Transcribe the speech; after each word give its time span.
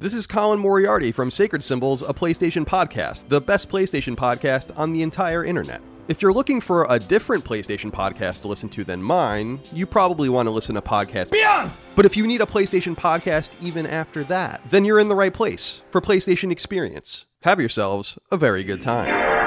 This 0.00 0.14
is 0.14 0.28
Colin 0.28 0.60
Moriarty 0.60 1.10
from 1.10 1.28
Sacred 1.28 1.60
Symbols, 1.60 2.02
a 2.02 2.14
PlayStation 2.14 2.64
podcast, 2.64 3.30
the 3.30 3.40
best 3.40 3.68
PlayStation 3.68 4.14
podcast 4.14 4.70
on 4.78 4.92
the 4.92 5.02
entire 5.02 5.44
internet. 5.44 5.82
If 6.06 6.22
you're 6.22 6.32
looking 6.32 6.60
for 6.60 6.86
a 6.88 7.00
different 7.00 7.44
PlayStation 7.44 7.90
podcast 7.90 8.42
to 8.42 8.48
listen 8.48 8.68
to 8.68 8.84
than 8.84 9.02
mine, 9.02 9.58
you 9.72 9.86
probably 9.86 10.28
want 10.28 10.46
to 10.46 10.52
listen 10.52 10.76
to 10.76 10.80
podcast 10.80 11.32
Beyond! 11.32 11.72
But 11.96 12.06
if 12.06 12.16
you 12.16 12.28
need 12.28 12.40
a 12.40 12.46
PlayStation 12.46 12.96
podcast 12.96 13.60
even 13.60 13.88
after 13.88 14.22
that, 14.22 14.60
then 14.70 14.84
you're 14.84 15.00
in 15.00 15.08
the 15.08 15.16
right 15.16 15.34
place 15.34 15.82
for 15.90 16.00
PlayStation 16.00 16.52
Experience. 16.52 17.26
Have 17.42 17.58
yourselves 17.58 18.20
a 18.30 18.36
very 18.36 18.62
good 18.62 18.80
time. 18.80 19.37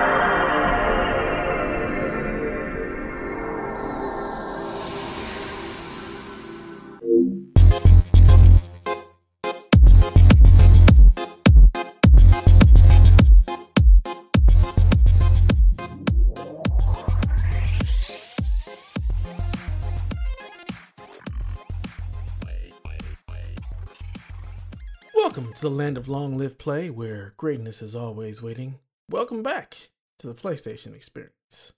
To 25.62 25.70
the 25.70 25.76
land 25.76 25.96
of 25.96 26.10
long 26.10 26.40
live 26.40 26.58
play 26.58 26.90
where 26.90 27.36
greatness 27.38 27.84
is 27.84 27.96
always 27.96 28.42
waiting. 28.42 28.80
Welcome 29.12 29.44
back 29.44 29.90
to 30.18 30.26
the 30.26 30.34
PlayStation 30.34 30.96
Experience. 30.96 31.74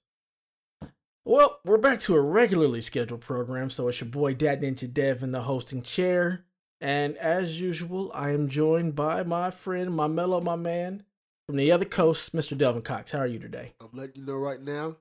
Well, 1.26 1.59
we're 1.66 1.78
back 1.78 2.00
to 2.02 2.16
a 2.16 2.22
regularly 2.22 2.80
scheduled 2.80 3.20
program, 3.20 3.70
so 3.70 3.90
it's 3.90 4.00
your 4.00 4.09
boy 4.09 4.36
Dad 4.36 4.62
Ninja 4.62 4.92
Dev 4.92 5.22
in 5.22 5.34
the 5.34 5.42
hosting 5.42 5.82
chair. 5.82 6.46
And 6.80 7.18
as 7.18 7.59
usual, 7.59 8.09
I 8.16 8.30
am 8.30 8.48
joined 8.48 8.96
by 8.96 9.23
my 9.23 9.52
friend, 9.52 9.94
my 9.94 10.08
mellow, 10.08 10.40
my 10.40 10.56
man 10.56 11.04
from 11.45 11.58
the 11.58 11.72
other 11.73 11.86
coast, 11.86 12.34
Mr. 12.34 12.58
Delvin 12.58 12.84
Cox. 12.84 13.12
How 13.12 13.20
are 13.20 13.28
you 13.28 13.40
today? 13.40 13.73
I'm 13.81 13.90
letting 13.92 14.22
you 14.22 14.25
know 14.25 14.36
right 14.36 14.62
now, 14.62 14.95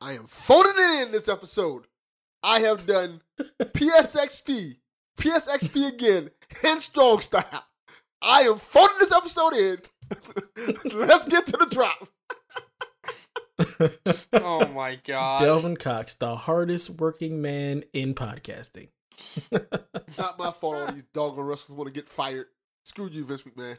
I 0.00 0.14
am 0.14 0.26
it 0.26 1.06
in 1.06 1.12
this 1.12 1.28
episode. 1.28 1.86
I 2.42 2.60
have 2.60 2.84
done 2.84 3.20
PSXP, 3.60 4.78
PSXP 5.16 5.88
again, 5.92 6.30
and 6.64 6.82
strong 6.82 7.20
style. 7.20 7.64
I 8.22 8.42
am 8.42 8.58
phoning 8.58 8.96
this 9.00 9.12
episode 9.12 9.54
in. 9.54 9.78
Let's 10.98 11.26
get 11.26 11.46
to 11.46 11.56
the 11.56 11.66
drop. 11.70 12.08
Oh 14.32 14.66
my 14.68 14.96
god. 15.04 15.42
Delvin 15.42 15.76
Cox, 15.76 16.14
the 16.14 16.34
hardest 16.34 16.90
working 16.90 17.40
man 17.40 17.84
in 17.92 18.14
podcasting. 18.14 18.88
Not 19.52 20.38
my 20.38 20.50
fault. 20.50 20.76
All 20.76 20.92
these 20.92 21.04
doggone 21.14 21.44
wrestlers 21.44 21.76
want 21.76 21.86
to 21.86 21.92
get 21.92 22.08
fired. 22.08 22.46
Screw 22.84 23.08
you, 23.08 23.24
Vince 23.24 23.42
McMahon. 23.42 23.78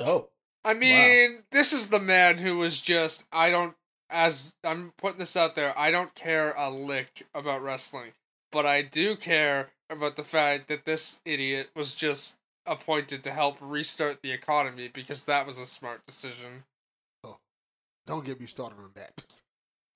Oh, 0.00 0.28
I 0.64 0.74
mean, 0.74 1.44
this 1.50 1.72
is 1.72 1.88
the 1.88 2.00
man 2.00 2.38
who 2.38 2.58
was 2.58 2.80
just 2.80 3.24
I 3.32 3.50
don't 3.50 3.74
as 4.10 4.52
I'm 4.64 4.92
putting 4.98 5.18
this 5.20 5.36
out 5.36 5.54
there, 5.54 5.76
I 5.78 5.90
don't 5.90 6.14
care 6.14 6.52
a 6.56 6.70
lick 6.70 7.26
about 7.34 7.62
wrestling, 7.62 8.12
but 8.52 8.66
I 8.66 8.82
do 8.82 9.16
care 9.16 9.70
about 9.88 10.16
the 10.16 10.24
fact 10.24 10.68
that 10.68 10.84
this 10.84 11.20
idiot 11.24 11.70
was 11.74 11.94
just 11.94 12.37
appointed 12.68 13.24
to 13.24 13.30
help 13.30 13.56
restart 13.60 14.22
the 14.22 14.32
economy 14.32 14.90
because 14.92 15.24
that 15.24 15.46
was 15.46 15.58
a 15.58 15.66
smart 15.66 16.06
decision. 16.06 16.64
Oh, 17.24 17.38
Don't 18.06 18.24
get 18.24 18.40
me 18.40 18.46
started 18.46 18.78
on 18.78 18.90
that. 18.94 19.24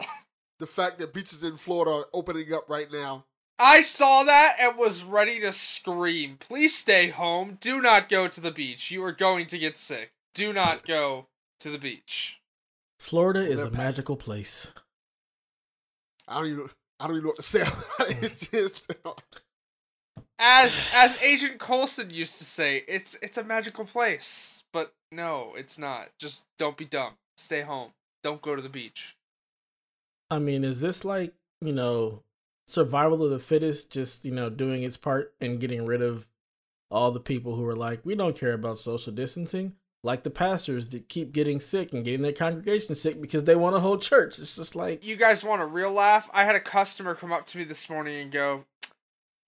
the 0.59 0.67
fact 0.67 0.99
that 0.99 1.15
beaches 1.15 1.43
in 1.43 1.57
Florida 1.57 1.91
are 1.91 2.07
opening 2.13 2.53
up 2.53 2.69
right 2.69 2.91
now. 2.91 3.25
I 3.59 3.81
saw 3.81 4.25
that 4.25 4.57
and 4.59 4.77
was 4.77 5.05
ready 5.05 5.39
to 5.41 5.53
scream. 5.53 6.37
Please 6.41 6.77
stay 6.77 7.09
home. 7.11 7.59
Do 7.61 7.81
not 7.81 8.09
go 8.09 8.27
to 8.27 8.41
the 8.41 8.51
beach. 8.51 8.91
You 8.91 9.05
are 9.05 9.13
going 9.13 9.47
to 9.47 9.59
get 9.59 9.77
sick. 9.77 10.11
Do 10.35 10.53
not 10.53 10.85
go 10.85 11.27
to 11.61 11.71
the 11.71 11.79
beach. 11.79 12.41
Florida 12.99 13.41
is 13.41 13.63
a 13.63 13.71
magical 13.71 14.17
place. 14.17 14.73
I 16.27 16.41
don't 16.41 16.51
even. 16.51 16.69
I 16.99 17.07
don't 17.07 17.17
even 17.17 17.25
know 17.25 17.31
what 17.31 17.37
to 17.37 17.43
say. 17.43 17.65
It's 18.23 18.49
just. 18.49 18.93
As 20.39 20.91
as 20.95 21.21
Agent 21.23 21.59
Coulson 21.59 22.11
used 22.11 22.39
to 22.39 22.45
say, 22.45 22.85
it's 22.89 23.17
it's 23.23 23.39
a 23.39 23.45
magical 23.45 23.85
place. 23.85 24.65
But 24.73 24.95
no, 25.11 25.53
it's 25.57 25.79
not. 25.79 26.09
Just 26.19 26.45
don't 26.59 26.77
be 26.77 26.85
dumb. 26.85 27.15
Stay 27.37 27.63
home. 27.63 27.91
Don't 28.23 28.43
go 28.43 28.57
to 28.57 28.63
the 28.63 28.69
beach. 28.69 29.17
I 30.31 30.39
mean, 30.39 30.65
is 30.65 30.81
this 30.81 31.05
like, 31.05 31.35
you 31.61 31.73
know, 31.73 32.23
survival 32.67 33.23
of 33.23 33.31
the 33.31 33.39
fittest 33.39 33.93
just, 33.93 34.25
you 34.25 34.33
know, 34.33 34.49
doing 34.49 34.83
its 34.83 34.97
part 34.97 35.35
and 35.41 35.61
getting 35.61 35.85
rid 35.85 36.01
of 36.01 36.27
all 36.91 37.11
the 37.11 37.21
people 37.21 37.55
who 37.55 37.67
are 37.67 37.77
like, 37.77 38.01
we 38.05 38.15
don't 38.15 38.39
care 38.39 38.55
about 38.55 38.79
social 38.79 39.13
distancing? 39.13 39.75
Like 40.05 40.23
the 40.23 40.31
pastors 40.31 40.89
that 40.89 41.09
keep 41.09 41.33
getting 41.33 41.61
sick 41.61 41.93
and 41.93 42.05
getting 42.05 42.23
their 42.23 42.33
congregation 42.33 42.95
sick 42.95 43.21
because 43.21 43.45
they 43.45 43.55
want 43.55 43.77
to 43.77 43.81
hold 43.81 44.03
church. 44.03 44.39
It's 44.39 44.57
just 44.57 44.75
like, 44.75 45.05
You 45.05 45.17
guys 45.17 45.45
want 45.45 45.63
a 45.63 45.67
real 45.67 45.93
laugh? 45.93 46.29
I 46.33 46.45
had 46.45 46.57
a 46.57 46.61
customer 46.61 47.15
come 47.15 47.33
up 47.33 47.47
to 47.49 47.59
me 47.59 47.65
this 47.65 47.89
morning 47.89 48.21
and 48.21 48.33
go, 48.33 48.65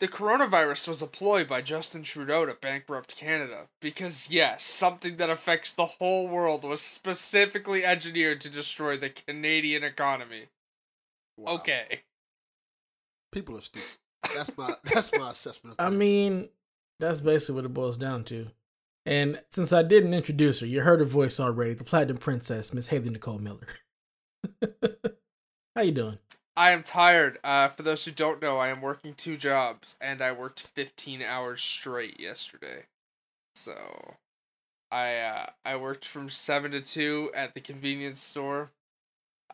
"The 0.00 0.08
coronavirus 0.08 0.88
was 0.88 1.02
a 1.02 1.06
ploy 1.06 1.44
by 1.44 1.62
Justin 1.62 2.02
Trudeau 2.02 2.46
to 2.46 2.54
bankrupt 2.54 3.16
Canada 3.16 3.68
because 3.80 4.28
yes, 4.30 4.64
something 4.64 5.16
that 5.16 5.30
affects 5.30 5.72
the 5.72 5.86
whole 5.86 6.28
world 6.28 6.64
was 6.64 6.80
specifically 6.80 7.84
engineered 7.84 8.40
to 8.42 8.50
destroy 8.50 8.96
the 8.96 9.10
Canadian 9.10 9.84
economy." 9.84 10.46
Wow. 11.36 11.54
Okay. 11.54 12.02
People 13.32 13.56
are 13.58 13.62
stupid. 13.62 13.88
That's 14.34 14.56
my. 14.56 14.74
That's 14.84 15.10
my 15.18 15.30
assessment. 15.30 15.76
Of 15.78 15.86
I 15.86 15.90
mean, 15.90 16.48
that's 17.00 17.20
basically 17.20 17.56
what 17.56 17.64
it 17.64 17.74
boils 17.74 17.96
down 17.96 18.24
to. 18.24 18.48
And 19.06 19.40
since 19.50 19.72
I 19.72 19.82
didn't 19.82 20.14
introduce 20.14 20.60
her, 20.60 20.66
you 20.66 20.80
heard 20.80 21.00
her 21.00 21.06
voice 21.06 21.38
already, 21.38 21.74
the 21.74 21.84
Platinum 21.84 22.16
Princess, 22.16 22.72
Miss 22.72 22.86
Haley 22.86 23.10
Nicole 23.10 23.38
Miller. 23.38 23.66
How 25.76 25.82
you 25.82 25.92
doing? 25.92 26.18
I 26.56 26.70
am 26.70 26.82
tired. 26.82 27.38
Uh, 27.42 27.68
for 27.68 27.82
those 27.82 28.04
who 28.04 28.12
don't 28.12 28.40
know, 28.40 28.58
I 28.58 28.68
am 28.68 28.80
working 28.80 29.14
two 29.14 29.36
jobs, 29.36 29.96
and 30.00 30.22
I 30.22 30.30
worked 30.30 30.60
15 30.60 31.20
hours 31.20 31.62
straight 31.62 32.20
yesterday. 32.20 32.84
So, 33.56 34.14
I 34.90 35.16
uh, 35.16 35.46
I 35.64 35.76
worked 35.76 36.04
from 36.04 36.30
seven 36.30 36.70
to 36.70 36.80
two 36.80 37.30
at 37.34 37.54
the 37.54 37.60
convenience 37.60 38.22
store. 38.22 38.70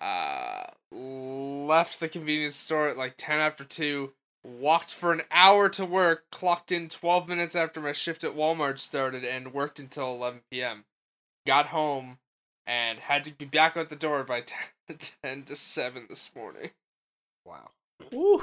Uh, 0.00 0.64
left 0.92 2.00
the 2.00 2.08
convenience 2.08 2.56
store 2.56 2.88
at 2.88 2.98
like 2.98 3.14
10 3.16 3.40
after 3.40 3.64
two. 3.64 4.12
Walked 4.44 4.92
for 4.92 5.12
an 5.12 5.22
hour 5.30 5.68
to 5.70 5.84
work. 5.86 6.24
Clocked 6.30 6.72
in 6.72 6.88
12 6.88 7.28
minutes 7.28 7.54
after 7.54 7.80
my 7.80 7.92
shift 7.92 8.24
at 8.24 8.36
Walmart 8.36 8.78
started, 8.78 9.24
and 9.24 9.54
worked 9.54 9.78
until 9.78 10.14
11 10.14 10.40
p.m. 10.50 10.84
Got 11.46 11.66
home 11.66 12.18
and 12.66 12.98
had 12.98 13.24
to 13.24 13.32
be 13.32 13.46
back 13.46 13.76
at 13.76 13.88
the 13.88 13.96
door 13.96 14.22
by 14.22 14.40
10, 14.88 14.98
10 15.22 15.42
to 15.44 15.56
7 15.56 16.06
this 16.08 16.30
morning. 16.34 16.70
Wow. 17.50 17.70
Woo. 18.12 18.42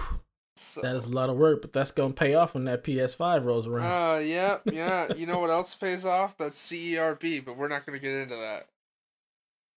So, 0.55 0.81
That 0.81 0.95
is 0.95 1.05
a 1.05 1.11
lot 1.11 1.29
of 1.29 1.37
work, 1.37 1.61
but 1.61 1.71
that's 1.71 1.91
gonna 1.91 2.13
pay 2.13 2.33
off 2.33 2.55
when 2.55 2.65
that 2.65 2.83
PS5 2.83 3.45
rolls 3.45 3.67
around. 3.67 3.85
Uh, 3.85 4.19
yeah, 4.19 4.57
yeah. 4.65 5.13
You 5.13 5.27
know 5.27 5.39
what 5.39 5.51
else 5.51 5.75
pays 5.75 6.05
off? 6.05 6.35
That's 6.37 6.57
CERB, 6.57 7.45
but 7.45 7.57
we're 7.57 7.67
not 7.67 7.85
gonna 7.85 7.99
get 7.99 8.13
into 8.13 8.35
that. 8.35 8.67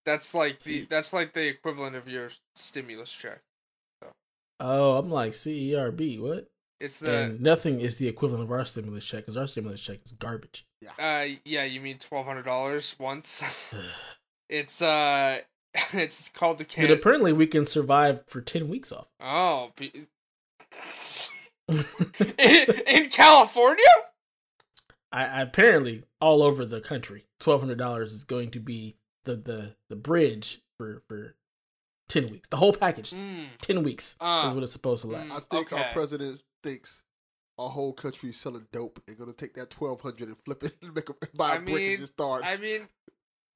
That's 0.06 0.34
like 0.34 0.58
the 0.60 0.86
that's 0.88 1.12
like 1.12 1.34
the 1.34 1.46
equivalent 1.46 1.96
of 1.96 2.08
your 2.08 2.30
stimulus 2.54 3.12
check. 3.12 3.42
oh, 4.58 4.96
I'm 4.96 5.10
like 5.10 5.32
CERB. 5.32 6.18
What? 6.18 6.50
It's 6.80 6.98
the 6.98 7.24
and 7.24 7.40
nothing 7.42 7.80
is 7.80 7.98
the 7.98 8.08
equivalent 8.08 8.44
of 8.44 8.50
our 8.50 8.64
stimulus 8.64 9.04
check 9.04 9.20
because 9.20 9.36
our 9.36 9.46
stimulus 9.46 9.82
check 9.82 9.98
is 10.02 10.12
garbage. 10.12 10.64
uh 10.98 11.26
yeah, 11.44 11.64
you 11.64 11.82
mean 11.82 11.98
twelve 11.98 12.24
hundred 12.24 12.44
dollars 12.44 12.96
once? 12.98 13.42
it's 14.48 14.80
uh, 14.80 15.40
it's 15.92 16.28
called 16.30 16.58
the 16.58 16.64
but 16.64 16.70
can. 16.72 16.90
apparently, 16.90 17.32
we 17.32 17.46
can 17.46 17.66
survive 17.66 18.24
for 18.26 18.40
ten 18.40 18.68
weeks 18.68 18.92
off. 18.92 19.06
oh, 19.20 19.70
be- 19.76 20.06
in, 21.68 22.80
in 22.86 23.08
California. 23.10 23.84
I, 25.12 25.24
I 25.24 25.42
apparently 25.42 26.04
all 26.20 26.42
over 26.42 26.64
the 26.64 26.80
country, 26.80 27.26
twelve 27.38 27.60
hundred 27.60 27.78
dollars 27.78 28.12
is 28.12 28.24
going 28.24 28.50
to 28.52 28.60
be 28.60 28.96
the 29.24 29.36
the 29.36 29.74
the 29.88 29.96
bridge 29.96 30.62
for 30.78 31.02
for 31.08 31.36
ten 32.08 32.30
weeks. 32.30 32.48
The 32.48 32.56
whole 32.56 32.72
package, 32.72 33.10
Mm, 33.12 33.46
ten 33.58 33.82
weeks 33.82 34.16
Uh, 34.20 34.44
is 34.48 34.54
what 34.54 34.62
it's 34.62 34.72
supposed 34.72 35.02
to 35.02 35.08
mm. 35.08 35.12
last. 35.28 35.52
I 35.52 35.56
think 35.56 35.72
our 35.72 35.92
president 35.92 36.40
thinks 36.62 37.02
our 37.58 37.68
whole 37.70 37.92
country 37.92 38.30
is 38.30 38.36
selling 38.36 38.66
dope. 38.72 39.00
They're 39.06 39.16
gonna 39.16 39.32
take 39.32 39.54
that 39.54 39.70
twelve 39.70 40.00
hundred 40.00 40.28
and 40.28 40.38
flip 40.44 40.64
it 40.64 40.74
and 40.82 40.94
make 40.94 41.08
a 41.08 41.14
buy 41.36 41.52
a 41.52 41.54
I 41.56 41.58
brick 41.58 41.88
and 41.90 41.98
just 41.98 42.12
start. 42.14 42.42
I 42.44 42.56
mean, 42.56 42.88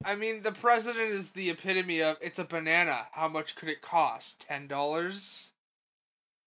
I 0.03 0.15
mean, 0.15 0.41
the 0.41 0.51
president 0.51 1.11
is 1.11 1.31
the 1.31 1.49
epitome 1.49 2.01
of 2.01 2.17
it's 2.21 2.39
a 2.39 2.43
banana. 2.43 3.07
How 3.11 3.27
much 3.27 3.55
could 3.55 3.69
it 3.69 3.81
cost? 3.81 4.41
Ten 4.41 4.67
dollars. 4.67 5.53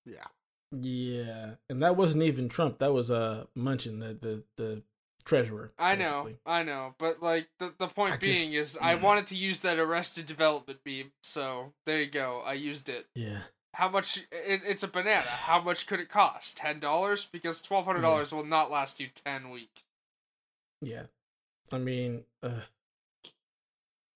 yeah. 0.04 0.26
Yeah, 0.70 1.52
and 1.70 1.82
that 1.82 1.96
wasn't 1.96 2.24
even 2.24 2.50
Trump. 2.50 2.78
That 2.78 2.92
was 2.92 3.10
uh 3.10 3.46
Mnuchin, 3.56 4.00
the 4.00 4.14
the 4.14 4.42
the 4.56 4.82
treasurer. 5.24 5.72
I 5.78 5.94
know. 5.94 6.28
I 6.44 6.62
know, 6.62 6.94
but 6.98 7.22
like 7.22 7.48
the 7.58 7.72
the 7.78 7.88
point 7.88 8.12
I 8.12 8.16
just- 8.18 8.48
being 8.48 8.52
is, 8.52 8.76
I 8.80 8.94
mm. 8.94 9.00
wanted 9.00 9.28
to 9.28 9.34
use 9.34 9.60
that 9.60 9.78
Arrested 9.78 10.26
Development 10.26 10.84
beam, 10.84 11.12
so 11.22 11.72
there 11.86 12.00
you 12.00 12.10
go. 12.10 12.42
I 12.44 12.52
used 12.52 12.88
it. 12.90 13.06
Yeah. 13.14 13.40
How 13.74 13.88
much? 13.88 14.18
It, 14.30 14.62
it's 14.66 14.82
a 14.82 14.88
banana. 14.88 15.22
How 15.22 15.62
much 15.62 15.86
could 15.86 16.00
it 16.00 16.08
cost? 16.08 16.56
Ten 16.58 16.80
dollars? 16.80 17.28
Because 17.30 17.62
twelve 17.62 17.86
hundred 17.86 18.02
dollars 18.02 18.32
will 18.32 18.44
not 18.44 18.70
last 18.70 19.00
you 19.00 19.08
ten 19.14 19.50
weeks. 19.50 19.82
Yeah. 20.82 21.04
I 21.72 21.78
mean, 21.78 22.24
uh, 22.42 22.60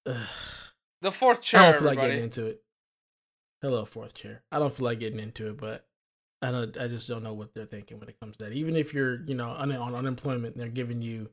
The 0.04 1.12
fourth 1.12 1.42
chair. 1.42 1.60
I 1.60 1.70
don't 1.70 1.78
feel 1.80 1.88
like 1.88 2.00
getting 2.00 2.22
into 2.22 2.46
it. 2.46 2.62
Hello, 3.60 3.84
fourth 3.84 4.14
chair. 4.14 4.42
I 4.50 4.58
don't 4.58 4.72
feel 4.72 4.86
like 4.86 5.00
getting 5.00 5.20
into 5.20 5.48
it, 5.48 5.56
but 5.56 5.86
I 6.40 6.50
don't. 6.50 6.76
I 6.78 6.88
just 6.88 7.08
don't 7.08 7.22
know 7.22 7.32
what 7.32 7.54
they're 7.54 7.66
thinking 7.66 8.00
when 8.00 8.08
it 8.08 8.18
comes 8.20 8.36
to 8.36 8.44
that. 8.44 8.52
Even 8.52 8.76
if 8.76 8.92
you're, 8.92 9.22
you 9.24 9.34
know, 9.34 9.50
un- 9.50 9.72
on 9.72 9.94
unemployment, 9.94 10.54
and 10.54 10.62
they're 10.62 10.68
giving 10.68 11.02
you 11.02 11.30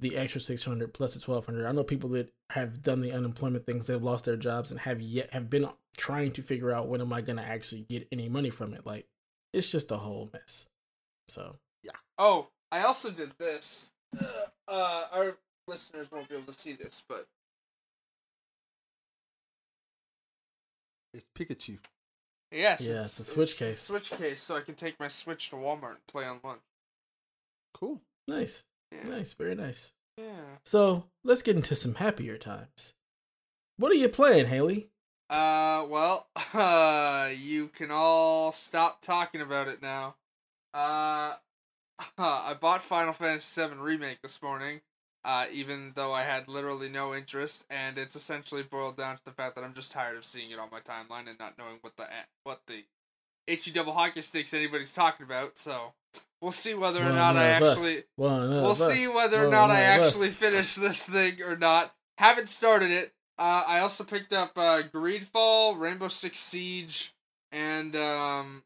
the 0.00 0.16
extra 0.16 0.40
six 0.40 0.64
hundred 0.64 0.94
plus 0.94 1.14
the 1.14 1.20
twelve 1.20 1.46
hundred. 1.46 1.66
I 1.66 1.72
know 1.72 1.84
people 1.84 2.10
that 2.10 2.32
have 2.50 2.82
done 2.82 3.00
the 3.00 3.12
unemployment 3.12 3.66
things. 3.66 3.86
They've 3.86 4.02
lost 4.02 4.24
their 4.24 4.36
jobs 4.36 4.70
and 4.70 4.80
have 4.80 5.00
yet 5.00 5.32
have 5.32 5.50
been 5.50 5.68
trying 5.96 6.32
to 6.32 6.42
figure 6.42 6.72
out 6.72 6.88
when 6.88 7.00
am 7.00 7.12
I 7.12 7.20
going 7.20 7.36
to 7.36 7.42
actually 7.42 7.82
get 7.82 8.08
any 8.12 8.28
money 8.28 8.50
from 8.50 8.74
it. 8.74 8.86
Like 8.86 9.06
it's 9.52 9.70
just 9.70 9.90
a 9.90 9.98
whole 9.98 10.30
mess. 10.32 10.68
So 11.28 11.56
yeah. 11.82 11.92
Oh, 12.18 12.48
I 12.70 12.82
also 12.82 13.10
did 13.10 13.32
this. 13.38 13.92
Uh, 14.68 15.04
our 15.12 15.36
listeners 15.66 16.10
won't 16.10 16.28
be 16.28 16.34
able 16.34 16.52
to 16.52 16.58
see 16.58 16.72
this, 16.72 17.02
but 17.08 17.26
It's 21.14 21.24
Pikachu. 21.36 21.78
yes, 22.50 22.80
Yeah, 22.80 23.00
it's 23.02 23.18
a 23.20 23.24
Switch 23.24 23.56
case. 23.56 23.80
Switch 23.80 24.10
case, 24.10 24.42
so 24.42 24.56
I 24.56 24.60
can 24.60 24.74
take 24.74 24.98
my 24.98 25.08
Switch 25.08 25.50
to 25.50 25.56
Walmart 25.56 25.90
and 25.90 26.06
play 26.06 26.24
on 26.24 26.40
lunch. 26.42 26.60
Cool. 27.74 28.00
nice, 28.28 28.64
Yeah. 28.90 29.04
nice, 29.08 29.32
very 29.32 29.54
nice. 29.54 29.92
Yeah. 30.16 30.56
So 30.64 31.04
let's 31.24 31.42
get 31.42 31.56
into 31.56 31.74
some 31.74 31.94
happier 31.96 32.38
times. 32.38 32.94
What 33.78 33.90
are 33.90 33.96
you 33.96 34.08
playing, 34.08 34.46
Haley? 34.46 34.90
Uh, 35.30 35.86
well, 35.88 36.28
uh, 36.54 37.30
you 37.36 37.68
can 37.68 37.90
all 37.90 38.52
stop 38.52 39.00
talking 39.02 39.40
about 39.40 39.68
it 39.68 39.80
now. 39.82 40.16
Uh, 40.74 41.34
I 42.18 42.54
bought 42.60 42.82
Final 42.82 43.12
Fantasy 43.12 43.62
VII 43.66 43.74
Remake 43.76 44.20
this 44.22 44.42
morning, 44.42 44.80
uh, 45.24 45.46
even 45.52 45.92
though 45.94 46.12
I 46.12 46.22
had 46.22 46.48
literally 46.48 46.88
no 46.88 47.14
interest, 47.14 47.64
and 47.70 47.96
it's 47.98 48.16
essentially 48.16 48.62
boiled 48.62 48.96
down 48.96 49.16
to 49.16 49.24
the 49.24 49.30
fact 49.30 49.54
that 49.54 49.64
I'm 49.64 49.74
just 49.74 49.92
tired 49.92 50.16
of 50.16 50.24
seeing 50.24 50.50
it 50.50 50.58
on 50.58 50.68
my 50.70 50.80
timeline 50.80 51.28
and 51.28 51.38
not 51.38 51.58
knowing 51.58 51.78
what 51.80 51.96
the 51.96 52.06
what 52.44 52.62
the 52.66 52.84
HE 53.46 53.70
double 53.72 53.92
hockey 53.92 54.22
sticks 54.22 54.54
anybody's 54.54 54.92
talking 54.92 55.24
about. 55.24 55.56
So 55.56 55.92
we'll 56.40 56.52
see 56.52 56.74
whether 56.74 57.00
or 57.00 57.06
One 57.06 57.14
not 57.14 57.36
I 57.36 57.48
actually 57.48 58.04
we'll 58.16 58.74
see 58.74 59.08
whether 59.08 59.46
or 59.46 59.50
not 59.50 59.70
I 59.70 59.98
us. 59.98 60.06
actually 60.06 60.28
finish 60.28 60.74
this 60.74 61.08
thing 61.08 61.40
or 61.42 61.56
not. 61.56 61.94
Haven't 62.18 62.48
started 62.48 62.90
it. 62.90 63.12
Uh, 63.38 63.64
I 63.66 63.80
also 63.80 64.04
picked 64.04 64.32
up 64.32 64.52
uh, 64.56 64.82
Greedfall, 64.92 65.78
Rainbow 65.78 66.08
Six 66.08 66.38
Siege, 66.38 67.14
and 67.50 67.96
um, 67.96 68.62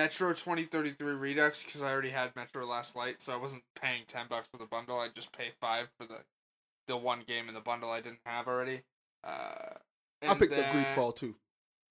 Metro 0.00 0.30
2033 0.30 1.12
Redux 1.12 1.62
because 1.62 1.82
I 1.82 1.90
already 1.90 2.08
had 2.10 2.34
Metro 2.34 2.64
Last 2.66 2.96
Light, 2.96 3.20
so 3.20 3.34
I 3.34 3.36
wasn't 3.36 3.62
paying 3.80 4.02
ten 4.06 4.26
bucks 4.30 4.48
for 4.50 4.56
the 4.56 4.64
bundle. 4.64 4.98
I 4.98 5.08
just 5.14 5.30
pay 5.32 5.50
five 5.60 5.88
for 5.98 6.06
the 6.06 6.18
the 6.86 6.96
one 6.96 7.20
game 7.26 7.48
in 7.48 7.54
the 7.54 7.60
bundle 7.60 7.90
I 7.90 8.00
didn't 8.00 8.20
have 8.24 8.48
already. 8.48 8.80
Uh, 9.22 9.74
I 10.22 10.26
and 10.30 10.38
picked 10.38 10.52
up 10.54 10.58
then- 10.60 10.84
Greedfall 10.96 11.14
too. 11.14 11.34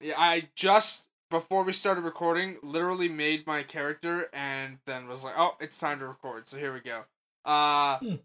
yeah, 0.01 0.15
I 0.17 0.49
just 0.55 1.05
before 1.29 1.63
we 1.63 1.71
started 1.71 2.01
recording, 2.03 2.57
literally 2.63 3.07
made 3.09 3.45
my 3.45 3.61
character 3.61 4.27
and 4.33 4.79
then 4.85 5.07
was 5.07 5.23
like, 5.23 5.35
"Oh, 5.37 5.55
it's 5.59 5.77
time 5.77 5.99
to 5.99 6.07
record." 6.07 6.47
So 6.47 6.57
here 6.57 6.73
we 6.73 6.79
go. 6.79 7.03
Uh, 7.45 7.99
Hmm. 7.99 8.15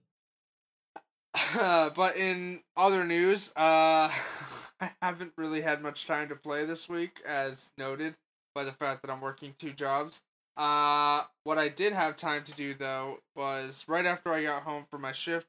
but 1.94 2.16
in 2.16 2.60
other 2.76 3.04
news, 3.04 3.52
uh, 3.56 4.08
I 4.80 4.90
haven't 5.02 5.32
really 5.36 5.60
had 5.60 5.82
much 5.82 6.06
time 6.06 6.28
to 6.28 6.36
play 6.36 6.64
this 6.64 6.88
week, 6.88 7.20
as 7.26 7.70
noted 7.76 8.14
by 8.54 8.64
the 8.64 8.72
fact 8.72 9.02
that 9.02 9.10
I'm 9.10 9.20
working 9.20 9.54
two 9.58 9.72
jobs. 9.72 10.20
Uh, 10.56 11.24
what 11.42 11.58
I 11.58 11.68
did 11.68 11.92
have 11.92 12.14
time 12.16 12.44
to 12.44 12.52
do 12.54 12.74
though 12.74 13.18
was 13.34 13.84
right 13.88 14.06
after 14.06 14.32
I 14.32 14.44
got 14.44 14.62
home 14.62 14.84
from 14.88 15.02
my 15.02 15.12
shift 15.12 15.48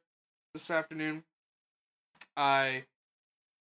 this 0.54 0.72
afternoon, 0.72 1.24
I 2.36 2.86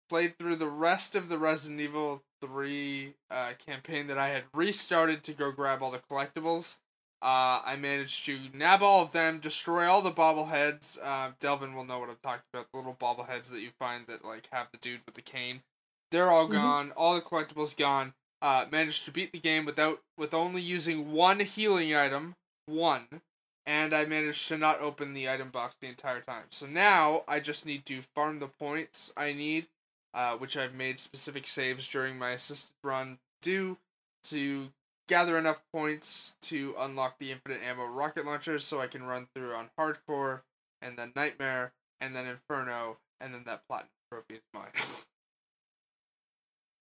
played 0.08 0.38
through 0.38 0.56
the 0.56 0.68
rest 0.68 1.14
of 1.14 1.28
the 1.28 1.38
Resident 1.38 1.80
Evil 1.80 2.22
3 2.40 3.14
uh, 3.30 3.52
campaign 3.64 4.06
that 4.06 4.18
I 4.18 4.28
had 4.28 4.44
restarted 4.54 5.22
to 5.24 5.32
go 5.32 5.50
grab 5.50 5.82
all 5.82 5.90
the 5.90 5.98
collectibles. 5.98 6.76
Uh, 7.22 7.62
I 7.64 7.76
managed 7.76 8.26
to 8.26 8.38
nab 8.52 8.82
all 8.82 9.02
of 9.02 9.12
them, 9.12 9.38
destroy 9.40 9.86
all 9.86 10.02
the 10.02 10.10
bobbleheads. 10.10 10.98
Uh, 11.02 11.30
Delvin 11.40 11.74
will 11.74 11.84
know 11.84 11.98
what 11.98 12.10
I'm 12.10 12.16
talking 12.22 12.42
about. 12.52 12.66
The 12.70 12.76
little 12.78 12.94
bobbleheads 12.94 13.50
that 13.50 13.60
you 13.60 13.70
find 13.78 14.06
that 14.08 14.24
like 14.24 14.48
have 14.52 14.68
the 14.72 14.78
dude 14.78 15.00
with 15.06 15.14
the 15.14 15.22
cane. 15.22 15.62
They're 16.10 16.30
all 16.30 16.46
Mhm. 16.46 16.52
gone. 16.52 16.92
All 16.92 17.14
the 17.14 17.22
collectibles 17.22 17.76
gone. 17.76 18.12
Uh, 18.42 18.66
managed 18.70 19.04
to 19.06 19.10
beat 19.10 19.32
the 19.32 19.38
game 19.38 19.64
without 19.64 20.00
with 20.18 20.34
only 20.34 20.60
using 20.60 21.12
one 21.12 21.40
healing 21.40 21.94
item. 21.94 22.34
One 22.66 23.22
and 23.66 23.94
I 23.94 24.04
managed 24.04 24.46
to 24.48 24.58
not 24.58 24.80
open 24.80 25.14
the 25.14 25.28
item 25.28 25.50
box 25.50 25.76
the 25.80 25.88
entire 25.88 26.20
time. 26.20 26.44
So 26.50 26.66
now 26.66 27.22
I 27.26 27.40
just 27.40 27.64
need 27.64 27.86
to 27.86 28.02
farm 28.14 28.38
the 28.38 28.46
points 28.46 29.12
I 29.16 29.32
need, 29.32 29.66
uh, 30.12 30.36
which 30.36 30.56
I've 30.56 30.74
made 30.74 30.98
specific 30.98 31.46
saves 31.46 31.88
during 31.88 32.18
my 32.18 32.30
assisted 32.30 32.74
run 32.82 33.18
do 33.42 33.78
to 34.24 34.68
gather 35.08 35.38
enough 35.38 35.60
points 35.72 36.34
to 36.42 36.74
unlock 36.78 37.18
the 37.18 37.30
infinite 37.30 37.60
ammo 37.62 37.86
rocket 37.86 38.24
launcher 38.24 38.58
so 38.58 38.80
I 38.80 38.86
can 38.86 39.04
run 39.04 39.28
through 39.34 39.54
on 39.54 39.70
hardcore 39.78 40.40
and 40.80 40.98
then 40.98 41.12
nightmare 41.14 41.72
and 42.00 42.14
then 42.14 42.26
inferno 42.26 42.98
and 43.20 43.34
then 43.34 43.42
that 43.46 43.62
platinum 43.68 43.90
trophy 44.10 44.34
is 44.34 44.42
mine. 44.52 44.72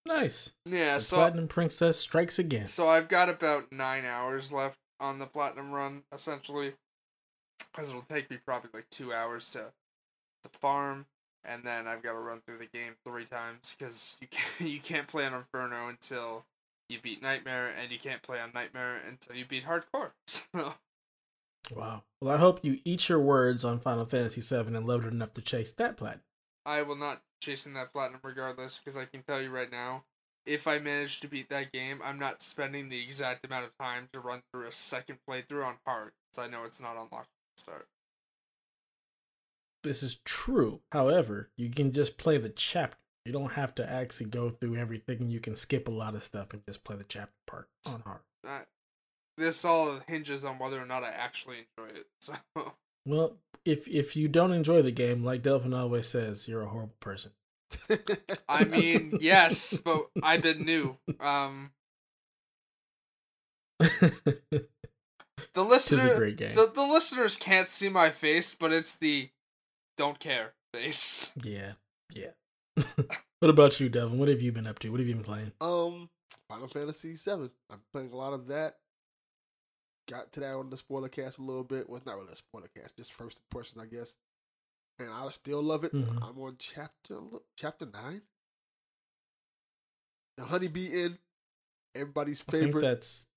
Nice. 0.06 0.52
yeah, 0.66 0.96
The 0.96 1.00
so 1.00 1.16
Platinum 1.16 1.48
Princess 1.48 1.98
strikes 1.98 2.38
again. 2.38 2.66
So 2.66 2.88
I've 2.88 3.08
got 3.08 3.28
about 3.28 3.72
nine 3.72 4.04
hours 4.04 4.52
left 4.52 4.78
on 5.00 5.18
the 5.18 5.26
platinum 5.26 5.72
run, 5.72 6.02
essentially, 6.12 6.74
because 7.72 7.90
it'll 7.90 8.02
take 8.02 8.30
me 8.30 8.38
probably 8.44 8.70
like 8.74 8.88
two 8.90 9.12
hours 9.12 9.48
to 9.50 9.72
to 10.42 10.58
farm, 10.58 11.06
and 11.44 11.64
then 11.64 11.86
I've 11.86 12.02
got 12.02 12.12
to 12.12 12.18
run 12.18 12.42
through 12.46 12.58
the 12.58 12.66
game 12.66 12.92
three 13.04 13.24
times 13.24 13.74
because 13.78 14.16
you 14.20 14.28
can't 14.30 14.60
you 14.72 14.80
can't 14.80 15.06
play 15.08 15.24
on 15.24 15.32
Inferno 15.34 15.88
until 15.88 16.44
you 16.88 16.98
beat 17.02 17.22
Nightmare, 17.22 17.70
and 17.80 17.90
you 17.90 17.98
can't 17.98 18.22
play 18.22 18.40
on 18.40 18.50
Nightmare 18.54 19.00
until 19.08 19.36
you 19.36 19.44
beat 19.46 19.64
Hardcore. 19.64 20.10
So 21.64 21.74
Wow. 21.74 22.02
Well, 22.20 22.34
I 22.34 22.38
hope 22.38 22.60
you 22.62 22.80
eat 22.84 23.08
your 23.08 23.20
words 23.20 23.64
on 23.64 23.78
Final 23.80 24.04
Fantasy 24.04 24.42
VII 24.42 24.74
and 24.76 24.86
loved 24.86 25.06
it 25.06 25.12
enough 25.14 25.32
to 25.34 25.40
chase 25.40 25.72
that 25.72 25.96
platinum. 25.96 26.20
I 26.66 26.82
will 26.82 26.96
not 26.96 27.22
chasing 27.44 27.74
that 27.74 27.92
platinum 27.92 28.20
regardless, 28.22 28.80
because 28.82 28.96
I 28.96 29.04
can 29.04 29.22
tell 29.22 29.40
you 29.40 29.50
right 29.50 29.70
now. 29.70 30.04
If 30.46 30.66
I 30.66 30.78
manage 30.78 31.20
to 31.20 31.28
beat 31.28 31.48
that 31.48 31.72
game, 31.72 32.00
I'm 32.04 32.18
not 32.18 32.42
spending 32.42 32.88
the 32.88 33.02
exact 33.02 33.46
amount 33.46 33.64
of 33.64 33.70
time 33.78 34.08
to 34.12 34.20
run 34.20 34.42
through 34.52 34.66
a 34.66 34.72
second 34.72 35.18
playthrough 35.28 35.64
on 35.66 35.76
hard, 35.86 36.12
so 36.34 36.42
I 36.42 36.48
know 36.48 36.64
it's 36.64 36.80
not 36.80 36.96
unlocked 36.96 37.30
to 37.56 37.62
start. 37.62 37.88
This 39.82 40.02
is 40.02 40.20
true. 40.24 40.80
However, 40.92 41.50
you 41.56 41.70
can 41.70 41.92
just 41.92 42.18
play 42.18 42.38
the 42.38 42.50
chapter. 42.50 42.98
You 43.24 43.32
don't 43.32 43.52
have 43.52 43.74
to 43.76 43.90
actually 43.90 44.30
go 44.30 44.50
through 44.50 44.76
everything. 44.76 45.30
You 45.30 45.40
can 45.40 45.56
skip 45.56 45.88
a 45.88 45.90
lot 45.90 46.14
of 46.14 46.22
stuff 46.22 46.52
and 46.52 46.62
just 46.66 46.84
play 46.84 46.96
the 46.96 47.04
chapter 47.04 47.34
part 47.46 47.68
on 47.86 48.02
hard. 48.04 48.20
Uh, 48.46 48.60
this 49.38 49.64
all 49.64 50.00
hinges 50.06 50.44
on 50.44 50.58
whether 50.58 50.80
or 50.80 50.86
not 50.86 51.04
I 51.04 51.08
actually 51.08 51.66
enjoy 51.78 51.90
it. 51.90 52.06
So 52.20 52.34
Well, 53.06 53.36
if 53.64 53.86
if 53.88 54.16
you 54.16 54.28
don't 54.28 54.52
enjoy 54.52 54.82
the 54.82 54.90
game, 54.92 55.24
like 55.24 55.42
Delvin 55.42 55.74
always 55.74 56.06
says, 56.08 56.48
you're 56.48 56.62
a 56.62 56.68
horrible 56.68 56.96
person. 57.00 57.32
I 58.48 58.64
mean, 58.64 59.18
yes, 59.20 59.76
but 59.84 60.06
I've 60.22 60.42
been 60.42 60.64
new. 60.64 60.96
Um, 61.20 61.72
the 63.80 64.28
It's 65.38 65.56
a 65.58 65.62
listener, 65.62 66.16
great 66.16 66.36
game. 66.36 66.54
the 66.54 66.70
the 66.74 66.82
listeners 66.82 67.36
can't 67.36 67.66
see 67.68 67.88
my 67.88 68.10
face, 68.10 68.54
but 68.54 68.72
it's 68.72 68.96
the 68.96 69.30
don't 69.96 70.18
care 70.18 70.54
face. 70.72 71.32
Yeah, 71.42 71.72
yeah. 72.12 72.30
what 73.40 73.50
about 73.50 73.78
you, 73.80 73.88
Devin? 73.88 74.18
What 74.18 74.28
have 74.28 74.42
you 74.42 74.52
been 74.52 74.66
up 74.66 74.78
to? 74.80 74.90
What 74.90 75.00
have 75.00 75.08
you 75.08 75.14
been 75.14 75.24
playing? 75.24 75.52
um, 75.60 76.08
Final 76.48 76.68
Fantasy 76.68 77.16
Seven. 77.16 77.50
I'm 77.70 77.80
playing 77.92 78.12
a 78.12 78.16
lot 78.16 78.32
of 78.32 78.48
that. 78.48 78.76
Got 80.08 80.32
to 80.32 80.40
that 80.40 80.54
on 80.54 80.68
the 80.70 80.76
spoiler 80.76 81.08
cast 81.08 81.38
a 81.38 81.42
little 81.42 81.64
bit. 81.64 81.88
Well, 81.88 81.96
it's 81.96 82.06
not 82.06 82.16
really 82.16 82.32
a 82.32 82.36
spoiler 82.36 82.68
cast, 82.76 82.96
just 82.96 83.12
first 83.12 83.40
person, 83.50 83.80
I 83.80 83.86
guess. 83.86 84.14
And 84.98 85.08
I 85.10 85.28
still 85.30 85.62
love 85.62 85.84
it. 85.84 85.92
Mhm. 85.92 86.22
I'm 86.22 86.38
on 86.40 86.56
chapter 86.58 87.18
chapter 87.56 87.86
nine. 87.86 88.22
The 90.36 90.44
Honey 90.44 90.68
Bee 90.68 90.86
Inn 90.86 91.18
Everybody's 91.94 92.44
I 92.48 92.50
think 92.50 92.64
favorite. 92.64 92.80
that's 92.82 93.28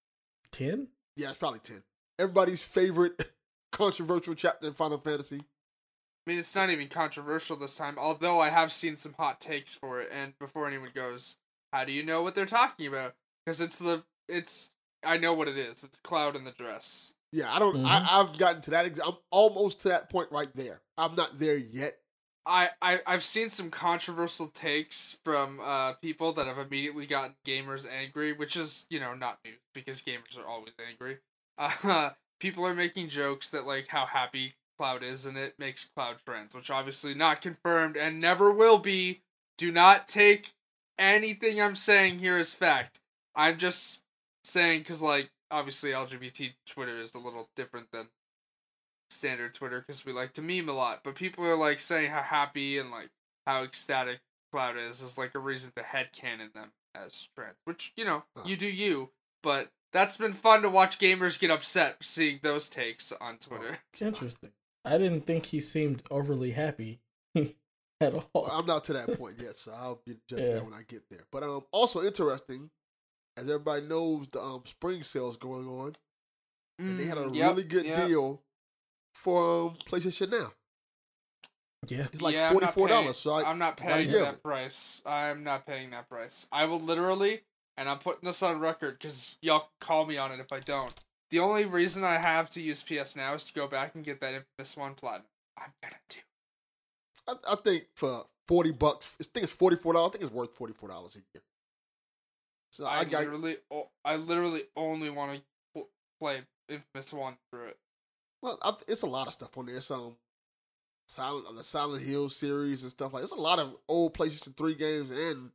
ten. 0.51 0.87
Yeah, 1.15 1.29
it's 1.29 1.37
probably 1.37 1.59
ten. 1.59 1.83
Everybody's 2.19 2.63
favorite 2.63 3.31
controversial 3.71 4.33
chapter 4.33 4.67
in 4.67 4.73
Final 4.73 4.97
Fantasy. 4.97 5.37
I 5.39 6.29
mean, 6.31 6.39
it's 6.39 6.55
not 6.55 6.69
even 6.71 6.87
controversial 6.87 7.55
this 7.55 7.75
time, 7.75 7.97
although 7.99 8.39
I 8.39 8.49
have 8.49 8.71
seen 8.73 8.97
some 8.97 9.13
hot 9.13 9.39
takes 9.39 9.75
for 9.75 10.01
it. 10.01 10.09
And 10.11 10.37
before 10.39 10.67
anyone 10.67 10.91
goes, 10.93 11.37
how 11.71 11.85
do 11.85 11.91
you 11.91 12.03
know 12.03 12.21
what 12.23 12.33
they're 12.35 12.45
talking 12.47 12.87
about? 12.87 13.15
Because 13.45 13.61
it's 13.61 13.79
the 13.79 14.03
it's 14.27 14.71
I 15.07 15.17
know 15.17 15.33
what 15.33 15.47
it 15.47 15.57
is. 15.57 15.83
It's 15.83 15.99
Cloud 15.99 16.35
in 16.35 16.43
the 16.43 16.51
dress. 16.51 17.13
Yeah, 17.31 17.53
I 17.53 17.59
don't. 17.59 17.77
Mhm. 17.77 17.85
I, 17.85 18.07
I've 18.19 18.37
gotten 18.37 18.61
to 18.63 18.71
that. 18.71 18.85
ex- 18.85 18.99
I'm 19.05 19.17
almost 19.31 19.81
to 19.81 19.89
that 19.89 20.09
point 20.09 20.31
right 20.31 20.49
there. 20.55 20.81
I'm 20.97 21.15
not 21.15 21.39
there 21.39 21.57
yet. 21.57 21.97
I, 22.45 22.69
I 22.81 23.01
I've 23.05 23.25
seen 23.25 23.49
some 23.49 23.69
controversial 23.69 24.47
takes 24.47 25.17
from 25.25 25.59
uh 25.61 25.93
people 25.93 26.31
that 26.33 26.47
have 26.47 26.57
immediately 26.57 27.05
gotten 27.05 27.35
gamers 27.45 27.85
angry, 27.89 28.31
which 28.31 28.55
is 28.55 28.85
you 28.89 28.99
know 29.01 29.13
not 29.13 29.39
news 29.43 29.57
because 29.73 30.01
gamers 30.01 30.37
are 30.37 30.47
always 30.47 30.73
angry. 30.87 31.17
Uh, 31.57 32.11
people 32.39 32.65
are 32.65 32.73
making 32.73 33.09
jokes 33.09 33.49
that 33.49 33.67
like 33.67 33.87
how 33.87 34.05
happy 34.05 34.53
Cloud 34.77 35.03
is 35.03 35.25
and 35.25 35.37
it 35.37 35.55
makes 35.59 35.85
Cloud 35.95 36.21
friends, 36.23 36.55
which 36.55 36.69
obviously 36.69 37.13
not 37.13 37.41
confirmed 37.41 37.97
and 37.97 38.19
never 38.19 38.49
will 38.51 38.77
be. 38.77 39.21
Do 39.57 39.71
not 39.71 40.07
take 40.07 40.53
anything 40.97 41.61
I'm 41.61 41.75
saying 41.75 42.19
here 42.19 42.37
as 42.37 42.53
fact. 42.53 42.99
I'm 43.35 43.57
just 43.57 44.03
saying 44.47 44.79
because 44.81 45.01
like 45.01 45.29
obviously 45.51 45.91
LGBT 45.91 46.53
Twitter 46.65 46.99
is 46.99 47.15
a 47.15 47.19
little 47.19 47.49
different 47.55 47.87
than 47.91 48.07
standard 49.09 49.53
Twitter 49.53 49.79
because 49.85 50.05
we 50.05 50.11
like 50.13 50.33
to 50.33 50.41
meme 50.41 50.69
a 50.69 50.73
lot, 50.73 51.01
but 51.03 51.15
people 51.15 51.45
are 51.45 51.55
like 51.55 51.79
saying 51.79 52.11
how 52.11 52.21
happy 52.21 52.77
and 52.77 52.91
like 52.91 53.09
how 53.45 53.63
ecstatic 53.63 54.19
Cloud 54.51 54.77
is 54.77 55.01
is 55.01 55.17
like 55.17 55.35
a 55.35 55.39
reason 55.39 55.71
to 55.75 55.83
headcanon 55.83 56.53
them 56.53 56.71
as 56.95 57.27
trans, 57.35 57.55
which 57.65 57.93
you 57.95 58.05
know 58.05 58.23
Huh. 58.35 58.43
you 58.45 58.57
do 58.57 58.67
you, 58.67 59.09
but 59.43 59.69
that's 59.93 60.17
been 60.17 60.33
fun 60.33 60.61
to 60.63 60.69
watch 60.69 60.99
gamers 60.99 61.39
get 61.39 61.51
upset 61.51 61.97
seeing 62.01 62.39
those 62.43 62.69
takes 62.69 63.11
on 63.21 63.37
Twitter. 63.37 63.79
Interesting. 63.99 64.51
I 64.83 64.97
didn't 64.97 65.25
think 65.25 65.45
he 65.47 65.59
seemed 65.61 66.03
overly 66.11 66.51
happy 66.51 66.99
at 67.35 68.13
all. 68.13 68.29
Well, 68.33 68.49
I'm 68.51 68.65
not 68.65 68.83
to 68.85 68.93
that 68.93 69.17
point 69.17 69.37
yet, 69.41 69.57
so 69.57 69.71
I'll 69.73 70.01
be 70.05 70.17
judging 70.29 70.45
Yeah. 70.45 70.53
that 70.55 70.65
when 70.65 70.73
I 70.73 70.83
get 70.87 71.03
there. 71.09 71.25
But 71.31 71.43
um, 71.43 71.63
also 71.71 72.03
interesting, 72.03 72.69
as 73.37 73.43
everybody 73.49 73.85
knows, 73.85 74.27
the 74.31 74.41
um 74.41 74.63
spring 74.65 75.03
sales 75.03 75.37
going 75.37 75.67
on, 75.67 75.95
and 76.79 76.99
they 76.99 77.05
had 77.05 77.17
a 77.17 77.21
Mm, 77.25 77.35
yep, 77.35 77.51
really 77.51 77.63
good 77.63 77.85
yep. 77.85 78.07
deal 78.07 78.41
for 79.13 79.69
um, 79.69 79.75
PlayStation 79.89 80.29
Now. 80.31 80.51
yeah. 81.87 82.07
It's 82.11 82.21
like 82.21 82.33
Yeah, 82.35 82.47
I'm 82.47 82.53
forty 82.53 82.65
not 82.65 82.73
four 82.73 82.87
paying- 82.87 83.01
dollars. 83.01 83.17
So 83.17 83.31
I, 83.31 83.49
I'm 83.49 83.57
not 83.59 83.77
paying 83.77 84.11
that 84.11 84.35
it. 84.35 84.43
price. 84.43 85.01
I'm 85.05 85.43
not 85.43 85.65
paying 85.65 85.91
that 85.91 86.09
price. 86.09 86.47
I 86.51 86.65
will 86.65 86.79
literally, 86.79 87.41
and 87.77 87.87
I'm 87.89 87.99
putting 87.99 88.27
this 88.27 88.41
on 88.43 88.59
record 88.59 88.97
because 88.99 89.37
y'all 89.41 89.69
call 89.79 90.05
me 90.05 90.17
on 90.17 90.31
it 90.31 90.39
if 90.39 90.51
I 90.51 90.59
don't. 90.59 90.93
The 91.29 91.39
only 91.39 91.65
reason 91.65 92.03
I 92.03 92.17
have 92.17 92.49
to 92.51 92.61
use 92.61 92.83
PS 92.83 93.15
Now 93.15 93.33
is 93.33 93.43
to 93.45 93.53
go 93.53 93.67
back 93.67 93.95
and 93.95 94.03
get 94.03 94.21
that 94.21 94.33
inFAMOUS 94.59 94.77
one 94.77 94.93
platinum. 94.95 95.27
I'm 95.57 95.71
gonna 95.83 95.95
do. 96.09 96.19
I, 97.27 97.53
I 97.53 97.55
think 97.55 97.85
for 97.95 98.25
forty 98.47 98.71
bucks, 98.71 99.07
I 99.19 99.25
think 99.33 99.43
it's 99.43 99.51
forty 99.51 99.75
four 99.75 99.93
dollars. 99.93 100.09
I 100.09 100.11
think 100.13 100.23
it's 100.25 100.33
worth 100.33 100.53
forty 100.55 100.73
four 100.73 100.89
dollars 100.89 101.15
a 101.15 101.19
year. 101.33 101.41
So 102.77 102.85
I, 102.85 102.99
I, 102.99 103.03
literally, 103.05 103.57
o- 103.71 103.89
I 104.05 104.17
literally 104.17 104.61
only 104.75 105.09
want 105.09 105.33
to 105.33 105.41
pl- 105.73 105.89
play 106.19 106.41
inFAMOUS 106.69 107.11
one 107.11 107.37
through 107.49 107.69
it. 107.69 107.77
well, 108.43 108.59
I, 108.61 108.73
it's 108.87 109.01
a 109.01 109.07
lot 109.07 109.25
of 109.25 109.33
stuff 109.33 109.57
on 109.57 109.65
there. 109.65 109.81
Some 109.81 109.99
um, 109.99 110.15
Silent 111.07 111.47
uh, 111.49 111.53
the 111.53 111.63
Silent 111.63 112.03
Hill 112.03 112.29
series 112.29 112.83
and 112.83 112.91
stuff 112.91 113.13
like. 113.13 113.23
It's 113.23 113.31
a 113.31 113.41
lot 113.41 113.57
of 113.57 113.75
old 113.89 114.13
PlayStation 114.13 114.55
Three 114.55 114.75
games 114.75 115.09
and 115.09 115.49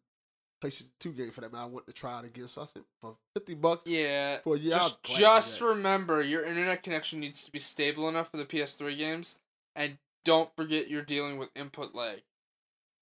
PlayStation 0.65 0.89
Two 0.99 1.13
games 1.13 1.33
for 1.33 1.43
that. 1.43 1.53
Man, 1.53 1.63
I 1.63 1.67
want 1.67 1.87
to 1.87 1.93
try 1.93 2.19
it 2.19 2.25
again. 2.25 2.49
So 2.49 2.63
I 2.63 2.65
said 2.65 2.83
for 3.01 3.17
fifty 3.37 3.55
bucks. 3.55 3.89
Yeah. 3.89 4.39
For 4.43 4.57
yeah. 4.57 4.79
just 4.79 4.99
I'd 5.05 5.07
gladly 5.07 5.19
do 5.19 5.23
just 5.23 5.61
remember 5.61 6.23
your 6.23 6.43
internet 6.43 6.83
connection 6.83 7.21
needs 7.21 7.45
to 7.45 7.53
be 7.53 7.61
stable 7.61 8.09
enough 8.09 8.33
for 8.33 8.37
the 8.37 8.45
PS3 8.45 8.99
games, 8.99 9.39
and 9.77 9.99
don't 10.25 10.51
forget 10.57 10.91
you're 10.91 11.03
dealing 11.03 11.39
with 11.39 11.51
input 11.55 11.95
lag. 11.95 12.23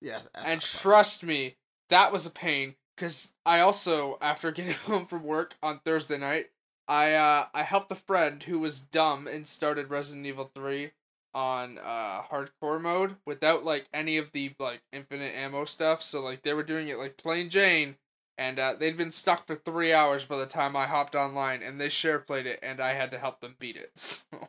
yeah. 0.02 0.18
And 0.34 0.60
trust 0.60 1.24
me, 1.24 1.56
that 1.88 2.12
was 2.12 2.26
a 2.26 2.30
pain. 2.30 2.74
Cause 3.00 3.32
I 3.46 3.60
also, 3.60 4.18
after 4.20 4.52
getting 4.52 4.74
home 4.86 5.06
from 5.06 5.24
work 5.24 5.54
on 5.62 5.80
Thursday 5.80 6.18
night, 6.18 6.50
I 6.86 7.14
uh 7.14 7.46
I 7.54 7.62
helped 7.62 7.90
a 7.92 7.96
friend 7.96 8.42
who 8.42 8.58
was 8.58 8.82
dumb 8.82 9.26
and 9.26 9.46
started 9.46 9.88
Resident 9.88 10.26
Evil 10.26 10.50
three 10.54 10.92
on 11.32 11.78
uh 11.78 12.22
hardcore 12.22 12.80
mode 12.80 13.16
without 13.24 13.64
like 13.64 13.86
any 13.94 14.18
of 14.18 14.32
the 14.32 14.54
like 14.58 14.82
infinite 14.92 15.34
ammo 15.34 15.64
stuff. 15.64 16.02
So 16.02 16.20
like 16.20 16.42
they 16.42 16.52
were 16.52 16.62
doing 16.62 16.88
it 16.88 16.98
like 16.98 17.16
plain 17.16 17.48
Jane, 17.48 17.96
and 18.36 18.58
uh, 18.58 18.74
they'd 18.78 18.98
been 18.98 19.12
stuck 19.12 19.46
for 19.46 19.54
three 19.54 19.94
hours 19.94 20.26
by 20.26 20.36
the 20.38 20.46
time 20.46 20.76
I 20.76 20.86
hopped 20.86 21.14
online, 21.14 21.62
and 21.62 21.80
they 21.80 21.88
share 21.88 22.18
played 22.18 22.46
it, 22.46 22.58
and 22.62 22.80
I 22.80 22.92
had 22.92 23.10
to 23.12 23.18
help 23.18 23.40
them 23.40 23.56
beat 23.58 23.76
it. 23.76 23.92
So 24.30 24.48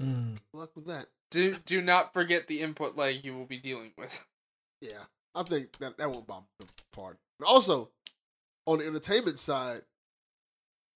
Mm. 0.00 0.36
Good 0.52 0.58
luck 0.58 0.70
with 0.74 0.86
that. 0.86 1.06
do 1.30 1.56
do 1.66 1.82
not 1.82 2.12
forget 2.14 2.46
the 2.46 2.60
input 2.62 2.96
lag 2.96 3.24
you 3.24 3.36
will 3.36 3.44
be 3.46 3.58
dealing 3.58 3.92
with. 3.98 4.26
Yeah, 4.80 5.04
I 5.34 5.42
think 5.42 5.78
that 5.78 5.96
that 5.98 6.10
won't 6.10 6.26
bother 6.26 6.46
the 6.58 6.66
also, 7.46 7.90
on 8.66 8.78
the 8.78 8.86
entertainment 8.86 9.38
side, 9.38 9.82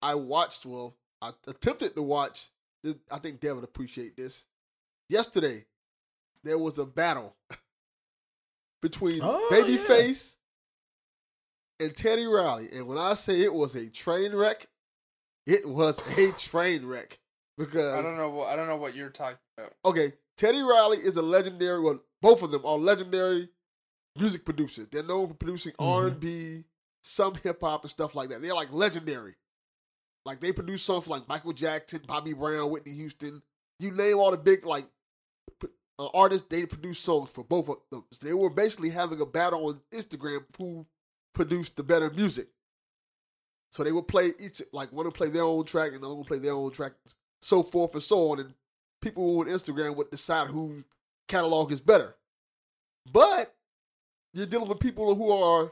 I 0.03 0.15
watched. 0.17 0.67
Well, 0.67 0.97
I 1.23 1.31
attempted 1.47 1.95
to 1.97 2.03
watch. 2.03 2.51
This, 2.83 2.97
I 3.11 3.19
think 3.19 3.41
Dev 3.41 3.57
would 3.57 3.65
appreciate 3.65 4.17
this. 4.17 4.45
Yesterday, 5.09 5.65
there 6.43 6.59
was 6.59 6.79
a 6.79 6.85
battle 6.85 7.35
between 8.83 9.21
Oh, 9.23 9.49
Babyface 9.51 10.37
and 11.81 11.97
Teddy 11.97 12.27
Riley, 12.27 12.69
and 12.73 12.87
when 12.87 12.99
I 12.99 13.15
say 13.15 13.41
it 13.43 13.53
was 13.53 13.75
a 13.75 13.89
train 13.89 14.35
wreck, 14.35 14.67
it 15.47 15.69
was 15.69 16.01
a 16.19 16.33
train 16.39 16.85
wreck 16.87 17.19
because 17.57 17.95
I 17.95 18.03
don't 18.03 18.17
know 18.17 18.31
what 18.31 18.49
I 18.49 18.57
don't 18.57 18.69
know 18.69 18.77
what 18.77 18.95
you're 18.95 19.11
talking 19.11 19.39
about. 19.57 19.73
okay, 19.85 20.13
Teddy 20.37 20.61
Riley 20.61 20.99
is 20.99 21.17
a 21.17 21.23
legendary. 21.23 21.81
Well, 21.81 22.01
both 22.21 22.43
of 22.43 22.51
them 22.51 22.63
are 22.65 22.77
legendary 22.77 23.49
music 24.17 24.45
producers. 24.45 24.89
They're 24.89 25.03
known 25.03 25.29
for 25.29 25.35
producing 25.35 25.73
Mhm. 25.73 25.85
R 25.87 26.07
and 26.09 26.21
B, 26.21 26.65
some 27.03 27.35
hip 27.37 27.61
hop 27.61 27.83
and 27.83 27.91
stuff 27.91 28.15
like 28.15 28.29
that. 28.31 28.43
They're 28.43 28.55
like 28.55 28.73
legendary. 28.73 29.37
Like 30.25 30.41
they 30.41 30.53
produce 30.53 30.83
songs 30.83 31.05
for 31.05 31.11
like 31.11 31.29
Michael 31.29 31.53
Jackson, 31.53 32.03
Bobby 32.07 32.33
Brown, 32.33 32.71
Whitney 32.71 32.93
Houston. 32.95 33.43
You 33.79 33.91
name 33.91 34.19
all 34.19 34.31
the 34.31 34.39
big 34.39 34.65
like 34.65 34.87
uh, 35.99 36.09
artists. 36.15 36.47
They 36.49 36.65
produce 36.67 36.99
songs 36.99 37.31
for 37.31 37.45
both 37.45 37.69
of 37.69 37.77
them. 37.91 38.05
So 38.13 38.27
they 38.27 38.35
were 38.35 38.51
basically 38.51 38.91
having 38.91 39.21
a 39.21 39.27
battle 39.27 39.67
on 39.67 39.81
Instagram 39.93 40.45
who 40.57 40.87
produced 41.35 41.77
the 41.77 41.83
better 41.83 42.11
music. 42.11 42.49
So 43.71 43.83
they 43.83 43.93
would 43.93 44.09
play 44.09 44.31
each 44.39 44.63
like 44.73 44.93
one 44.93 45.05
would 45.05 45.15
play 45.15 45.29
their 45.31 45.43
own 45.43 45.65
track 45.65 45.93
and 45.93 46.03
the 46.03 46.07
other 46.07 46.17
would 46.17 46.27
play 46.27 46.39
their 46.39 46.53
own 46.53 46.71
track, 46.71 46.93
so 47.43 47.63
forth 47.63 47.93
and 47.95 48.03
so 48.03 48.31
on. 48.31 48.41
And 48.41 48.55
people 49.03 49.41
on 49.41 49.47
Instagram 49.47 49.97
would 49.97 50.11
decide 50.11 50.49
who 50.49 50.85
catalog 51.29 51.73
is 51.73 51.81
better. 51.81 52.17
But 53.13 53.54
you're 54.35 54.47
dealing 54.47 54.69
with 54.69 54.81
people 54.81 55.15
who 55.15 55.31
are, 55.31 55.65
I 55.67 55.71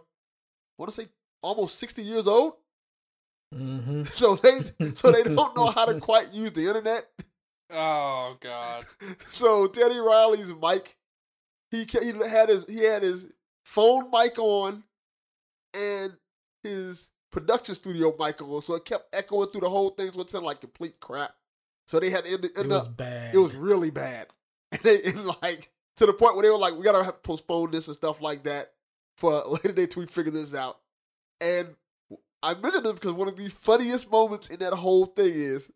want 0.79 0.91
to 0.93 1.03
say, 1.03 1.09
almost 1.43 1.79
60 1.79 2.03
years 2.03 2.27
old. 2.27 2.55
hmm 3.53 4.03
So 4.07 4.37
they 4.37 4.61
so 4.95 5.13
they 5.13 5.25
don't 5.25 5.55
know 5.57 5.67
how 5.67 5.85
to 5.87 6.01
quite 6.09 6.33
use 6.33 6.53
the 6.53 6.67
internet. 6.67 7.07
Oh 7.71 8.37
god. 8.41 8.85
So 9.29 9.67
Teddy 9.67 9.99
Riley's 9.99 10.53
mic, 10.55 10.97
he 11.71 11.85
he 11.85 12.13
had 12.29 12.49
his 12.49 12.65
he 12.67 12.85
had 12.85 13.03
his 13.03 13.31
phone 13.65 14.11
mic 14.11 14.39
on, 14.39 14.85
and 15.75 16.13
his 16.63 17.11
production 17.31 17.75
studio 17.75 18.15
mic 18.19 18.41
on, 18.43 18.63
so 18.63 18.75
it 18.75 18.85
kept 18.85 19.15
echoing 19.15 19.49
through 19.49 19.63
the 19.63 19.71
whole 19.71 19.91
thing, 19.91 20.13
so 20.13 20.21
it 20.21 20.31
sounded 20.31 20.47
like 20.47 20.61
complete 20.61 21.01
crap. 21.01 21.35
So 21.89 21.99
they 21.99 22.11
had 22.11 22.25
to 22.27 22.33
end, 22.33 22.45
It 22.45 22.67
was 22.69 22.87
up 22.87 22.97
bad. 22.97 23.35
it 23.35 23.39
was 23.39 23.55
really 23.55 23.91
bad. 23.91 24.27
And, 24.71 24.81
they, 24.83 25.03
and 25.03 25.27
like 25.43 25.71
to 25.97 26.07
the 26.07 26.13
point 26.13 26.37
where 26.37 26.43
they 26.43 26.51
were 26.51 26.59
like, 26.59 26.75
we 26.75 26.85
gotta 26.85 27.03
have 27.05 27.15
to 27.15 27.21
postpone 27.21 27.71
this 27.71 27.87
and 27.89 27.97
stuff 27.97 28.21
like 28.21 28.45
that 28.45 28.73
for 29.17 29.33
a 29.33 29.49
later 29.49 29.73
date 29.73 29.91
till 29.91 30.03
we 30.03 30.07
figure 30.07 30.33
this 30.33 30.55
out. 30.55 30.79
And 31.41 31.69
I 32.43 32.55
mentioned 32.55 32.87
it 32.87 32.95
because 32.95 33.13
one 33.13 33.29
of 33.29 33.37
the 33.37 33.49
funniest 33.49 34.11
moments 34.11 34.49
in 34.49 34.61
that 34.61 34.73
whole 34.73 35.07
thing 35.07 35.33
is 35.33 35.71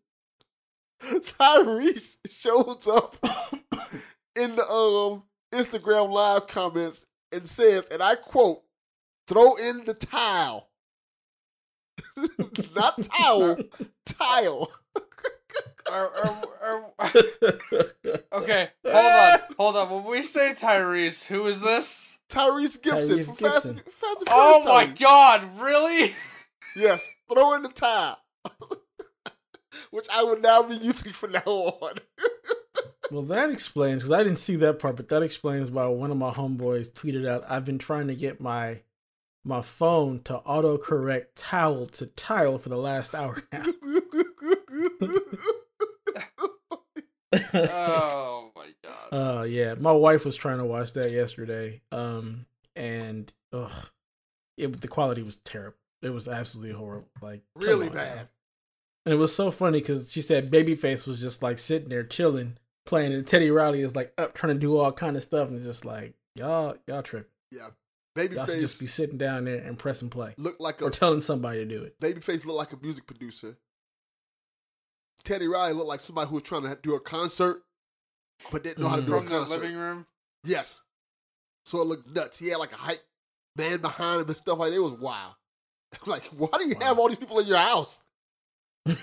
Tyrese 1.03 2.19
shows 2.29 2.89
up 2.89 3.17
in 4.37 4.57
the 4.57 4.65
um 4.65 5.23
Instagram 5.53 6.11
live 6.11 6.47
comments 6.47 7.07
and 7.33 7.49
says, 7.49 7.89
and 7.91 8.03
I 8.03 8.15
quote, 8.17 8.63
throw 9.29 9.55
in 9.57 9.85
the 9.85 9.95
tile. 9.95 10.69
Not 12.75 13.03
towel, 13.03 13.59
tile. 14.05 14.71
Are- 15.90 16.12
are- 16.16 16.49
are- 16.61 16.93
okay, 18.33 18.71
hold 18.85 18.97
on, 18.97 19.05
ah! 19.05 19.43
hold 19.59 19.76
on. 19.76 19.90
When 19.90 20.05
we 20.05 20.23
say 20.23 20.55
Tyrese, 20.59 21.25
who 21.26 21.47
is 21.47 21.61
this? 21.61 22.19
Tyrese 22.28 22.83
Gibson 22.83 23.19
Tyrese 23.19 23.26
from 23.26 23.37
Fast, 23.37 23.55
Gibson. 23.55 23.71
and- 23.78 23.93
Fast 23.93 24.16
and 24.21 24.28
Oh 24.31 24.64
my 24.64 24.87
Tyrese. 24.87 25.00
god, 25.00 25.61
really? 25.61 26.14
Yes, 26.75 27.09
throw 27.33 27.55
in 27.55 27.62
the 27.62 27.69
tile. 27.71 28.19
Which 29.90 30.07
I 30.12 30.23
will 30.25 30.40
now 30.40 30.62
be 30.62 30.75
using 30.76 31.12
from 31.12 31.33
now 31.33 31.40
on. 31.47 31.95
well, 33.11 33.23
that 33.23 33.50
explains 33.50 34.02
because 34.02 34.12
I 34.12 34.23
didn't 34.25 34.38
see 34.38 34.57
that 34.57 34.78
part, 34.78 34.97
but 34.97 35.09
that 35.09 35.23
explains 35.23 35.71
why 35.71 35.87
one 35.87 36.11
of 36.11 36.16
my 36.16 36.33
homeboys 36.33 36.90
tweeted 36.90 37.26
out, 37.26 37.45
"I've 37.49 37.64
been 37.64 37.78
trying 37.78 38.09
to 38.09 38.14
get 38.14 38.40
my 38.40 38.81
my 39.45 39.62
phone 39.62 40.21
to 40.25 40.38
autocorrect 40.47 41.26
towel 41.37 41.87
to 41.87 42.07
tile 42.07 42.59
for 42.59 42.69
the 42.69 42.76
last 42.76 43.14
hour 43.14 43.40
now." 43.52 43.64
Oh 47.55 48.51
my 48.57 48.67
god. 48.83 49.41
Uh 49.41 49.43
yeah, 49.43 49.75
my 49.75 49.93
wife 49.93 50.25
was 50.25 50.37
trying 50.37 50.59
to 50.59 50.65
watch 50.65 50.93
that 50.95 51.11
yesterday. 51.11 51.83
Um 51.93 52.47
and 52.75 53.33
ugh, 53.53 53.91
it 54.57 54.81
the 54.81 54.89
quality 54.89 55.23
was 55.23 55.39
terrible. 55.39 55.77
It 56.03 56.11
was 56.11 56.29
absolutely 56.29 56.73
horrible. 56.73 57.09
Like 57.21 57.43
really 57.57 57.89
on 57.89 57.95
bad. 57.95 58.17
now. 58.17 58.29
And 59.05 59.15
it 59.15 59.19
was 59.19 59.35
so 59.35 59.51
funny 59.51 59.81
because 59.81 60.13
she 60.13 60.21
said 60.21 60.51
Babyface 60.51 61.07
was 61.07 61.21
just 61.21 61.43
like 61.43 61.59
sitting 61.59 61.89
there 61.89 62.05
chilling, 62.05 62.59
playing, 62.87 63.13
and 63.13 63.27
Teddy 63.27 63.51
Riley 63.51 63.83
is 63.83 63.95
like 63.95 64.13
up 64.19 64.35
trying 64.35 64.55
to 64.55 64.61
do 64.61 64.77
all 64.79 64.93
kind 64.93 65.17
of 65.17 65.23
stuff, 65.23 65.49
and 65.49 65.57
it's 65.57 65.67
just 65.67 65.85
like 65.85 66.15
y'all 66.35 66.77
y'all 66.89 67.03
tripping. 67.03 67.31
Yeah, 67.53 67.69
Y'all 68.17 68.47
should 68.47 68.61
just 68.61 68.81
be 68.81 68.87
sitting 68.87 69.19
down 69.19 69.45
there 69.45 69.59
and 69.59 69.79
pressing 69.79 70.09
play 70.09 70.35
Look 70.39 70.57
like 70.59 70.81
or 70.81 70.91
telling 70.91 71.21
somebody 71.21 71.59
to 71.59 71.65
do 71.67 71.83
it. 71.85 72.01
Babyface 72.01 72.45
looked 72.45 72.59
like 72.59 72.73
a 72.73 72.79
music 72.83 73.07
producer. 73.07 73.59
Teddy 75.26 75.49
Riley 75.49 75.73
looked 75.73 75.88
like 75.88 76.00
somebody 76.00 76.28
who 76.28 76.35
was 76.37 76.45
trying 76.45 76.62
to 76.62 76.78
do 76.83 76.95
a 76.95 77.00
concert, 77.00 77.62
but 78.52 78.62
didn't 78.62 78.78
know 78.78 78.88
how 78.88 78.97
to 78.97 79.02
mm-hmm. 79.02 79.11
do 79.11 79.16
a 79.16 79.21
From 79.21 79.28
the 79.28 79.38
concert. 79.38 79.61
living 79.61 79.76
room. 79.76 80.06
Yes. 80.45 80.83
So 81.66 81.80
it 81.80 81.87
looked 81.87 82.14
nuts. 82.14 82.38
He 82.38 82.49
had 82.49 82.59
like 82.59 82.73
a 82.73 82.76
hype 82.76 83.02
man 83.56 83.78
behind 83.78 84.23
him 84.23 84.28
and 84.28 84.37
stuff 84.37 84.59
like 84.59 84.71
that. 84.71 84.76
It 84.76 84.80
was 84.80 84.95
wild. 84.95 85.35
like, 86.06 86.25
why 86.26 86.49
do 86.56 86.68
you 86.68 86.76
have 86.80 86.99
all 86.99 87.09
these 87.09 87.18
people 87.18 87.40
in 87.40 87.49
your 87.49 87.59
house? 87.59 88.04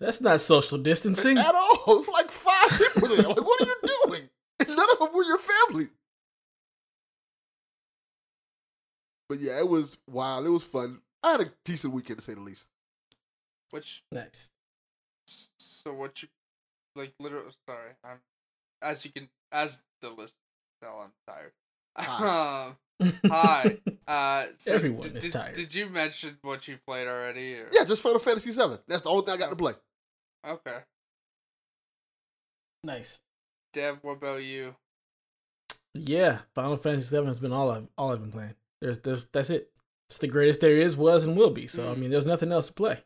That's 0.00 0.20
not 0.20 0.40
social 0.40 0.78
distancing. 0.78 1.36
At 1.36 1.54
all. 1.54 1.98
It's 1.98 2.08
like 2.08 2.30
five 2.30 2.70
people 2.94 3.08
there. 3.08 3.26
Like, 3.26 3.44
what 3.44 3.60
are 3.60 3.66
you 3.66 3.76
doing? 4.06 4.28
And 4.60 4.68
none 4.76 4.88
of 4.92 4.98
them 5.00 5.08
were 5.12 5.24
your 5.24 5.38
family. 5.38 5.88
But 9.28 9.40
yeah, 9.40 9.58
it 9.58 9.68
was 9.68 9.98
wild. 10.08 10.46
It 10.46 10.50
was 10.50 10.62
fun. 10.62 11.00
I 11.24 11.32
had 11.32 11.40
a 11.40 11.52
decent 11.64 11.92
weekend 11.92 12.20
to 12.20 12.24
say 12.24 12.34
the 12.34 12.40
least. 12.40 12.68
Which 13.72 14.04
Nice. 14.12 14.52
so 15.58 15.92
what 15.94 16.22
you 16.22 16.28
like 16.94 17.14
literally 17.18 17.50
sorry 17.68 17.90
i'm 18.04 18.18
as 18.82 19.04
you 19.04 19.10
can 19.10 19.28
as 19.50 19.82
the 20.02 20.10
list 20.10 20.34
tell 20.82 20.98
i'm 21.00 21.12
tired 21.26 21.52
Hi. 21.98 22.66
um 22.66 22.76
hi 23.30 23.78
uh 24.06 24.44
so 24.58 24.74
Everyone 24.74 25.00
did, 25.00 25.16
is 25.24 25.30
tired. 25.30 25.54
did 25.54 25.74
you 25.74 25.88
mention 25.88 26.36
what 26.42 26.68
you 26.68 26.78
played 26.86 27.08
already 27.08 27.54
or? 27.54 27.68
Yeah, 27.72 27.84
just 27.84 28.02
Final 28.02 28.18
Fantasy 28.18 28.50
VII. 28.52 28.76
That's 28.86 29.02
the 29.02 29.08
only 29.08 29.24
thing 29.24 29.34
I 29.34 29.38
got 29.38 29.50
to 29.50 29.56
play. 29.56 29.72
okay 30.46 30.78
Nice. 32.84 33.20
dev 33.72 33.98
what 34.02 34.14
about 34.18 34.42
you 34.42 34.74
Yeah, 35.94 36.38
Final 36.54 36.76
Fantasy 36.76 37.06
Seven 37.08 37.28
has 37.28 37.40
been 37.40 37.52
all 37.52 37.70
I've 37.70 37.88
all 37.96 38.12
I've 38.12 38.20
been 38.20 38.32
playing. 38.32 38.54
There's, 38.80 38.98
there's 38.98 39.24
that's 39.32 39.50
it. 39.50 39.70
It's 40.10 40.18
the 40.18 40.26
greatest 40.26 40.60
there 40.60 40.76
is, 40.76 40.94
was, 40.96 41.24
and 41.24 41.36
will 41.36 41.50
be. 41.50 41.68
So 41.68 41.90
I 41.90 41.94
Mm. 41.94 41.98
mean, 41.98 42.10
there's 42.10 42.26
nothing 42.26 42.52
else 42.52 42.66
to 42.66 42.72
play. 42.74 43.02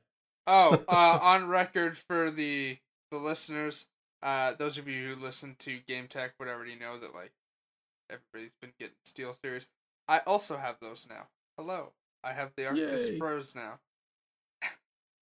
Oh 0.46 0.82
uh 0.88 1.18
on 1.22 1.48
record 1.48 1.96
for 1.96 2.30
the 2.30 2.78
the 3.10 3.16
listeners 3.18 3.86
uh 4.22 4.52
those 4.58 4.78
of 4.78 4.88
you 4.88 5.14
who 5.14 5.22
listen 5.22 5.56
to 5.60 5.78
game 5.86 6.06
tech 6.08 6.32
would 6.38 6.48
already 6.48 6.74
know 6.74 6.98
that 6.98 7.14
like 7.14 7.32
everybody's 8.10 8.54
been 8.60 8.72
getting 8.78 8.94
steel 9.04 9.34
series 9.44 9.66
i 10.08 10.18
also 10.26 10.56
have 10.56 10.76
those 10.80 11.06
now 11.10 11.26
hello 11.58 11.92
i 12.24 12.32
have 12.32 12.50
the 12.56 12.62
Arctis 12.64 13.10
Yay. 13.10 13.18
pros 13.18 13.54
now 13.54 13.78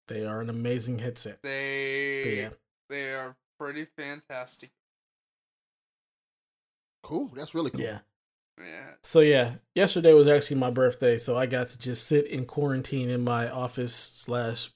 They 0.09 0.26
are 0.26 0.43
an 0.43 0.50
amazing 0.50 0.99
headset. 0.99 1.38
But 1.43 1.49
they 1.49 2.37
yeah, 2.37 2.50
they 2.90 3.14
are 3.14 3.37
pretty 3.59 3.87
fantastic 3.97 4.71
Cool. 7.04 7.31
That's 7.35 7.54
really 7.54 7.71
cool. 7.71 7.83
yeah. 7.83 7.99
yeah 8.59 8.87
So 9.02 9.21
yeah, 9.21 9.57
yesterday 9.75 10.14
was 10.14 10.26
actually 10.26 10.57
my 10.57 10.71
birthday, 10.71 11.19
so 11.19 11.37
I 11.37 11.45
got 11.45 11.69
to 11.69 11.78
just 11.78 12.07
sit 12.07 12.26
in 12.26 12.47
quarantine 12.47 13.11
in 13.11 13.23
my 13.23 13.49
office 13.50 13.95
slash 13.95 14.71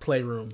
playroom, 0.00 0.50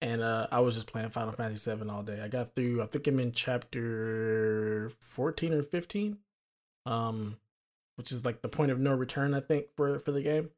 and 0.00 0.22
uh, 0.22 0.46
I 0.50 0.60
was 0.60 0.74
just 0.74 0.86
playing 0.86 1.10
Final 1.10 1.32
Fantasy 1.32 1.58
Seven 1.58 1.90
all 1.90 2.02
day. 2.02 2.20
I 2.22 2.28
got 2.28 2.54
through. 2.54 2.82
I 2.82 2.86
think 2.86 3.06
I'm 3.06 3.20
in 3.20 3.32
chapter 3.32 4.90
fourteen 5.00 5.52
or 5.52 5.62
fifteen, 5.62 6.18
um, 6.86 7.36
which 7.96 8.12
is 8.12 8.24
like 8.24 8.42
the 8.42 8.48
point 8.48 8.70
of 8.70 8.80
no 8.80 8.94
return. 8.94 9.34
I 9.34 9.40
think 9.40 9.66
for 9.76 9.98
for 9.98 10.12
the 10.12 10.22
game. 10.22 10.50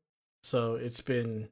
So 0.43 0.75
it's 0.75 1.01
been 1.01 1.49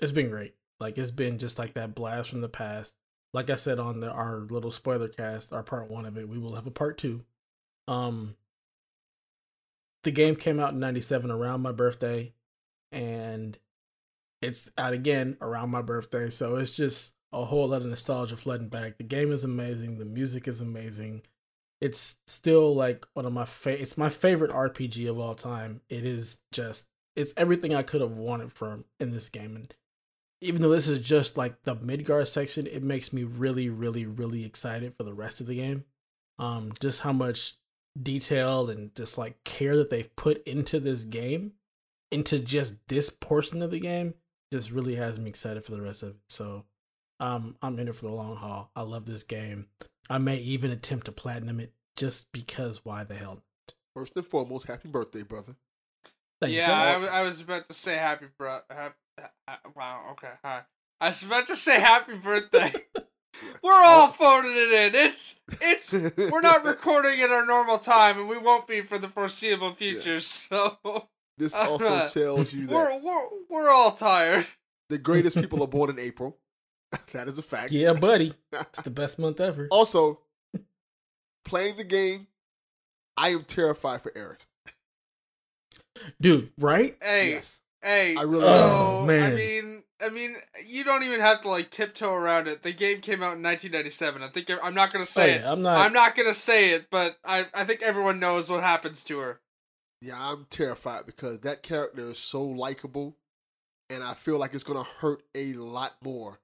it's 0.00 0.12
been 0.12 0.30
great. 0.30 0.54
Like 0.80 0.98
it's 0.98 1.10
been 1.10 1.38
just 1.38 1.58
like 1.58 1.74
that 1.74 1.94
blast 1.94 2.30
from 2.30 2.40
the 2.40 2.48
past. 2.48 2.94
Like 3.32 3.50
I 3.50 3.56
said 3.56 3.80
on 3.80 4.00
the, 4.00 4.10
our 4.10 4.46
little 4.48 4.70
spoiler 4.70 5.08
cast, 5.08 5.52
our 5.52 5.62
part 5.62 5.90
one 5.90 6.06
of 6.06 6.16
it, 6.16 6.28
we 6.28 6.38
will 6.38 6.54
have 6.54 6.66
a 6.66 6.70
part 6.70 6.98
two. 6.98 7.24
Um, 7.88 8.36
the 10.04 10.12
game 10.12 10.36
came 10.36 10.60
out 10.60 10.72
in 10.72 10.78
97 10.78 11.30
around 11.30 11.62
my 11.62 11.72
birthday 11.72 12.32
and 12.92 13.58
it's 14.44 14.70
out 14.78 14.92
again 14.92 15.36
around 15.40 15.70
my 15.70 15.82
birthday. 15.82 16.30
So 16.30 16.56
it's 16.56 16.76
just 16.76 17.14
a 17.32 17.44
whole 17.44 17.68
lot 17.68 17.82
of 17.82 17.88
nostalgia 17.88 18.36
flooding 18.36 18.68
back. 18.68 18.98
The 18.98 19.04
game 19.04 19.32
is 19.32 19.44
amazing. 19.44 19.98
The 19.98 20.04
music 20.04 20.46
is 20.46 20.60
amazing. 20.60 21.22
It's 21.80 22.16
still 22.26 22.74
like 22.74 23.06
one 23.14 23.26
of 23.26 23.32
my 23.32 23.44
favorite. 23.44 23.82
it's 23.82 23.98
my 23.98 24.08
favorite 24.08 24.52
rpg 24.52 25.10
of 25.10 25.18
all 25.18 25.34
time. 25.34 25.80
It 25.88 26.04
is 26.04 26.38
just 26.52 26.88
it's 27.16 27.34
everything 27.36 27.74
i 27.74 27.82
could 27.82 28.00
have 28.00 28.12
wanted 28.12 28.52
from 28.52 28.84
in 29.00 29.10
this 29.10 29.28
game. 29.28 29.56
And 29.56 29.74
even 30.40 30.62
though 30.62 30.70
this 30.70 30.88
is 30.88 31.00
just 31.00 31.36
like 31.36 31.62
the 31.64 31.74
Midgar 31.74 32.26
section 32.26 32.66
it 32.66 32.82
makes 32.82 33.12
me 33.12 33.24
really 33.24 33.68
really 33.68 34.06
really 34.06 34.44
excited 34.44 34.94
for 34.94 35.02
the 35.02 35.14
rest 35.14 35.40
of 35.40 35.46
the 35.46 35.56
game. 35.56 35.84
Um 36.38 36.72
just 36.80 37.00
how 37.00 37.12
much 37.12 37.54
detail 38.00 38.70
and 38.70 38.94
just 38.94 39.18
like 39.18 39.42
care 39.44 39.76
that 39.76 39.90
they've 39.90 40.14
put 40.16 40.42
into 40.46 40.80
this 40.80 41.04
game 41.04 41.52
into 42.10 42.38
just 42.38 42.74
this 42.88 43.10
portion 43.10 43.60
of 43.60 43.70
the 43.72 43.80
game 43.80 44.14
just 44.54 44.70
really 44.70 44.94
has 44.94 45.18
me 45.18 45.28
excited 45.28 45.64
for 45.64 45.72
the 45.72 45.80
rest 45.82 46.04
of 46.04 46.10
it. 46.10 46.16
So 46.28 46.64
um 47.18 47.56
i'm 47.62 47.78
in 47.78 47.88
it 47.88 47.96
for 47.96 48.06
the 48.06 48.12
long 48.12 48.36
haul. 48.36 48.70
I 48.76 48.82
love 48.82 49.04
this 49.04 49.24
game. 49.24 49.66
I 50.08 50.18
may 50.18 50.36
even 50.36 50.70
attempt 50.70 51.06
to 51.06 51.12
platinum 51.12 51.58
it 51.58 51.72
just 51.96 52.30
because 52.30 52.84
why 52.84 53.02
the 53.02 53.16
hell 53.16 53.34
not? 53.34 53.74
First 53.96 54.12
and 54.14 54.24
foremost, 54.24 54.66
happy 54.68 54.88
birthday, 54.88 55.22
brother. 55.22 55.56
Thank 56.40 56.52
you, 56.52 56.58
yeah 56.58 56.66
sir. 56.66 56.72
I, 56.72 56.92
w- 56.92 57.10
I 57.10 57.22
was 57.22 57.40
about 57.40 57.66
to 57.68 57.74
say 57.74 57.96
happy 57.96 58.26
bro 58.38 58.60
hap- 58.70 58.96
ha- 59.48 59.60
wow 59.74 60.10
okay 60.12 60.30
hi. 60.44 60.60
I 61.00 61.06
was 61.08 61.24
about 61.24 61.48
to 61.48 61.56
say 61.56 61.80
happy 61.80 62.14
birthday. 62.16 62.72
We're 63.64 63.72
all 63.72 64.12
phoning 64.12 64.52
it 64.56 64.72
in. 64.72 64.94
It's 64.94 65.40
it's 65.60 65.92
we're 65.92 66.40
not 66.40 66.64
recording 66.74 67.20
at 67.20 67.30
our 67.30 67.44
normal 67.44 67.78
time 67.78 68.20
and 68.20 68.28
we 68.28 68.38
won't 68.38 68.68
be 68.68 68.82
for 68.82 68.98
the 68.98 69.08
foreseeable 69.08 69.74
future 69.74 70.20
so 70.20 70.78
This 71.38 71.54
also 71.54 72.06
tells 72.08 72.52
you 72.52 72.66
that 72.66 72.74
we're, 72.74 72.98
we're 73.00 73.28
we're 73.50 73.70
all 73.70 73.92
tired 73.92 74.46
the 74.88 74.98
greatest 74.98 75.36
people 75.36 75.62
are 75.62 75.68
born 75.68 75.90
in 75.90 75.98
April. 75.98 76.38
that 77.12 77.28
is 77.28 77.38
a 77.38 77.42
fact. 77.42 77.72
yeah 77.72 77.92
buddy 77.92 78.32
it's 78.52 78.82
the 78.82 78.90
best 78.90 79.18
month 79.18 79.40
ever 79.40 79.66
also, 79.70 80.20
playing 81.44 81.76
the 81.76 81.84
game, 81.84 82.28
I 83.16 83.30
am 83.30 83.44
terrified 83.44 84.02
for 84.02 84.10
Aerith. 84.12 84.46
dude 86.20 86.50
right 86.58 86.96
hey 87.02 87.30
Yes. 87.30 87.60
Hey, 87.82 88.16
I 88.16 88.22
really- 88.22 88.40
so 88.40 88.46
Oh, 88.48 89.06
I 89.10 89.30
mean, 89.30 89.82
I 90.02 90.08
mean, 90.08 90.36
you 90.66 90.84
don't 90.84 91.02
even 91.02 91.20
have 91.20 91.42
to 91.42 91.50
like 91.50 91.68
tiptoe 91.70 92.14
around 92.14 92.48
it. 92.48 92.62
The 92.62 92.72
game 92.72 93.00
came 93.00 93.22
out 93.22 93.36
in 93.36 93.42
1997. 93.42 94.22
I 94.22 94.28
think 94.28 94.50
I'm 94.50 94.72
not 94.72 94.90
gonna 94.90 95.02
oh, 95.02 95.04
say 95.04 95.32
it. 95.34 95.44
i'm 95.44 95.60
not 95.60 95.84
I'm 95.84 95.92
not 95.92 96.14
gonna 96.14 96.32
say 96.32 96.70
it, 96.70 96.88
but 96.90 97.18
I 97.26 97.46
I 97.52 97.64
think 97.64 97.82
everyone 97.82 98.20
knows 98.20 98.48
what 98.48 98.62
happens 98.62 99.04
to 99.04 99.18
her. 99.18 99.40
Yeah, 100.04 100.16
I'm 100.18 100.46
terrified 100.50 101.06
because 101.06 101.40
that 101.40 101.62
character 101.62 102.10
is 102.10 102.18
so 102.18 102.42
likable, 102.42 103.16
and 103.90 104.02
I 104.04 104.14
feel 104.14 104.38
like 104.38 104.54
it's 104.54 104.64
gonna 104.64 104.82
hurt 104.84 105.22
a 105.34 105.52
lot 105.54 105.94
more. 106.02 106.38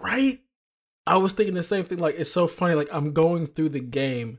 right 0.00 0.40
i 1.06 1.16
was 1.16 1.32
thinking 1.32 1.54
the 1.54 1.62
same 1.62 1.84
thing 1.84 1.98
like 1.98 2.14
it's 2.18 2.30
so 2.30 2.46
funny 2.46 2.74
like 2.74 2.88
i'm 2.92 3.12
going 3.12 3.46
through 3.46 3.68
the 3.68 3.80
game 3.80 4.38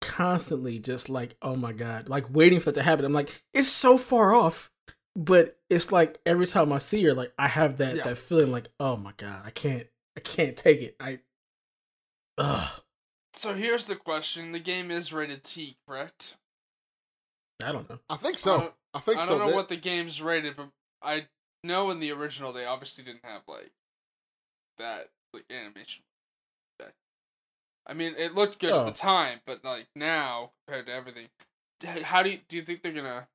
constantly 0.00 0.78
just 0.78 1.08
like 1.08 1.34
oh 1.42 1.56
my 1.56 1.72
god 1.72 2.08
like 2.08 2.32
waiting 2.32 2.60
for 2.60 2.70
it 2.70 2.74
to 2.74 2.82
happen 2.82 3.04
i'm 3.04 3.12
like 3.12 3.42
it's 3.52 3.68
so 3.68 3.98
far 3.98 4.34
off 4.34 4.70
but 5.16 5.58
it's 5.68 5.90
like 5.90 6.20
every 6.26 6.46
time 6.46 6.72
i 6.72 6.78
see 6.78 7.02
her 7.04 7.12
like 7.14 7.32
i 7.38 7.48
have 7.48 7.78
that 7.78 7.96
Yeah. 7.96 8.04
that 8.04 8.18
feeling 8.18 8.52
like 8.52 8.68
oh 8.78 8.96
my 8.96 9.12
god 9.16 9.42
i 9.44 9.50
can't 9.50 9.86
i 10.16 10.20
can't 10.20 10.56
take 10.56 10.80
it 10.80 10.96
i 11.00 11.18
Ugh, 12.38 12.68
So 13.34 13.54
here's 13.54 13.86
the 13.86 13.96
question: 13.96 14.52
The 14.52 14.60
game 14.60 14.90
is 14.92 15.12
rated 15.12 15.42
T, 15.42 15.76
correct? 15.88 16.36
I 17.64 17.72
don't 17.72 17.88
know 17.90 17.98
I 18.08 18.16
think 18.16 18.34
I 18.34 18.38
so. 18.38 18.58
don't- 18.60 18.74
I, 18.94 19.00
think 19.00 19.20
so. 19.20 19.26
I 19.26 19.28
don't 19.28 19.38
know 19.40 19.48
They- 19.50 19.54
what 19.54 19.68
the 19.68 19.76
game's 19.76 20.22
rated, 20.22 20.56
but 20.56 20.68
I 21.02 21.26
know 21.62 21.90
in 21.90 22.00
the 22.00 22.10
original 22.12 22.52
they 22.52 22.64
obviously 22.64 23.04
didn't 23.04 23.24
have 23.24 23.42
like 23.46 23.70
that 24.78 25.10
like 25.34 25.44
animation. 25.50 26.04
that- 26.78 26.94
I 27.86 27.92
mean, 27.94 28.14
it 28.16 28.34
looked 28.34 28.58
good 28.58 28.70
at 28.70 28.76
Oh. 28.76 28.84
the 28.86 28.92
time, 28.92 29.40
but 29.46 29.64
like 29.64 29.88
now 29.94 30.52
compared 30.66 30.86
to 30.86 30.92
everything, 30.92 31.28
how 32.02 32.22
do 32.22 32.30
you 32.30 32.40
do 32.48 32.56
you 32.56 32.62
think 32.62 32.82
they're 32.82 32.92
gonna? 32.92 33.28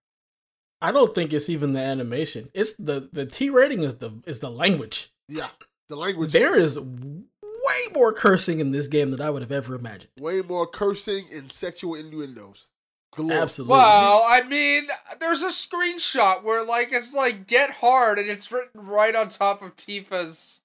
i 0.81 0.91
don't 0.91 1.15
think 1.15 1.31
it's 1.31 1.47
even 1.49 1.71
the 1.71 1.79
animation 1.79 2.49
it's 2.53 2.73
the 2.73 3.07
the 3.13 3.25
t 3.25 3.49
rating 3.49 3.83
is 3.83 3.99
the 3.99 4.12
is 4.25 4.39
the 4.41 4.51
language 4.51 5.13
yeah, 5.29 5.47
the 5.88 5.95
language. 5.95 6.33
there 6.33 6.57
is 6.59 6.77
way 6.77 7.81
more 7.93 8.12
cursing 8.12 8.59
in 8.59 8.71
this 8.71 8.88
game 8.88 9.12
than 9.12 9.21
i 9.21 9.29
would 9.29 9.41
have 9.41 9.51
ever 9.51 9.75
imagined 9.75 10.12
way 10.19 10.41
more 10.41 10.67
cursing 10.67 11.25
and 11.31 11.49
sexual 11.51 11.95
innuendos. 11.95 12.69
Galore. 13.15 13.38
absolutely 13.38 13.71
Well, 13.71 14.26
I 14.28 14.43
mean, 14.43 14.88
there's 15.19 15.41
a 15.41 15.49
screenshot 15.49 16.43
where 16.43 16.63
like 16.63 16.89
it's 16.91 17.13
like 17.13 17.47
get 17.47 17.71
hard 17.71 18.19
and 18.19 18.30
it's 18.30 18.52
written 18.52 18.86
right 18.86 19.15
on 19.15 19.30
top 19.30 19.62
of 19.62 19.76
Tifa's 19.76 20.62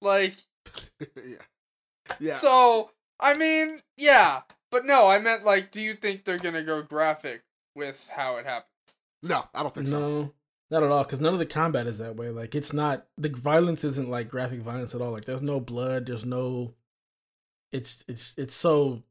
like 0.00 0.34
yeah, 1.00 1.36
yeah. 2.18 2.36
so 2.36 2.90
I 3.18 3.34
mean, 3.34 3.80
yeah. 3.96 4.42
But 4.70 4.86
no, 4.86 5.08
I 5.08 5.18
meant 5.18 5.44
like 5.44 5.70
do 5.70 5.80
you 5.80 5.94
think 5.94 6.24
they're 6.24 6.38
going 6.38 6.54
to 6.54 6.62
go 6.62 6.82
graphic 6.82 7.42
with 7.74 8.10
how 8.14 8.36
it 8.36 8.46
happens? 8.46 8.70
no, 9.22 9.44
I 9.54 9.62
don't 9.62 9.74
think 9.74 9.88
so. 9.88 9.98
No, 10.00 10.32
not 10.70 10.82
at 10.82 10.90
all. 10.90 11.04
Because 11.04 11.20
none 11.20 11.32
of 11.32 11.38
the 11.38 11.46
combat 11.46 11.86
is 11.86 11.98
that 11.98 12.16
way. 12.16 12.30
Like 12.30 12.54
it's 12.54 12.72
not 12.72 13.06
the 13.18 13.28
violence 13.28 13.84
isn't 13.84 14.08
like 14.08 14.28
graphic 14.28 14.60
violence 14.60 14.94
at 14.94 15.00
all. 15.00 15.12
Like 15.12 15.24
there's 15.24 15.42
no 15.42 15.60
blood. 15.60 16.06
There's 16.06 16.24
no. 16.24 16.74
It's 17.72 18.04
it's 18.08 18.36
it's 18.36 18.54
so 18.54 19.02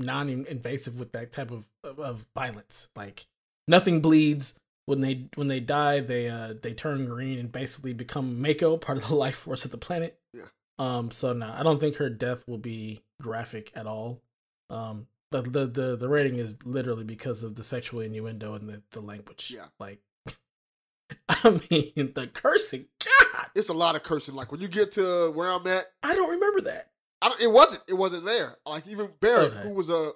non-invasive 0.00 0.98
with 0.98 1.12
that 1.12 1.32
type 1.32 1.50
of 1.50 1.68
of, 1.84 1.98
of 1.98 2.26
violence. 2.34 2.88
Like 2.96 3.26
nothing 3.68 4.00
bleeds 4.00 4.58
when 4.90 5.00
they 5.00 5.26
when 5.36 5.46
they 5.46 5.60
die, 5.60 6.00
they 6.00 6.28
uh 6.28 6.54
they 6.60 6.72
turn 6.74 7.06
green 7.06 7.38
and 7.38 7.52
basically 7.52 7.92
become 7.92 8.42
Mako, 8.42 8.76
part 8.76 8.98
of 8.98 9.08
the 9.08 9.14
life 9.26 9.36
force 9.36 9.64
of 9.64 9.70
the 9.70 9.78
planet. 9.78 10.18
Yeah. 10.32 10.46
Um. 10.80 11.12
So 11.12 11.32
no, 11.32 11.52
I 11.56 11.62
don't 11.62 11.78
think 11.78 11.96
her 11.96 12.10
death 12.10 12.42
will 12.48 12.58
be 12.58 13.02
graphic 13.22 13.70
at 13.74 13.86
all. 13.86 14.20
Um. 14.68 15.06
The 15.30 15.42
the 15.42 15.66
the, 15.66 15.96
the 15.96 16.08
rating 16.08 16.36
is 16.36 16.56
literally 16.64 17.04
because 17.04 17.44
of 17.44 17.54
the 17.54 17.62
sexual 17.62 18.00
innuendo 18.00 18.54
and 18.54 18.68
the 18.68 18.82
the 18.90 19.00
language. 19.00 19.52
Yeah. 19.54 19.66
Like. 19.78 20.00
I 21.28 21.60
mean, 21.70 22.12
the 22.14 22.28
cursing. 22.32 22.86
God, 23.04 23.46
It's 23.54 23.68
a 23.68 23.72
lot 23.72 23.94
of 23.94 24.02
cursing. 24.02 24.34
Like 24.34 24.50
when 24.50 24.60
you 24.60 24.68
get 24.68 24.90
to 24.92 25.30
where 25.32 25.48
I'm 25.48 25.66
at, 25.68 25.86
I 26.02 26.16
don't 26.16 26.30
remember 26.30 26.62
that. 26.62 26.90
I 27.22 27.28
don't, 27.28 27.40
it 27.40 27.52
wasn't. 27.52 27.82
It 27.88 27.94
wasn't 27.94 28.24
there. 28.24 28.56
Like 28.66 28.86
even 28.86 29.10
Barret, 29.20 29.52
Okay. 29.52 29.62
who 29.62 29.70
was 29.70 29.90
a 29.90 30.12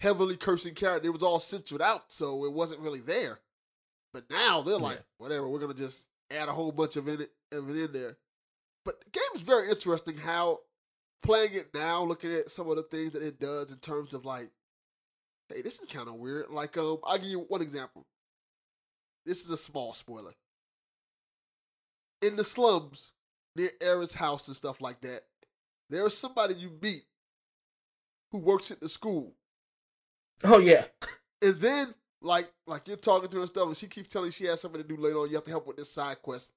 heavily 0.00 0.36
cursing 0.36 0.74
character, 0.74 1.08
it 1.08 1.12
was 1.12 1.22
all 1.22 1.40
censored 1.40 1.82
out, 1.82 2.12
so 2.12 2.44
it 2.44 2.52
wasn't 2.52 2.80
really 2.80 3.00
there. 3.00 3.40
But 4.12 4.30
now 4.30 4.62
they're 4.62 4.78
like, 4.78 4.98
Yeah. 4.98 5.02
whatever. 5.18 5.48
We're 5.48 5.58
gonna 5.58 5.74
just 5.74 6.06
add 6.30 6.48
a 6.48 6.52
whole 6.52 6.72
bunch 6.72 6.96
of 6.96 7.08
it, 7.08 7.30
of 7.52 7.68
it 7.70 7.76
in 7.76 7.92
there. 7.92 8.16
But 8.84 9.00
the 9.04 9.10
game 9.10 9.22
is 9.34 9.42
very 9.42 9.68
interesting. 9.68 10.16
How 10.16 10.60
playing 11.22 11.54
it 11.54 11.74
now, 11.74 12.04
looking 12.04 12.32
at 12.32 12.50
some 12.50 12.70
of 12.70 12.76
the 12.76 12.82
things 12.84 13.12
that 13.12 13.22
it 13.22 13.40
does 13.40 13.72
in 13.72 13.78
terms 13.78 14.14
of 14.14 14.24
like, 14.24 14.50
hey, 15.48 15.62
this 15.62 15.80
is 15.80 15.88
kind 15.88 16.08
of 16.08 16.14
weird. 16.14 16.48
Like, 16.50 16.76
um, 16.78 16.98
I'll 17.04 17.18
give 17.18 17.26
you 17.26 17.40
one 17.48 17.60
example. 17.62 18.06
This 19.26 19.44
is 19.44 19.50
a 19.50 19.58
small 19.58 19.92
spoiler. 19.92 20.32
In 22.22 22.36
the 22.36 22.44
slums 22.44 23.14
near 23.56 23.70
Aerith's 23.80 24.14
house 24.14 24.46
and 24.48 24.56
stuff 24.56 24.80
like 24.80 25.00
that, 25.02 25.24
there's 25.90 26.16
somebody 26.16 26.54
you 26.54 26.70
meet 26.80 27.02
who 28.30 28.38
works 28.38 28.70
at 28.70 28.80
the 28.80 28.88
school. 28.88 29.34
Oh 30.44 30.58
yeah. 30.58 30.84
And 31.42 31.60
then 31.60 31.94
like 32.20 32.50
like 32.66 32.88
you're 32.88 32.96
talking 32.96 33.28
to 33.28 33.36
her 33.36 33.42
and 33.42 33.48
stuff, 33.48 33.66
and 33.66 33.76
she 33.76 33.86
keeps 33.86 34.08
telling 34.08 34.26
you 34.26 34.32
she 34.32 34.44
has 34.46 34.60
something 34.60 34.82
to 34.82 34.88
do 34.88 34.96
later 34.96 35.18
on. 35.18 35.28
You 35.28 35.36
have 35.36 35.44
to 35.44 35.50
help 35.50 35.66
with 35.66 35.76
this 35.76 35.90
side 35.90 36.20
quest. 36.22 36.52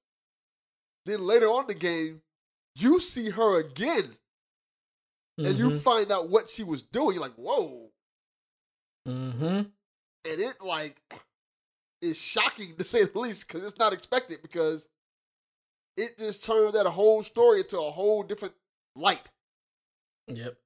Then 1.06 1.26
later 1.26 1.46
on 1.46 1.62
in 1.62 1.66
the 1.68 1.74
game, 1.74 2.22
you 2.74 3.00
see 3.00 3.30
her 3.30 3.58
again, 3.58 4.16
and 5.38 5.56
you 5.56 5.80
find 5.80 6.12
out 6.12 6.28
what 6.28 6.48
she 6.48 6.62
was 6.62 6.82
doing. 6.82 7.14
You're 7.14 7.22
like, 7.22 7.34
whoa! 7.34 7.90
Mm-hmm. 9.08 9.44
And 9.44 9.70
it 10.24 10.54
like 10.64 11.00
is 12.00 12.18
shocking 12.18 12.74
to 12.76 12.84
say 12.84 13.04
the 13.04 13.18
least 13.18 13.46
because 13.46 13.64
it's 13.64 13.78
not 13.78 13.92
expected 13.92 14.38
because 14.42 14.88
it 15.96 16.18
just 16.18 16.44
turned 16.44 16.74
that 16.74 16.86
whole 16.86 17.22
story 17.22 17.60
into 17.60 17.78
a 17.78 17.90
whole 17.90 18.22
different 18.22 18.54
light. 18.94 19.28
Yep. 20.28 20.56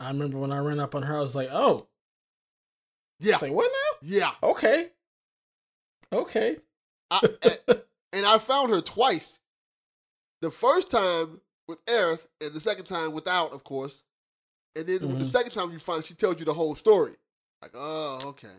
I 0.00 0.08
remember 0.08 0.38
when 0.38 0.52
I 0.54 0.58
ran 0.58 0.78
up 0.80 0.94
on 0.94 1.02
her, 1.02 1.16
I 1.16 1.20
was 1.20 1.34
like, 1.34 1.48
"Oh, 1.50 1.88
Yeah, 3.18 3.38
like 3.42 3.52
what 3.52 3.70
now? 3.70 3.98
yeah. 4.08 4.32
Okay, 4.42 4.90
okay." 6.12 6.56
I, 7.10 7.20
and, 7.68 7.82
and 8.12 8.26
I 8.26 8.38
found 8.38 8.70
her 8.70 8.80
twice. 8.80 9.40
The 10.42 10.50
first 10.50 10.90
time 10.90 11.40
with 11.68 11.84
Aerith, 11.86 12.26
and 12.40 12.52
the 12.54 12.60
second 12.60 12.84
time 12.86 13.12
without, 13.12 13.52
of 13.52 13.64
course. 13.64 14.04
And 14.76 14.86
then 14.86 15.00
the 15.00 15.06
Mhm. 15.08 15.24
second 15.24 15.50
time 15.52 15.72
you 15.72 15.78
find, 15.80 16.04
she 16.04 16.14
tells 16.14 16.38
you 16.38 16.44
the 16.44 16.54
whole 16.54 16.74
story. 16.76 17.16
Like, 17.60 17.72
oh, 17.74 18.20
okay. 18.26 18.54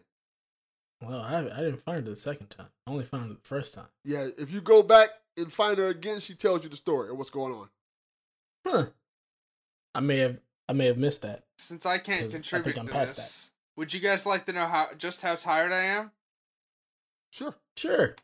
well, 1.02 1.22
I 1.22 1.38
I 1.40 1.62
didn't 1.62 1.82
find 1.82 2.06
her 2.06 2.10
the 2.12 2.16
second 2.16 2.48
time. 2.50 2.68
I 2.86 2.92
only 2.92 3.06
found 3.06 3.30
her 3.30 3.34
the 3.36 3.40
first 3.48 3.74
time. 3.74 3.88
Yeah, 4.04 4.28
if 4.38 4.52
you 4.52 4.60
go 4.62 4.84
back 4.84 5.10
and 5.38 5.52
find 5.52 5.78
her 5.78 5.88
again, 5.88 6.20
she 6.20 6.36
tells 6.36 6.64
you 6.64 6.70
the 6.70 6.76
story 6.76 7.10
of 7.10 7.18
what's 7.18 7.30
going 7.32 7.54
on. 7.54 7.70
Huh. 8.66 8.88
I 9.96 10.00
may 10.00 10.18
have 10.18 10.40
I 10.70 10.74
may 10.74 10.86
have 10.86 10.98
missed 10.98 11.22
that. 11.24 11.44
Since 11.58 11.86
I 11.86 11.98
can't 11.98 12.22
'Cause 12.22 12.30
I 12.30 12.32
think 12.34 12.44
contribute 12.46 12.78
I'm 12.80 12.88
to 12.88 12.92
past 12.94 13.16
this, 13.18 13.52
would 13.76 13.94
you 13.94 14.00
guys 14.00 14.26
like 14.26 14.46
to 14.46 14.54
know 14.54 14.68
how 14.68 14.94
just 14.98 15.22
how 15.22 15.36
tired 15.36 15.72
I 15.72 15.82
am? 15.84 16.12
Sure. 17.32 17.56
Sure. 17.78 18.16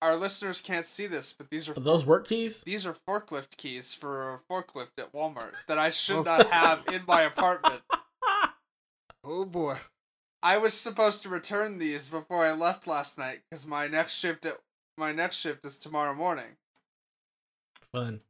Our 0.00 0.14
listeners 0.16 0.60
can't 0.60 0.86
see 0.86 1.06
this, 1.08 1.32
but 1.32 1.50
these 1.50 1.68
are 1.68 1.72
Are 1.72 1.80
those 1.80 2.06
work 2.06 2.26
keys? 2.28 2.62
these 2.62 2.86
are 2.86 2.94
forklift 3.08 3.56
keys 3.56 3.92
for 3.94 4.34
a 4.34 4.38
forklift 4.50 4.90
at 4.98 5.12
Walmart 5.12 5.54
that 5.66 5.78
I 5.78 5.90
should 5.90 6.18
Oh. 6.18 6.22
not 6.22 6.50
have 6.50 6.86
in 6.88 7.04
my 7.06 7.22
apartment. 7.22 7.82
Oh 9.24 9.44
boy. 9.44 9.78
I 10.42 10.56
was 10.58 10.72
supposed 10.72 11.22
to 11.22 11.28
return 11.28 11.78
these 11.78 12.08
before 12.08 12.46
I 12.46 12.52
left 12.52 12.86
last 12.86 13.18
night 13.18 13.42
because 13.50 13.66
my 13.66 13.88
next 13.88 14.14
shift 14.14 14.46
at 14.46 14.58
my 14.96 15.12
next 15.12 15.36
shift 15.36 15.66
is 15.66 15.76
tomorrow 15.78 16.14
morning. 16.14 16.56
Fun. 17.92 18.20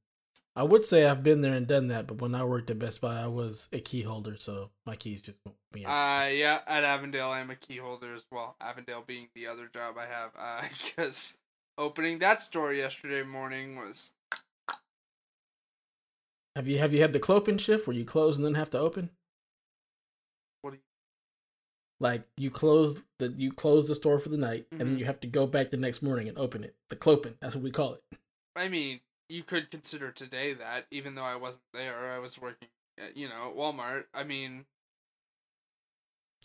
I 0.57 0.65
would 0.65 0.85
say 0.85 1.05
I've 1.07 1.23
been 1.23 1.41
there 1.41 1.55
and 1.55 1.67
done 1.69 1.87
that, 1.89 2.07
but 2.09 2.21
when 2.21 2.35
I 2.35 2.43
worked 2.43 2.69
at 2.71 2.79
Best 2.81 3.01
Buy, 3.01 3.21
I 3.23 3.27
was 3.29 3.69
a 3.73 3.79
key 3.79 4.03
holder, 4.03 4.37
so 4.37 4.71
my 4.87 4.97
keys 4.97 5.23
just 5.23 5.39
won't 5.45 5.57
be 5.73 5.87
out. 5.87 5.91
Uh, 5.91 6.29
yeah, 6.31 6.61
at 6.67 6.83
Avondale, 6.83 7.31
I'm 7.31 7.51
a 7.51 7.55
key 7.57 7.77
holder 7.77 8.13
as 8.15 8.25
well. 8.33 8.57
Avondale 8.61 9.05
being 9.07 9.29
the 9.37 9.47
other 9.47 9.69
job 9.73 9.97
I 9.97 10.07
have. 10.07 10.31
Uh, 10.37 10.67
because 10.85 11.39
opening 11.77 12.19
that 12.21 12.43
store 12.43 12.73
yesterday 12.73 13.23
morning 13.23 13.77
was 13.77 14.11
have 16.57 16.67
you 16.67 16.79
have 16.79 16.93
you 16.93 17.01
had 17.01 17.13
the 17.13 17.21
clopen 17.21 17.59
shift 17.59 17.87
where 17.87 17.95
you 17.97 18.05
close 18.05 18.37
and 18.37 18.45
then 18.45 18.55
have 18.55 18.71
to 18.71 18.79
open? 18.79 19.11
What 20.63 20.71
do 20.71 20.77
you- 20.79 20.83
Like 22.01 22.25
you 22.37 22.51
close 22.51 23.01
the 23.21 23.29
you 23.37 23.53
close 23.53 23.87
the 23.87 23.95
store 23.95 24.19
for 24.19 24.29
the 24.31 24.39
night, 24.39 24.67
and 24.73 24.81
then 24.81 24.97
Mhm. 24.97 24.99
you 24.99 25.05
have 25.05 25.21
to 25.21 25.29
go 25.29 25.47
back 25.47 25.71
the 25.71 25.77
next 25.77 26.03
morning 26.03 26.29
and 26.29 26.37
open 26.37 26.65
it. 26.65 26.75
The 26.89 26.97
clopen, 26.97 27.37
that's 27.41 27.55
what 27.55 27.63
we 27.63 27.71
call 27.71 27.95
it. 27.95 28.03
I 28.57 28.69
mean, 28.69 29.01
you 29.29 29.43
could 29.43 29.71
consider 29.71 30.11
today 30.11 30.55
that, 30.55 30.87
even 30.91 31.15
though 31.15 31.25
I 31.25 31.37
wasn't 31.37 31.65
there, 31.75 32.11
I 32.11 32.19
was 32.19 32.41
working, 32.41 32.69
at, 32.99 33.17
you 33.17 33.29
know, 33.29 33.49
at 33.49 33.57
Walmart. 33.57 34.05
I 34.15 34.25
mean, 34.25 34.65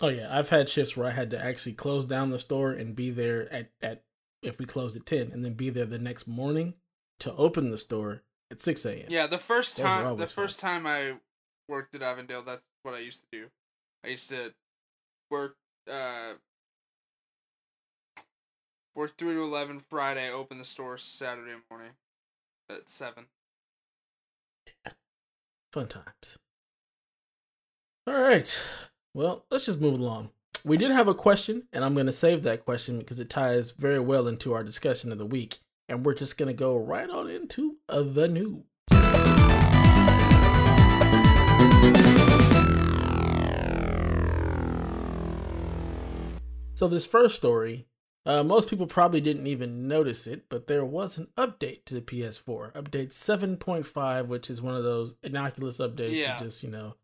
Oh 0.01 0.07
yeah, 0.07 0.27
I've 0.35 0.49
had 0.49 0.69
shifts 0.69 0.97
where 0.97 1.07
I 1.07 1.11
had 1.11 1.29
to 1.31 1.43
actually 1.43 1.73
close 1.73 2.05
down 2.05 2.31
the 2.31 2.39
store 2.39 2.71
and 2.71 2.95
be 2.95 3.11
there 3.11 3.51
at 3.53 3.69
at 3.81 4.03
if 4.41 4.57
we 4.57 4.65
closed 4.65 4.97
at 4.97 5.05
ten, 5.05 5.31
and 5.31 5.45
then 5.45 5.53
be 5.53 5.69
there 5.69 5.85
the 5.85 5.99
next 5.99 6.27
morning 6.27 6.73
to 7.19 7.33
open 7.35 7.69
the 7.69 7.77
store 7.77 8.23
at 8.49 8.59
six 8.59 8.85
a.m. 8.85 9.05
yeah, 9.09 9.27
the 9.27 9.37
first 9.37 9.77
Those 9.77 9.85
time, 9.85 10.17
the 10.17 10.27
first 10.27 10.59
time 10.59 10.87
I 10.87 11.13
worked 11.69 11.93
at 11.93 12.01
Avondale, 12.01 12.41
that's 12.41 12.61
what 12.81 12.95
I 12.95 12.99
used 12.99 13.21
to 13.21 13.27
do. 13.31 13.47
I 14.03 14.09
used 14.09 14.29
to 14.31 14.53
work, 15.29 15.55
uh, 15.89 16.33
work 18.95 19.15
three 19.17 19.35
to 19.35 19.43
eleven 19.43 19.79
Friday, 19.79 20.31
open 20.31 20.57
the 20.57 20.65
store 20.65 20.97
Saturday 20.97 21.53
morning 21.69 21.91
at 22.69 22.89
seven. 22.89 23.25
Fun 25.71 25.87
times. 25.87 26.37
All 28.05 28.19
right. 28.19 28.61
Well, 29.13 29.45
let's 29.49 29.65
just 29.65 29.81
move 29.81 29.99
along. 29.99 30.29
We 30.65 30.77
did 30.77 30.91
have 30.91 31.07
a 31.07 31.13
question, 31.13 31.63
and 31.73 31.83
I'm 31.83 31.93
going 31.93 32.05
to 32.05 32.11
save 32.11 32.43
that 32.43 32.63
question 32.63 32.99
because 32.99 33.19
it 33.19 33.29
ties 33.29 33.71
very 33.71 33.99
well 33.99 34.27
into 34.27 34.53
our 34.53 34.63
discussion 34.63 35.11
of 35.11 35.17
the 35.17 35.25
week. 35.25 35.59
And 35.89 36.05
we're 36.05 36.13
just 36.13 36.37
going 36.37 36.47
to 36.47 36.53
go 36.53 36.77
right 36.77 37.09
on 37.09 37.29
into 37.29 37.77
uh, 37.89 38.01
the 38.01 38.27
news. 38.27 38.63
So, 46.75 46.87
this 46.87 47.05
first 47.05 47.35
story, 47.35 47.87
uh, 48.25 48.43
most 48.43 48.69
people 48.69 48.87
probably 48.87 49.19
didn't 49.21 49.47
even 49.47 49.87
notice 49.87 50.27
it, 50.27 50.45
but 50.49 50.67
there 50.67 50.85
was 50.85 51.17
an 51.17 51.27
update 51.37 51.85
to 51.85 51.93
the 51.93 52.01
PS4. 52.01 52.71
Update 52.73 53.09
7.5, 53.09 54.27
which 54.27 54.49
is 54.49 54.61
one 54.61 54.75
of 54.75 54.83
those 54.83 55.15
innocuous 55.23 55.79
updates 55.79 56.11
Yeah. 56.11 56.27
that 56.37 56.39
just, 56.39 56.63
you 56.63 56.69
know, 56.69 56.95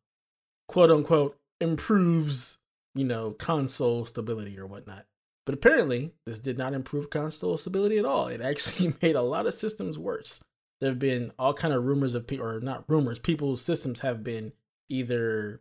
quote 0.67 0.91
unquote, 0.91 1.37
improves, 1.59 2.57
you 2.95 3.03
know, 3.05 3.31
console 3.31 4.05
stability 4.05 4.57
or 4.57 4.65
whatnot. 4.65 5.05
But 5.45 5.55
apparently, 5.55 6.13
this 6.25 6.39
did 6.39 6.57
not 6.57 6.73
improve 6.73 7.09
console 7.09 7.57
stability 7.57 7.97
at 7.97 8.05
all. 8.05 8.27
It 8.27 8.39
actually 8.41 8.93
made 9.01 9.15
a 9.15 9.21
lot 9.21 9.47
of 9.47 9.53
systems 9.53 9.97
worse. 9.97 10.41
There 10.79 10.89
have 10.91 10.99
been 10.99 11.33
all 11.37 11.53
kind 11.53 11.73
of 11.73 11.83
rumors 11.85 12.15
of 12.15 12.27
people, 12.27 12.45
or 12.45 12.59
not 12.61 12.85
rumors, 12.87 13.19
people's 13.19 13.61
systems 13.61 13.99
have 13.99 14.23
been 14.23 14.53
either 14.89 15.59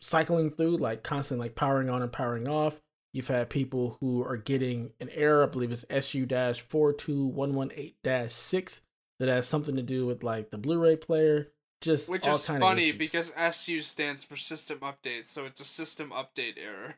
cycling 0.00 0.50
through, 0.50 0.78
like 0.78 1.02
constantly 1.02 1.46
like 1.46 1.54
powering 1.54 1.90
on 1.90 2.00
and 2.00 2.12
powering 2.12 2.48
off. 2.48 2.80
You've 3.14 3.28
had 3.28 3.48
people 3.48 3.96
who 4.00 4.22
are 4.24 4.36
getting 4.36 4.90
an 4.98 5.08
error, 5.10 5.44
I 5.44 5.46
believe 5.46 5.70
it's 5.70 5.84
SU-42118-6, 5.88 8.80
that 9.20 9.28
has 9.28 9.46
something 9.46 9.76
to 9.76 9.82
do 9.82 10.04
with 10.04 10.24
like 10.24 10.50
the 10.50 10.58
Blu-ray 10.58 10.96
player. 10.96 11.52
Just 11.80 12.10
Which 12.10 12.26
all 12.26 12.34
is 12.34 12.44
funny 12.44 12.90
because 12.90 13.32
SU 13.36 13.82
stands 13.82 14.24
for 14.24 14.34
system 14.36 14.80
update, 14.80 15.26
so 15.26 15.46
it's 15.46 15.60
a 15.60 15.64
system 15.64 16.10
update 16.10 16.58
error. 16.58 16.96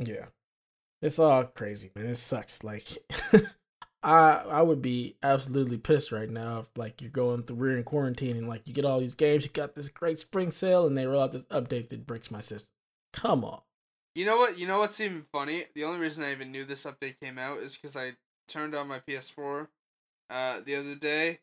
Yeah. 0.00 0.26
It's 1.00 1.20
all 1.20 1.44
crazy, 1.44 1.92
man. 1.94 2.06
It 2.06 2.16
sucks. 2.16 2.64
Like 2.64 2.88
I 4.02 4.42
I 4.50 4.62
would 4.62 4.82
be 4.82 5.14
absolutely 5.22 5.78
pissed 5.78 6.10
right 6.10 6.30
now 6.30 6.58
if 6.60 6.66
like 6.76 7.00
you're 7.00 7.10
going 7.10 7.44
through 7.44 7.56
we're 7.56 7.76
in 7.76 7.84
quarantine 7.84 8.36
and 8.36 8.48
like 8.48 8.66
you 8.66 8.74
get 8.74 8.84
all 8.84 8.98
these 8.98 9.14
games, 9.14 9.44
you 9.44 9.50
got 9.50 9.76
this 9.76 9.88
great 9.88 10.18
spring 10.18 10.50
sale 10.50 10.86
and 10.86 10.98
they 10.98 11.06
roll 11.06 11.22
out 11.22 11.30
this 11.32 11.46
update 11.46 11.90
that 11.90 12.06
breaks 12.06 12.32
my 12.32 12.40
system. 12.40 12.72
Come 13.12 13.44
on. 13.44 13.60
You 14.14 14.26
know 14.26 14.36
what? 14.36 14.58
You 14.58 14.66
know 14.66 14.78
what's 14.78 15.00
even 15.00 15.24
funny? 15.32 15.64
The 15.74 15.84
only 15.84 15.98
reason 15.98 16.24
I 16.24 16.32
even 16.32 16.50
knew 16.50 16.64
this 16.64 16.84
update 16.84 17.20
came 17.20 17.38
out 17.38 17.58
is 17.58 17.76
because 17.76 17.96
I 17.96 18.12
turned 18.48 18.74
on 18.74 18.88
my 18.88 19.00
PS4 19.00 19.68
uh, 20.28 20.60
the 20.64 20.74
other 20.76 20.96
day, 20.96 21.38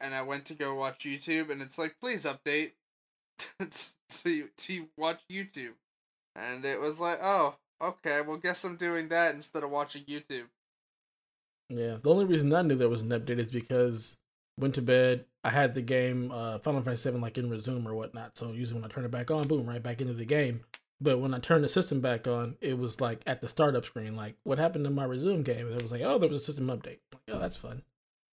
and 0.00 0.14
I 0.14 0.22
went 0.22 0.44
to 0.46 0.54
go 0.54 0.74
watch 0.74 1.04
YouTube, 1.04 1.50
and 1.50 1.62
it's 1.62 1.78
like, 1.78 1.96
please 2.00 2.24
update 2.24 2.72
to 4.10 4.48
to 4.56 4.88
watch 4.96 5.20
YouTube, 5.30 5.74
and 6.34 6.64
it 6.64 6.80
was 6.80 7.00
like, 7.00 7.18
oh, 7.22 7.54
okay, 7.80 8.20
well, 8.20 8.36
guess 8.36 8.64
I'm 8.64 8.76
doing 8.76 9.08
that 9.08 9.34
instead 9.34 9.62
of 9.62 9.70
watching 9.70 10.02
YouTube. 10.02 10.46
Yeah, 11.68 11.98
the 12.02 12.10
only 12.10 12.24
reason 12.24 12.52
I 12.52 12.62
knew 12.62 12.74
there 12.74 12.88
was 12.88 13.02
an 13.02 13.10
update 13.10 13.38
is 13.38 13.50
because 13.50 14.16
went 14.58 14.74
to 14.74 14.82
bed. 14.82 15.24
I 15.44 15.50
had 15.50 15.74
the 15.74 15.82
game 15.82 16.30
uh, 16.32 16.58
Final 16.58 16.82
Fantasy 16.82 17.02
Seven 17.02 17.20
like 17.20 17.38
in 17.38 17.48
resume 17.48 17.86
or 17.86 17.94
whatnot. 17.94 18.36
So 18.36 18.52
usually 18.52 18.80
when 18.80 18.90
I 18.90 18.92
turn 18.92 19.04
it 19.04 19.10
back 19.10 19.30
on, 19.30 19.46
boom, 19.46 19.68
right 19.68 19.82
back 19.82 20.00
into 20.00 20.14
the 20.14 20.24
game. 20.24 20.64
But 21.00 21.18
when 21.18 21.32
I 21.32 21.38
turned 21.38 21.62
the 21.62 21.68
system 21.68 22.00
back 22.00 22.26
on, 22.26 22.56
it 22.60 22.76
was 22.76 23.00
like 23.00 23.20
at 23.26 23.40
the 23.40 23.48
startup 23.48 23.84
screen, 23.84 24.16
like 24.16 24.34
what 24.42 24.58
happened 24.58 24.84
to 24.84 24.90
my 24.90 25.04
resume 25.04 25.42
game? 25.42 25.66
And 25.68 25.76
it 25.76 25.82
was 25.82 25.92
like, 25.92 26.02
oh, 26.02 26.18
there 26.18 26.28
was 26.28 26.42
a 26.42 26.44
system 26.44 26.66
update. 26.66 26.98
Like, 27.12 27.22
oh, 27.32 27.38
that's 27.38 27.56
fun. 27.56 27.82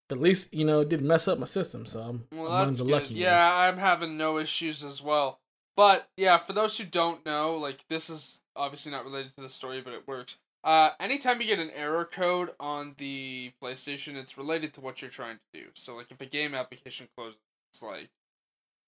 But 0.08 0.16
at 0.18 0.22
least 0.22 0.52
you 0.54 0.64
know 0.64 0.80
it 0.80 0.88
didn't 0.88 1.06
mess 1.06 1.28
up 1.28 1.38
my 1.38 1.46
system, 1.46 1.86
so 1.86 2.00
I'm, 2.00 2.24
Well, 2.32 2.46
I'm 2.46 2.52
one 2.52 2.60
of 2.60 2.66
that's 2.68 2.78
the 2.78 2.84
good. 2.84 2.92
lucky 2.92 3.14
Yeah, 3.14 3.32
ones. 3.36 3.76
I'm 3.76 3.78
having 3.78 4.16
no 4.16 4.38
issues 4.38 4.82
as 4.84 5.02
well. 5.02 5.38
But 5.76 6.08
yeah, 6.16 6.38
for 6.38 6.52
those 6.54 6.78
who 6.78 6.84
don't 6.84 7.24
know, 7.26 7.54
like 7.54 7.84
this 7.88 8.08
is 8.10 8.40
obviously 8.56 8.92
not 8.92 9.04
related 9.04 9.32
to 9.36 9.42
the 9.42 9.48
story, 9.48 9.80
but 9.80 9.92
it 9.92 10.06
works. 10.08 10.38
Uh, 10.64 10.90
anytime 10.98 11.40
you 11.40 11.46
get 11.46 11.60
an 11.60 11.70
error 11.70 12.04
code 12.04 12.50
on 12.58 12.94
the 12.98 13.52
PlayStation, 13.62 14.16
it's 14.16 14.36
related 14.36 14.72
to 14.74 14.80
what 14.80 15.00
you're 15.00 15.10
trying 15.10 15.36
to 15.36 15.60
do. 15.60 15.66
So 15.74 15.94
like 15.94 16.10
if 16.10 16.20
a 16.20 16.26
game 16.26 16.54
application 16.54 17.06
closes, 17.16 17.38
it's 17.72 17.82
like 17.82 18.08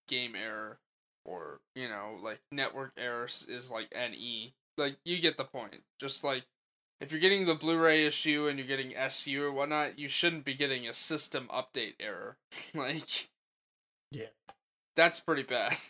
game 0.09 0.35
error, 0.35 0.79
or 1.29 1.61
you 1.75 1.89
know 1.89 2.17
like 2.23 2.41
network 2.53 2.93
errors 2.97 3.47
is 3.49 3.71
like 3.71 3.93
NE. 3.95 4.55
Like 4.77 4.97
you 5.05 5.19
get 5.21 5.37
the 5.37 5.45
point. 5.45 5.83
Just 6.01 6.25
like 6.25 6.45
if 7.01 7.13
you're 7.13 7.21
getting 7.21 7.47
the 7.47 7.55
Blu-ray 7.55 8.05
issue 8.07 8.49
and 8.49 8.59
you're 8.59 8.67
getting 8.67 8.95
SU 8.97 9.43
or 9.45 9.53
whatnot, 9.53 9.99
you 9.99 10.09
shouldn't 10.09 10.45
be 10.45 10.55
getting 10.55 10.89
a 10.89 10.95
system 10.95 11.49
update 11.53 11.95
error. 12.01 12.37
like 12.75 13.29
Yeah. 14.11 14.27
that's 14.97 15.21
pretty 15.21 15.43
bad. 15.43 15.77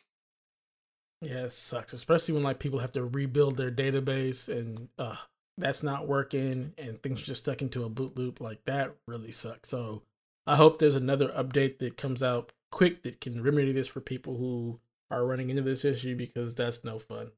Yeah, 1.20 1.46
it 1.46 1.53
sucks, 1.53 1.92
especially 1.92 2.35
when 2.35 2.44
like 2.44 2.61
people 2.61 2.79
have 2.79 2.92
to 2.92 3.05
rebuild 3.05 3.57
their 3.57 3.72
database 3.72 4.48
and 4.48 4.88
uh 4.98 5.16
that's 5.57 5.83
not 5.83 6.07
working 6.07 6.72
and 6.79 7.03
things 7.03 7.20
are 7.22 7.24
just 7.27 7.42
stuck 7.42 7.61
into 7.61 7.83
a 7.83 7.88
boot 7.88 8.16
loop. 8.16 8.40
Like 8.40 8.61
that 8.66 8.94
really 9.09 9.33
sucks. 9.33 9.68
So 9.68 10.03
I 10.46 10.55
hope 10.55 10.79
there's 10.79 10.94
another 10.94 11.27
update 11.31 11.79
that 11.79 11.96
comes 11.96 12.22
out 12.22 12.53
quick 12.70 13.03
that 13.03 13.20
can 13.20 13.42
remedy 13.42 13.72
this 13.72 13.88
for 13.88 14.01
people 14.01 14.37
who 14.37 14.79
are 15.11 15.25
running 15.25 15.51
into 15.51 15.62
this 15.62 15.85
issue 15.85 16.16
because 16.16 16.55
that's 16.55 16.85
no 16.85 16.99
fun. 16.99 17.31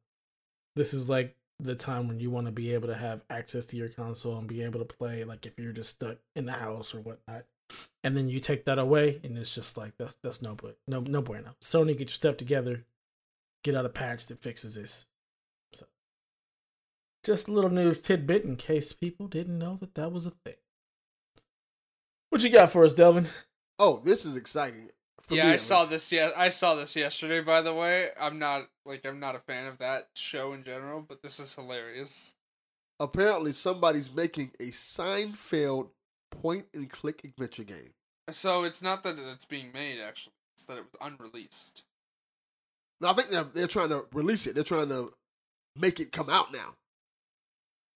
This 0.77 0.95
is 0.95 1.09
like 1.09 1.37
the 1.59 1.75
time 1.75 2.09
when 2.09 2.21
you 2.21 2.31
want 2.31 2.47
to 2.47 2.53
be 2.53 2.73
able 2.73 2.89
to 2.89 2.95
have 2.95 3.23
access 3.29 3.67
to 3.67 3.77
your 3.77 3.89
console 3.89 4.39
and 4.39 4.49
be 4.49 4.63
able 4.63 4.81
to 4.81 4.87
play 4.87 5.25
like 5.25 5.45
if 5.47 5.59
you're 5.59 5.73
just 5.73 5.91
stuck 5.91 6.17
in 6.35 6.47
the 6.47 6.53
house 6.53 6.95
or 6.95 7.01
whatnot. 7.01 7.45
And 8.03 8.17
then 8.17 8.29
you 8.29 8.41
take 8.41 8.65
that 8.65 8.79
away 8.79 9.21
and 9.23 9.37
it's 9.39 9.55
just 9.55 9.77
like 9.77 9.93
that's 9.99 10.17
that's 10.23 10.43
no 10.43 10.55
but 10.55 10.79
no 10.89 11.01
no 11.01 11.23
bueno. 11.23 11.55
Sony 11.63 11.97
get 11.97 12.01
your 12.01 12.09
stuff 12.09 12.37
together 12.37 12.85
get 13.63 13.75
out 13.75 13.87
a 13.87 13.91
patch 13.91 14.27
that 14.27 14.39
fixes 14.39 14.75
this. 14.75 15.07
So, 15.73 15.87
just 17.25 17.49
a 17.49 17.53
little 17.53 17.71
news 17.71 18.01
tidbit 18.01 18.45
in 18.45 18.57
case 18.57 18.93
people 18.93 19.27
didn't 19.27 19.59
know 19.59 19.77
that 19.81 19.95
that 19.95 20.13
was 20.13 20.27
a 20.27 20.31
thing. 20.31 20.55
What 22.31 22.43
you 22.43 22.51
got 22.51 22.71
for 22.71 22.85
us, 22.85 22.95
Delvin? 22.95 23.29
Oh, 23.79 24.01
this 24.05 24.25
is 24.25 24.37
exciting. 24.37 24.91
Yeah, 25.31 25.49
I 25.49 25.57
saw 25.57 25.85
this. 25.85 26.11
Yeah, 26.13 26.31
I 26.37 26.49
saw 26.49 26.75
this 26.75 26.97
yesterday. 26.97 27.41
By 27.41 27.61
the 27.61 27.73
way, 27.73 28.09
I'm 28.21 28.39
not 28.39 28.69
like 28.85 29.07
I'm 29.07 29.21
not 29.21 29.37
a 29.37 29.41
fan 29.41 29.67
of 29.67 29.79
that 29.79 30.09
show 30.15 30.53
in 30.53 30.65
general, 30.65 31.05
but 31.07 31.23
this 31.23 31.39
is 31.39 31.55
hilarious. 31.55 32.35
Apparently, 32.99 33.53
somebody's 33.53 34.13
making 34.13 34.51
a 34.61 34.71
Seinfeld 34.71 35.89
point 36.31 36.67
and 36.75 36.91
click 36.91 37.25
adventure 37.25 37.65
game. 37.65 37.93
So 38.31 38.65
it's 38.65 38.83
not 38.83 39.03
that 39.05 39.19
it's 39.19 39.45
being 39.45 39.73
made. 39.73 40.01
Actually, 40.01 40.35
it's 40.55 40.65
that 40.65 40.79
it 40.79 40.85
was 40.85 41.13
unreleased. 41.13 41.85
No, 43.01 43.09
I 43.09 43.15
think 43.15 43.31
they're, 43.31 43.45
they're 43.45 43.67
trying 43.67 43.89
to 43.89 44.05
release 44.13 44.47
it. 44.47 44.55
They're 44.55 44.65
trying 44.65 44.91
to 44.91 45.13
make 45.77 46.01
it 46.01 46.13
come 46.13 46.29
out 46.29 46.53
now. 46.53 46.75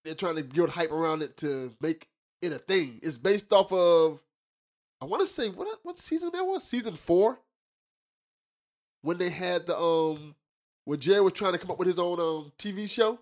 They're 0.03 0.15
trying 0.15 0.35
to 0.37 0.43
build 0.43 0.69
hype 0.69 0.91
around 0.91 1.21
it 1.21 1.37
to 1.37 1.73
make 1.81 2.07
it 2.41 2.51
a 2.51 2.57
thing. 2.57 2.99
It's 3.03 3.17
based 3.17 3.53
off 3.53 3.71
of, 3.71 4.21
I 5.01 5.05
want 5.05 5.21
to 5.21 5.27
say 5.27 5.49
what 5.49 5.79
what 5.83 5.99
season 5.99 6.29
that 6.33 6.43
was? 6.45 6.63
Season 6.63 6.95
four, 6.95 7.39
when 9.01 9.17
they 9.17 9.29
had 9.29 9.65
the 9.67 9.77
um, 9.77 10.35
when 10.85 10.99
Jerry 10.99 11.21
was 11.21 11.33
trying 11.33 11.53
to 11.53 11.59
come 11.59 11.71
up 11.71 11.77
with 11.79 11.87
his 11.87 11.99
own 11.99 12.19
um 12.19 12.51
TV 12.57 12.89
show 12.89 13.19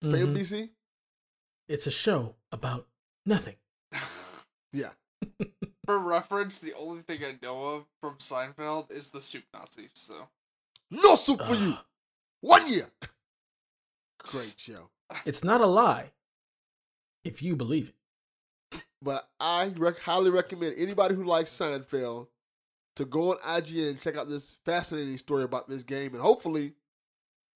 for 0.00 0.08
Mhm. 0.08 0.34
NBC. 0.34 0.70
It's 1.68 1.86
a 1.86 1.90
show 1.90 2.34
about 2.52 2.86
nothing. 3.26 3.56
Yeah, 4.72 4.90
For 5.84 5.98
reference, 5.98 6.60
the 6.60 6.74
only 6.74 7.02
thing 7.02 7.24
I 7.24 7.36
know 7.42 7.64
of 7.64 7.84
from 8.00 8.18
Seinfeld 8.18 8.92
is 8.92 9.10
the 9.10 9.20
soup 9.20 9.42
Nazi. 9.52 9.88
So 9.94 10.28
no 10.92 11.16
soup 11.16 11.42
for 11.42 11.56
you. 11.56 11.76
One 12.40 12.72
year. 12.72 12.86
Great 14.20 14.54
show. 14.56 14.90
it's 15.26 15.42
not 15.42 15.60
a 15.60 15.66
lie 15.66 16.12
if 17.24 17.42
you 17.42 17.56
believe 17.56 17.88
it. 17.88 17.94
But 19.02 19.28
I 19.38 19.72
rec- 19.76 19.98
highly 19.98 20.30
recommend 20.30 20.74
anybody 20.76 21.14
who 21.14 21.24
likes 21.24 21.50
Seinfeld 21.50 22.26
to 22.96 23.04
go 23.04 23.32
on 23.32 23.38
IGN 23.38 23.90
and 23.90 24.00
check 24.00 24.16
out 24.16 24.28
this 24.28 24.56
fascinating 24.64 25.16
story 25.16 25.44
about 25.44 25.68
this 25.68 25.82
game, 25.82 26.12
and 26.12 26.20
hopefully 26.20 26.74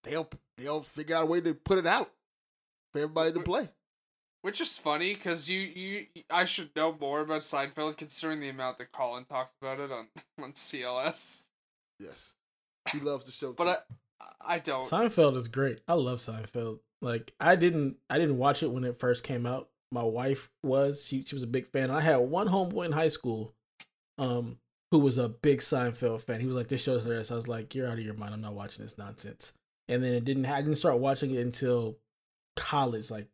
they'll 0.05 0.29
they'll 0.57 0.83
figure 0.83 1.17
out 1.17 1.25
a 1.25 1.27
way 1.27 1.41
to 1.41 1.55
put 1.55 1.79
it 1.79 1.87
out 1.87 2.11
for 2.93 3.01
everybody 3.01 3.33
to 3.33 3.41
play. 3.41 3.69
Which 4.43 4.61
is 4.61 4.77
funny 4.77 5.15
because 5.15 5.49
you, 5.49 5.61
you 5.61 6.07
I 6.31 6.45
should 6.45 6.71
know 6.77 6.97
more 6.99 7.21
about 7.21 7.43
Seinfeld 7.43 7.97
considering 7.97 8.41
the 8.41 8.51
amount 8.51 8.79
that 8.79 8.93
Colin 8.93 9.25
talks 9.25 9.53
about 9.61 9.81
it 9.81 9.91
on 9.91 10.09
on 10.43 10.53
CLS. 10.53 11.45
Yes, 11.99 12.35
he 12.93 13.01
loves 13.01 13.25
the 13.25 13.33
show. 13.33 13.53
But 13.53 13.65
too. 13.65 13.95
I 14.21 14.55
I 14.55 14.59
don't. 14.59 14.83
Seinfeld 14.83 15.37
is 15.37 15.49
great. 15.49 15.81
I 15.89 15.95
love 15.95 16.19
Seinfeld. 16.19 16.81
Like 17.01 17.33
I 17.41 17.57
didn't 17.57 17.97
I 18.09 18.19
didn't 18.19 18.39
watch 18.39 18.63
it 18.63 18.71
when 18.71 18.85
it 18.85 18.99
first 18.99 19.25
came 19.25 19.47
out. 19.47 19.69
My 19.95 20.03
wife 20.03 20.51
was. 20.63 21.07
She 21.07 21.23
she 21.25 21.35
was 21.35 21.45
a 21.45 21.47
big 21.47 21.69
fan. 21.69 21.91
I 21.91 22.01
had 22.01 22.17
one 22.17 22.49
homeboy 22.49 22.87
in 22.87 22.93
high 22.93 23.09
school 23.09 23.55
um 24.19 24.59
who 24.91 24.99
was 24.99 25.19
a 25.19 25.29
big 25.29 25.61
Seinfeld 25.61 26.23
fan. 26.23 26.41
He 26.41 26.47
was 26.47 26.57
like, 26.57 26.69
This 26.69 26.83
show's 26.83 27.05
hilarious. 27.05 27.31
I 27.31 27.37
was 27.37 27.49
like, 27.49 27.75
You're 27.75 27.87
out 27.87 27.95
of 27.95 28.05
your 28.05 28.15
mind. 28.15 28.35
I'm 28.35 28.41
not 28.41 28.55
watching 28.55 28.85
this 28.85 28.99
nonsense. 28.99 29.53
And 29.89 30.03
then 30.03 30.15
it 30.15 30.25
didn't 30.25 30.47
I 30.47 30.61
didn't 30.63 30.79
start 30.79 30.99
watching 30.99 31.31
it 31.31 31.41
until 31.41 31.97
college, 32.57 33.11
like 33.11 33.29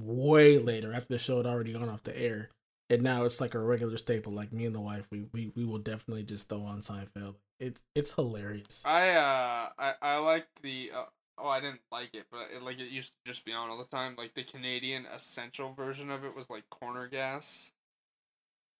way 0.00 0.58
later 0.58 0.94
after 0.94 1.08
the 1.08 1.18
show 1.18 1.38
had 1.38 1.46
already 1.46 1.72
gone 1.72 1.88
off 1.88 2.04
the 2.04 2.18
air. 2.18 2.50
And 2.88 3.02
now 3.02 3.24
it's 3.24 3.40
like 3.40 3.54
a 3.54 3.58
regular 3.58 3.96
staple. 3.96 4.32
Like 4.32 4.52
me 4.52 4.64
and 4.64 4.74
the 4.74 4.80
wife, 4.80 5.08
we 5.10 5.26
we, 5.32 5.50
we 5.56 5.64
will 5.64 5.78
definitely 5.78 6.22
just 6.22 6.48
throw 6.48 6.62
on 6.62 6.80
Seinfeld. 6.80 7.34
It's 7.58 7.82
it's 7.96 8.12
hilarious. 8.12 8.82
I 8.84 9.10
uh 9.10 9.68
I 9.76 9.94
I 10.00 10.16
like 10.18 10.46
the 10.62 10.92
uh, 10.94 11.04
oh 11.38 11.48
I 11.48 11.60
didn't 11.60 11.80
like 11.92 12.14
it 12.14 12.26
but 12.30 12.48
it, 12.54 12.62
like 12.62 12.78
it 12.78 12.90
used 12.90 13.10
to 13.10 13.32
just 13.32 13.44
be 13.44 13.52
on 13.52 13.70
all 13.70 13.78
the 13.78 13.84
time 13.84 14.14
like 14.16 14.34
the 14.34 14.44
Canadian 14.44 15.06
essential 15.06 15.72
version 15.72 16.10
of 16.10 16.24
it 16.24 16.34
was 16.34 16.50
like 16.50 16.68
corner 16.70 17.08
gas. 17.08 17.72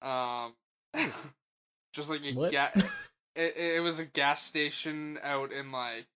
Um, 0.03 0.55
just 1.93 2.11
like 2.11 2.23
a 2.25 2.33
What? 2.33 2.51
ga- 2.51 2.73
it 3.37 3.57
it 3.57 3.83
was 3.83 3.99
a 3.99 4.05
gas 4.05 4.43
station 4.43 5.19
out 5.23 5.53
in 5.53 5.73
like 5.73 6.07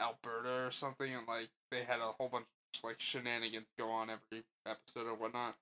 Alberta 0.00 0.66
or 0.66 0.70
something 0.70 1.14
and 1.14 1.26
like 1.26 1.48
they 1.70 1.84
had 1.84 2.00
a 2.00 2.12
whole 2.18 2.28
bunch 2.28 2.46
of 2.76 2.84
like 2.84 3.00
shenanigans 3.00 3.66
go 3.78 3.90
on 3.90 4.10
every 4.10 4.44
episode 4.66 5.06
or 5.06 5.14
whatnot. 5.14 5.56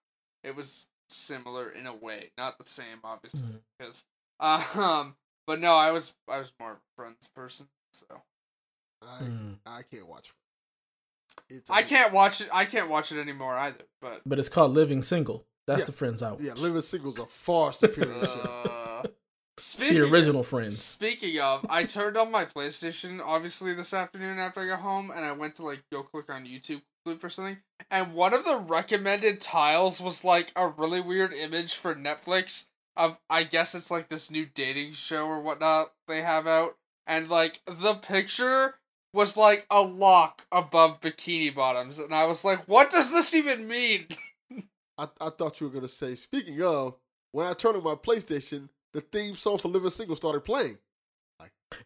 It 0.44 0.56
was 0.56 0.88
similar 1.10 1.70
in 1.70 1.86
a 1.86 1.94
way, 1.94 2.30
not 2.38 2.58
the 2.58 2.64
same 2.66 2.98
obviously 3.04 3.42
Mhm. 3.42 3.60
because 3.78 4.04
um 4.40 5.16
but 5.46 5.60
no 5.60 5.76
I 5.76 5.90
was 5.90 6.14
I 6.28 6.38
was 6.38 6.52
more 6.60 6.72
of 6.72 6.76
a 6.78 6.80
Friends 6.96 7.28
person 7.28 7.68
so 7.92 8.22
I 9.02 9.22
Mm. 9.24 9.56
I 9.66 9.82
can't 9.82 10.06
watch. 10.06 10.32
It's 11.48 11.70
I 11.70 11.82
can't 11.82 12.12
watch 12.12 12.40
it 12.40 12.48
I 12.52 12.64
can't 12.64 12.88
watch 12.90 13.12
it 13.12 13.18
anymore 13.18 13.54
either 13.56 13.84
but 14.00 14.22
But 14.26 14.38
it's 14.38 14.48
called 14.48 14.72
Living 14.72 15.02
Single. 15.02 15.46
That's 15.66 15.80
Yeah. 15.80 15.86
the 15.86 15.92
Friends 15.92 16.22
I 16.22 16.32
watch. 16.32 16.40
Yeah, 16.42 16.54
Living 16.54 16.82
Singles 16.82 17.18
are 17.18 17.26
far 17.26 17.72
superior. 17.72 18.24
show. 18.26 18.32
uh, 18.32 19.02
It's 19.56 19.66
speaking 19.66 20.00
the 20.00 20.10
original 20.10 20.42
Friends. 20.42 20.82
Speaking 20.82 21.38
of, 21.38 21.66
I 21.68 21.84
turned 21.84 22.16
on 22.16 22.30
my 22.30 22.46
PlayStation 22.46 23.20
obviously 23.22 23.74
this 23.74 23.92
afternoon 23.92 24.38
after 24.38 24.60
I 24.60 24.66
got 24.68 24.80
home, 24.80 25.10
and 25.10 25.22
I 25.24 25.32
went 25.32 25.56
to 25.56 25.64
like 25.66 25.82
go 25.92 26.02
click 26.02 26.30
on 26.30 26.46
YouTube 26.46 26.80
for 27.18 27.28
something, 27.28 27.58
and 27.90 28.14
one 28.14 28.32
of 28.32 28.44
the 28.44 28.56
recommended 28.56 29.40
tiles 29.40 30.00
was 30.00 30.24
like 30.24 30.52
a 30.56 30.68
really 30.68 31.00
weird 31.00 31.32
image 31.34 31.74
for 31.74 31.94
Netflix 31.94 32.66
of 32.96 33.18
I 33.28 33.42
guess 33.44 33.74
it's 33.74 33.90
like 33.90 34.08
this 34.08 34.30
new 34.30 34.46
dating 34.46 34.92
show 34.92 35.26
or 35.26 35.40
whatnot 35.42 35.92
they 36.08 36.22
have 36.22 36.46
out, 36.46 36.76
and 37.06 37.28
like 37.28 37.60
the 37.66 37.94
picture 37.94 38.76
was 39.12 39.36
like 39.36 39.66
a 39.70 39.80
lock 39.80 40.46
above 40.52 41.00
bikini 41.00 41.54
bottoms, 41.54 41.98
and 41.98 42.14
I 42.14 42.26
was 42.26 42.44
like, 42.44 42.66
what 42.68 42.90
does 42.90 43.10
this 43.10 43.34
even 43.34 43.66
mean? 43.66 44.06
I, 44.98 45.08
I 45.20 45.30
thought 45.30 45.60
you 45.60 45.68
were 45.68 45.72
gonna 45.72 45.88
say. 45.88 46.14
Speaking 46.14 46.62
of, 46.62 46.94
when 47.32 47.46
I 47.46 47.54
turned 47.54 47.76
on 47.76 47.84
my 47.84 47.94
PlayStation, 47.94 48.68
the 48.92 49.00
theme 49.00 49.36
song 49.36 49.58
for 49.58 49.68
Living 49.68 49.90
Single 49.90 50.16
started 50.16 50.40
playing. 50.40 50.78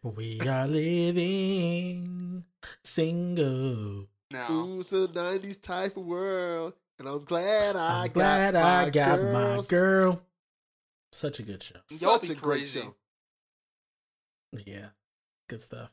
We 0.01 0.41
are 0.41 0.67
living 0.67 2.43
single. 2.83 4.07
No. 4.31 4.51
Ooh, 4.51 4.79
it's 4.81 4.93
a 4.93 5.07
'90s 5.07 5.61
type 5.61 5.95
of 5.97 6.05
world, 6.05 6.73
and 6.97 7.07
I'm 7.07 7.23
glad 7.23 7.75
I 7.75 8.01
I'm 8.01 8.07
got 8.07 8.13
glad 8.13 8.53
my 8.55 8.61
I 8.61 8.89
got 8.89 9.21
my 9.21 9.61
girl. 9.67 10.21
Such 11.11 11.39
a 11.39 11.43
good 11.43 11.61
show. 11.61 11.75
Such 11.89 12.23
be 12.23 12.31
a 12.31 12.35
great 12.35 12.67
show. 12.67 12.95
Yeah, 14.65 14.87
good 15.47 15.61
stuff. 15.61 15.91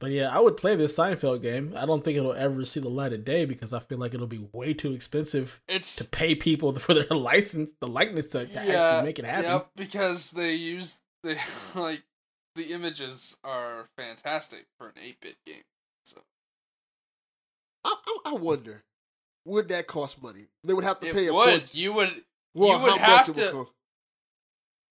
But 0.00 0.12
yeah, 0.12 0.34
I 0.34 0.40
would 0.40 0.56
play 0.56 0.76
this 0.76 0.96
Seinfeld 0.96 1.42
game. 1.42 1.74
I 1.76 1.84
don't 1.84 2.02
think 2.02 2.16
it'll 2.16 2.32
ever 2.32 2.64
see 2.64 2.80
the 2.80 2.88
light 2.88 3.12
of 3.12 3.22
day 3.22 3.44
because 3.44 3.74
I 3.74 3.80
feel 3.80 3.98
like 3.98 4.14
it'll 4.14 4.26
be 4.26 4.48
way 4.52 4.72
too 4.72 4.92
expensive 4.92 5.60
It's 5.68 5.96
to 5.96 6.08
pay 6.08 6.34
people 6.34 6.72
for 6.76 6.94
their 6.94 7.04
license, 7.10 7.70
the 7.80 7.86
likeness 7.86 8.28
to, 8.28 8.46
to 8.46 8.58
actually 8.58 9.04
make 9.04 9.18
it 9.18 9.26
happen. 9.26 9.44
Yep, 9.50 9.70
because 9.76 10.30
they 10.30 10.54
use 10.54 10.96
the 11.22 11.36
like 11.74 12.02
the 12.56 12.72
images 12.72 13.36
are 13.44 13.88
fantastic 13.98 14.64
for 14.78 14.88
an 14.88 14.94
eight 15.04 15.18
bit 15.20 15.36
game. 15.46 15.62
So 16.06 16.22
I, 17.84 17.94
I, 18.06 18.18
I 18.30 18.32
wonder, 18.32 18.82
would 19.44 19.68
that 19.68 19.86
cost 19.86 20.22
money? 20.22 20.46
They 20.64 20.72
would 20.72 20.84
have 20.84 21.00
to 21.00 21.08
it 21.08 21.14
pay 21.14 21.26
a 21.26 21.34
would 21.34 21.58
portion- 21.60 21.78
you 21.80 21.92
would 21.92 22.22
well, 22.54 22.78
you 22.78 22.84
would 22.84 22.92
how 22.92 23.16
much 23.16 23.26
have 23.26 23.28
it 23.28 23.36
would 23.36 23.50
to- 23.66 23.68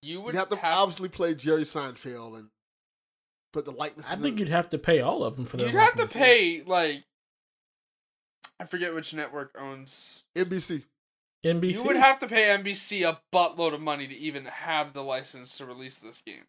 you 0.03 0.21
would 0.21 0.33
You'd 0.35 0.39
have 0.39 0.49
to 0.49 0.59
obviously 0.63 1.09
play 1.09 1.33
Jerry 1.33 1.63
Seinfeld 1.63 2.37
and 2.37 2.47
put 3.53 3.65
the 3.65 3.71
likeness. 3.71 4.09
I 4.11 4.15
think 4.15 4.39
you'd 4.39 4.49
have 4.49 4.69
to 4.69 4.77
pay 4.77 4.99
all 5.01 5.23
of 5.23 5.35
them 5.35 5.45
for 5.45 5.57
their 5.57 5.67
you'd 5.67 5.75
have 5.75 5.95
to 5.95 6.07
pay 6.07 6.63
like 6.65 7.03
I 8.59 8.65
forget 8.65 8.93
which 8.93 9.13
network 9.13 9.55
owns. 9.59 10.23
NBC. 10.35 10.83
NBC. 11.45 11.73
You 11.75 11.83
would 11.85 11.95
have 11.95 12.19
to 12.19 12.27
pay 12.27 12.55
NBC 12.57 13.07
a 13.07 13.19
buttload 13.33 13.73
of 13.73 13.79
money 13.79 14.07
to 14.07 14.17
even 14.17 14.45
have 14.45 14.93
the 14.93 15.03
license 15.03 15.57
to 15.57 15.65
release 15.65 15.99
this 15.99 16.21
game. 16.21 16.43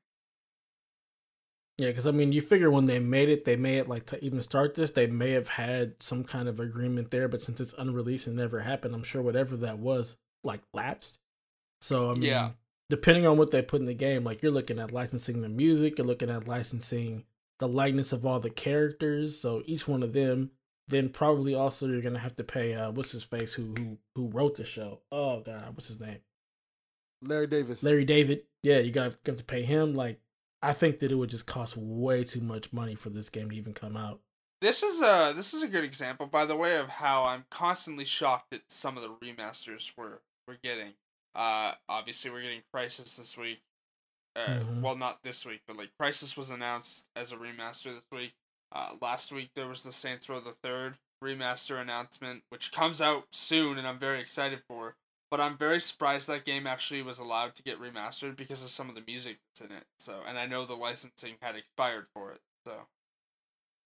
Yeah, 1.78 1.88
because 1.88 2.06
I 2.06 2.10
mean, 2.10 2.32
you 2.32 2.42
figure 2.42 2.70
when 2.70 2.86
they 2.86 2.98
made 2.98 3.28
it, 3.28 3.44
they 3.44 3.56
made 3.56 3.78
it 3.78 3.88
like 3.88 4.04
to 4.06 4.22
even 4.22 4.42
start 4.42 4.74
this, 4.74 4.90
they 4.90 5.06
may 5.06 5.30
have 5.30 5.48
had 5.48 5.94
some 6.00 6.24
kind 6.24 6.48
of 6.48 6.60
agreement 6.60 7.10
there, 7.10 7.26
but 7.28 7.40
since 7.40 7.58
it's 7.60 7.74
unreleased 7.78 8.26
and 8.26 8.36
never 8.36 8.60
happened, 8.60 8.94
I'm 8.94 9.02
sure 9.02 9.22
whatever 9.22 9.56
that 9.58 9.78
was 9.78 10.18
like 10.44 10.60
lapsed. 10.74 11.20
So 11.80 12.10
I 12.10 12.14
mean, 12.14 12.24
Yeah. 12.24 12.50
Depending 12.90 13.24
on 13.24 13.38
what 13.38 13.52
they 13.52 13.62
put 13.62 13.80
in 13.80 13.86
the 13.86 13.94
game, 13.94 14.24
like 14.24 14.42
you're 14.42 14.52
looking 14.52 14.80
at 14.80 14.92
licensing 14.92 15.40
the 15.40 15.48
music, 15.48 15.96
you're 15.96 16.06
looking 16.06 16.28
at 16.28 16.48
licensing 16.48 17.24
the 17.60 17.68
likeness 17.68 18.12
of 18.12 18.26
all 18.26 18.40
the 18.40 18.50
characters. 18.50 19.38
So 19.38 19.62
each 19.64 19.86
one 19.86 20.02
of 20.02 20.12
them, 20.12 20.50
then 20.88 21.08
probably 21.08 21.54
also 21.54 21.86
you're 21.86 22.02
gonna 22.02 22.18
have 22.18 22.34
to 22.36 22.44
pay 22.44 22.74
uh 22.74 22.90
what's 22.90 23.12
his 23.12 23.22
face 23.22 23.54
who 23.54 23.72
who 23.78 23.98
who 24.16 24.28
wrote 24.28 24.56
the 24.56 24.64
show. 24.64 25.00
Oh 25.12 25.40
god, 25.40 25.68
what's 25.74 25.88
his 25.88 26.00
name? 26.00 26.18
Larry 27.22 27.46
Davis. 27.46 27.82
Larry 27.82 28.04
David. 28.04 28.42
Yeah, 28.62 28.78
you 28.78 28.90
gotta 28.90 29.16
have 29.24 29.36
to 29.36 29.44
pay 29.44 29.62
him. 29.62 29.94
Like, 29.94 30.20
I 30.60 30.72
think 30.72 30.98
that 30.98 31.12
it 31.12 31.14
would 31.14 31.30
just 31.30 31.46
cost 31.46 31.76
way 31.76 32.24
too 32.24 32.40
much 32.40 32.72
money 32.72 32.96
for 32.96 33.10
this 33.10 33.28
game 33.28 33.50
to 33.50 33.56
even 33.56 33.72
come 33.72 33.96
out. 33.96 34.20
This 34.60 34.82
is 34.82 35.00
a 35.00 35.32
this 35.36 35.54
is 35.54 35.62
a 35.62 35.68
good 35.68 35.84
example, 35.84 36.26
by 36.26 36.44
the 36.44 36.56
way, 36.56 36.76
of 36.76 36.88
how 36.88 37.24
I'm 37.24 37.44
constantly 37.50 38.04
shocked 38.04 38.52
at 38.52 38.62
some 38.68 38.98
of 38.98 39.04
the 39.04 39.10
remasters 39.24 39.92
we're 39.96 40.18
we're 40.48 40.58
getting. 40.62 40.94
Uh, 41.34 41.74
obviously 41.88 42.30
we're 42.30 42.42
getting 42.42 42.62
Crysis 42.74 43.16
this 43.16 43.36
week. 43.36 43.60
Uh, 44.36 44.46
Mhm. 44.60 44.80
well, 44.80 44.96
not 44.96 45.22
this 45.22 45.44
week, 45.44 45.62
but 45.66 45.76
like 45.76 45.90
Crysis 46.00 46.36
was 46.36 46.50
announced 46.50 47.06
as 47.16 47.32
a 47.32 47.36
remaster 47.36 47.94
this 47.94 48.10
week. 48.12 48.32
Uh, 48.72 48.96
last 49.00 49.32
week 49.32 49.50
there 49.54 49.66
was 49.66 49.82
the 49.82 49.92
Saints 49.92 50.28
Row 50.28 50.40
the 50.40 50.52
Third 50.52 50.98
remaster 51.22 51.80
announcement, 51.80 52.44
which 52.48 52.70
comes 52.72 53.02
out 53.02 53.26
soon, 53.32 53.76
and 53.78 53.86
I'm 53.86 53.98
very 53.98 54.20
excited 54.20 54.62
for. 54.68 54.96
But 55.30 55.40
I'm 55.40 55.56
very 55.56 55.80
surprised 55.80 56.26
that 56.28 56.44
game 56.44 56.66
actually 56.66 57.02
was 57.02 57.18
allowed 57.18 57.54
to 57.56 57.62
get 57.62 57.78
remastered 57.78 58.36
because 58.36 58.62
of 58.62 58.70
some 58.70 58.88
of 58.88 58.94
the 58.96 59.02
music 59.06 59.38
that's 59.46 59.60
in 59.60 59.76
it. 59.76 59.86
So, 59.98 60.22
and 60.22 60.38
I 60.38 60.46
know 60.46 60.64
the 60.64 60.74
licensing 60.76 61.36
had 61.42 61.54
expired 61.56 62.08
for 62.14 62.32
it. 62.32 62.40
So. 62.66 62.88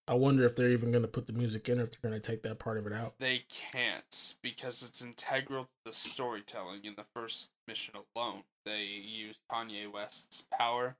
I 0.06 0.14
wonder 0.14 0.44
if 0.44 0.54
they're 0.54 0.70
even 0.70 0.92
gonna 0.92 1.08
put 1.08 1.26
the 1.26 1.32
music 1.32 1.68
in 1.68 1.80
or 1.80 1.84
if 1.84 1.90
they're 1.90 2.10
gonna 2.10 2.20
take 2.20 2.42
that 2.42 2.58
part 2.58 2.76
of 2.76 2.86
it 2.86 2.92
out. 2.92 3.14
They 3.18 3.44
can't 3.48 4.34
because 4.42 4.82
it's 4.82 5.02
integral 5.02 5.64
to 5.64 5.70
the 5.86 5.92
storytelling. 5.92 6.84
In 6.84 6.94
the 6.94 7.06
first 7.14 7.50
mission 7.66 7.94
alone, 8.14 8.42
they 8.66 8.82
use 8.82 9.36
Kanye 9.50 9.90
West's 9.90 10.46
power, 10.58 10.96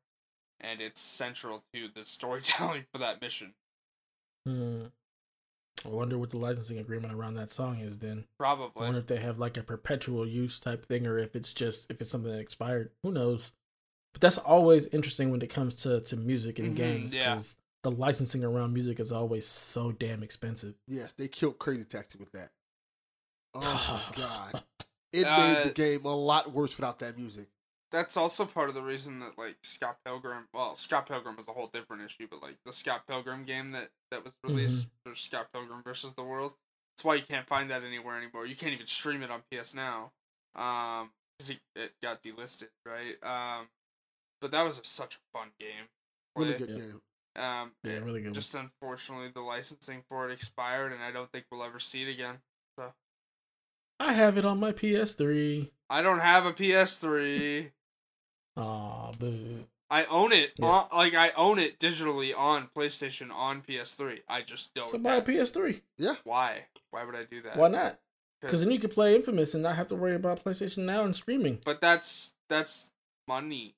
and 0.61 0.81
it's 0.81 1.01
central 1.01 1.63
to 1.75 1.89
the 1.95 2.05
storytelling 2.05 2.85
for 2.93 2.99
that 2.99 3.21
mission. 3.21 3.55
Hmm. 4.47 4.87
I 5.85 5.89
wonder 5.91 6.17
what 6.17 6.31
the 6.31 6.39
licensing 6.39 6.79
agreement 6.79 7.13
around 7.13 7.35
that 7.35 7.51
song 7.51 7.79
is 7.81 7.99
then. 7.99 8.25
Probably. 8.39 8.83
I 8.83 8.85
wonder 8.87 9.01
if 9.01 9.07
they 9.07 9.19
have 9.19 9.39
like 9.39 9.57
a 9.59 9.63
perpetual 9.63 10.27
use 10.27 10.59
type 10.59 10.87
thing 10.87 11.07
or 11.07 11.19
if 11.19 11.37
it's 11.37 11.53
just 11.53 11.91
if 11.91 12.01
it's 12.01 12.11
something 12.11 12.33
that 12.33 12.39
expired. 12.41 12.91
Who 13.03 13.13
knows? 13.13 13.53
But 14.13 14.23
that's 14.23 14.39
always 14.39 14.87
interesting 14.89 15.31
when 15.31 15.43
it 15.43 15.51
comes 15.51 15.75
to, 15.83 16.01
to 16.01 16.17
music 16.17 16.59
and 16.59 16.73
Mhm, 16.73 16.77
games 16.77 17.15
yeah. 17.15 17.35
because 17.35 17.57
the 17.85 17.91
licensing 17.93 18.43
around 18.43 18.73
music 18.73 18.99
is 18.99 19.13
always 19.13 19.47
so 19.47 19.93
damn 19.93 20.23
expensive. 20.25 20.75
Yes, 20.89 21.13
they 21.13 21.29
killed 21.29 21.59
Crazy 21.59 21.85
Taxi 21.85 22.19
with 22.19 22.33
that. 22.33 22.51
Oh 23.55 23.61
my 23.61 24.17
god. 24.17 24.65
It 25.13 25.25
Uh, 25.27 25.37
made 25.37 25.65
the 25.65 25.75
game 25.75 26.05
a 26.05 26.15
lot 26.15 26.51
worse 26.53 26.77
without 26.77 26.99
that 26.99 27.17
music. 27.17 27.47
That's 27.93 28.17
also 28.17 28.45
part 28.45 28.69
of 28.71 28.75
the 28.75 28.83
reason 28.83 29.21
that 29.21 29.39
like 29.39 29.57
Scott 29.63 29.99
Pilgrim. 30.05 30.49
Well, 30.53 30.75
Scott 30.75 31.07
Pilgrim 31.07 31.37
was 31.37 31.47
a 31.47 31.53
whole 31.53 31.69
different 31.73 32.03
issue, 32.03 32.27
but 32.29 32.43
like 32.43 32.57
the 32.67 32.73
Scott 32.73 33.07
Pilgrim 33.07 33.45
game 33.45 33.71
that 33.71 33.91
that 34.11 34.25
was 34.25 34.33
released 34.43 34.87
for 35.07 35.15
Scott 35.15 35.49
Pilgrim 35.53 35.83
versus 35.85 36.15
the 36.15 36.25
World. 36.25 36.55
That's 36.97 37.05
why 37.05 37.15
you 37.17 37.23
can't 37.23 37.47
find 37.47 37.71
that 37.71 37.85
anywhere 37.85 38.17
anymore. 38.17 38.47
You 38.47 38.57
can't 38.57 38.73
even 38.73 38.87
stream 38.87 39.23
it 39.23 39.31
on 39.31 39.43
PS 39.53 39.75
Now, 39.75 40.11
um, 40.57 41.11
because 41.39 41.51
it, 41.51 41.59
it 41.77 41.93
got 42.03 42.23
delisted, 42.23 42.69
right? 42.87 43.17
Um, 43.23 43.69
but 44.41 44.51
that 44.53 44.63
was 44.63 44.81
such 44.85 45.17
a 45.17 45.39
fun 45.39 45.49
game. 45.61 45.89
Really 46.35 46.55
good 46.55 46.71
Yeah. 46.71 46.77
game. 46.77 47.01
Um, 47.37 47.73
Yeah, 47.83 47.99
really 47.99 48.23
good. 48.23 48.33
just 48.35 48.55
unfortunately 48.55 49.29
the 49.35 49.41
licensing 49.41 50.05
for 50.09 50.29
it 50.29 50.33
expired, 50.33 50.93
and 50.93 51.03
I 51.03 51.11
don't 51.11 51.31
think 51.33 51.47
we'll 51.51 51.65
ever 51.65 51.81
see 51.81 52.03
it 52.03 52.09
again. 52.09 52.39
So, 52.79 52.93
I 53.99 54.13
have 54.13 54.39
it 54.39 54.45
on 54.45 54.61
my 54.61 54.73
PS3. 54.73 55.71
I 55.91 56.03
don't 56.03 56.21
have 56.21 56.47
a 56.47 56.53
PS3. 56.53 57.71
Aw, 58.57 59.13
boo. 59.19 59.65
I 59.91 60.05
own 60.07 60.33
it. 60.33 60.53
Yeah. 60.59 60.67
On, 60.67 60.89
like 60.93 61.15
I 61.15 61.31
own 61.37 61.59
it 61.59 61.79
digitally 61.79 62.37
on 62.37 62.69
PlayStation 62.77 63.31
on 63.33 63.63
PS3. 63.63 64.21
I 64.29 64.43
just 64.43 64.75
don't. 64.75 64.91
So 64.91 64.99
buy 64.99 65.17
a 65.17 65.23
PS3. 65.23 65.81
Yeah. 65.99 66.17
Why? 66.25 66.67
Why 66.91 67.05
would 67.05 67.15
I 67.15 67.25
do 67.25 67.43
that? 67.43 67.57
Why 67.57 67.69
not? 67.69 67.99
Because 68.41 68.63
then 68.63 68.71
you 68.73 68.79
could 68.79 68.91
play 68.93 69.19
inFAMOUS 69.19 69.55
and 69.55 69.63
not 69.63 69.77
have 69.77 69.89
to 69.89 69.95
worry 69.97 70.15
about 70.15 70.45
PlayStation 70.45 70.85
Now 70.85 71.05
and 71.05 71.15
streaming. 71.17 71.59
But 71.65 71.81
that's 71.81 72.35
that's 72.49 72.91
money. 73.27 73.75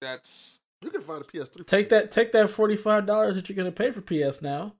That's 0.00 0.60
You 0.82 0.90
can 0.90 1.02
find 1.02 1.22
a 1.22 1.24
PS3. 1.24 1.66
Take 1.66 1.88
that 1.90 2.10
take 2.10 2.32
that 2.32 2.50
forty 2.50 2.76
five 2.76 3.06
dollars 3.06 3.34
that 3.36 3.48
you're 3.48 3.56
gonna 3.56 3.70
pay 3.72 3.90
for 3.90 4.00
PS 4.00 4.42
Now 4.42 4.74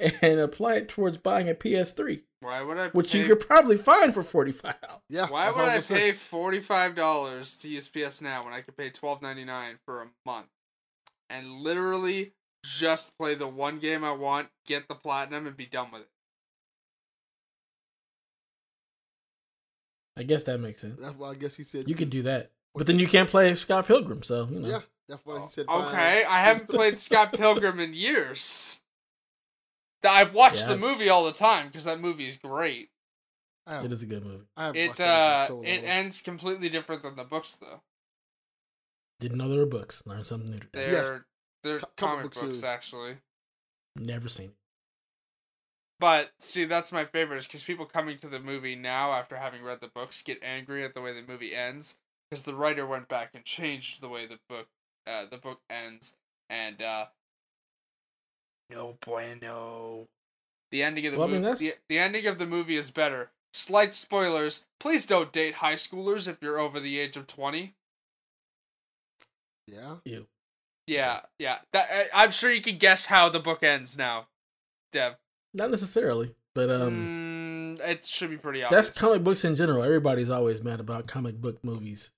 and 0.00 0.40
apply 0.40 0.76
it 0.76 0.88
towards 0.88 1.16
buying 1.18 1.48
a 1.48 1.54
PS3. 1.54 2.22
why 2.40 2.62
would 2.62 2.78
I? 2.78 2.88
Which 2.88 3.12
pay, 3.12 3.20
you 3.20 3.26
could 3.26 3.40
probably 3.46 3.76
find 3.76 4.12
for 4.14 4.22
forty 4.22 4.52
five 4.52 4.80
dollars. 4.80 5.02
Yeah. 5.08 5.26
Why 5.28 5.50
would 5.50 5.58
I'm 5.60 5.64
I 5.64 5.68
gonna 5.70 5.82
say. 5.82 5.94
pay 5.94 6.12
forty 6.12 6.60
five 6.60 6.94
dollars 6.96 7.56
to 7.58 7.68
use 7.68 7.88
PS 7.88 8.20
Now 8.22 8.44
when 8.44 8.52
I 8.52 8.60
could 8.62 8.76
pay 8.76 8.90
twelve 8.90 9.22
ninety 9.22 9.44
nine 9.44 9.78
for 9.84 10.02
a 10.02 10.06
month, 10.26 10.46
and 11.28 11.60
literally 11.60 12.32
just 12.64 13.16
play 13.16 13.34
the 13.34 13.46
one 13.48 13.78
game 13.78 14.04
I 14.04 14.12
want, 14.12 14.48
get 14.66 14.88
the 14.88 14.94
platinum, 14.94 15.46
and 15.46 15.56
be 15.56 15.66
done 15.66 15.90
with 15.92 16.02
it? 16.02 16.08
I 20.18 20.22
guess 20.22 20.42
that 20.44 20.58
makes 20.58 20.80
sense. 20.80 21.00
That's 21.00 21.16
why 21.16 21.30
I 21.30 21.34
guess 21.34 21.56
he 21.56 21.62
said 21.62 21.88
You 21.88 21.94
could 21.94 22.10
do 22.10 22.22
that. 22.22 22.50
But 22.74 22.86
then 22.86 22.98
you 22.98 23.06
can't 23.08 23.28
play 23.28 23.54
Scott 23.54 23.86
Pilgrim, 23.86 24.22
so 24.22 24.46
you 24.50 24.60
know. 24.60 24.68
Yeah, 24.68 24.80
that's 25.10 25.26
why 25.26 25.40
he 25.40 25.48
said. 25.48 25.66
buy- 25.66 25.74
Oh, 25.74 25.88
Okay, 25.88 26.24
I 26.24 26.40
haven't 26.42 26.68
played 26.68 26.96
Scott 27.06 27.32
Pilgrim 27.34 27.78
in 27.80 27.92
years. 27.92 28.80
Th- 30.02 30.12
I've 30.14 30.32
watched 30.32 30.60
Yeah. 30.62 30.68
the 30.68 30.76
movie 30.78 31.08
all 31.10 31.24
the 31.26 31.32
time 31.32 31.66
because 31.66 31.84
that 31.84 32.00
movie 32.00 32.26
is 32.26 32.36
great. 32.38 32.90
Have, 33.66 33.84
It 33.84 33.92
is 33.92 34.02
a 34.02 34.06
good 34.06 34.24
movie. 34.24 34.44
I 34.56 34.70
It 34.70 35.00
uh, 35.00 35.40
in 35.42 35.46
so 35.48 35.62
it 35.62 35.84
ends 35.84 36.22
completely 36.22 36.68
different 36.70 37.02
than 37.02 37.16
the 37.16 37.24
books 37.24 37.54
though. 37.56 37.82
Didn't 39.20 39.36
know 39.36 39.48
there 39.50 39.58
were 39.58 39.66
books. 39.66 40.02
Learned 40.06 40.26
something 40.26 40.50
new 40.50 40.58
today. 40.60 40.90
They're 40.90 41.12
Yes. 41.12 41.22
they're 41.62 41.78
Co- 41.80 41.86
comic 41.96 42.16
comic 42.16 42.24
books 42.24 42.38
series. 42.38 42.64
actually. 42.64 43.16
Never 43.96 44.28
seen 44.30 44.46
it. 44.50 44.54
But 45.98 46.30
see, 46.40 46.64
that's 46.64 46.92
my 46.92 47.04
favorite 47.04 47.38
is 47.38 47.46
because 47.46 47.62
people 47.62 47.84
coming 47.84 48.16
to 48.18 48.28
the 48.28 48.40
movie 48.40 48.74
now 48.74 49.12
after 49.12 49.36
having 49.36 49.62
read 49.62 49.80
the 49.82 49.88
books 49.88 50.22
get 50.22 50.42
angry 50.42 50.82
at 50.82 50.94
the 50.94 51.02
way 51.02 51.12
the 51.12 51.26
movie 51.30 51.54
ends 51.54 51.98
because 52.30 52.44
the 52.44 52.54
writer 52.54 52.86
went 52.86 53.08
back 53.08 53.32
and 53.34 53.44
changed 53.44 54.00
the 54.00 54.08
way 54.08 54.24
the 54.24 54.38
book 54.48 54.68
uh, 55.10 55.24
the 55.30 55.36
book 55.36 55.60
ends 55.68 56.14
and 56.48 56.80
uh, 56.82 57.06
no 58.70 58.96
bueno. 59.04 60.06
The 60.70 60.82
ending 60.84 61.06
of 61.06 61.12
the 61.12 61.18
Well, 61.18 61.28
I 61.28 61.32
movie 61.32 61.46
mean, 61.46 61.54
the, 61.58 61.74
the 61.88 61.98
ending 61.98 62.26
of 62.26 62.38
the 62.38 62.46
movie 62.46 62.76
is 62.76 62.90
better. 62.92 63.30
Slight 63.52 63.92
spoilers. 63.92 64.64
Please 64.78 65.04
don't 65.06 65.32
date 65.32 65.54
high 65.54 65.74
schoolers 65.74 66.28
if 66.28 66.36
you're 66.40 66.58
over 66.60 66.78
the 66.78 67.00
age 67.00 67.16
of 67.16 67.26
twenty. 67.26 67.74
yeah. 69.66 69.96
Ew. 70.04 70.26
Yeah, 70.86 71.20
yeah. 71.38 71.58
That 71.72 71.88
I, 71.92 72.24
I'm 72.24 72.30
sure 72.30 72.50
you 72.50 72.60
can 72.60 72.78
guess 72.78 73.06
how 73.06 73.28
the 73.28 73.38
book 73.40 73.62
ends 73.62 73.96
now, 73.98 74.26
Dev. 74.92 75.14
Not 75.54 75.70
necessarily, 75.70 76.34
but 76.54 76.70
um 76.70 77.76
mm, 77.78 77.88
it 77.88 78.04
should 78.04 78.30
be 78.30 78.36
pretty 78.36 78.62
obvious. 78.62 78.88
that's 78.88 78.98
comic 78.98 79.22
books 79.24 79.44
in 79.44 79.54
general. 79.56 79.82
Everybody's 79.82 80.30
always 80.30 80.62
mad 80.62 80.80
about 80.80 81.06
comic 81.06 81.40
book 81.40 81.62
movies. 81.64 82.10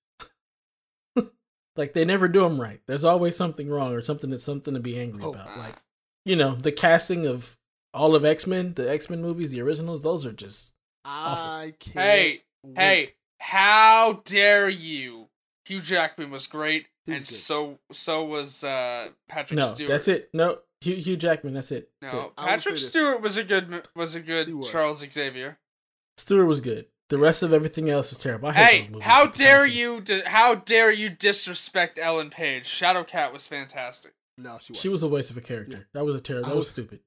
Like 1.77 1.93
they 1.95 2.05
never 2.05 2.29
do 2.29 2.41
them 2.43 2.61
right. 2.61 2.81
There's 2.87 3.05
always 3.05 3.37
something 3.37 3.69
wrong 3.69 3.93
or 3.93 4.03
something 4.03 4.31
that's 4.31 4.45
something 4.45 4.75
to 4.75 4.81
be 4.81 4.99
angry 4.99 5.23
Oh. 5.25 5.31
about. 5.31 5.57
Like 5.59 5.77
you 6.25 6.37
know, 6.37 6.55
the 6.55 6.73
casting 6.73 7.27
of 7.27 7.57
all 7.95 8.15
of 8.15 8.25
X 8.25 8.47
Men, 8.47 8.75
the 8.75 8.91
X 8.91 9.11
Men 9.11 9.23
movies, 9.23 9.51
the 9.51 9.61
originals, 9.61 10.03
those 10.03 10.25
are 10.27 10.33
just 10.33 10.75
I 11.05 11.75
can't. 11.81 11.97
Hey, 11.99 12.43
wait. 12.65 12.79
Hey, 12.79 13.15
how 13.41 14.23
dare 14.25 14.69
you? 14.69 15.29
Hugh 15.65 15.81
Jackman 15.81 16.31
was 16.31 16.47
great, 16.47 16.87
He 17.07 17.13
was 17.13 17.21
and 17.23 17.29
good. 17.29 17.35
so 17.37 17.79
so 17.93 18.25
was 18.25 18.63
uh, 18.65 19.09
Patrick 19.29 19.59
no. 19.59 19.75
Stewart. 19.75 19.89
That's 19.89 20.09
it. 20.09 20.29
No, 20.33 20.59
Hugh, 20.81 20.97
Hugh 20.97 21.17
Jackman. 21.17 21.55
That's 21.55 21.73
it. 21.73 21.91
No, 22.03 22.09
it. 22.27 22.37
Patrick. 22.37 22.79
Stewart 22.79 23.21
was 23.21 23.37
a 23.37 23.45
good 23.45 23.87
was 23.97 24.15
a 24.15 24.21
good 24.21 24.53
was. 24.55 24.71
Charles 24.71 24.99
Xavier. 25.09 25.59
Stewart 26.19 26.47
was 26.47 26.61
good. 26.61 26.87
The 27.13 27.19
rest 27.19 27.43
of 27.43 27.53
everything 27.53 27.91
else 27.91 28.11
is 28.11 28.17
terrible. 28.17 28.49
I 28.49 28.53
hate 28.55 28.65
Hey, 28.85 28.89
those 28.91 29.03
how 29.03 29.27
dare 29.27 29.67
you? 29.67 30.01
Di- 30.01 30.23
how 30.25 30.55
dare 30.55 30.91
you 30.91 31.11
disrespect 31.11 31.99
Ellen 32.01 32.31
Page? 32.31 32.65
Shadowcat 32.65 33.35
was 33.35 33.47
fantastic. 33.47 34.15
No, 34.39 34.57
she 34.63 34.73
was. 34.73 34.81
She 34.81 34.89
was 34.89 35.03
a 35.03 35.09
waste 35.09 35.31
of 35.31 35.37
a 35.37 35.43
character. 35.43 35.77
Yeah. 35.77 35.83
That 35.93 36.07
was 36.07 36.15
a 36.15 36.21
terrible. 36.21 36.47
I 36.47 36.49
That 36.49 36.57
was 36.57 36.65
was- 36.69 36.73
stupid. 36.73 37.01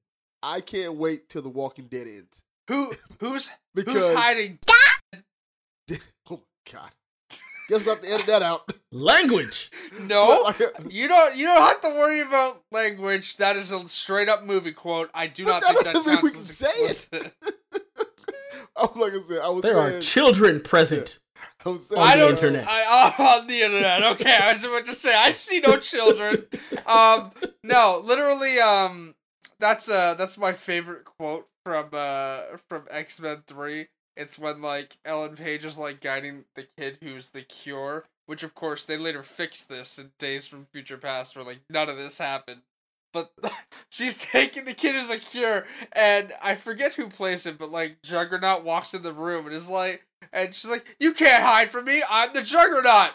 I 0.44 0.60
can't 0.60 0.94
wait 0.94 1.28
till 1.28 1.42
The 1.42 1.48
Walking 1.48 1.86
Dead 1.88 2.06
ends 2.06 2.44
Who 2.68 2.92
who's 3.18 3.50
because 3.74 3.94
who's 3.94 4.16
hiding? 4.16 4.60
oh 6.30 6.42
god, 6.72 6.90
guess 7.68 7.80
we 7.80 7.86
have 7.86 8.00
to 8.02 8.08
edit 8.08 8.26
that 8.26 8.42
out. 8.42 8.72
Language. 8.92 9.72
No, 10.02 10.44
uh, 10.44 10.52
you 10.88 11.08
don't. 11.08 11.34
You 11.36 11.46
don't 11.46 11.62
have 11.62 11.80
to 11.80 11.88
worry 11.90 12.20
about 12.20 12.62
language. 12.70 13.38
That 13.38 13.56
is 13.56 13.72
a 13.72 13.88
straight 13.88 14.28
up 14.28 14.44
movie 14.44 14.70
quote. 14.70 15.10
I 15.12 15.26
do 15.26 15.44
But 15.46 15.50
not 15.50 15.62
that 15.62 15.72
think 15.72 15.84
that 15.84 15.94
doesn't 15.94 16.12
mean 16.12 16.20
we 16.22 16.30
counts 16.30 16.60
can 16.60 16.66
as 16.90 16.98
say 16.98 17.16
it. 17.18 17.32
Explicit. 18.78 18.82
I 18.82 18.82
was 18.86 18.96
like 18.96 19.12
I 19.12 19.28
said, 19.28 19.42
I 19.42 19.48
was 19.48 19.62
There 19.62 19.78
are 19.78 20.00
children 20.00 20.60
present. 20.60 21.18
I 21.64 21.68
was 21.70 21.86
saying, 21.88 22.00
on 22.00 22.08
I 22.08 22.16
the 22.16 22.20
don't. 22.22 22.30
internet. 22.32 22.66
I, 22.68 23.14
oh, 23.18 23.24
on 23.40 23.46
the 23.46 23.60
internet. 23.62 24.02
Okay, 24.04 24.36
I 24.36 24.48
was 24.50 24.64
about 24.64 24.84
to 24.86 24.92
say 24.92 25.14
I 25.14 25.30
see 25.30 25.60
no 25.60 25.78
children. 25.78 26.46
Um, 26.86 27.32
no, 27.62 28.00
literally. 28.04 28.58
Um, 28.58 29.14
that's 29.58 29.88
uh, 29.88 30.14
that's 30.14 30.38
my 30.38 30.52
favorite 30.52 31.04
quote 31.04 31.48
from 31.64 31.88
uh 31.92 32.42
from 32.68 32.84
X 32.90 33.20
Men 33.20 33.42
Three. 33.46 33.88
It's 34.16 34.38
when 34.38 34.62
like 34.62 34.96
Ellen 35.04 35.36
Page 35.36 35.64
is 35.64 35.78
like 35.78 36.00
guiding 36.00 36.44
the 36.54 36.66
kid 36.78 36.98
who's 37.02 37.30
the 37.30 37.42
cure, 37.42 38.04
which 38.26 38.42
of 38.42 38.54
course 38.54 38.84
they 38.84 38.96
later 38.96 39.22
fixed 39.22 39.68
this 39.68 39.98
in 39.98 40.12
Days 40.18 40.46
from 40.46 40.66
Future 40.72 40.96
Past, 40.98 41.36
where 41.36 41.44
like 41.44 41.60
none 41.68 41.88
of 41.88 41.96
this 41.96 42.18
happened. 42.18 42.62
But 43.12 43.32
she's 43.88 44.18
taking 44.18 44.64
the 44.64 44.74
kid 44.74 44.96
as 44.96 45.10
a 45.10 45.18
cure, 45.18 45.66
and 45.92 46.32
I 46.42 46.54
forget 46.54 46.94
who 46.94 47.08
plays 47.08 47.46
it, 47.46 47.58
but 47.58 47.70
like 47.70 48.02
Juggernaut 48.02 48.64
walks 48.64 48.94
in 48.94 49.02
the 49.02 49.12
room 49.12 49.46
and 49.46 49.54
is 49.54 49.68
like, 49.68 50.04
and 50.32 50.54
she's 50.54 50.70
like, 50.70 50.84
"You 50.98 51.12
can't 51.12 51.42
hide 51.42 51.70
from 51.70 51.84
me. 51.86 52.02
I'm 52.08 52.32
the 52.32 52.42
Juggernaut." 52.42 53.12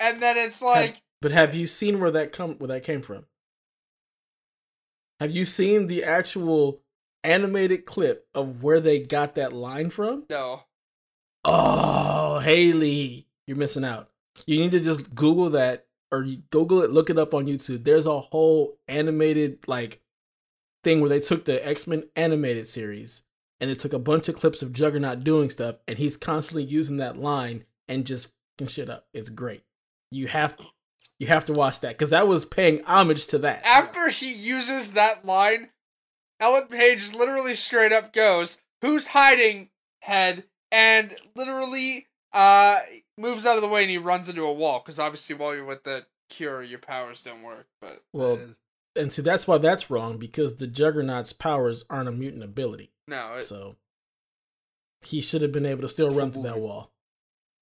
And 0.00 0.22
then 0.22 0.36
it's 0.36 0.62
like, 0.62 1.02
But 1.20 1.32
have 1.32 1.54
you 1.54 1.66
seen 1.66 2.00
where 2.00 2.10
that 2.12 2.32
come 2.32 2.54
where 2.58 2.68
that 2.68 2.84
came 2.84 3.02
from? 3.02 3.26
Have 5.20 5.32
you 5.32 5.44
seen 5.44 5.88
the 5.88 6.04
actual 6.04 6.80
animated 7.24 7.84
clip 7.84 8.28
of 8.34 8.62
where 8.62 8.78
they 8.78 9.00
got 9.00 9.34
that 9.34 9.52
line 9.52 9.90
from? 9.90 10.24
no, 10.30 10.62
Oh, 11.44 12.38
Haley, 12.40 13.26
you're 13.46 13.56
missing 13.56 13.84
out. 13.84 14.10
You 14.46 14.60
need 14.60 14.70
to 14.72 14.80
just 14.80 15.14
Google 15.14 15.50
that 15.50 15.86
or 16.10 16.22
you 16.24 16.42
Google 16.50 16.82
it, 16.82 16.90
look 16.90 17.10
it 17.10 17.18
up 17.18 17.34
on 17.34 17.46
YouTube. 17.46 17.84
There's 17.84 18.06
a 18.06 18.20
whole 18.20 18.78
animated 18.88 19.66
like 19.66 20.00
thing 20.84 21.00
where 21.00 21.08
they 21.10 21.20
took 21.20 21.44
the 21.44 21.66
X-Men 21.66 22.04
animated 22.16 22.68
series 22.68 23.22
and 23.60 23.68
they 23.68 23.74
took 23.74 23.92
a 23.92 23.98
bunch 23.98 24.28
of 24.28 24.36
clips 24.36 24.62
of 24.62 24.72
Juggernaut 24.72 25.24
doing 25.24 25.50
stuff 25.50 25.76
and 25.86 25.98
he's 25.98 26.16
constantly 26.16 26.64
using 26.64 26.98
that 26.98 27.18
line 27.18 27.64
and 27.88 28.06
just 28.06 28.32
fucking 28.58 28.68
shit 28.68 28.90
up. 28.90 29.06
It's 29.12 29.28
great. 29.28 29.64
You 30.10 30.28
have 30.28 30.56
you 31.18 31.26
have 31.26 31.44
to 31.46 31.52
watch 31.52 31.80
that 31.80 31.98
cuz 31.98 32.10
that 32.10 32.28
was 32.28 32.44
paying 32.44 32.82
homage 32.84 33.26
to 33.28 33.38
that. 33.38 33.64
after 33.64 34.08
he 34.08 34.32
uses 34.32 34.92
that 34.92 35.24
line, 35.24 35.70
Ellen 36.40 36.68
Page 36.68 37.14
literally 37.14 37.54
straight 37.54 37.92
up 37.92 38.12
goes, 38.12 38.60
"Who's 38.80 39.08
hiding?" 39.08 39.70
Head 40.02 40.44
and 40.70 41.16
literally 41.34 42.07
uh 42.32 42.80
moves 43.16 43.44
out 43.46 43.56
of 43.56 43.62
the 43.62 43.68
way 43.68 43.82
and 43.82 43.90
he 43.90 43.98
runs 43.98 44.28
into 44.28 44.42
a 44.44 44.52
wall 44.52 44.80
because 44.84 44.98
obviously 44.98 45.34
while 45.34 45.54
you're 45.54 45.64
with 45.64 45.84
the 45.84 46.06
cure, 46.28 46.62
your 46.62 46.78
powers 46.78 47.22
don't 47.22 47.42
work. 47.42 47.66
But 47.80 48.02
Well, 48.12 48.38
and 48.94 49.12
see 49.12 49.22
that's 49.22 49.46
why 49.48 49.58
that's 49.58 49.90
wrong 49.90 50.18
because 50.18 50.56
the 50.56 50.66
Juggernaut's 50.66 51.32
powers 51.32 51.84
aren't 51.88 52.08
a 52.08 52.12
mutant 52.12 52.44
ability. 52.44 52.92
no, 53.06 53.34
it, 53.34 53.44
So 53.44 53.76
he 55.02 55.20
should 55.20 55.42
have 55.42 55.52
been 55.52 55.66
able 55.66 55.82
to 55.82 55.88
still 55.88 56.10
run 56.10 56.32
through 56.32 56.42
that 56.42 56.58
wall. 56.58 56.90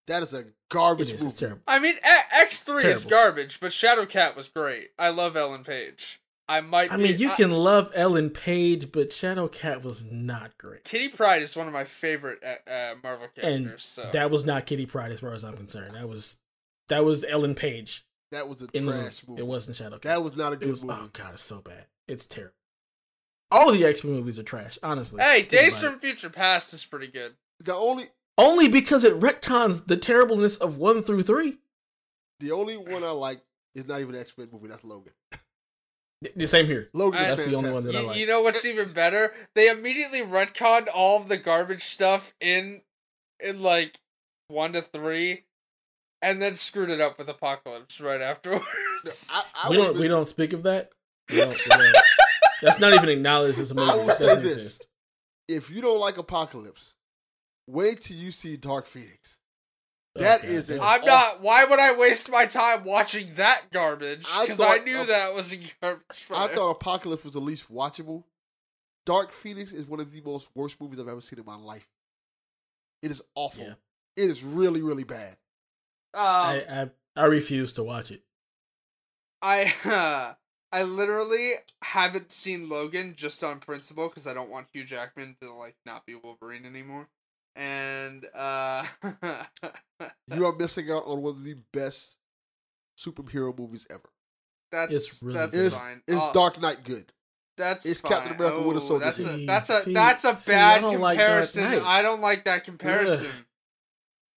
that 0.06 0.22
is 0.22 0.32
a 0.34 0.40
It 0.40 0.54
garbage 0.70 1.08
is. 1.08 1.14
It's 1.14 1.24
movie. 1.24 1.36
terrible. 1.36 1.62
I 1.66 1.78
mean 1.78 1.96
X 2.32 2.62
three 2.62 2.84
is 2.84 3.04
garbage, 3.04 3.60
but 3.60 3.70
Shadowcat 3.72 4.34
was 4.36 4.48
great. 4.48 4.90
I 4.98 5.08
love 5.10 5.36
Ellen 5.36 5.62
Page. 5.64 6.20
I 6.48 6.60
might. 6.60 6.92
I 6.92 6.96
be- 6.96 7.02
mean, 7.04 7.18
you 7.18 7.30
I- 7.32 7.34
can 7.36 7.50
love 7.50 7.90
Ellen 7.94 8.30
Page, 8.30 8.92
but 8.92 9.12
Shadow 9.12 9.48
Cat 9.48 9.82
was 9.82 10.04
not 10.04 10.56
great. 10.58 10.84
Kitty 10.84 11.08
Pryde 11.08 11.42
is 11.42 11.56
one 11.56 11.66
of 11.66 11.72
my 11.72 11.84
favorite 11.84 12.40
uh, 12.44 12.70
uh, 12.70 12.94
Marvel 13.02 13.26
And 13.42 13.64
characters. 13.66 13.84
so 13.84 14.08
that 14.12 14.30
was 14.30 14.44
not 14.46 14.64
Kitty 14.66 14.86
Pryde, 14.86 15.12
as 15.12 15.20
far 15.20 15.32
as 15.32 15.44
I'm 15.44 15.56
concerned. 15.56 15.94
That 15.96 16.08
was 16.08 16.38
that 16.88 17.04
was 17.04 17.24
Ellen 17.24 17.54
Page 17.56 18.04
That 18.30 18.48
was 18.48 18.62
a 18.62 18.68
in 18.74 18.86
the 18.86 18.92
trash 18.92 19.22
movie. 19.26 19.26
movie. 19.28 19.40
It 19.42 19.46
wasn't 19.46 19.76
Shadowcat. 19.76 20.02
That 20.02 20.22
was 20.22 20.36
not 20.36 20.52
a 20.52 20.56
good 20.56 20.70
was. 20.70 20.84
movie. 20.84 21.00
Oh 21.02 21.10
god, 21.12 21.34
it's 21.34 21.42
so 21.42 21.60
bad. 21.60 21.86
It's 22.06 22.26
terrible. 22.26 22.54
All 23.50 23.70
of 23.70 23.76
the 23.76 23.84
X 23.84 24.04
Men 24.04 24.14
movies 24.14 24.38
are 24.38 24.42
trash. 24.44 24.78
Honestly. 24.84 25.20
hey, 25.22 25.38
Think 25.40 25.48
Days 25.48 25.78
about 25.80 25.90
from 25.92 26.00
Future 26.00 26.30
Past 26.30 26.72
is 26.74 26.84
pretty 26.84 27.08
good. 27.08 27.34
The 27.60 27.74
only 27.74 28.08
only 28.38 28.68
because 28.68 29.02
it 29.02 29.18
retcons 29.18 29.86
the 29.86 29.96
terribleness 29.96 30.56
of 30.58 30.76
one 30.78 31.02
through 31.02 31.22
three. 31.22 31.58
the 32.38 32.52
only 32.52 32.76
one 32.76 33.02
I 33.02 33.10
like 33.10 33.40
is 33.74 33.86
not 33.88 34.00
even 34.00 34.14
an 34.14 34.20
X 34.20 34.32
Men 34.38 34.48
movie. 34.52 34.68
That's 34.68 34.84
Logan. 34.84 35.12
The- 36.22 36.32
The 36.36 36.46
same 36.46 36.66
here. 36.66 36.88
Logan 36.92 37.20
is 37.22 37.28
That's 37.28 37.44
the 37.46 37.56
only 37.56 37.70
one 37.70 37.82
fantastic. 37.82 37.92
that 37.92 37.98
I 37.98 38.00
You, 38.02 38.06
like. 38.08 38.16
you 38.18 38.26
know 38.26 38.40
what's 38.42 38.64
even 38.64 38.92
better? 38.92 39.34
They 39.54 39.68
immediately 39.68 40.20
retconned 40.20 40.88
all 40.92 41.20
of 41.20 41.28
the 41.28 41.36
garbage 41.36 41.84
stuff 41.84 42.34
in 42.40 42.82
in 43.40 43.62
like 43.62 43.98
one 44.48 44.72
to 44.72 44.80
three, 44.82 45.44
and 46.22 46.40
then 46.40 46.54
screwed 46.56 46.88
it 46.90 47.00
up 47.00 47.18
with 47.18 47.28
Apocalypse 47.28 48.00
right 48.00 48.20
afterwards. 48.22 49.28
I, 49.30 49.42
I 49.64 49.70
we 49.70 49.76
don't. 49.76 49.94
be- 49.94 50.00
We 50.00 50.08
don't 50.08 50.28
speak 50.28 50.52
of 50.52 50.62
that. 50.64 50.90
We 51.30 51.36
don't- 51.38 51.50
we 51.50 51.64
don't- 51.70 51.96
That's 52.62 52.78
not 52.80 52.94
even 52.94 53.08
acknowledged 53.10 53.58
as 53.58 53.70
a 53.72 53.74
movie. 53.74 53.90
I 53.90 53.96
will 53.96 54.10
say 54.10 54.34
this. 54.36 54.54
exist. 54.56 54.88
If 55.48 55.70
you 55.70 55.82
don't 55.82 55.98
like 56.00 56.16
Apocalypse, 56.16 56.94
wait 57.68 58.00
till 58.00 58.16
you 58.16 58.30
see 58.30 58.56
Dark 58.56 58.86
Phoenix. 58.86 59.38
That 60.18 60.42
God, 60.42 60.50
is 60.50 60.70
an. 60.70 60.80
I'm 60.80 61.04
not. 61.04 61.40
Why 61.42 61.64
would 61.64 61.78
I 61.78 61.96
waste 61.96 62.30
my 62.30 62.46
time 62.46 62.84
watching 62.84 63.34
that 63.36 63.70
garbage? 63.72 64.26
I 64.32 64.44
Because 64.46 64.60
I, 64.60 64.76
thought 64.78 64.84
knew 64.84 65.00
of- 65.00 65.06
that 65.08 65.34
was 65.34 65.52
a 65.52 65.58
garbage. 65.80 66.26
I 66.34 66.48
thought 66.48 66.70
Apocalypse 66.70 67.24
was 67.24 67.34
the 67.34 67.40
least 67.40 67.72
watchable. 67.72 68.24
Dark 69.04 69.32
Phoenix 69.32 69.72
is 69.72 69.86
one 69.86 70.00
of 70.00 70.10
the 70.12 70.20
most 70.20 70.48
worst 70.54 70.80
movies 70.80 70.98
I've 70.98 71.08
ever 71.08 71.20
seen 71.20 71.38
in 71.38 71.44
my 71.44 71.56
life. 71.56 71.86
It 73.02 73.10
is 73.10 73.22
awful. 73.34 73.64
Yeah. 73.64 73.74
It 74.16 74.30
is 74.30 74.42
really, 74.42 74.82
really 74.82 75.04
bad. 75.04 75.36
Um, 76.14 76.22
I, 76.22 76.64
I 76.68 76.90
I 77.14 77.24
refuse 77.26 77.72
to 77.74 77.84
watch 77.84 78.10
it. 78.10 78.22
I 79.42 79.72
uh, 79.84 80.32
I 80.72 80.82
literally 80.82 81.52
haven't 81.82 82.32
seen 82.32 82.68
Logan 82.68 83.14
just 83.16 83.44
on 83.44 83.60
principle 83.60 84.08
because 84.08 84.26
I 84.26 84.34
don't 84.34 84.50
want 84.50 84.68
Hugh 84.72 84.84
Jackman 84.84 85.36
to 85.42 85.52
like 85.52 85.76
not 85.84 86.04
be 86.04 86.14
Wolverine 86.14 86.64
anymore. 86.66 87.08
And 87.56 88.26
uh 88.34 88.84
You 90.34 90.44
are 90.46 90.54
missing 90.54 90.90
out 90.90 91.04
on 91.06 91.22
one 91.22 91.32
of 91.36 91.44
the 91.44 91.56
best 91.72 92.16
superhero 92.98 93.56
movies 93.58 93.86
ever. 93.90 94.10
that's 94.70 94.92
It's 94.92 95.22
really 95.22 95.38
that's. 95.38 95.56
It's, 95.56 95.76
fine. 95.76 96.02
it's 96.06 96.16
Uh, 96.20 96.32
Dark 96.32 96.60
Knight 96.60 96.84
good. 96.84 97.12
That's 97.56 97.86
it's 97.86 98.00
fine. 98.02 98.12
Captain 98.12 98.34
America 98.36 98.60
Winter 98.62 98.82
Oh, 98.82 98.84
Soldier 98.86 99.04
That's 99.06 99.16
good. 99.16 99.40
a 99.40 99.46
that's 99.46 99.70
a 99.70 99.80
See, 99.80 99.94
that's 99.94 100.24
a 100.26 100.36
see, 100.36 100.52
I 100.52 100.56
bad 100.56 100.80
don't 100.82 101.00
like 101.00 101.16
comparison. 101.18 101.64
Knight. 101.64 101.82
I 101.84 102.02
don't 102.02 102.20
like 102.20 102.44
that 102.44 102.64
comparison. 102.64 103.30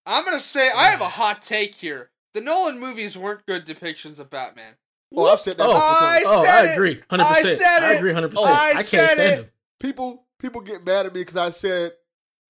I'm 0.06 0.24
gonna 0.24 0.40
say 0.40 0.70
I 0.74 0.86
have 0.90 1.02
a 1.02 1.08
hot 1.08 1.42
take 1.42 1.74
here. 1.74 2.10
The 2.32 2.40
Nolan 2.40 2.78
movies 2.80 3.18
weren't 3.18 3.44
good 3.44 3.66
depictions 3.66 4.18
of 4.18 4.30
Batman. 4.30 4.76
Oh, 5.14 5.26
I've 5.26 5.40
said 5.40 5.58
that 5.58 5.64
Oh, 5.64 5.72
multiple 5.72 5.96
I 5.98 6.10
times. 6.22 6.24
Oh, 6.28 6.44
said 6.44 6.64
I 6.64 6.68
it. 6.70 6.72
agree, 6.74 7.02
hundred 7.10 7.24
I 7.24 7.40
percent. 7.42 7.58
said 7.58 7.82
I 7.82 7.92
it. 7.92 7.98
agree, 7.98 8.12
hundred 8.12 8.30
percent. 8.30 8.48
I 8.50 8.68
I 8.70 8.72
can't 8.74 8.86
said 8.86 9.08
stand 9.10 9.20
it. 9.20 9.38
him. 9.44 9.50
People 9.80 10.26
people 10.38 10.60
get 10.62 10.86
mad 10.86 11.04
at 11.06 11.12
me 11.14 11.20
because 11.20 11.36
I 11.36 11.50
said 11.50 11.92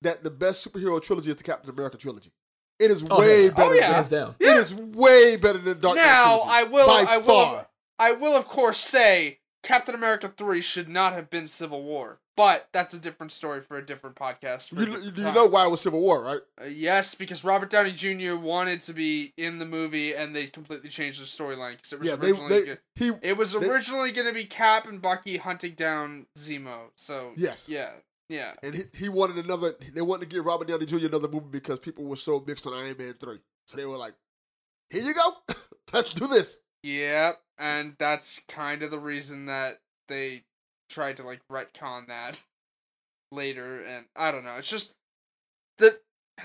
that 0.03 0.23
the 0.25 0.31
best 0.31 0.67
superhero 0.67 1.03
trilogy 1.03 1.31
is 1.31 1.37
the 1.37 1.43
Captain 1.45 1.71
America 1.71 1.97
trilogy. 1.97 2.31
It 2.79 2.91
is 2.91 3.05
Oh, 3.11 3.19
way 3.19 3.45
yeah. 3.45 3.51
better. 3.51 3.63
Oh, 3.71 3.73
yeah. 3.75 3.81
than, 3.87 3.95
Hands 3.95 4.09
down. 4.09 4.35
It 4.41 4.57
is 4.57 4.75
way 4.75 5.37
better 5.37 5.59
than 5.59 5.81
Dark 5.81 5.97
Knight 5.97 6.03
now 6.05 6.41
I 6.47 6.65
will 6.65 6.87
by 6.87 7.05
I 7.09 7.17
will 7.19 7.25
far. 7.25 7.69
I 7.99 8.13
will 8.13 8.35
of 8.35 8.47
course 8.49 8.79
say 8.79 9.41
Captain 9.63 9.95
America 9.95 10.33
3 10.35 10.63
should 10.63 10.89
not 10.89 11.13
have 11.13 11.29
been 11.29 11.47
Civil 11.49 11.83
War. 11.83 12.21
But 12.37 12.69
that's 12.73 12.95
a 12.95 12.99
different 12.99 13.33
story 13.33 13.61
for 13.61 13.77
a 13.77 13.85
different 13.85 14.17
podcast. 14.17 14.71
for 14.71 14.77
a 14.77 14.79
You, 14.81 14.87
different 14.87 15.19
you, 15.19 15.25
you 15.27 15.33
know 15.33 15.45
why 15.45 15.67
it 15.67 15.71
was 15.71 15.83
Civil 15.83 16.01
War, 16.01 16.23
right? 16.23 16.41
Uh, 16.59 16.65
yes, 16.69 17.15
because 17.15 17.45
Robert 17.45 17.69
Downey 17.69 17.93
Jr. 17.93 18.35
wanted 18.37 18.81
to 18.83 18.95
be 18.95 19.35
in 19.37 19.59
the 19.59 19.67
movie 19.67 20.15
and 20.15 20.35
they 20.35 20.47
completely 20.47 20.89
changed 20.89 21.21
the 21.21 21.27
storyline 21.27 21.73
because 21.77 21.93
it 21.93 21.99
was 21.99 22.09
Yeah, 22.09 22.17
they, 22.17 22.29
originally 22.31 22.61
they 22.61 22.67
go- 22.67 22.77
he 22.95 23.11
it 23.21 23.37
was 23.37 23.53
they- 23.53 23.69
originally 23.69 24.11
going 24.13 24.27
to 24.29 24.33
be 24.33 24.45
Cap 24.47 24.87
and 24.89 25.03
Bucky 25.03 25.37
hunting 25.37 25.73
down 25.75 26.29
Zemo. 26.39 26.85
So 26.95 27.33
yes, 27.37 27.69
yeah, 27.69 27.91
yeah. 28.31 28.53
and 28.63 28.75
he, 28.75 28.83
he 28.95 29.09
wanted 29.09 29.45
another. 29.45 29.75
They 29.93 30.01
wanted 30.01 30.31
to 30.31 30.35
give 30.35 30.47
Robert 30.47 30.69
Downey 30.69 30.87
Jr. 30.87 31.07
another 31.07 31.29
movie 31.29 31.49
because 31.51 31.79
people 31.79 32.05
were 32.05 32.17
so 32.17 32.43
mixed 32.47 32.67
on 32.67 32.73
Iron 32.73 32.97
Man 32.99 33.15
three. 33.21 33.41
So 33.67 33.77
they 33.77 33.85
were 33.85 33.97
like, 33.97 34.15
"Here 34.89 35.03
you 35.03 35.13
go, 35.13 35.55
let's 35.93 36.13
do 36.15 36.27
this." 36.27 36.61
Yep, 36.85 37.39
and 37.59 37.95
that's 37.99 38.41
kind 38.49 38.83
of 38.83 38.91
the 38.91 38.99
reason 38.99 39.47
that 39.47 39.81
they 40.09 40.45
tried 40.89 41.19
to 41.19 41.23
like 41.25 41.41
retcon 41.53 42.07
that 42.07 42.41
later, 43.33 43.83
and 43.83 44.07
I 44.17 44.31
don't 44.31 44.45
know. 44.45 44.57
It's 44.57 44.71
just 44.71 44.95
the 45.79 45.99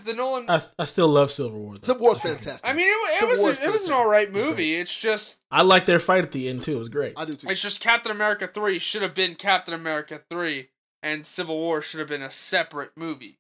the 0.04 0.14
Nolan. 0.14 0.50
I, 0.50 0.60
I 0.78 0.86
still 0.86 1.08
love 1.08 1.32
Civil 1.32 1.58
War. 1.60 1.76
Though. 1.78 1.88
Civil 1.88 2.02
War's 2.04 2.20
fantastic. 2.20 2.70
I 2.70 2.74
mean, 2.74 2.88
it, 2.88 3.24
it 3.24 3.28
was 3.30 3.40
War's 3.40 3.60
it 3.60 3.72
was 3.72 3.86
an 3.86 3.92
fantastic. 3.92 3.94
all 3.94 4.10
right 4.10 4.28
It's 4.28 4.34
movie. 4.38 4.76
It's 4.76 5.00
just 5.00 5.42
I 5.52 5.62
like 5.62 5.86
their 5.86 6.00
fight 6.00 6.26
at 6.26 6.32
the 6.32 6.50
end 6.50 6.64
too. 6.64 6.76
It 6.76 6.80
was 6.80 6.90
great. 6.90 7.14
I 7.16 7.26
do 7.26 7.36
too. 7.36 7.48
it's 7.50 7.62
just 7.62 7.80
Captain 7.80 8.12
America 8.12 8.50
three 8.54 8.80
should 8.80 9.02
have 9.02 9.14
been 9.14 9.36
Captain 9.36 9.74
America 9.74 10.22
three, 10.30 10.70
and 11.06 11.26
Civil 11.26 11.56
War 11.56 11.82
should 11.82 12.00
have 12.02 12.10
been 12.10 12.22
a 12.22 12.30
separate 12.32 12.92
movie. 12.98 13.38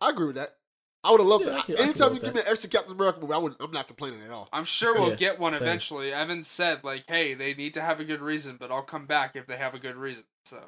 I 0.00 0.10
agree 0.10 0.26
with 0.26 0.36
that. 0.36 0.56
I 1.02 1.10
would 1.10 1.20
have 1.20 1.28
loved 1.28 1.44
Yeah, 1.46 1.52
that. 1.52 1.64
can- 1.64 1.74
I 1.74 1.78
can 1.78 1.84
Anytime 1.86 1.98
go 2.00 2.06
you 2.08 2.14
with 2.14 2.24
give 2.24 2.34
me 2.34 2.40
an 2.40 2.46
extra 2.48 2.68
Captain 2.70 2.92
America 2.92 3.20
movie, 3.20 3.32
I 3.32 3.38
would, 3.38 3.56
I'm 3.60 3.70
not 3.70 3.86
complaining 3.86 4.22
at 4.22 4.30
all. 4.30 4.48
I'm 4.52 4.64
sure 4.64 4.94
we'll 4.94 5.10
Yeah, 5.10 5.16
get 5.16 5.38
one 5.38 5.54
same. 5.54 5.62
eventually. 5.62 6.12
Evan 6.12 6.42
said 6.42 6.84
like, 6.84 7.04
"Hey, 7.08 7.34
they 7.34 7.54
need 7.54 7.74
to 7.74 7.80
have 7.80 7.98
a 8.00 8.04
good 8.04 8.20
reason, 8.20 8.56
but 8.60 8.70
I'll 8.70 8.82
come 8.82 9.06
back 9.06 9.34
if 9.36 9.46
they 9.46 9.56
have 9.56 9.74
a 9.74 9.78
good 9.78 9.96
reason." 9.96 10.24
So 10.44 10.62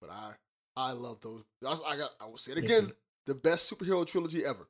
But 0.00 0.10
I, 0.10 0.32
I 0.76 0.92
love 0.92 1.20
those. 1.20 1.44
I, 1.66 1.72
I 1.86 1.96
got. 1.96 2.10
I 2.20 2.26
will 2.26 2.38
say 2.38 2.52
it 2.52 2.58
again. 2.58 2.92
The 3.26 3.34
best 3.34 3.70
superhero 3.70 4.06
trilogy 4.06 4.44
ever. 4.46 4.68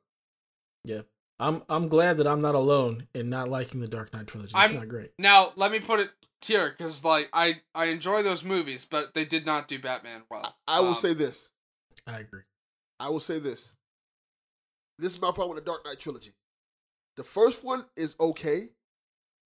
I'm 1.39 1.63
I'm 1.69 1.87
glad 1.87 2.17
that 2.17 2.27
I'm 2.27 2.41
not 2.41 2.55
alone 2.55 3.07
in 3.13 3.29
not 3.29 3.49
liking 3.49 3.79
the 3.79 3.87
Dark 3.87 4.13
Knight 4.13 4.27
trilogy. 4.27 4.47
It's 4.51 4.55
I'm- 4.55 4.75
not 4.75 4.87
great. 4.89 5.11
now 5.17 5.53
let 5.55 5.71
me 5.71 5.79
put 5.79 5.99
it 5.99 6.09
here, 6.45 6.69
because 6.69 7.03
like 7.03 7.29
I 7.33 7.61
I 7.75 7.85
enjoy 7.85 8.23
those 8.23 8.43
movies, 8.43 8.85
but 8.89 9.13
they 9.13 9.25
did 9.25 9.45
not 9.45 9.67
do 9.67 9.79
Batman 9.79 10.21
well. 10.29 10.55
I, 10.67 10.77
I 10.77 10.79
will 10.81 10.89
Um, 10.89 10.95
say 10.95 11.13
this. 11.13 11.49
I 12.07 12.19
agree. 12.19 12.41
I 12.99 13.09
will 13.09 13.19
say 13.19 13.39
this. 13.39 13.75
This 14.97 15.13
is 15.15 15.21
my 15.21 15.31
problem 15.31 15.55
with 15.55 15.63
the 15.63 15.69
Dark 15.71 15.85
Knight 15.85 15.99
trilogy. 15.99 16.31
The 17.15 17.23
first 17.23 17.63
one 17.63 17.85
is 17.95 18.15
okay. 18.19 18.69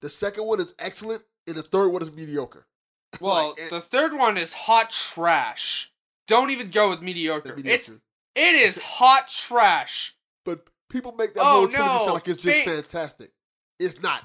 The 0.02 0.10
second 0.10 0.46
one 0.46 0.60
is 0.60 0.74
excellent, 0.80 1.24
and 1.48 1.56
the 1.56 1.64
third 1.64 1.90
one 1.90 2.02
is 2.02 2.12
mediocre. 2.12 2.66
Well, 3.22 3.50
Like, 3.50 3.60
it- 3.60 3.70
the 3.70 3.82
third 3.82 4.14
one 4.14 4.38
is 4.38 4.54
hot 4.54 4.90
trash. 4.92 5.92
Don't 6.28 6.50
even 6.50 6.72
go 6.72 6.90
with 6.90 7.02
mediocre. 7.04 7.56
mediocre. 7.56 7.76
It's 7.76 7.90
it 8.36 8.56
is 8.56 8.80
hot 8.80 9.28
trash. 9.30 10.16
but 10.46 10.66
people 10.94 11.12
make 11.12 11.34
that 11.34 11.42
Oh, 11.42 11.44
whole 11.44 11.68
trilogy 11.68 11.94
no. 11.94 12.00
sound 12.00 12.14
like 12.14 12.28
it's 12.30 12.42
just 12.44 12.66
Ba- 12.66 12.72
fantastic. 12.82 13.32
It's 13.80 14.02
not. 14.02 14.24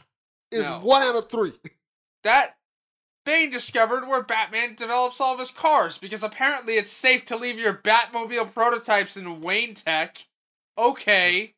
It's 0.52 0.68
No. 0.68 0.78
one 0.80 1.02
out 1.02 1.16
of 1.16 1.28
three. 1.28 1.52
That 2.24 2.56
Bane 3.24 3.50
discovered 3.50 4.06
where 4.08 4.22
Batman 4.22 4.74
develops 4.74 5.20
all 5.20 5.32
of 5.34 5.38
his 5.40 5.50
cars 5.50 5.98
because 5.98 6.22
apparently 6.22 6.74
it's 6.74 6.90
safe 6.90 7.24
to 7.26 7.36
leave 7.36 7.58
your 7.58 7.74
Batmobile 7.74 8.52
prototypes 8.52 9.16
in 9.16 9.40
Wayne 9.40 9.74
Tech. 9.74 10.26
Okay. 10.76 11.54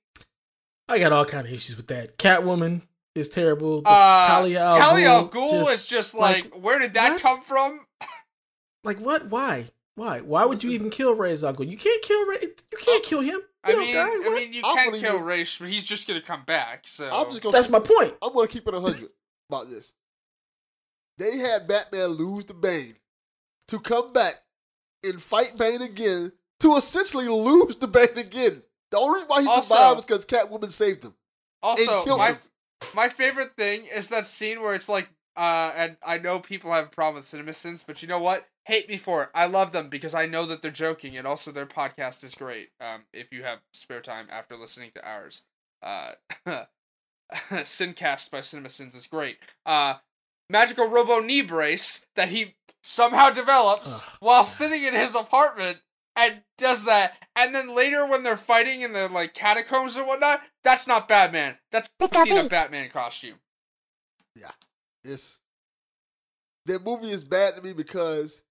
I 0.88 0.98
got 0.98 1.12
all 1.12 1.24
kind 1.24 1.46
of 1.46 1.52
issues 1.52 1.76
with 1.76 1.86
that. 1.88 2.18
Catwoman 2.18 2.82
is 3.14 3.28
terrible. 3.28 3.82
The 3.82 3.88
Uh, 3.88 4.26
Talia 4.28 4.60
al 4.64 4.78
Talia 4.78 5.08
al 5.10 5.28
Ghul 5.28 5.50
Ghul 5.50 5.72
is 5.72 5.86
just 5.86 6.14
like, 6.14 6.44
like, 6.44 6.54
where 6.62 6.78
did 6.78 6.94
that 6.94 7.12
what? 7.12 7.22
come 7.22 7.40
from? 7.42 7.86
like 8.84 8.98
what? 8.98 9.26
Why? 9.28 9.70
Why? 10.00 10.20
Why 10.22 10.46
would 10.46 10.64
you 10.64 10.70
even 10.70 10.88
kill 10.88 11.14
Ray's 11.14 11.44
uncle? 11.44 11.62
You 11.62 11.76
can't 11.76 12.00
kill 12.00 12.24
Ray. 12.24 12.38
You 12.40 12.78
can't 12.78 13.04
kill 13.04 13.20
him. 13.20 13.38
I 13.62 13.74
mean, 13.74 13.94
die, 13.94 14.00
I 14.08 14.34
mean, 14.34 14.54
you 14.54 14.62
I'm 14.64 14.74
can 14.74 14.86
gonna 14.86 14.98
kill 14.98 15.14
even- 15.16 15.26
Ra's, 15.26 15.58
but 15.58 15.68
he's 15.68 15.84
just 15.84 16.08
gonna 16.08 16.22
come 16.22 16.42
back. 16.46 16.88
So 16.88 17.06
I'm 17.12 17.28
just 17.28 17.42
gonna. 17.42 17.52
that's 17.52 17.68
my 17.68 17.80
point. 17.80 18.14
I'm 18.22 18.32
gonna 18.32 18.48
keep 18.48 18.66
it 18.66 18.72
hundred 18.72 19.10
about 19.50 19.68
this. 19.68 19.92
They 21.18 21.36
had 21.36 21.68
Batman 21.68 22.06
lose 22.06 22.46
to 22.46 22.54
Bane 22.54 22.96
to 23.68 23.78
come 23.78 24.14
back 24.14 24.36
and 25.04 25.20
fight 25.20 25.58
Bane 25.58 25.82
again 25.82 26.32
to 26.60 26.76
essentially 26.76 27.28
lose 27.28 27.76
to 27.76 27.86
Bane 27.86 28.16
again. 28.16 28.62
The 28.92 28.96
only 28.96 29.16
reason 29.16 29.28
why 29.28 29.42
he 29.42 29.48
Also- 29.48 29.74
survived 29.74 29.98
is 29.98 30.06
because 30.06 30.24
Catwoman 30.24 30.72
saved 30.72 31.02
him. 31.04 31.14
Also, 31.62 32.04
killed 32.04 32.20
my 32.20 32.28
him. 32.30 32.38
my 32.94 33.10
favorite 33.10 33.54
thing 33.54 33.84
is 33.84 34.08
that 34.08 34.26
scene 34.26 34.62
where 34.62 34.74
it's 34.74 34.88
like, 34.88 35.10
uh, 35.36 35.72
and 35.76 35.96
I 36.04 36.18
know 36.18 36.38
people 36.38 36.72
have 36.72 36.86
a 36.86 36.90
problem 36.90 37.16
with 37.16 37.24
CinemaSins, 37.24 37.86
but 37.86 38.02
you 38.02 38.08
know 38.08 38.18
what? 38.18 38.48
Hate 38.64 38.88
me 38.88 38.96
for 38.96 39.24
it. 39.24 39.30
I 39.34 39.46
love 39.46 39.72
them 39.72 39.88
because 39.88 40.14
I 40.14 40.26
know 40.26 40.46
that 40.46 40.62
they're 40.62 40.70
joking, 40.70 41.16
and 41.16 41.26
also 41.26 41.50
their 41.50 41.66
podcast 41.66 42.24
is 42.24 42.34
great. 42.34 42.70
Um, 42.80 43.02
if 43.12 43.32
you 43.32 43.42
have 43.42 43.60
spare 43.72 44.00
time 44.00 44.28
after 44.30 44.56
listening 44.56 44.90
to 44.94 45.06
ours, 45.06 45.42
uh, 45.82 46.12
Sincast 47.32 48.30
by 48.30 48.40
CinemaSins 48.40 48.94
is 48.94 49.06
great. 49.06 49.38
Uh, 49.64 49.94
magical 50.48 50.86
robo 50.86 51.20
knee 51.20 51.42
brace 51.42 52.04
that 52.16 52.30
he 52.30 52.56
somehow 52.82 53.30
develops 53.30 54.00
Ugh. 54.00 54.08
while 54.20 54.44
sitting 54.44 54.82
in 54.82 54.94
his 54.94 55.14
apartment 55.14 55.78
and 56.16 56.42
does 56.58 56.84
that. 56.84 57.14
And 57.36 57.54
then 57.54 57.74
later 57.74 58.06
when 58.06 58.22
they're 58.22 58.36
fighting 58.36 58.80
in 58.80 58.92
the 58.92 59.08
like 59.08 59.34
catacombs 59.34 59.96
and 59.96 60.06
whatnot, 60.06 60.42
that's 60.64 60.86
not 60.86 61.08
Batman. 61.08 61.56
That's 61.70 61.88
in 62.40 62.46
a 62.46 62.48
Batman 62.48 62.90
costume. 62.90 63.36
It's 65.04 65.40
that 66.66 66.84
movie 66.84 67.10
is 67.10 67.24
bad 67.24 67.56
to 67.56 67.62
me 67.62 67.72
because 67.72 68.42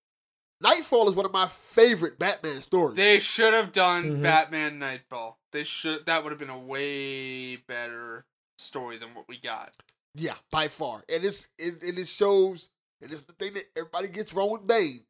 Nightfall 0.61 1.07
is 1.07 1.15
one 1.15 1.25
of 1.25 1.31
my 1.31 1.47
favorite 1.47 2.19
Batman 2.19 2.61
stories. 2.61 2.97
They 2.97 3.19
should 3.19 3.53
have 3.53 3.71
done 3.71 4.17
Mhm. 4.17 4.21
Batman 4.21 4.79
Nightfall. 4.79 5.39
They 5.51 5.63
should 5.63 6.05
that 6.05 6.23
would 6.23 6.31
have 6.31 6.39
been 6.39 6.49
a 6.49 6.59
way 6.59 7.55
better 7.55 8.25
story 8.57 8.97
than 8.97 9.13
what 9.15 9.27
we 9.27 9.37
got. 9.39 9.73
yeah, 10.15 10.35
by 10.51 10.67
far, 10.67 11.05
and 11.07 11.23
it's 11.23 11.49
it, 11.57 11.81
and 11.83 11.97
it 11.97 12.07
shows, 12.07 12.69
and 13.01 13.11
it's 13.11 13.21
the 13.21 13.33
thing 13.33 13.53
that 13.53 13.69
everybody 13.77 14.07
gets 14.09 14.33
wrong 14.33 14.49
with 14.51 14.67
Bane. 14.67 15.05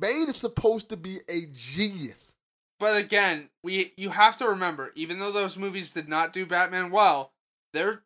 Bane 0.00 0.28
is 0.28 0.36
supposed 0.36 0.88
to 0.90 0.96
be 0.96 1.20
a 1.28 1.46
genius. 1.54 2.36
But 2.78 2.96
again, 2.96 3.48
we 3.62 3.94
you 3.96 4.10
have 4.10 4.36
to 4.38 4.48
remember, 4.48 4.90
even 4.96 5.20
though 5.20 5.30
those 5.32 5.56
movies 5.56 5.92
did 5.92 6.08
not 6.08 6.32
do 6.32 6.44
Batman 6.44 6.90
well, 6.90 7.32
their 7.72 8.02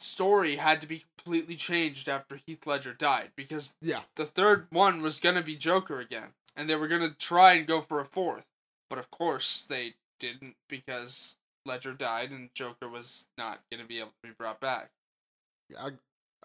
story 0.00 0.56
had 0.56 0.80
to 0.80 0.86
be 0.86 1.04
completely 1.16 1.56
changed 1.56 2.08
after 2.08 2.36
Heath 2.46 2.66
Ledger 2.66 2.92
died 2.92 3.30
because 3.36 3.76
Yeah, 3.80 4.02
the 4.16 4.26
third 4.26 4.66
one 4.70 5.02
was 5.02 5.20
gonna 5.20 5.42
be 5.42 5.56
Joker 5.56 6.00
again, 6.00 6.34
and 6.54 6.68
they 6.68 6.76
were 6.76 6.88
gonna 6.88 7.10
try 7.18 7.52
and 7.54 7.66
go 7.66 7.80
for 7.80 8.00
a 8.00 8.04
fourth, 8.04 8.44
but 8.90 8.98
of 8.98 9.10
course 9.10 9.62
they 9.62 9.94
didn't 10.20 10.56
because 10.68 11.36
Ledger 11.64 11.92
died 11.92 12.30
and 12.30 12.50
Joker 12.54 12.88
was 12.88 13.26
not 13.36 13.60
gonna 13.70 13.84
be 13.86 13.98
able 13.98 14.10
to 14.22 14.28
be 14.28 14.34
brought 14.36 14.60
back. 14.60 14.90
yeah, 15.68 15.84
I 15.86 15.90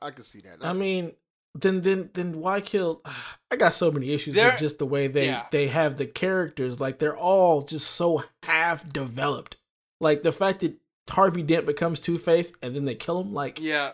I 0.07 0.11
can 0.11 0.23
see 0.23 0.39
that. 0.41 0.57
I 0.65 0.73
mean, 0.73 1.11
then 1.53 1.81
then 1.81 2.09
then 2.13 2.39
why 2.39 2.61
kill? 2.61 3.01
I 3.51 3.55
got 3.57 3.73
so 3.73 3.91
many 3.91 4.11
issues 4.11 4.33
There- 4.35 4.51
with 4.51 4.59
just 4.59 4.79
the 4.79 4.85
way 4.85 5.07
they 5.07 5.27
yeah. 5.27 5.45
they 5.51 5.67
have 5.67 5.97
the 5.97 6.07
characters. 6.07 6.79
Like 6.81 6.99
they're 6.99 7.15
all 7.17 7.61
just 7.61 7.91
so 7.91 8.23
half 8.43 8.87
developed. 8.91 9.57
Like 9.99 10.23
the 10.23 10.31
fact 10.31 10.61
that 10.61 10.75
Harvey 11.11 11.43
Dent 11.43 11.65
becomes 11.65 11.99
Two 11.99 12.17
Face 12.17 12.51
and 12.61 12.75
then 12.75 12.85
they 12.85 12.95
kill 12.95 13.21
him. 13.21 13.33
Like 13.33 13.59
Yeah. 13.59 13.91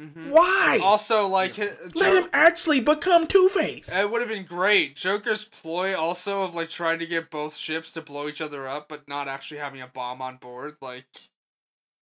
hmm 0.00 0.30
why? 0.30 0.80
Also, 0.82 1.26
like 1.28 1.56
Yeah. 1.58 1.66
hi- 1.66 1.90
Let 1.94 2.12
Jo- 2.12 2.22
him 2.22 2.30
actually 2.32 2.80
become 2.80 3.26
Two 3.26 3.48
Face. 3.48 3.94
It 3.94 4.10
would 4.10 4.20
have 4.20 4.30
been 4.30 4.44
great. 4.44 4.96
Joker's 4.96 5.44
ploy 5.44 5.96
also 5.96 6.42
of 6.42 6.54
like 6.54 6.70
trying 6.70 6.98
to 7.00 7.06
get 7.06 7.30
both 7.30 7.56
ships 7.56 7.92
to 7.92 8.00
blow 8.02 8.28
each 8.28 8.40
other 8.40 8.66
up, 8.68 8.88
but 8.88 9.06
not 9.08 9.28
actually 9.28 9.58
having 9.58 9.80
a 9.82 9.86
bomb 9.86 10.20
on 10.22 10.36
board. 10.38 10.76
Like 10.80 11.06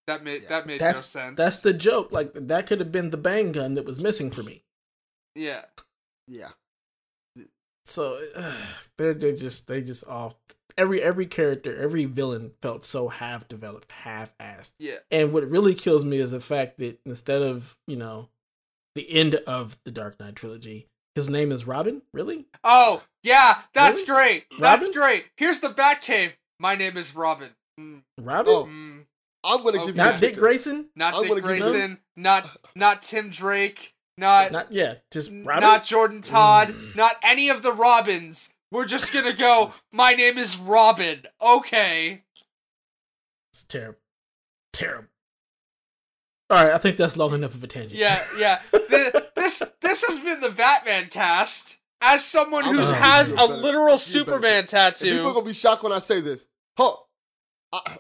that 0.07 0.23
made 0.25 0.43
Yeah. 0.43 0.49
that 0.49 0.67
made 0.67 0.81
That's 0.81 1.01
no 1.15 1.21
sense. 1.21 1.37
that's 1.37 1.61
the 1.63 1.73
joke. 1.73 2.13
Like 2.13 2.33
that 2.35 2.67
could 2.67 2.81
have 2.81 2.93
been 2.93 3.11
the 3.11 3.17
bang 3.17 3.53
gun 3.53 3.75
that 3.75 3.85
was 3.85 4.01
missing 4.01 4.31
for 4.31 4.43
me. 4.43 4.65
yeah. 5.35 5.65
yeah, 6.29 6.51
So 7.85 8.21
they're 8.99 9.15
they 9.15 9.33
just 9.35 9.67
they 9.69 9.83
just 9.83 10.07
off. 10.07 10.35
Every 10.79 11.03
every 11.03 11.27
character, 11.27 11.77
every 11.77 12.05
villain 12.07 12.53
felt 12.63 12.85
so 12.85 13.09
half 13.09 13.49
developed, 13.49 13.93
half 13.93 14.37
assed. 14.39 14.73
Yeah. 14.79 14.97
And 15.11 15.33
what 15.33 15.49
really 15.49 15.75
kills 15.75 16.05
me 16.05 16.19
is 16.19 16.31
the 16.31 16.41
fact 16.41 16.79
that 16.79 16.99
instead 17.07 17.43
of, 17.43 17.77
you 17.87 17.97
know, 17.97 18.29
the 18.95 19.11
end 19.11 19.35
of 19.47 19.77
the 19.85 19.91
Dark 19.91 20.19
Knight 20.21 20.37
trilogy, 20.37 20.87
his 21.15 21.29
name 21.29 21.53
is 21.53 21.67
Robin? 21.67 22.03
Really? 22.15 22.47
Oh 22.65 23.03
yeah, 23.23 23.59
that's 23.75 24.07
Really? 24.09 24.13
great. 24.13 24.45
That's 24.59 24.81
Robin? 24.89 24.93
great. 24.95 25.25
Here's 25.37 25.61
the 25.61 25.69
Batcave. 25.71 26.33
My 26.59 26.75
name 26.75 26.97
is 26.97 27.15
Robin. 27.15 27.51
Mm, 27.81 28.03
Robin? 28.21 28.53
Oh, 28.55 28.65
mm. 28.65 29.05
I'm 29.45 29.65
gonna 29.65 29.83
Oh, 29.83 29.87
give 29.87 29.97
you 29.97 30.03
Not 30.03 30.17
a 30.17 30.21
Dick 30.21 30.31
kicker. 30.31 30.41
Grayson? 30.41 30.87
Not 30.95 31.15
I'm 31.15 31.21
Dick 31.23 31.29
gonna 31.31 31.41
give 31.43 31.51
you- 31.57 31.63
Grayson. 31.73 31.99
Not 32.17 32.49
not 32.77 33.03
Tim 33.03 33.31
Drake. 33.31 33.93
Not 34.19 34.53
Not 34.53 34.71
yeah, 34.71 34.95
just 35.11 35.31
Robin. 35.31 35.61
not 35.63 35.85
Jason 35.85 36.21
Todd. 36.21 36.69
Mm. 36.69 36.95
Not 36.97 37.17
any 37.23 37.49
of 37.49 37.63
the 37.63 37.73
Robins. 37.73 38.53
We're 38.73 38.87
just 38.87 39.13
gonna 39.13 39.35
go. 39.35 39.75
My 39.93 40.15
name 40.15 40.39
is 40.39 40.57
Robin. 40.57 41.23
Okay. 41.43 42.23
It's 43.53 43.63
terrible. 43.65 43.99
Terrible. 44.73 45.09
All 46.49 46.65
right, 46.65 46.73
I 46.75 46.79
think 46.79 46.97
that's 46.97 47.17
long 47.17 47.35
enough 47.35 47.55
of 47.55 47.63
a 47.63 47.67
tangent. 47.67 47.95
Yeah, 47.95 48.19
yeah. 48.39 48.61
Th- 48.89 49.13
this 49.37 49.63
this 49.81 50.05
has 50.05 50.19
been 50.21 50.41
the 50.41 50.51
Batman 50.51 51.09
cast. 51.11 51.81
As 52.01 52.25
someone 52.25 52.65
who 52.65 52.79
has 52.81 53.31
a 53.31 53.37
better- 53.37 53.53
literal 53.55 53.85
you 53.85 53.91
better- 53.91 53.99
Superman 53.99 54.67
And 54.73 54.95
people 54.97 55.29
are 55.29 55.35
gonna 55.35 55.45
be 55.47 55.53
shocked 55.53 55.83
when 55.85 55.93
I 55.93 55.99
say 56.01 56.21
this. 56.21 56.49
Huh? 56.77 56.97
I, 57.73 57.99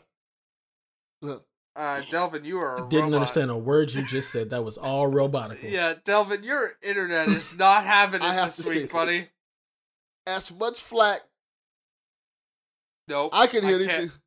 look, 1.23 1.47
uh, 1.77 2.01
Delvin, 2.09 2.45
you 2.45 2.59
are 2.59 2.77
a 2.79 2.85
I 2.85 2.89
didn't 2.89 3.05
robot. 3.07 3.17
understand 3.21 3.51
a 3.53 3.57
word 3.59 3.93
you 3.93 4.05
just 4.05 4.33
said. 4.33 4.51
That 4.51 4.65
was 4.65 4.77
all 4.77 5.07
robotic. 5.19 5.61
Yeah, 5.63 5.95
Delvin, 6.03 6.43
your 6.43 6.73
internet 6.83 7.29
is 7.29 7.57
not 7.59 7.85
having 7.85 8.23
it 8.23 8.27
I 8.27 8.33
have 8.35 8.47
this 8.49 8.57
to 8.57 8.63
say 8.65 8.69
week, 8.71 8.83
this. 8.83 8.91
Buddy. 10.27 10.37
as 10.37 10.53
much 10.53 10.81
flack 10.81 11.21
Nope. 13.09 13.31
I 13.35 13.47
can 13.47 13.65
hear 13.65 13.79
can't- 13.79 13.91
anything. 13.91 14.19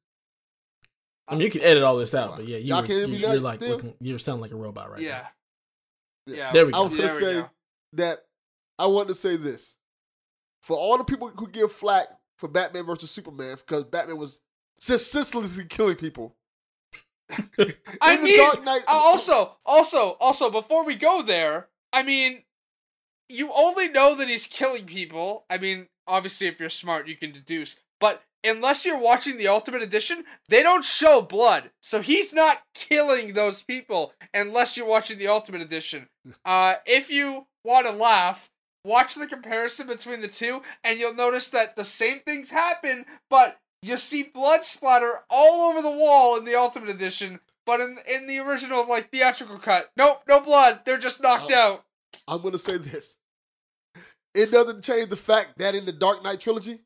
I 1.28 1.34
mean, 1.34 1.41
you 1.41 1.50
can 1.50 1.62
edit 1.62 1.82
all 1.82 1.98
this 1.98 2.14
out, 2.14 2.36
but 2.36 2.46
yeah, 2.48 2.58
you 2.58 2.66
Y'all 2.66 2.82
were, 2.82 2.88
can't 2.88 3.00
hear 3.00 3.08
you, 3.08 3.14
me 3.14 3.18
you're 3.20 3.34
like 3.36 3.41
like 3.41 3.60
them? 3.62 3.70
looking, 3.72 3.93
you 4.00 4.18
sound 4.20 4.41
like 4.41 4.52
a 4.52 4.56
robot 4.56 4.91
right 4.91 5.02
Yeah. 5.02 5.26
Yeah. 6.28 6.36
Yeah. 6.36 6.52
There 6.52 6.66
we 6.68 6.74
I 6.74 6.78
go. 6.78 6.88
was 6.88 6.98
gonna 6.98 7.20
say 7.20 7.34
go. 7.41 7.50
that 7.93 8.20
I 8.78 8.86
want 8.88 9.08
to 9.08 9.16
say 9.16 9.36
this 9.38 9.76
for 10.62 10.78
all 10.78 10.98
the 11.00 11.04
people 11.04 11.30
who 11.30 11.48
give 11.48 11.72
flack 11.72 12.08
for 12.38 12.48
Batman 12.48 12.86
versus 12.86 13.10
Superman 13.10 13.56
because 13.56 13.86
Batman 13.86 14.18
was 14.18 14.39
just 14.80 15.10
senselessly 15.12 15.66
killing 15.66 15.96
people. 15.96 16.36
I 17.32 18.14
In 18.14 18.22
the 18.22 18.24
mean, 18.24 18.38
Dark 18.38 18.64
Knight- 18.64 18.84
also, 18.88 19.58
also, 19.66 20.18
also, 20.20 20.52
before 20.52 20.86
we 20.86 20.93
go 20.96 21.24
there, 21.24 21.70
I 21.91 22.04
mean, 22.04 22.43
you 23.30 23.52
only 23.56 23.90
know 23.90 24.16
that 24.16 24.28
he's 24.30 24.48
killing 24.48 24.86
people. 24.86 25.46
I 25.50 25.58
mean, 25.58 25.88
obviously, 26.08 26.48
if 26.48 26.60
you're 26.60 26.70
smart, 26.70 27.08
you 27.08 27.16
can 27.16 27.32
deduce. 27.32 27.80
But 28.00 28.24
unless 28.44 28.86
you're 28.86 29.00
watching 29.00 29.38
the 29.38 29.48
Ultimate 29.48 29.82
Edition, 29.82 30.24
they 30.50 30.62
don't 30.62 30.84
show 30.86 31.22
blood, 31.22 31.72
so 31.82 32.02
he's 32.02 32.34
not 32.34 32.62
killing 32.76 33.34
those 33.34 33.64
people 33.64 34.14
unless 34.34 34.76
you're 34.78 34.86
watching 34.86 35.18
the 35.18 35.28
Ultimate 35.28 35.62
Edition. 35.62 36.08
Uh, 36.44 36.76
if 36.88 37.10
you 37.12 37.46
want 37.64 37.86
to 37.86 37.92
laugh, 37.94 38.50
watch 38.84 39.14
the 39.16 39.28
comparison 39.28 39.86
between 39.88 40.22
the 40.22 40.28
two, 40.28 40.62
and 40.84 40.98
you'll 41.00 41.14
notice 41.14 41.50
that 41.50 41.76
the 41.76 41.86
same 41.86 42.20
things 42.20 42.50
happen, 42.50 43.06
but 43.30 43.60
you 43.84 43.96
see 43.98 44.24
blood 44.24 44.66
splatter 44.66 45.20
all 45.30 45.70
over 45.70 45.82
the 45.84 45.92
wall 45.92 46.36
in 46.36 46.44
the 46.46 46.56
Ultimate 46.56 46.90
Edition. 46.90 47.40
But 47.66 47.80
in 47.82 47.98
in 48.12 48.26
the 48.28 48.40
original, 48.40 48.88
like 48.88 49.12
theatrical 49.12 49.58
cut, 49.60 49.92
nope, 49.98 50.22
no 50.28 50.40
blood. 50.42 50.82
They're 50.86 50.98
just 50.98 51.22
knocked 51.22 51.52
Oh. 51.52 51.56
out. 51.56 51.85
I'm 52.28 52.41
gonna 52.41 52.57
say 52.57 52.78
this. 52.78 53.18
It 54.34 54.51
doesn't 54.51 54.84
change 54.84 55.09
the 55.09 55.18
fact 55.18 55.57
that 55.59 55.76
in 55.76 55.86
the 55.86 55.91
Dark 55.93 56.24
Knight 56.24 56.39
trilogy, 56.41 56.80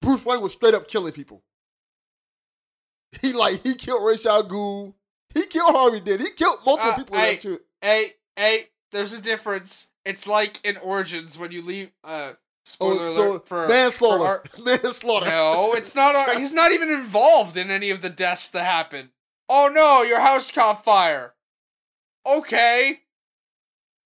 Bruce 0.00 0.24
Wayne 0.24 0.40
was 0.40 0.52
straight 0.52 0.74
up 0.74 0.88
killing 0.88 1.12
people. 1.12 1.42
He 3.22 3.32
like 3.32 3.62
he 3.62 3.74
killed 3.74 4.04
Ra's 4.04 4.26
al 4.26 4.44
Ghul. 4.44 4.94
He 5.34 5.46
killed 5.46 5.74
Harvey 5.74 6.00
Dent. 6.00 6.20
He 6.20 6.30
killed 6.36 6.58
multiple 6.64 6.92
Uh, 6.92 6.96
people 6.96 7.16
in 7.16 7.20
hey. 7.22 7.34
that 7.34 7.40
too. 7.42 7.60
Hey, 7.80 8.12
hey, 8.36 8.60
there's 8.92 9.12
a 9.12 9.22
difference. 9.22 9.92
It's 10.04 10.26
like 10.26 10.60
in 10.64 10.76
Origins 10.78 11.38
when 11.38 11.50
you 11.52 11.62
leave. 11.62 11.90
Uh, 12.04 12.32
spoiler 12.66 13.06
Oh, 13.06 13.08
so 13.14 13.30
alert 13.32 13.48
for 13.48 13.66
manslaughter. 13.68 14.42
for 14.50 14.62
manslaughter. 14.62 15.26
No, 15.26 15.72
it's 15.74 15.94
not. 15.94 16.36
He's 16.36 16.52
not 16.52 16.72
even 16.72 16.90
involved 16.90 17.56
in 17.56 17.70
any 17.70 17.88
of 17.90 18.02
the 18.02 18.10
deaths 18.10 18.48
that 18.50 18.64
happened. 18.64 19.08
Oh 19.48 19.70
no, 19.72 20.02
your 20.02 20.20
house 20.20 20.50
caught 20.50 20.84
fire. 20.84 21.34
Okay. 22.26 23.00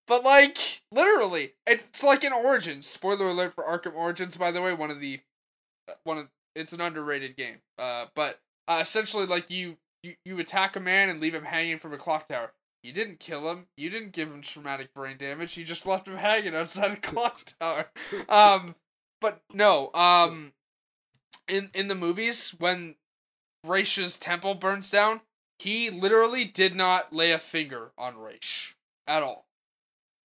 But 0.09 0.25
like, 0.25 0.83
literally, 0.91 1.55
it's 1.67 2.03
like 2.03 2.25
in 2.25 2.33
Origins. 2.33 2.87
Spoiler 2.87 3.29
alert 3.29 3.55
for 3.55 3.65
Arkham 3.65 3.95
Origins, 3.95 4.37
by 4.37 4.51
the 4.51 4.61
way. 4.61 4.75
One 4.75 4.91
of 4.91 5.01
the, 5.01 5.21
uh, 5.89 5.95
one 6.05 6.19
of 6.19 6.29
it's 6.55 6.73
an 6.73 6.81
underrated 6.81 7.37
game. 7.37 7.59
Uh, 7.79 8.07
but 8.15 8.41
uh, 8.69 8.79
essentially, 8.81 9.27
like 9.27 9.51
you, 9.51 9.77
you 10.03 10.15
you 10.25 10.39
attack 10.39 10.77
a 10.77 10.81
man 10.81 11.09
and 11.09 11.21
leave 11.21 11.35
him 11.35 11.45
hanging 11.45 11.79
from 11.79 11.93
a 11.93 11.99
clock 11.99 12.29
tower. 12.29 12.53
You 12.83 12.93
didn't 12.93 13.21
kill 13.21 13.51
him. 13.51 13.67
You 13.77 13.91
didn't 13.91 14.13
give 14.13 14.29
him 14.29 14.43
traumatic 14.43 14.93
brain 14.93 15.17
damage. 15.19 15.57
You 15.57 15.65
just 15.65 15.87
left 15.87 16.09
him 16.09 16.17
hanging 16.17 16.55
outside 16.55 16.93
a 16.93 16.97
clock 16.97 17.41
tower. 17.61 17.91
Um, 18.29 18.75
but 19.21 19.41
no. 19.53 19.93
Um, 19.95 20.53
in 21.49 21.71
in 21.75 21.89
the 21.89 21.95
movies 21.95 22.55
when 22.59 22.97
Raish's 23.67 24.19
temple 24.19 24.55
burns 24.55 24.91
down, 24.91 25.21
he 25.59 25.91
literally 25.91 26.45
did 26.45 26.75
not 26.75 27.13
lay 27.13 27.31
a 27.31 27.39
finger 27.39 27.93
on 27.97 28.17
Ra's 28.17 28.75
at 29.07 29.23
all. 29.23 29.47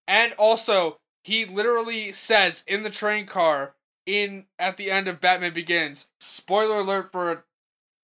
And 0.07 0.33
also, 0.33 0.99
he 1.23 1.45
literally 1.45 2.13
says 2.13 2.63
in 2.67 2.83
the 2.83 2.89
train 2.89 3.25
car 3.25 3.75
in 4.05 4.45
at 4.57 4.77
the 4.77 4.89
end 4.89 5.07
of 5.07 5.19
Batman 5.19 5.53
Begins, 5.53 6.07
spoiler 6.19 6.77
alert 6.77 7.11
for 7.11 7.31
a 7.31 7.43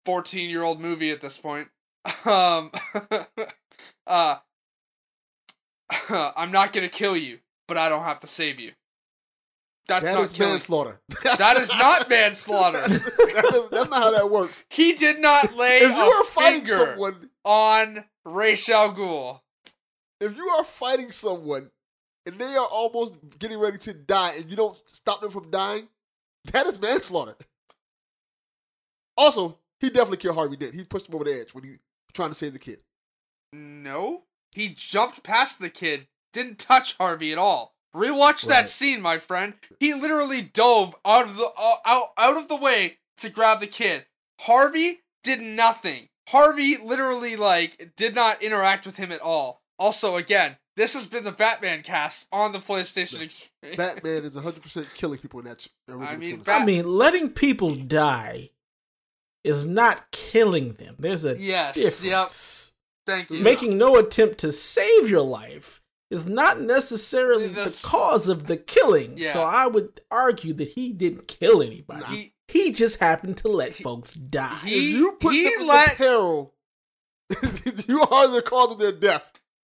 14-year-old 0.05 0.81
movie 0.81 1.11
at 1.11 1.21
this 1.21 1.37
point. 1.37 1.69
Um 2.25 2.71
uh 4.07 4.35
I'm 6.09 6.51
not 6.51 6.73
going 6.73 6.87
to 6.87 6.93
kill 6.93 7.15
you, 7.15 7.39
but 7.67 7.77
I 7.77 7.87
don't 7.89 8.03
have 8.03 8.19
to 8.21 8.27
save 8.27 8.59
you. 8.59 8.71
That's 9.87 10.05
That 10.05 10.15
not 10.15 10.23
is 10.23 10.31
killing. 10.31 10.51
manslaughter. 10.53 11.01
That 11.23 11.57
is 11.57 11.69
not 11.69 12.09
manslaughter. 12.09 12.81
that 12.87 13.51
is, 13.53 13.69
that's 13.69 13.89
not 13.89 13.93
how 14.03 14.11
that 14.11 14.29
works. 14.31 14.65
He 14.69 14.93
did 14.93 15.19
not 15.19 15.55
lay 15.55 15.79
If 15.79 15.91
you 15.95 16.03
a 16.11 16.15
are 16.21 16.23
fighting 16.23 16.65
finger 16.65 16.85
someone, 16.91 17.29
on 17.43 18.05
Ra's 18.25 18.67
al 18.69 18.93
Ghul. 18.95 19.41
if 20.21 20.35
you 20.37 20.47
are 20.47 20.63
fighting 20.63 21.11
someone 21.11 21.71
and 22.25 22.37
they 22.37 22.55
are 22.55 22.67
almost 22.67 23.15
getting 23.39 23.59
ready 23.59 23.77
to 23.79 23.93
die 23.93 24.33
and 24.37 24.49
you 24.49 24.55
don't 24.55 24.77
stop 24.85 25.21
them 25.21 25.31
from 25.31 25.49
dying, 25.49 25.87
that 26.51 26.65
is 26.65 26.79
manslaughter. 26.79 27.35
Also, 29.17 29.57
he 29.79 29.89
definitely 29.89 30.17
killed 30.17 30.35
Harvey 30.35 30.57
Dent. 30.57 30.73
He 30.73 30.83
pushed 30.83 31.07
him 31.07 31.15
over 31.15 31.23
the 31.23 31.33
edge 31.33 31.53
when 31.53 31.63
he 31.63 31.71
was 31.71 31.79
trying 32.13 32.29
to 32.29 32.35
save 32.35 32.53
the 32.53 32.59
kid. 32.59 32.83
No, 33.51 34.23
he 34.51 34.69
jumped 34.69 35.23
past 35.23 35.59
the 35.59 35.69
kid, 35.69 36.07
didn't 36.31 36.59
touch 36.59 36.97
Harvey 36.97 37.31
at 37.31 37.37
all. 37.37 37.75
Rewatch 37.95 38.47
that 38.47 38.67
scene, 38.67 39.01
my 39.01 39.19
friend. 39.19 39.53
He 39.79 39.93
literally 39.93 40.41
dove 40.41 40.95
out 41.05 41.25
of 41.25 41.37
the 41.37 41.45
uh, 41.55 41.75
out 41.85 42.07
out 42.17 42.37
of 42.37 42.47
the 42.47 42.55
way 42.55 42.97
to 43.17 43.29
grab 43.29 43.59
the 43.59 43.67
kid. 43.67 44.05
Harvey 44.39 45.01
did 45.23 45.41
nothing. 45.41 46.09
Harvey 46.29 46.77
literally 46.83 47.35
like 47.35 47.91
did 47.95 48.15
not 48.15 48.41
interact 48.41 48.87
with 48.87 48.97
him 48.97 49.11
at 49.11 49.21
all. 49.21 49.61
Also, 49.77 50.15
again, 50.15 50.57
this 50.75 50.93
has 50.95 51.05
been 51.05 51.23
the 51.23 51.31
Batman 51.31 51.83
cast 51.83 52.27
on 52.31 52.51
the 52.51 52.59
PlayStation 52.59 53.21
Experience. 53.21 53.77
Batman 53.77 54.23
is 54.25 54.31
100% 54.35 54.93
killing 54.95 55.19
people 55.19 55.39
in 55.39 55.45
that 55.47 55.67
original 55.89 56.07
I 56.09 56.15
mean. 56.17 56.39
Bat- 56.39 56.61
I 56.61 56.65
mean, 56.65 56.87
letting 56.87 57.29
people 57.29 57.75
die 57.75 58.49
is 59.43 59.65
not 59.65 60.09
killing 60.11 60.73
them. 60.73 60.95
There's 60.99 61.25
a 61.25 61.37
Yes, 61.37 61.75
yep. 61.77 61.91
difference. 62.01 62.71
Thank 63.05 63.29
you. 63.31 63.41
Making 63.41 63.77
no 63.77 63.97
attempt 63.97 64.37
to 64.39 64.51
save 64.51 65.09
your 65.09 65.21
life 65.23 65.81
is 66.09 66.25
not 66.27 66.61
necessarily 66.61 67.47
That's- 67.47 67.81
the 67.81 67.87
cause 67.87 68.29
of 68.29 68.47
the 68.47 68.55
killing. 68.57 69.17
Yeah. 69.17 69.33
So 69.33 69.41
I 69.41 69.67
would 69.67 69.99
argue 70.09 70.53
that 70.53 70.69
he 70.69 70.93
didn't 70.93 71.27
kill 71.27 71.61
anybody. 71.61 72.05
he 72.15 72.33
He 72.47 72.71
just 72.71 72.99
happened 72.99 73.37
to 73.37 73.47
let 73.47 73.73
He- 73.75 73.83
folks 73.83 74.13
die. 74.13 74.59
he- 74.63 74.75
if 74.93 74.97
you 74.97 75.11
put 75.19 75.33
he 75.33 75.43
them 75.43 75.61
in 75.61 75.67
let- 75.67 75.89
the 75.89 75.95
peril, 75.97 76.53
you 77.87 78.01
are 78.01 78.27
the 78.29 78.41
cause 78.41 78.71
of 78.71 78.79
their 78.79 78.91
death. 78.91 79.23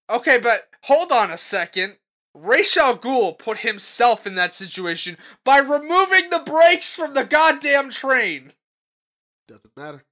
Okay, 0.09 0.39
but 0.39 0.69
hold 0.83 1.11
on 1.11 1.31
a 1.31 1.37
second. 1.37 1.97
Ra's 2.33 2.75
al 2.77 2.97
Ghul 2.97 3.37
put 3.37 3.59
himself 3.59 4.25
in 4.25 4.35
that 4.35 4.53
situation 4.53 5.17
by 5.43 5.57
removing 5.59 6.29
the 6.29 6.43
brakes 6.45 6.93
from 6.95 7.13
the 7.13 7.25
goddamn 7.25 7.89
train. 7.89 8.51
Doesn't 9.47 9.75
matter. 9.75 10.03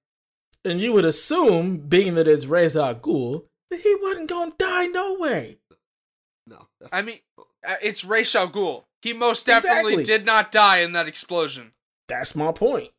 and 0.65 0.81
you 0.81 0.91
would 0.93 1.05
assume, 1.05 1.77
being 1.77 2.15
that 2.15 2.27
it's 2.27 2.45
Ra's 2.45 2.75
al 2.75 2.95
Ghul, 2.95 3.45
that 3.69 3.81
he 3.81 3.95
wasn't 4.01 4.29
gonna 4.29 4.51
die 4.57 4.87
no 4.87 5.13
way. 5.15 5.59
No. 6.47 6.67
That's, 6.79 6.93
I 6.93 7.01
mean, 7.01 7.19
uh, 7.65 7.75
it's 7.81 8.03
Ra's 8.03 8.35
al 8.35 8.49
Ghul. 8.49 8.83
He 9.01 9.13
most 9.13 9.45
definitely 9.45 9.93
Exactly. 9.93 10.03
did 10.05 10.25
not 10.25 10.51
die 10.51 10.79
in 10.79 10.93
that 10.93 11.07
explosion. 11.07 11.71
That's 12.07 12.35
my 12.35 12.51
point. 12.51 12.89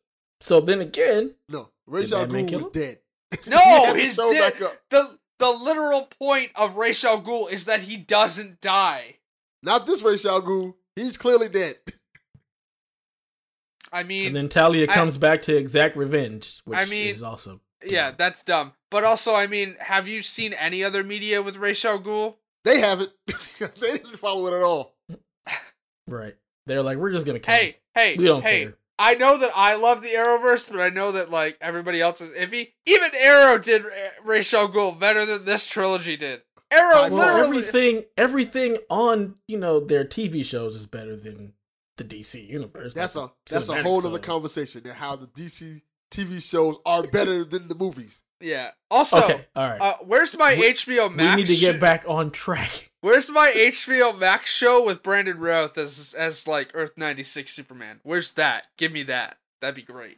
So 0.41 0.61
then 0.61 0.79
again, 0.81 1.35
no. 1.49 1.69
Ra's 1.85 2.09
Did 2.09 2.15
al 2.19 2.25
Batman 2.25 2.47
Ghul 2.47 2.63
was 2.63 2.71
dead. 2.71 2.99
No, 3.47 3.57
He 3.59 3.85
had 3.85 3.95
he's 3.97 4.15
dead. 4.15 4.53
back 4.53 4.61
up. 4.61 4.75
The 4.89 5.18
the 5.39 5.49
literal 5.51 6.03
point 6.19 6.51
of 6.55 6.75
Ra's 6.75 7.03
al 7.03 7.21
Ghul 7.21 7.51
is 7.51 7.65
that 7.65 7.81
he 7.83 7.97
doesn't 7.97 8.61
die. 8.61 9.15
Not 9.63 9.85
this 9.85 10.01
Ra's 10.03 10.25
al 10.25 10.41
Ghul. 10.41 10.75
He's 10.95 11.17
clearly 11.17 11.49
dead. 11.49 11.77
I 13.91 14.03
mean, 14.03 14.27
and 14.27 14.35
then 14.35 14.49
Talia 14.49 14.85
I- 14.89 14.93
comes 14.93 15.17
back 15.17 15.41
to 15.43 15.55
exact 15.55 15.97
revenge, 15.97 16.61
which 16.65 16.77
I 16.77 16.85
mean, 16.85 17.07
is 17.07 17.23
awesome. 17.23 17.61
yeah, 17.83 18.11
that's 18.11 18.43
dumb. 18.43 18.73
But 18.91 19.03
also, 19.03 19.33
I 19.33 19.47
mean, 19.47 19.75
have 19.79 20.07
you 20.07 20.21
seen 20.21 20.53
any 20.53 20.83
other 20.83 21.03
media 21.03 21.41
with 21.41 21.57
Ra's 21.57 21.83
al 21.85 21.99
Ghul? 21.99 22.35
They 22.65 22.79
haven't. 22.79 23.11
they 23.59 23.91
didn't 23.97 24.17
follow 24.17 24.47
it 24.47 24.53
at 24.57 24.61
all. 24.63 24.95
right. 26.07 26.35
They're 26.67 26.83
like, 26.83 26.97
we're 26.97 27.11
just 27.11 27.25
gonna 27.25 27.39
kill 27.39 27.55
him. 27.55 27.59
Hey, 27.61 27.77
hey, 27.95 28.15
We 28.17 28.25
don't 28.25 28.43
hey. 28.43 28.63
care. 28.65 28.73
I 28.99 29.15
know 29.15 29.37
that 29.37 29.51
I 29.55 29.75
love 29.75 30.01
the 30.01 30.09
Arrowverse, 30.09 30.69
but 30.69 30.81
I 30.81 30.89
know 30.89 31.13
that 31.13 31.31
like 31.31 31.57
everybody 31.61 32.01
else 32.01 32.19
is 32.19 32.31
iffy. 32.31 32.73
Even 32.85 33.09
Arrow 33.15 33.57
did 33.57 33.85
Ra's 34.23 34.53
al 34.53 34.91
better 34.91 35.25
than 35.25 35.45
this 35.45 35.65
trilogy 35.65 36.17
did. 36.17 36.41
Arrow 36.69 36.95
Well, 36.95 37.11
Well, 37.11 37.35
literally. 37.37 37.59
everything, 37.59 38.03
everything 38.17 38.77
on 38.89 39.35
you 39.47 39.57
know 39.57 39.79
their 39.79 40.03
TV 40.03 40.43
shows 40.45 40.75
is 40.75 40.85
better 40.85 41.15
than 41.15 41.53
the 41.97 42.03
DC 42.03 42.47
universe. 42.47 42.93
That's 42.93 43.15
Like 43.15 43.31
a 43.31 43.53
that's 43.53 43.69
a 43.69 43.81
whole 43.83 44.05
other 44.05 44.19
conversation. 44.19 44.81
And 44.85 44.93
how 44.93 45.15
the 45.15 45.27
DC 45.27 45.81
TV 46.11 46.41
shows 46.41 46.77
are 46.85 47.03
better 47.03 47.43
than 47.45 47.69
the 47.69 47.75
movies. 47.75 48.23
Yeah. 48.41 48.71
Also, 48.91 49.23
okay, 49.23 49.45
all 49.55 49.69
right. 49.69 49.81
uh, 49.81 49.95
where's 50.05 50.35
my 50.37 50.55
We- 50.55 50.69
HBO 50.73 51.13
Max? 51.13 51.35
we 51.35 51.41
need 51.41 51.47
to 51.47 51.55
sh- 51.55 51.61
get 51.61 51.79
back 51.79 52.03
on 52.07 52.31
track. 52.31 52.85
Where's 53.01 53.29
my 53.29 53.53
HBO 53.55 54.19
Max 54.19 54.51
show 54.53 54.83
with 54.83 55.01
Brandon 55.01 55.39
Routh 55.39 55.77
as 55.77 56.13
as 56.15 56.45
like 56.45 56.71
Earth 56.73 56.97
ninety 56.97 57.23
six 57.23 57.53
Superman? 57.53 58.01
Where's 58.03 58.33
that? 58.33 58.67
Give 58.77 58.91
me 58.91 59.03
that. 59.03 59.37
That'd 59.61 59.75
be 59.75 59.83
great. 59.83 60.17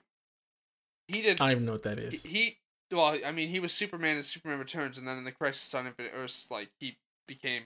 He 1.07 1.21
did. 1.21 1.39
I 1.39 1.45
don't 1.45 1.51
even 1.51 1.65
know 1.65 1.73
what 1.73 1.83
that 1.83 1.99
is. 1.99 2.23
he, 2.23 2.57
he 2.89 2.95
well, 2.95 3.19
I 3.23 3.31
mean, 3.31 3.49
he 3.49 3.59
was 3.59 3.71
Superman 3.71 4.17
in 4.17 4.23
Superman 4.23 4.57
Returns, 4.57 4.97
and 4.97 5.07
then 5.07 5.19
in 5.19 5.25
the 5.25 5.31
Crisis 5.31 5.71
on 5.75 5.85
Infinite 5.85 6.13
Earths, 6.15 6.49
like 6.49 6.69
he 6.79 6.97
became 7.27 7.63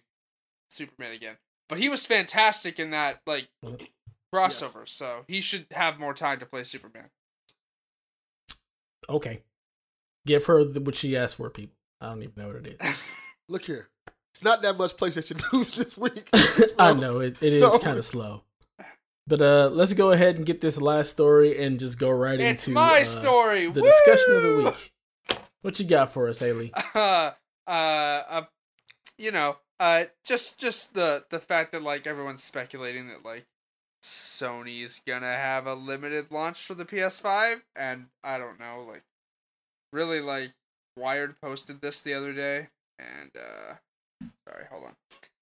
Superman 0.69 1.13
again. 1.13 1.37
But 1.69 1.77
he 1.79 1.87
was 1.87 2.05
fantastic 2.05 2.77
in 2.77 2.91
that 2.91 3.21
like 3.25 3.47
crossover, 4.33 4.85
so 4.85 5.23
he 5.29 5.39
should 5.39 5.67
have 5.71 5.97
more 5.97 6.13
time 6.13 6.39
to 6.39 6.45
play 6.45 6.65
Superman. 6.65 7.09
Okay, 9.09 9.43
give 10.25 10.45
her 10.45 10.63
the, 10.63 10.81
what 10.81 10.95
she 10.95 11.15
asked 11.15 11.35
for. 11.35 11.49
People, 11.49 11.75
I 12.01 12.09
don't 12.09 12.23
even 12.23 12.33
know 12.37 12.47
what 12.47 12.65
it 12.65 12.77
is. 12.81 12.97
Look 13.49 13.65
here. 13.65 13.89
It's 14.33 14.43
not 14.43 14.61
that 14.63 14.77
much 14.77 14.97
PlayStation 14.97 15.41
news 15.53 15.73
this 15.75 15.97
week. 15.97 16.29
I 16.79 16.93
know 16.93 17.19
it, 17.19 17.37
it 17.41 17.53
is 17.53 17.61
so- 17.61 17.79
kind 17.79 17.97
of 17.97 18.05
slow. 18.05 18.43
But 19.27 19.41
uh, 19.41 19.69
let's 19.73 19.93
go 19.93 20.11
ahead 20.11 20.37
and 20.37 20.45
get 20.45 20.61
this 20.61 20.79
last 20.79 21.09
story 21.09 21.59
and 21.63 21.79
just 21.79 21.97
go 21.97 22.11
right 22.11 22.39
It's 22.39 22.67
into 22.67 22.75
my 22.75 23.01
uh, 23.01 23.05
story. 23.05 23.65
the 23.71 23.81
discussion 23.81 24.35
of 24.35 24.43
the 24.43 24.57
week. 24.65 24.93
What 25.63 25.79
you 25.79 25.85
got 25.87 26.11
for 26.13 26.27
us, 26.29 26.37
Haley? 26.37 26.71
uh, 26.93 27.31
uh, 27.65 27.71
uh, 27.71 28.41
you 29.17 29.31
know, 29.31 29.55
uh, 29.79 30.03
just 30.23 30.59
just 30.59 30.93
the 30.93 31.23
the 31.31 31.39
fact 31.39 31.71
that 31.71 31.81
like 31.81 32.05
everyone's 32.05 32.43
speculating 32.43 33.07
that 33.07 33.25
like 33.25 33.47
Sony's 34.03 35.01
gonna 35.07 35.35
have 35.35 35.65
a 35.65 35.73
limited 35.73 36.27
launch 36.29 36.61
for 36.63 36.75
the 36.75 36.85
PS5, 36.85 37.61
and 37.75 38.05
I 38.23 38.37
don't 38.37 38.59
know, 38.59 38.85
like, 38.87 39.03
really 39.95 40.21
like 40.21 40.51
Wired 40.97 41.39
posted 41.41 41.81
this 41.81 42.01
the 42.01 42.13
other 42.13 42.33
day, 42.33 42.67
and 42.99 43.31
uh, 43.35 43.75
sorry, 44.47 44.65
hold 44.69 44.83
on. 44.85 44.95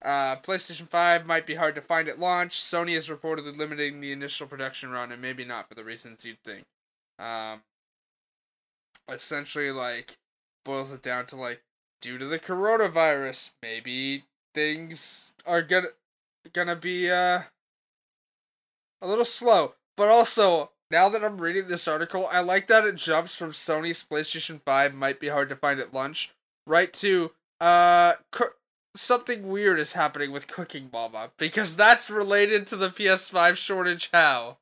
Uh, 0.04 0.36
PlayStation 0.38 0.88
5 0.88 1.26
might 1.26 1.46
be 1.46 1.56
hard 1.56 1.76
to 1.76 1.82
find 1.82 2.08
at 2.08 2.20
launch. 2.20 2.60
Sony 2.60 2.96
is 2.96 3.08
reportedly 3.08 3.56
limiting 3.56 4.00
the 4.00 4.12
initial 4.12 4.48
production 4.48 4.90
run, 4.90 5.12
and 5.12 5.22
maybe 5.22 5.46
not 5.46 5.68
for 5.68 5.76
the 5.76 5.84
reasons 5.84 6.26
you'd 6.26 6.42
think. 6.44 6.66
Um, 7.20 7.62
essentially, 9.10 9.72
like, 9.72 10.18
boils 10.66 10.92
it 10.92 11.02
down 11.02 11.26
to 11.28 11.36
like, 11.36 11.62
due 12.02 12.18
to 12.18 12.26
the 12.26 12.40
coronavirus, 12.40 13.52
maybe 13.62 14.24
things 14.54 15.34
are 15.46 15.62
gonna 15.62 15.88
gonna 16.52 16.76
be 16.76 17.10
uh 17.10 17.42
a 19.02 19.08
little 19.08 19.26
slow. 19.26 19.76
But 19.96 20.10
also, 20.10 20.72
now 20.94 21.10
that 21.10 21.24
I'm 21.24 21.42
reading 21.42 21.68
this 21.68 21.88
article, 21.88 22.30
I 22.32 22.42
like 22.42 22.68
that 22.68 22.86
it 22.86 22.96
jumps 22.96 23.34
from 23.34 23.52
Sony's 23.52 24.06
PlayStation 24.08 24.62
5 24.62 24.94
might 24.94 25.20
be 25.20 25.28
hard 25.28 25.50
to 25.50 25.56
find 25.56 25.80
at 25.80 25.94
lunch 25.94 26.32
right 26.68 26.94
to 26.94 27.32
uh 27.60 28.14
co- 28.32 28.54
something 28.96 29.50
weird 29.50 29.80
is 29.80 29.94
happening 29.94 30.32
with 30.32 30.48
Cooking 30.48 30.90
Mama 30.94 31.32
because 31.38 31.76
that's 31.76 32.12
related 32.12 32.68
to 32.68 32.76
the 32.76 32.90
PS5 32.90 33.56
shortage 33.56 34.12
how. 34.14 34.58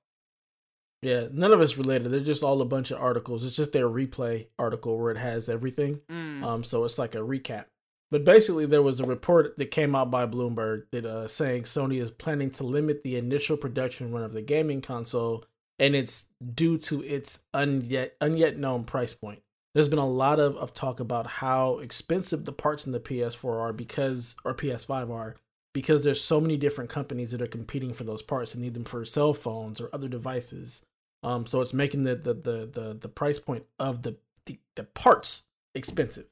Yeah, 1.01 1.27
none 1.31 1.51
of 1.51 1.61
it's 1.61 1.77
related. 1.77 2.11
They're 2.11 2.21
just 2.21 2.43
all 2.43 2.61
a 2.61 2.65
bunch 2.65 2.91
of 2.91 3.01
articles. 3.01 3.43
It's 3.43 3.55
just 3.55 3.73
their 3.73 3.89
replay 3.89 4.47
article 4.57 4.97
where 4.97 5.11
it 5.11 5.17
has 5.17 5.49
everything. 5.49 5.99
Mm. 6.09 6.43
Um, 6.43 6.63
so 6.63 6.85
it's 6.85 6.99
like 6.99 7.15
a 7.15 7.19
recap. 7.19 7.65
But 8.11 8.23
basically, 8.23 8.65
there 8.65 8.83
was 8.83 8.99
a 8.99 9.05
report 9.05 9.57
that 9.57 9.71
came 9.71 9.95
out 9.95 10.11
by 10.11 10.25
Bloomberg 10.27 10.83
that 10.91 11.05
uh, 11.05 11.27
saying 11.27 11.63
Sony 11.63 12.01
is 12.01 12.11
planning 12.11 12.51
to 12.51 12.63
limit 12.63 13.03
the 13.03 13.15
initial 13.15 13.57
production 13.57 14.11
run 14.11 14.23
of 14.23 14.33
the 14.33 14.41
gaming 14.41 14.81
console, 14.81 15.45
and 15.81 15.95
it's 15.95 16.27
due 16.53 16.77
to 16.77 17.03
its 17.03 17.45
unyet 17.53 18.11
unyet 18.21 18.55
known 18.55 18.83
price 18.85 19.13
point. 19.13 19.41
There's 19.73 19.89
been 19.89 19.99
a 19.99 20.07
lot 20.07 20.39
of, 20.39 20.55
of 20.57 20.73
talk 20.73 20.99
about 20.99 21.25
how 21.25 21.79
expensive 21.79 22.45
the 22.45 22.53
parts 22.53 22.85
in 22.85 22.91
the 22.91 22.99
PS4 22.99 23.59
are 23.59 23.73
because 23.73 24.35
or 24.45 24.53
PS5 24.53 25.09
are 25.09 25.35
because 25.73 26.03
there's 26.03 26.21
so 26.21 26.39
many 26.39 26.55
different 26.55 26.89
companies 26.89 27.31
that 27.31 27.41
are 27.41 27.47
competing 27.47 27.93
for 27.93 28.03
those 28.03 28.21
parts 28.21 28.53
and 28.53 28.61
need 28.61 28.75
them 28.75 28.83
for 28.83 29.03
cell 29.05 29.33
phones 29.33 29.81
or 29.81 29.89
other 29.91 30.07
devices. 30.07 30.85
Um, 31.23 31.45
so 31.47 31.61
it's 31.61 31.73
making 31.73 32.03
the 32.03 32.15
the 32.15 32.33
the 32.35 32.69
the, 32.71 32.97
the 33.01 33.09
price 33.09 33.39
point 33.39 33.65
of 33.79 34.03
the, 34.03 34.17
the 34.45 34.59
the 34.75 34.83
parts 34.83 35.43
expensive. 35.73 36.27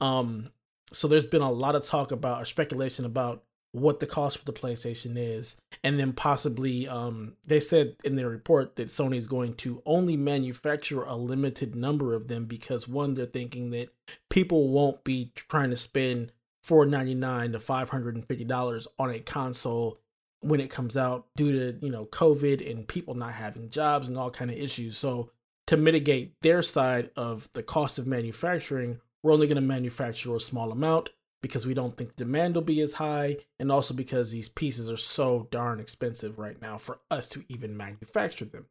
Um, 0.00 0.50
so 0.92 1.06
there's 1.06 1.26
been 1.26 1.42
a 1.42 1.52
lot 1.52 1.76
of 1.76 1.84
talk 1.84 2.10
about 2.10 2.42
or 2.42 2.44
speculation 2.46 3.04
about 3.04 3.44
what 3.72 4.00
the 4.00 4.06
cost 4.06 4.38
for 4.38 4.44
the 4.44 4.52
PlayStation 4.52 5.14
is, 5.16 5.60
and 5.84 5.98
then 5.98 6.12
possibly 6.12 6.88
um 6.88 7.34
they 7.46 7.60
said 7.60 7.96
in 8.04 8.16
their 8.16 8.28
report 8.28 8.76
that 8.76 8.88
Sony 8.88 9.16
is 9.16 9.26
going 9.26 9.54
to 9.54 9.82
only 9.84 10.16
manufacture 10.16 11.02
a 11.02 11.16
limited 11.16 11.74
number 11.74 12.14
of 12.14 12.28
them 12.28 12.46
because 12.46 12.88
one 12.88 13.14
they're 13.14 13.26
thinking 13.26 13.70
that 13.70 13.88
people 14.30 14.68
won't 14.68 15.04
be 15.04 15.32
trying 15.34 15.70
to 15.70 15.76
spend 15.76 16.32
four 16.62 16.86
ninety 16.86 17.14
nine 17.14 17.52
to 17.52 17.60
five 17.60 17.90
hundred 17.90 18.14
and 18.14 18.26
fifty 18.26 18.44
dollars 18.44 18.88
on 18.98 19.10
a 19.10 19.20
console 19.20 20.00
when 20.40 20.60
it 20.60 20.70
comes 20.70 20.96
out 20.96 21.26
due 21.36 21.52
to 21.52 21.84
you 21.84 21.90
know 21.90 22.06
COVID 22.06 22.68
and 22.70 22.88
people 22.88 23.14
not 23.14 23.34
having 23.34 23.70
jobs 23.70 24.08
and 24.08 24.16
all 24.16 24.30
kind 24.30 24.50
of 24.50 24.56
issues. 24.56 24.96
So 24.96 25.30
to 25.66 25.76
mitigate 25.76 26.40
their 26.40 26.62
side 26.62 27.10
of 27.16 27.48
the 27.52 27.62
cost 27.62 27.98
of 27.98 28.06
manufacturing, 28.06 29.00
we're 29.22 29.32
only 29.32 29.46
going 29.46 29.56
to 29.56 29.60
manufacture 29.60 30.34
a 30.34 30.40
small 30.40 30.72
amount 30.72 31.10
because 31.40 31.66
we 31.66 31.74
don't 31.74 31.96
think 31.96 32.16
demand 32.16 32.54
will 32.54 32.62
be 32.62 32.80
as 32.80 32.94
high, 32.94 33.36
and 33.58 33.70
also 33.70 33.94
because 33.94 34.30
these 34.30 34.48
pieces 34.48 34.90
are 34.90 34.96
so 34.96 35.46
darn 35.50 35.80
expensive 35.80 36.38
right 36.38 36.60
now 36.60 36.78
for 36.78 37.00
us 37.10 37.28
to 37.28 37.44
even 37.48 37.76
manufacture 37.76 38.44
them. 38.44 38.66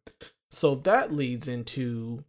So 0.51 0.75
that 0.75 1.13
leads 1.13 1.47
into 1.47 2.23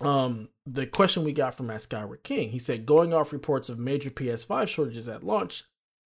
um 0.00 0.48
the 0.64 0.86
question 0.86 1.24
we 1.24 1.32
got 1.32 1.54
from 1.54 1.76
Skyward 1.78 2.22
King. 2.22 2.50
He 2.50 2.58
said, 2.58 2.86
going 2.86 3.12
off 3.12 3.32
reports 3.32 3.68
of 3.68 3.78
major 3.78 4.10
PS5 4.10 4.68
shortages 4.68 5.08
at 5.08 5.24
launch, 5.24 5.64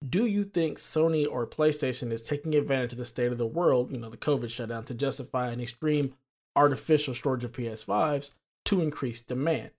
do 0.09 0.27
you 0.27 0.45
think 0.45 0.79
Sony 0.79 1.27
or 1.31 1.47
PlayStation 1.47 2.11
is 2.11 2.23
taking 2.23 2.55
advantage 2.55 2.93
of 2.93 2.99
the 2.99 3.05
state 3.05 3.33
of 3.33 3.39
the 3.39 3.47
world, 3.47 3.91
you 3.91 3.99
know, 3.99 4.09
the 4.09 4.17
COVID 4.17 4.51
shutdown, 4.51 4.85
to 4.85 4.95
justify 4.95 5.51
an 5.51 5.61
extreme 5.61 6.15
artificial 6.57 7.15
shortage 7.15 7.45
of 7.45 7.53
PS5s 7.53 8.35
to 8.67 8.81
increase 8.81 9.21
demand? 9.21 9.71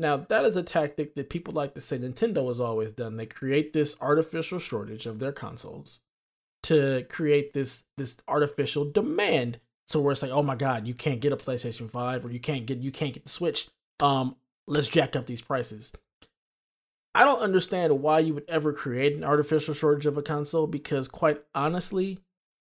Now, 0.00 0.16
that 0.16 0.44
is 0.44 0.56
a 0.56 0.62
tactic 0.62 1.14
that 1.16 1.30
people 1.30 1.54
like 1.54 1.74
to 1.74 1.80
say 1.80 1.98
Nintendo 1.98 2.46
has 2.48 2.60
always 2.60 2.92
done. 2.92 3.16
They 3.16 3.26
create 3.26 3.72
this 3.72 3.96
artificial 4.00 4.58
shortage 4.58 5.06
of 5.06 5.18
their 5.18 5.32
consoles 5.32 6.00
to 6.64 7.04
create 7.08 7.52
this 7.52 7.84
this 7.96 8.16
artificial 8.28 8.84
demand. 8.84 9.60
So 9.86 10.00
where 10.00 10.12
it's 10.12 10.22
like, 10.22 10.30
oh 10.30 10.42
my 10.42 10.54
god, 10.54 10.86
you 10.86 10.94
can't 10.94 11.20
get 11.20 11.32
a 11.32 11.36
PlayStation 11.36 11.90
5 11.90 12.24
or 12.24 12.30
you 12.30 12.40
can't 12.40 12.66
get 12.66 12.78
you 12.78 12.92
can't 12.92 13.14
get 13.14 13.24
the 13.24 13.30
Switch. 13.30 13.68
Um, 14.00 14.36
let's 14.66 14.88
jack 14.88 15.16
up 15.16 15.26
these 15.26 15.40
prices. 15.40 15.92
I 17.14 17.24
don't 17.24 17.40
understand 17.40 18.00
why 18.00 18.20
you 18.20 18.34
would 18.34 18.48
ever 18.48 18.72
create 18.72 19.16
an 19.16 19.24
artificial 19.24 19.74
shortage 19.74 20.06
of 20.06 20.16
a 20.16 20.22
console 20.22 20.68
because 20.68 21.08
quite 21.08 21.42
honestly, 21.54 22.18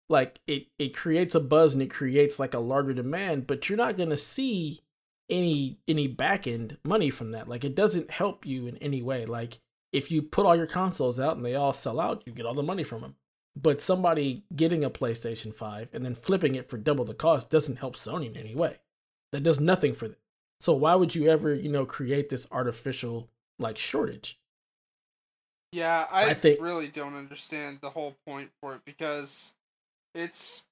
like 0.10 0.40
it 0.48 0.68
it 0.80 0.96
creates 0.96 1.36
a 1.36 1.40
buzz 1.40 1.74
and 1.74 1.84
it 1.84 1.92
creates 1.92 2.40
like 2.40 2.56
a 2.56 2.60
larger 2.60 2.94
demand, 2.94 3.46
but 3.46 3.70
you're 3.70 3.78
not 3.78 3.98
gonna 3.98 4.18
see 4.18 4.80
any 5.30 5.78
any 5.88 6.08
back 6.08 6.48
end 6.48 6.78
money 6.86 7.10
from 7.10 7.32
that. 7.32 7.48
Like 7.48 7.64
it 7.64 7.76
doesn't 7.76 8.12
help 8.12 8.46
you 8.46 8.68
in 8.68 8.78
any 8.78 9.02
way. 9.02 9.26
Like 9.26 9.60
if 9.94 10.12
you 10.12 10.22
put 10.22 10.46
all 10.46 10.56
your 10.56 10.68
consoles 10.68 11.20
out 11.20 11.38
and 11.38 11.46
they 11.46 11.56
all 11.56 11.74
sell 11.74 12.00
out, 12.00 12.24
you 12.26 12.34
get 12.34 12.46
all 12.46 12.54
the 12.54 12.64
money 12.64 12.84
from 12.84 13.02
them. 13.02 13.16
But 13.56 13.82
somebody 13.82 14.44
getting 14.56 14.84
a 14.84 14.90
PlayStation 14.90 15.54
5 15.54 15.90
and 15.92 16.06
then 16.06 16.14
flipping 16.14 16.56
it 16.56 16.70
for 16.70 16.78
double 16.78 17.06
the 17.06 17.16
cost 17.16 17.50
doesn't 17.50 17.78
help 17.80 17.96
Sony 17.96 18.28
in 18.28 18.38
any 18.38 18.54
way. 18.54 18.76
That 19.32 19.42
does 19.44 19.60
nothing 19.60 19.94
for 19.94 20.08
them. 20.08 20.18
So 20.60 20.74
why 20.74 20.96
would 20.96 21.16
you 21.16 21.28
ever, 21.30 21.54
you 21.54 21.70
know, 21.70 21.86
create 21.86 22.30
this 22.30 22.48
artificial 22.52 23.30
like 23.60 23.78
shortage? 23.78 24.40
Yeah, 25.72 26.08
I, 26.12 26.30
I 26.30 26.34
think- 26.34 26.62
really 26.62 26.88
don't 26.88 27.16
understand 27.16 27.80
the 27.82 27.90
whole 27.90 28.16
point 28.26 28.52
for 28.62 28.76
it 28.76 28.82
because 28.86 29.54
it's 30.14 30.68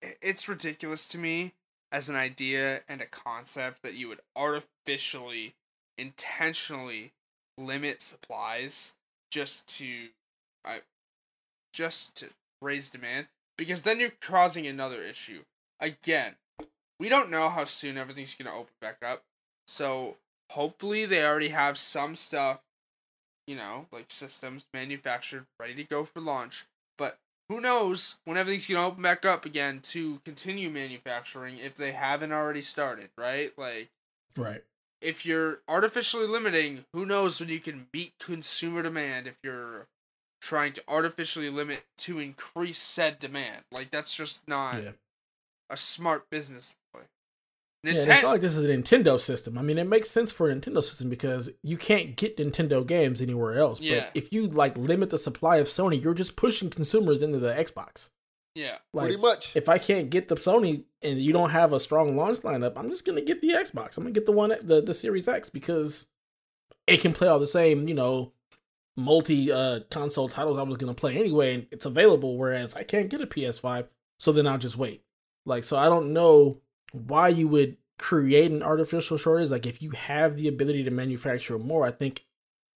it's 0.00 0.48
ridiculous 0.48 1.08
to 1.08 1.18
me 1.18 1.54
as 1.90 2.08
an 2.08 2.16
idea 2.16 2.80
and 2.88 3.00
a 3.00 3.06
concept 3.06 3.82
that 3.82 3.94
you 3.94 4.08
would 4.08 4.20
artificially 4.36 5.54
intentionally 5.96 7.12
limit 7.56 8.02
supplies 8.02 8.94
just 9.30 9.66
to 9.78 10.08
I 10.64 10.80
just 11.72 12.16
to 12.18 12.28
raise 12.62 12.90
demand 12.90 13.26
because 13.56 13.82
then 13.82 14.00
you're 14.00 14.12
causing 14.20 14.66
another 14.66 15.02
issue. 15.02 15.42
Again, 15.80 16.34
we 17.00 17.08
don't 17.08 17.30
know 17.30 17.48
how 17.48 17.64
soon 17.64 17.96
everything's 17.96 18.34
to 18.34 18.52
open 18.52 18.74
back 18.80 18.98
up. 19.04 19.22
So, 19.66 20.16
hopefully 20.50 21.04
they 21.04 21.24
already 21.24 21.50
have 21.50 21.78
some 21.78 22.16
stuff 22.16 22.60
you 23.48 23.56
know, 23.56 23.86
like 23.90 24.04
systems 24.10 24.66
manufactured, 24.74 25.46
ready 25.58 25.74
to 25.74 25.82
go 25.82 26.04
for 26.04 26.20
launch. 26.20 26.66
But 26.98 27.16
who 27.48 27.60
knows 27.60 28.16
when 28.24 28.36
everything's 28.36 28.66
gonna 28.66 28.86
open 28.86 29.02
back 29.02 29.24
up 29.24 29.44
again 29.44 29.80
to 29.80 30.20
continue 30.24 30.70
manufacturing 30.70 31.58
if 31.58 31.74
they 31.74 31.92
haven't 31.92 32.32
already 32.32 32.62
started, 32.62 33.10
right? 33.16 33.56
Like, 33.58 33.90
Right. 34.36 34.64
if 35.00 35.24
you're 35.24 35.62
artificially 35.68 36.26
limiting, 36.26 36.84
who 36.92 37.06
knows 37.06 37.40
when 37.40 37.48
you 37.48 37.60
can 37.60 37.88
meet 37.92 38.18
consumer 38.18 38.82
demand 38.82 39.26
if 39.26 39.36
you're 39.42 39.88
trying 40.40 40.72
to 40.74 40.84
artificially 40.88 41.50
limit 41.50 41.84
to 41.98 42.18
increase 42.18 42.78
said 42.78 43.18
demand. 43.18 43.64
Like, 43.72 43.90
that's 43.90 44.14
just 44.14 44.46
not 44.46 44.82
Yeah. 44.82 44.92
a 45.70 45.76
smart 45.76 46.30
business 46.30 46.76
play. 47.84 47.92
Yeah, 47.92 47.98
it's 48.14 48.22
not 48.22 48.30
like 48.32 48.40
this 48.40 48.56
is 48.56 48.64
a 48.64 48.68
Nintendo 48.68 49.18
system. 49.20 49.56
I 49.58 49.62
mean, 49.62 49.78
it 49.78 49.86
makes 49.86 50.10
sense 50.10 50.32
for 50.32 50.50
a 50.50 50.54
Nintendo 50.54 50.82
system 50.82 51.08
because 51.08 51.50
you 51.62 51.76
can't 51.76 52.16
get 52.16 52.36
Nintendo 52.36 52.86
games 52.86 53.20
anywhere 53.20 53.58
else. 53.58 53.80
Yeah. 53.80 54.00
But 54.00 54.10
if 54.14 54.32
you 54.32 54.48
like 54.48 54.76
limit 54.76 55.10
the 55.10 55.18
supply 55.18 55.56
of 55.58 55.66
Sony, 55.66 56.02
you're 56.02 56.14
just 56.14 56.36
pushing 56.36 56.70
consumers 56.70 57.22
into 57.22 57.38
the 57.38 57.52
Xbox. 57.54 58.10
yeah. 58.54 58.78
Like, 58.92 59.06
Pretty 59.08 59.22
much. 59.22 59.54
if 59.56 59.68
I 59.68 59.78
can't 59.78 60.10
get 60.10 60.28
the 60.28 60.34
Sony 60.34 60.84
and 61.02 61.18
you 61.20 61.32
don't 61.32 61.50
have 61.50 61.72
a 61.72 61.80
strong 61.80 62.16
launch 62.16 62.38
lineup, 62.38 62.72
I'm 62.76 62.88
just 62.90 63.06
gonna 63.06 63.20
get 63.22 63.40
the 63.40 63.50
Xbox. 63.50 63.96
I'm 63.96 64.04
gonna 64.04 64.12
get 64.12 64.26
the 64.26 64.32
one 64.32 64.52
the 64.62 64.80
the 64.82 64.94
Series 64.94 65.28
X 65.28 65.48
because 65.50 66.06
it 66.86 67.00
can 67.00 67.12
play 67.12 67.28
all 67.28 67.38
the 67.38 67.46
same, 67.46 67.86
you 67.86 67.94
know, 67.94 68.32
multi 68.96 69.52
uh 69.52 69.80
console 69.90 70.28
titles 70.28 70.58
I 70.58 70.62
was 70.62 70.76
gonna 70.76 70.94
play 70.94 71.16
anyway, 71.16 71.54
and 71.54 71.66
it's 71.70 71.86
available. 71.86 72.36
Whereas 72.36 72.74
I 72.74 72.82
can't 72.82 73.08
get 73.08 73.20
a 73.20 73.26
PS5, 73.26 73.86
so 74.18 74.32
then 74.32 74.46
I'll 74.48 74.58
just 74.58 74.76
wait. 74.76 75.02
Like, 75.46 75.62
so 75.64 75.76
I 75.78 75.86
don't 75.86 76.12
know 76.12 76.60
why 76.92 77.28
you 77.28 77.48
would 77.48 77.76
create 77.98 78.50
an 78.50 78.62
artificial 78.62 79.18
shortage. 79.18 79.50
Like, 79.50 79.66
if 79.66 79.82
you 79.82 79.90
have 79.90 80.36
the 80.36 80.48
ability 80.48 80.84
to 80.84 80.90
manufacture 80.90 81.58
more, 81.58 81.84
I 81.84 81.90
think 81.90 82.24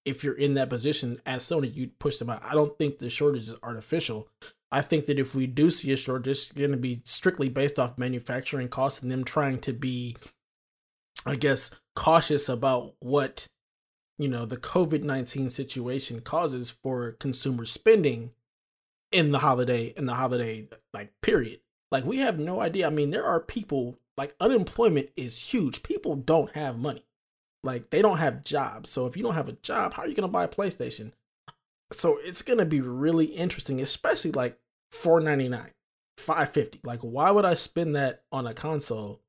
if 0.05 0.25
you're 0.25 0.35
in 0.35 0.55
that 0.55 0.69
position 0.69 1.21
as 1.25 1.45
Sony, 1.45 1.73
you'd 1.73 1.99
push 1.99 2.17
them 2.17 2.31
out. 2.31 2.43
I 2.45 2.55
don't 2.55 2.77
think 2.77 2.99
the 2.99 3.09
shortage 3.09 3.49
is 3.49 3.55
artificial. 3.63 4.29
I 4.71 4.81
think 4.81 5.07
that 5.07 5.19
if 5.19 5.35
we 5.35 5.47
do 5.47 5.71
see 5.71 5.93
a 5.93 5.97
shortage, 5.97 6.29
it's 6.29 6.53
going 6.53 6.71
to 6.73 6.77
be 6.77 7.03
strictly 7.05 7.49
based 7.49 7.79
off 7.79 7.99
manufacturing 7.99 8.69
costs 8.69 9.03
and 9.03 9.11
them 9.11 9.23
trying 9.23 9.61
to 9.61 9.73
be, 9.73 10.17
I 11.27 11.37
guess, 11.37 11.71
cautious 11.95 12.49
about 12.49 12.95
what, 12.99 13.47
you 14.19 14.29
know, 14.29 14.47
the 14.47 14.57
COVID 14.57 15.03
19 15.03 15.51
situation 15.51 16.21
causes 16.21 16.71
for 16.71 17.13
consumer 17.13 17.65
spending 17.65 18.31
in 19.13 19.31
the 19.31 19.39
holiday, 19.39 19.93
in 19.97 20.07
the 20.07 20.15
holiday, 20.15 20.69
like, 20.95 21.13
period. 21.21 21.61
Like, 21.91 22.07
we 22.07 22.19
have 22.19 22.39
no 22.39 22.61
idea. 22.63 22.87
I 22.87 22.91
mean, 22.91 23.11
there 23.11 23.27
are 23.27 23.41
people, 23.41 23.99
like, 24.17 24.35
unemployment 24.41 25.11
is 25.17 25.53
huge. 25.53 25.83
People 25.83 26.17
don't 26.17 26.55
have 26.55 26.79
money. 26.79 27.05
Like, 27.63 27.91
they 27.91 28.03
don't 28.03 28.19
have 28.19 28.45
jobs. 28.45 28.91
So 28.91 29.07
if 29.07 29.17
you 29.17 29.23
don't 29.23 29.35
have 29.35 29.49
a 29.49 29.53
job, 29.53 29.95
how 29.95 30.03
are 30.03 30.09
you 30.09 30.15
going 30.15 30.29
to 30.29 30.33
buy 30.33 30.45
a 30.45 30.49
PlayStation? 30.49 31.13
So 31.95 32.19
it's 32.23 32.41
gonna 32.41 32.65
be 32.65 32.81
really 32.81 33.27
interesting, 33.27 33.79
especially 33.79 34.33
like 34.33 34.59
four 34.91 35.21
ninety 35.21 35.47
nine, 35.47 35.73
five 36.17 36.49
fifty. 36.49 36.81
Like, 36.83 37.01
why 37.01 37.31
would 37.31 37.45
I 37.45 37.53
spend 37.53 37.95
that 37.95 38.23
on 38.33 38.47
a 38.47 38.55
console 38.55 39.21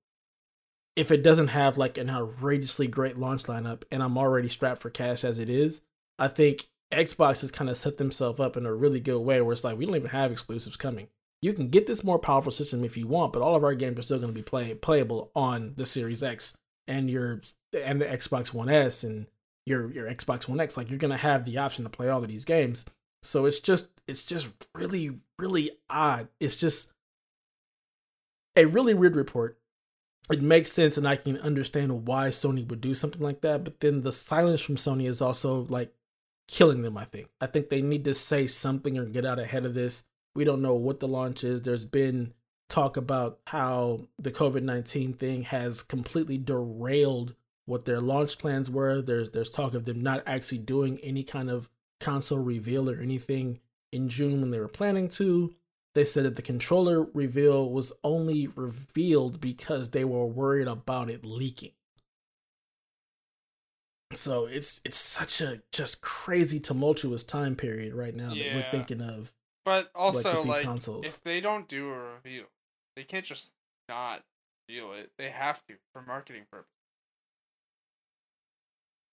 if 0.96 1.12
it 1.12 1.24
doesn't 1.24 1.50
have 1.50 1.78
like 1.78 1.98
an 1.98 2.10
outrageously 2.10 2.88
great 2.88 3.18
launch 3.18 3.44
lineup 3.44 3.84
and 3.92 4.02
I'm 4.02 4.18
already 4.18 4.48
strapped 4.48 4.82
for 4.82 4.90
cash 4.90 5.26
as 5.26 5.40
it 5.40 5.50
is? 5.50 5.82
I 6.18 6.30
think 6.30 6.70
Xbox 6.90 7.42
has 7.42 7.52
kind 7.52 7.70
of 7.70 7.78
set 7.78 7.98
themselves 7.98 8.40
up 8.40 8.56
in 8.56 8.66
a 8.66 8.74
really 8.74 9.02
good 9.02 9.20
way 9.20 9.42
where 9.42 9.52
it's 9.52 9.66
like 9.66 9.78
we 9.78 9.86
don't 9.86 9.98
even 9.98 10.12
have 10.12 10.32
exclusives 10.32 10.78
coming. 10.78 11.10
You 11.44 11.52
can 11.52 11.68
get 11.68 11.88
this 11.88 12.06
more 12.06 12.20
powerful 12.20 12.54
system 12.54 12.86
if 12.86 12.96
you 12.96 13.06
want, 13.06 13.34
but 13.34 13.42
all 13.42 13.58
of 13.58 13.66
our 13.66 13.76
games 13.76 14.00
are 14.00 14.02
still 14.02 14.18
going 14.18 14.34
to 14.34 14.34
be 14.34 14.42
play 14.42 14.74
playable 14.76 15.30
on 15.36 15.74
the 15.76 15.86
Series 15.86 16.24
X 16.24 16.56
and 16.88 17.10
your 17.10 17.42
and 17.74 18.00
the 18.00 18.06
Xbox 18.06 18.54
One 18.54 18.70
S 18.70 19.04
and 19.04 19.28
your 19.66 19.92
your 19.92 20.10
Xbox 20.10 20.48
One 20.48 20.62
X. 20.62 20.78
Like 20.78 20.90
you're 20.90 21.00
gonna 21.00 21.18
have 21.18 21.44
the 21.44 21.58
option 21.58 21.84
to 21.84 21.90
play 21.90 22.08
all 22.08 22.24
of 22.24 22.30
these 22.30 22.46
games. 22.46 22.86
So 23.24 23.46
it's 23.46 23.60
just 23.60 23.90
it's 24.08 24.24
just 24.24 24.52
really 24.74 25.20
really 25.38 25.72
odd. 25.90 26.30
It's 26.40 26.56
just 26.56 26.94
a 28.56 28.64
really 28.64 28.94
weird 28.94 29.18
report. 29.18 29.60
It 30.32 30.42
makes 30.42 30.72
sense 30.72 30.98
and 30.98 31.06
I 31.06 31.18
can 31.18 31.38
understand 31.40 32.08
why 32.08 32.30
Sony 32.30 32.66
would 32.66 32.80
do 32.80 32.94
something 32.94 33.22
like 33.22 33.42
that, 33.42 33.66
but 33.66 33.82
then 33.82 34.04
the 34.04 34.14
silence 34.14 34.62
from 34.62 34.78
Sony 34.78 35.10
is 35.10 35.22
also 35.22 35.66
like 35.68 35.94
killing 36.48 36.84
them, 36.84 36.98
I 36.98 37.04
think. 37.04 37.28
I 37.42 37.48
think 37.48 37.68
they 37.68 37.82
need 37.82 38.06
to 38.06 38.14
say 38.14 38.48
something 38.48 38.98
or 38.98 39.04
get 39.04 39.26
out 39.26 39.40
ahead 39.40 39.66
of 39.66 39.74
this. 39.74 40.06
We 40.36 40.44
don't 40.44 40.62
know 40.62 40.76
what 40.76 41.00
the 41.00 41.08
launch 41.08 41.44
is. 41.44 41.62
There's 41.62 41.86
been 41.86 42.34
talk 42.70 42.98
about 42.98 43.40
how 43.48 44.08
the 44.18 44.32
COVID 44.32 44.64
19 44.64 45.14
thing 45.14 45.44
has 45.44 45.84
completely 45.84 46.38
derailed 46.38 47.36
what 47.66 47.86
their 47.86 48.02
launch 48.02 48.38
plans 48.40 48.70
were. 48.70 49.02
There's 49.02 49.30
there's 49.32 49.50
talk 49.52 49.74
of 49.74 49.86
them 49.86 50.02
not 50.02 50.24
actually 50.26 50.58
doing 50.60 51.00
any 51.04 51.24
kind 51.24 51.50
of 51.50 51.70
console 52.00 52.40
reveal 52.40 52.90
or 52.90 53.00
anything 53.00 53.60
in 53.92 54.10
June 54.10 54.42
when 54.42 54.52
they 54.52 54.60
were 54.60 54.68
planning 54.68 55.08
to. 55.10 55.54
They 55.94 56.04
said 56.04 56.26
that 56.26 56.36
the 56.36 56.42
controller 56.42 57.04
reveal 57.14 57.70
was 57.70 57.94
only 58.04 58.48
revealed 58.48 59.40
because 59.40 59.92
they 59.92 60.04
were 60.04 60.26
worried 60.26 60.68
about 60.68 61.12
it 61.12 61.24
leaking. 61.24 61.72
So 64.14 64.46
it's 64.46 64.82
it's 64.86 64.98
such 64.98 65.42
a 65.42 65.62
just 65.72 66.02
crazy 66.02 66.60
tumultuous 66.60 67.24
time 67.24 67.56
period 67.56 67.94
right 67.94 68.16
now 68.16 68.34
Yeah. 68.34 68.44
that 68.44 68.56
we're 68.56 68.72
thinking 68.72 69.02
of. 69.02 69.34
But 69.66 69.92
also, 69.96 70.44
these 70.44 70.48
like, 70.48 70.64
consoles. 70.64 71.06
if 71.06 71.24
they 71.24 71.40
don't 71.40 71.68
do 71.68 71.90
a 71.90 72.14
review, 72.16 72.46
they 72.96 73.04
can't 73.04 73.26
just 73.26 73.52
not 73.88 74.24
reveal 74.68 74.94
it. 74.94 75.12
They 75.18 75.30
have 75.30 75.66
to 75.68 75.76
for 75.94 76.02
marketing 76.02 76.44
purposes. 76.52 76.70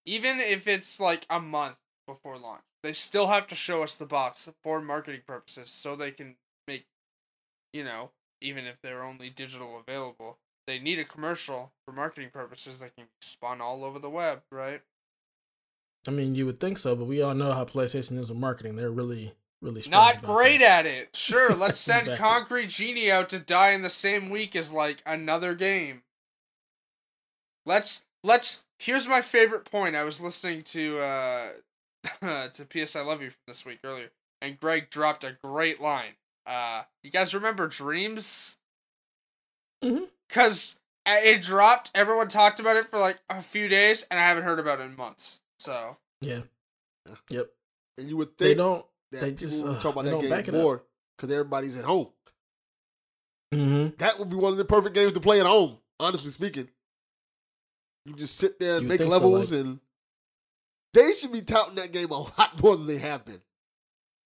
Even 0.06 0.40
if 0.40 0.66
it's 0.66 0.98
like 0.98 1.24
a 1.30 1.38
month 1.38 1.78
before 2.06 2.36
launch, 2.36 2.62
they 2.82 2.92
still 2.92 3.28
have 3.28 3.46
to 3.48 3.54
show 3.54 3.82
us 3.82 3.96
the 3.96 4.06
box 4.06 4.48
for 4.62 4.80
marketing 4.80 5.20
purposes 5.26 5.70
so 5.70 5.94
they 5.94 6.10
can 6.10 6.36
make, 6.66 6.86
you 7.72 7.84
know, 7.84 8.10
even 8.40 8.64
if 8.66 8.76
they're 8.82 9.04
only 9.04 9.30
digital 9.30 9.78
available, 9.86 10.38
they 10.66 10.78
need 10.78 10.98
a 10.98 11.04
commercial 11.04 11.72
for 11.84 11.92
marketing 11.92 12.30
purposes 12.32 12.78
that 12.78 12.96
can 12.96 13.06
spawn 13.20 13.60
all 13.60 13.84
over 13.84 13.98
the 13.98 14.10
web, 14.10 14.42
right? 14.50 14.82
I 16.08 16.10
mean, 16.10 16.34
you 16.34 16.46
would 16.46 16.60
think 16.60 16.78
so, 16.78 16.96
but 16.96 17.04
we 17.04 17.20
all 17.20 17.34
know 17.34 17.52
how 17.52 17.64
PlayStation 17.64 18.18
is 18.18 18.30
with 18.30 18.38
marketing. 18.38 18.76
They're 18.76 18.90
really, 18.90 19.34
really 19.62 19.82
Not 19.88 20.22
great 20.22 20.60
that. 20.60 20.86
at 20.86 20.86
it. 20.86 21.16
Sure, 21.16 21.54
let's 21.54 21.78
send 21.80 22.00
Exactly. 22.00 22.26
Concrete 22.26 22.68
Genie 22.68 23.10
out 23.10 23.28
to 23.30 23.38
die 23.38 23.70
in 23.70 23.82
the 23.82 23.90
same 23.90 24.30
week 24.30 24.54
as 24.56 24.72
like 24.72 25.02
another 25.06 25.54
game. 25.54 26.02
Let's 27.66 28.04
let's 28.24 28.62
here's 28.78 29.06
my 29.06 29.20
favorite 29.20 29.64
point. 29.64 29.96
I 29.96 30.04
was 30.04 30.20
listening 30.20 30.62
to 30.64 30.98
uh 31.00 31.48
to 32.22 32.66
PS 32.68 32.96
I 32.96 33.02
Love 33.02 33.22
You 33.22 33.30
from 33.30 33.40
this 33.46 33.64
week 33.64 33.80
earlier, 33.84 34.10
and 34.40 34.58
Greg 34.58 34.90
dropped 34.90 35.24
a 35.24 35.36
great 35.44 35.80
line. 35.80 36.12
Uh 36.46 36.82
you 37.02 37.10
guys 37.10 37.34
remember 37.34 37.66
Dreams? 37.68 38.56
Mhm. 39.84 40.08
Cause 40.28 40.78
it 41.06 41.42
dropped, 41.42 41.90
everyone 41.94 42.28
talked 42.28 42.60
about 42.60 42.76
it 42.76 42.88
for 42.90 42.98
like 42.98 43.18
a 43.28 43.42
few 43.42 43.66
days, 43.68 44.06
and 44.10 44.20
I 44.20 44.28
haven't 44.28 44.44
heard 44.44 44.58
about 44.60 44.80
it 44.80 44.84
in 44.84 44.96
months. 44.96 45.40
So 45.58 45.96
Yeah. 46.20 46.42
Yeah. 47.08 47.14
Yep. 47.30 47.50
And 47.98 48.08
you 48.08 48.16
would 48.16 48.28
think 48.36 48.38
They 48.38 48.54
don't. 48.54 48.84
That 49.12 49.20
they 49.20 49.30
people 49.32 49.48
just, 49.48 49.64
uh, 49.64 49.78
talk 49.78 49.96
about 49.96 50.04
that 50.04 50.44
game 50.44 50.54
more 50.54 50.82
because 51.16 51.30
everybody's 51.32 51.76
at 51.76 51.84
home. 51.84 52.08
Mm-hmm. 53.52 53.96
That 53.98 54.18
would 54.18 54.30
be 54.30 54.36
one 54.36 54.52
of 54.52 54.58
the 54.58 54.64
perfect 54.64 54.94
games 54.94 55.12
to 55.14 55.20
play 55.20 55.40
at 55.40 55.46
home. 55.46 55.78
Honestly 55.98 56.30
speaking, 56.30 56.68
you 58.06 58.14
just 58.14 58.36
sit 58.36 58.58
there 58.60 58.74
and 58.76 58.82
You 58.84 58.88
make 58.88 58.98
think 58.98 59.10
so, 59.12 59.18
levels, 59.18 59.52
like- 59.52 59.60
and 59.60 59.80
they 60.94 61.12
should 61.14 61.32
be 61.32 61.42
touting 61.42 61.74
that 61.76 61.92
game 61.92 62.10
a 62.10 62.18
lot 62.38 62.60
more 62.62 62.76
than 62.76 62.86
they 62.86 62.98
have 62.98 63.24
been. 63.24 63.40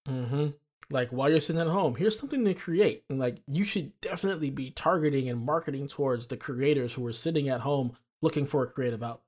Mm-hmm. 0.08 0.46
Like 0.90 1.08
while 1.10 1.30
you're 1.30 1.40
sitting 1.40 1.60
at 1.60 1.66
home, 1.66 1.94
here's 1.96 2.18
something 2.18 2.44
to 2.44 2.54
create, 2.54 3.04
and 3.08 3.18
like 3.18 3.38
you 3.48 3.64
should 3.64 3.98
definitely 4.02 4.50
be 4.50 4.70
targeting 4.70 5.28
and 5.30 5.40
marketing 5.44 5.88
towards 5.88 6.26
the 6.26 6.36
creators 6.36 6.92
who 6.94 7.06
are 7.06 7.12
sitting 7.12 7.48
at 7.48 7.62
home 7.62 7.96
looking 8.20 8.44
for 8.46 8.62
a 8.64 8.70
creative 8.70 9.02
outlet. 9.02 9.20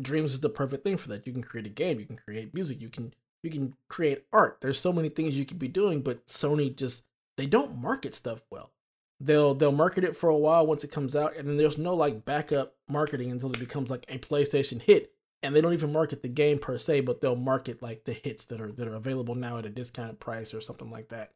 Dreams 0.00 0.32
is 0.32 0.40
the 0.40 0.48
perfect 0.48 0.84
thing 0.84 0.96
for 0.96 1.08
that. 1.08 1.26
You 1.26 1.32
can 1.32 1.42
create 1.42 1.66
a 1.66 1.70
game, 1.70 1.98
you 1.98 2.06
can 2.06 2.16
create 2.16 2.54
music, 2.54 2.80
you 2.80 2.88
can 2.88 3.12
you 3.42 3.50
can 3.50 3.74
create 3.88 4.24
art. 4.32 4.58
There's 4.60 4.78
so 4.78 4.92
many 4.92 5.08
things 5.08 5.38
you 5.38 5.44
could 5.44 5.58
be 5.58 5.68
doing, 5.68 6.02
but 6.02 6.26
Sony 6.26 6.74
just 6.74 7.04
they 7.36 7.46
don't 7.46 7.80
market 7.80 8.14
stuff 8.14 8.42
well. 8.50 8.72
They'll 9.20 9.54
they'll 9.54 9.72
market 9.72 10.04
it 10.04 10.16
for 10.16 10.28
a 10.28 10.36
while 10.36 10.66
once 10.66 10.84
it 10.84 10.90
comes 10.90 11.14
out, 11.14 11.36
and 11.36 11.48
then 11.48 11.56
there's 11.56 11.78
no 11.78 11.94
like 11.94 12.24
backup 12.24 12.74
marketing 12.88 13.30
until 13.30 13.50
it 13.50 13.58
becomes 13.58 13.90
like 13.90 14.04
a 14.08 14.18
PlayStation 14.18 14.80
hit. 14.80 15.12
And 15.42 15.56
they 15.56 15.62
don't 15.62 15.72
even 15.72 15.92
market 15.92 16.20
the 16.20 16.28
game 16.28 16.58
per 16.58 16.76
se, 16.76 17.00
but 17.00 17.22
they'll 17.22 17.34
market 17.34 17.82
like 17.82 18.04
the 18.04 18.12
hits 18.12 18.44
that 18.46 18.60
are 18.60 18.72
that 18.72 18.88
are 18.88 18.94
available 18.94 19.34
now 19.34 19.58
at 19.58 19.66
a 19.66 19.70
discounted 19.70 20.20
price 20.20 20.52
or 20.52 20.60
something 20.60 20.90
like 20.90 21.08
that. 21.08 21.32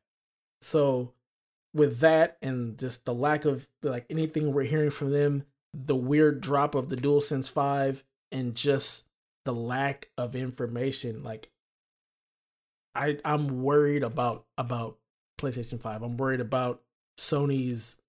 So 0.61 1.13
with 1.75 2.01
that 2.01 2.39
and 2.41 2.79
just 2.79 3.05
the 3.05 3.15
lack 3.15 3.45
of 3.45 3.67
like 3.83 4.07
anything 4.09 4.53
we're 4.53 4.63
hearing 4.63 4.91
from 4.91 5.11
them, 5.11 5.45
the 5.75 5.97
weird 5.97 6.41
drop 6.41 6.75
of 6.75 6.89
the 6.89 6.97
DualSense 6.97 7.51
5 7.51 8.05
and 8.31 8.55
just 8.55 9.07
the 9.45 9.53
lack 9.53 10.11
of 10.17 10.37
information, 10.37 11.23
like 11.23 11.51
I 12.95 13.19
I'm 13.25 13.63
worried 13.63 14.03
about 14.03 14.47
about 14.57 14.99
PlayStation 15.39 15.81
5. 15.81 16.03
I'm 16.03 16.17
worried 16.17 16.41
about 16.41 16.83
Sony's 17.19 18.01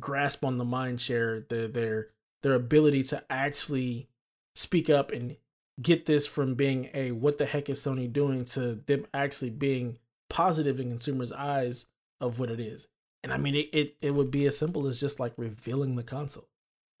grasp 0.00 0.44
on 0.44 0.56
the 0.56 0.64
mind 0.64 1.00
share, 1.00 1.40
their 1.40 1.68
their 1.68 2.08
their 2.42 2.54
ability 2.54 3.02
to 3.04 3.24
actually 3.30 4.08
speak 4.54 4.88
up 4.88 5.12
and 5.12 5.36
get 5.80 6.06
this 6.06 6.26
from 6.26 6.54
being 6.54 6.90
a 6.94 7.12
what 7.12 7.38
the 7.38 7.46
heck 7.46 7.68
is 7.68 7.80
Sony 7.80 8.10
doing 8.10 8.44
to 8.46 8.76
them 8.86 9.06
actually 9.12 9.50
being 9.50 9.98
positive 10.30 10.80
in 10.80 10.90
consumers' 10.90 11.32
eyes 11.32 11.86
of 12.20 12.38
what 12.38 12.50
it 12.50 12.60
is. 12.60 12.88
And 13.22 13.32
I 13.32 13.38
mean 13.38 13.54
it, 13.54 13.68
it 13.72 13.96
it 14.00 14.14
would 14.14 14.30
be 14.30 14.46
as 14.46 14.58
simple 14.58 14.86
as 14.86 15.00
just 15.00 15.20
like 15.20 15.34
revealing 15.36 15.96
the 15.96 16.02
console. 16.02 16.48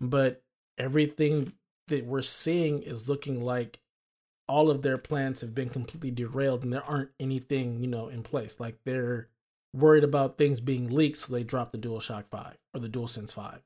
But 0.00 0.42
everything 0.78 1.52
that 1.88 2.04
we're 2.04 2.22
seeing 2.22 2.82
is 2.82 3.08
looking 3.08 3.42
like 3.42 3.78
all 4.48 4.70
of 4.70 4.82
their 4.82 4.98
plans 4.98 5.40
have 5.40 5.54
been 5.54 5.68
completely 5.68 6.10
derailed 6.10 6.62
and 6.62 6.72
there 6.72 6.84
aren't 6.84 7.10
anything, 7.18 7.80
you 7.80 7.86
know, 7.86 8.08
in 8.08 8.22
place. 8.22 8.60
Like 8.60 8.78
they're 8.84 9.28
worried 9.74 10.04
about 10.04 10.38
things 10.38 10.60
being 10.60 10.88
leaked, 10.90 11.18
so 11.18 11.32
they 11.32 11.42
dropped 11.42 11.72
the 11.72 11.78
DualShock 11.78 12.24
5 12.30 12.56
or 12.74 12.80
the 12.80 12.88
DualSense 12.88 13.32
5. 13.32 13.60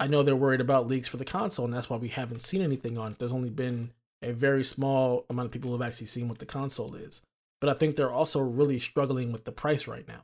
I 0.00 0.06
know 0.06 0.22
they're 0.22 0.36
worried 0.36 0.60
about 0.60 0.86
leaks 0.86 1.08
for 1.08 1.16
the 1.16 1.24
console, 1.24 1.64
and 1.64 1.74
that's 1.74 1.90
why 1.90 1.96
we 1.96 2.08
haven't 2.08 2.40
seen 2.40 2.62
anything 2.62 2.98
on 2.98 3.12
it. 3.12 3.18
There's 3.18 3.32
only 3.32 3.50
been 3.50 3.90
a 4.22 4.32
very 4.32 4.62
small 4.62 5.24
amount 5.28 5.46
of 5.46 5.52
people 5.52 5.70
who 5.70 5.78
have 5.78 5.86
actually 5.86 6.06
seen 6.06 6.28
what 6.28 6.38
the 6.38 6.46
console 6.46 6.94
is. 6.94 7.22
But 7.60 7.70
I 7.70 7.74
think 7.74 7.96
they're 7.96 8.10
also 8.10 8.38
really 8.40 8.78
struggling 8.78 9.32
with 9.32 9.44
the 9.44 9.52
price 9.52 9.88
right 9.88 10.06
now. 10.06 10.22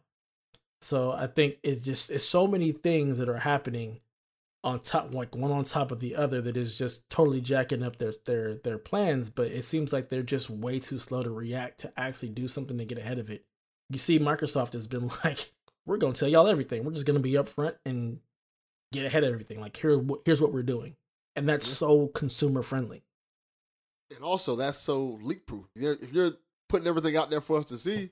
So 0.80 1.12
I 1.12 1.26
think 1.26 1.58
it's 1.62 1.84
just 1.84 2.10
it's 2.10 2.24
so 2.24 2.46
many 2.46 2.70
things 2.70 3.18
that 3.18 3.28
are 3.28 3.38
happening 3.38 4.00
on 4.64 4.80
top 4.80 5.14
like 5.14 5.36
one 5.36 5.52
on 5.52 5.62
top 5.64 5.92
of 5.92 6.00
the 6.00 6.16
other 6.16 6.40
that 6.40 6.56
is 6.56 6.76
just 6.76 7.08
totally 7.10 7.40
jacking 7.40 7.82
up 7.82 7.98
their 7.98 8.12
their 8.26 8.54
their 8.54 8.78
plans, 8.78 9.30
but 9.30 9.48
it 9.48 9.64
seems 9.64 9.92
like 9.92 10.08
they're 10.08 10.22
just 10.22 10.48
way 10.50 10.80
too 10.80 10.98
slow 10.98 11.22
to 11.22 11.30
react 11.30 11.80
to 11.80 11.92
actually 11.96 12.30
do 12.30 12.48
something 12.48 12.78
to 12.78 12.84
get 12.84 12.98
ahead 12.98 13.18
of 13.18 13.30
it. 13.30 13.44
You 13.90 13.98
see 13.98 14.18
Microsoft 14.18 14.72
has 14.72 14.86
been 14.86 15.10
like, 15.24 15.52
we're 15.86 15.98
going 15.98 16.14
to 16.14 16.18
tell 16.20 16.28
y'all 16.28 16.48
everything. 16.48 16.82
We're 16.84 16.92
just 16.92 17.06
going 17.06 17.18
to 17.18 17.22
be 17.22 17.32
upfront 17.32 17.74
and 17.84 18.20
get 18.92 19.04
ahead 19.04 19.22
of 19.24 19.32
everything. 19.32 19.60
Like 19.60 19.76
here 19.76 20.02
here's 20.24 20.40
what 20.40 20.52
we're 20.52 20.62
doing. 20.62 20.96
And 21.36 21.48
that's 21.48 21.68
Yeah. 21.68 21.74
so 21.74 22.06
consumer 22.08 22.62
friendly. 22.62 23.02
And 24.14 24.22
also, 24.24 24.56
that's 24.56 24.78
so 24.78 25.18
leak 25.22 25.46
proof. 25.46 25.66
If 25.74 26.12
you're 26.12 26.32
putting 26.68 26.86
everything 26.86 27.16
out 27.16 27.30
there 27.30 27.40
for 27.40 27.58
us 27.58 27.66
to 27.66 27.78
see, 27.78 28.10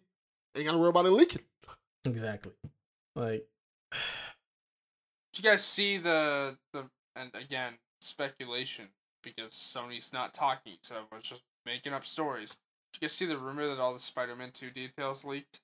ain't 0.57 0.67
gotta 0.67 0.79
worry 0.79 0.89
about 0.91 1.07
it 1.07 1.11
leaking. 1.13 1.43
Exactly. 2.05 2.53
Like, 3.15 3.47
Did 5.33 5.45
you 5.45 5.51
guys 5.51 5.65
see 5.65 5.99
the 5.99 6.57
the 6.73 6.85
and 7.17 7.31
again 7.35 7.75
speculation 8.01 8.89
because 9.23 9.53
Sony's 9.53 10.13
not 10.13 10.35
talking, 10.35 10.75
so 10.83 10.97
I 10.97 11.15
was 11.17 11.25
just 11.25 11.43
making 11.65 11.93
up 11.93 12.05
stories. 12.05 12.51
Did 12.93 13.01
you 13.01 13.09
guys 13.09 13.13
see 13.13 13.27
the 13.27 13.39
rumor 13.39 13.69
that 13.69 13.79
all 13.79 13.95
the 13.95 14.01
Spider-Man 14.01 14.51
Two 14.53 14.71
details 14.71 15.25
leaked? 15.25 15.61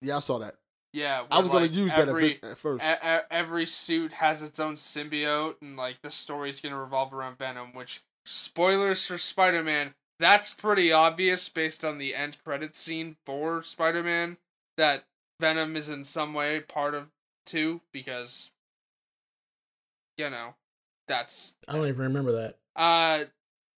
Yeah, 0.00 0.16
I 0.16 0.20
saw 0.20 0.38
that. 0.38 0.54
Yeah, 0.92 1.24
I 1.30 1.38
was 1.40 1.48
where, 1.48 1.60
gonna 1.60 1.72
use 1.72 1.90
that 1.90 2.08
every, 2.08 2.38
at, 2.42 2.50
at 2.50 2.58
first. 2.58 2.84
e- 2.84 3.08
e- 3.08 3.20
every 3.30 3.64
suit 3.66 4.12
has 4.12 4.42
its 4.42 4.60
own 4.60 4.76
symbiote, 4.76 5.56
and 5.62 5.76
like 5.76 6.02
the 6.02 6.10
story's 6.10 6.60
gonna 6.60 6.78
revolve 6.78 7.14
around 7.14 7.38
Venom. 7.38 7.72
Which 7.74 8.02
spoilers 8.26 9.06
for 9.06 9.18
Spider 9.18 9.62
Man. 9.62 9.94
That's 10.18 10.54
pretty 10.54 10.92
obvious 10.92 11.48
based 11.48 11.84
on 11.84 11.98
the 11.98 12.14
end 12.14 12.36
credit 12.44 12.76
scene 12.76 13.16
for 13.26 13.62
Spider 13.62 14.02
Man 14.02 14.36
that 14.76 15.04
Venom 15.40 15.76
is 15.76 15.88
in 15.88 16.04
some 16.04 16.34
way 16.34 16.60
part 16.60 16.94
of 16.94 17.08
two 17.44 17.80
because 17.92 18.52
you 20.22 20.30
know 20.30 20.54
that's 21.08 21.54
I 21.68 21.72
don't 21.74 21.88
even 21.88 22.02
remember 22.02 22.32
that. 22.32 22.58
uh 22.76 23.24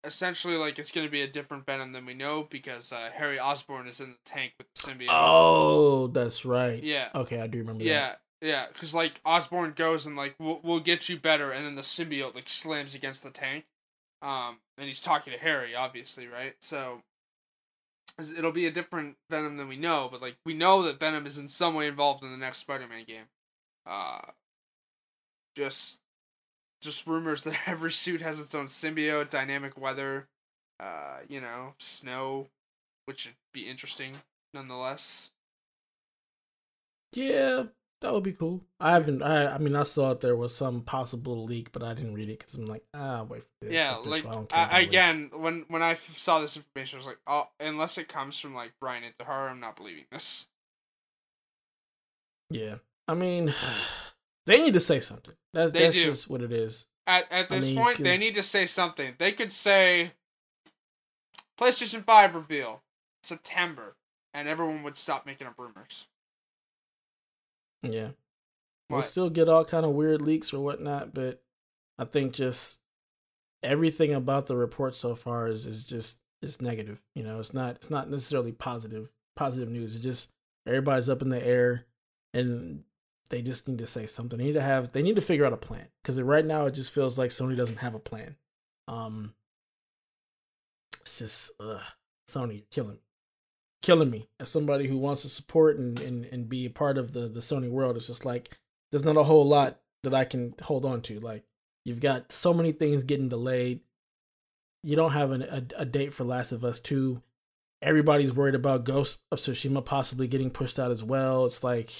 essentially 0.04 0.56
like 0.56 0.78
it's 0.78 0.92
gonna 0.92 1.08
be 1.08 1.22
a 1.22 1.26
different 1.26 1.66
Venom 1.66 1.92
than 1.92 2.06
we 2.06 2.14
know 2.14 2.46
because 2.48 2.92
uh, 2.92 3.10
Harry 3.14 3.38
Osborn 3.40 3.88
is 3.88 4.00
in 4.00 4.10
the 4.10 4.18
tank 4.24 4.52
with 4.58 4.66
the 4.74 4.82
symbiote. 4.82 5.08
Oh, 5.10 6.08
that's 6.08 6.44
right. 6.44 6.82
yeah. 6.82 7.08
Okay, 7.14 7.40
I 7.40 7.46
do 7.46 7.58
remember 7.58 7.82
that. 7.84 7.90
Yeah, 7.90 8.14
yeah, 8.42 8.66
because 8.72 8.94
like 8.94 9.20
Osborn 9.24 9.72
goes 9.74 10.06
and 10.06 10.16
like 10.16 10.34
we'll 10.38 10.60
we'll 10.62 10.80
get 10.80 11.08
you 11.08 11.18
better, 11.18 11.50
and 11.50 11.64
then 11.64 11.74
the 11.74 11.82
symbiote 11.82 12.34
like 12.34 12.48
slams 12.48 12.94
against 12.94 13.22
the 13.22 13.30
tank, 13.30 13.64
um, 14.22 14.58
and 14.78 14.86
he's 14.86 15.00
talking 15.00 15.32
to 15.32 15.38
Harry, 15.38 15.74
obviously, 15.74 16.26
right? 16.26 16.54
So 16.60 17.00
it'll 18.36 18.52
be 18.52 18.66
a 18.66 18.70
different 18.70 19.16
Venom 19.30 19.56
than 19.56 19.68
we 19.68 19.76
know, 19.76 20.08
but 20.10 20.22
like 20.22 20.36
we 20.44 20.54
know 20.54 20.82
that 20.82 21.00
Venom 21.00 21.26
is 21.26 21.38
in 21.38 21.48
some 21.48 21.74
way 21.74 21.88
involved 21.88 22.22
in 22.22 22.30
the 22.30 22.36
next 22.36 22.58
Spider-Man 22.58 23.04
game. 23.06 23.24
Uh, 23.86 24.20
just 25.56 25.98
just 26.84 27.06
rumors 27.06 27.42
that 27.42 27.56
every 27.66 27.90
suit 27.90 28.20
has 28.20 28.40
its 28.40 28.54
own 28.54 28.66
symbiote, 28.66 29.30
dynamic 29.30 29.80
weather, 29.80 30.28
uh, 30.78 31.18
you 31.28 31.40
know, 31.40 31.74
snow, 31.78 32.46
which 33.06 33.26
would 33.26 33.34
be 33.52 33.68
interesting 33.68 34.12
nonetheless. 34.52 35.30
Yeah, 37.14 37.64
that 38.00 38.12
would 38.12 38.22
be 38.22 38.32
cool. 38.32 38.62
I 38.80 38.92
haven't. 38.92 39.22
I. 39.22 39.54
I 39.54 39.58
mean, 39.58 39.76
I 39.76 39.84
saw 39.84 40.14
there 40.14 40.36
was 40.36 40.54
some 40.54 40.82
possible 40.82 41.44
leak, 41.44 41.72
but 41.72 41.82
I 41.82 41.94
didn't 41.94 42.14
read 42.14 42.28
it 42.28 42.40
because 42.40 42.54
I'm 42.54 42.66
like, 42.66 42.84
ah, 42.92 43.22
wait. 43.22 43.44
Yeah, 43.62 43.96
like 44.04 44.26
I 44.26 44.32
don't 44.32 44.52
I, 44.52 44.78
leaks. 44.80 44.88
again, 44.88 45.30
when 45.34 45.64
when 45.68 45.82
I 45.82 45.94
saw 45.94 46.40
this 46.40 46.56
information, 46.56 46.96
I 46.96 46.98
was 46.98 47.06
like, 47.06 47.20
oh, 47.26 47.48
unless 47.60 47.98
it 47.98 48.08
comes 48.08 48.38
from 48.38 48.54
like 48.54 48.72
Brian 48.80 49.04
Intihar, 49.04 49.50
I'm 49.50 49.60
not 49.60 49.76
believing 49.76 50.04
this. 50.10 50.46
Yeah, 52.50 52.76
I 53.06 53.14
mean, 53.14 53.54
they 54.46 54.60
need 54.60 54.74
to 54.74 54.80
say 54.80 54.98
something. 54.98 55.34
That, 55.54 55.72
They 55.72 55.80
that's 55.84 55.96
do. 55.96 56.04
just 56.04 56.28
what 56.28 56.42
it 56.42 56.52
is. 56.52 56.86
At 57.06 57.30
at 57.30 57.50
I 57.50 57.56
this 57.56 57.66
mean, 57.66 57.76
point, 57.76 57.98
they 57.98 58.16
need 58.16 58.34
to 58.34 58.42
say 58.42 58.66
something. 58.66 59.14
They 59.18 59.32
could 59.32 59.52
say 59.52 60.12
PlayStation 61.58 62.04
Five 62.04 62.34
reveal 62.34 62.82
September, 63.22 63.96
and 64.32 64.48
everyone 64.48 64.82
would 64.82 64.96
stop 64.96 65.26
making 65.26 65.46
up 65.46 65.54
rumors. 65.58 66.06
Yeah, 67.82 68.10
we'll 68.88 69.02
still 69.02 69.28
get 69.30 69.48
all 69.48 69.64
kind 69.64 69.84
of 69.84 69.92
weird 69.92 70.22
leaks 70.22 70.52
or 70.54 70.60
whatnot, 70.60 71.12
but 71.12 71.42
I 71.98 72.04
think 72.04 72.32
just 72.32 72.80
everything 73.62 74.12
about 74.14 74.46
the 74.46 74.56
report 74.56 74.94
so 74.94 75.14
far 75.14 75.48
is 75.48 75.66
is 75.66 75.84
just 75.84 76.20
it's 76.42 76.60
negative. 76.60 77.02
You 77.14 77.22
know, 77.22 77.38
it's 77.38 77.54
not 77.54 77.76
it's 77.76 77.90
not 77.90 78.10
necessarily 78.10 78.52
positive 78.52 79.10
positive 79.36 79.68
news. 79.68 79.94
It's 79.94 80.02
just 80.04 80.30
everybody's 80.66 81.10
up 81.10 81.22
in 81.22 81.28
the 81.28 81.46
air, 81.46 81.84
and 82.32 82.84
they 83.30 83.42
just 83.42 83.66
need 83.68 83.78
to 83.78 83.86
say 83.86 84.06
something. 84.06 84.38
They 84.38 84.46
need 84.46 84.52
to 84.54 84.62
have 84.62 84.92
they 84.92 85.02
need 85.02 85.16
to 85.16 85.22
figure 85.22 85.46
out 85.46 85.52
a 85.52 85.58
plan 85.58 85.86
because 86.02 86.20
right 86.20 86.44
now 86.44 86.66
it 86.66 86.72
just 86.72 86.92
feels 86.92 87.18
like 87.18 87.30
Sony 87.30 87.56
doesn't 87.56 87.78
have 87.78 87.94
a 87.94 88.00
plan. 88.00 88.36
Um, 88.86 89.34
it's 91.00 91.18
just 91.18 91.52
ugh, 91.60 91.80
Sony 92.28 92.64
killing 92.70 92.98
killing 93.82 94.10
me 94.10 94.26
as 94.40 94.48
somebody 94.48 94.88
who 94.88 94.96
wants 94.96 95.22
to 95.22 95.28
support 95.28 95.78
and 95.78 95.98
and, 96.00 96.24
and 96.26 96.48
be 96.48 96.66
a 96.66 96.70
part 96.70 96.98
of 96.98 97.12
the 97.12 97.28
the 97.28 97.40
Sony 97.40 97.70
world. 97.70 97.96
It's 97.96 98.06
just 98.06 98.24
like 98.24 98.50
there's 98.90 99.04
not 99.04 99.16
a 99.16 99.24
whole 99.24 99.44
lot 99.44 99.80
that 100.02 100.14
I 100.14 100.24
can 100.24 100.54
hold 100.62 100.84
on 100.84 101.00
to. 101.02 101.18
Like 101.20 101.44
you've 101.84 102.00
got 102.00 102.30
so 102.30 102.52
many 102.52 102.72
things 102.72 103.04
getting 103.04 103.28
delayed. 103.28 103.80
You 104.82 104.96
don't 104.96 105.12
have 105.12 105.30
an, 105.30 105.42
a 105.42 105.64
a 105.78 105.84
date 105.84 106.12
for 106.12 106.24
Last 106.24 106.52
of 106.52 106.64
Us 106.64 106.78
two. 106.78 107.22
Everybody's 107.80 108.34
worried 108.34 108.54
about 108.54 108.84
Ghost 108.84 109.18
of 109.30 109.38
Tsushima 109.38 109.84
possibly 109.84 110.26
getting 110.26 110.50
pushed 110.50 110.78
out 110.78 110.90
as 110.90 111.04
well. 111.04 111.44
It's 111.44 111.62
like 111.62 111.90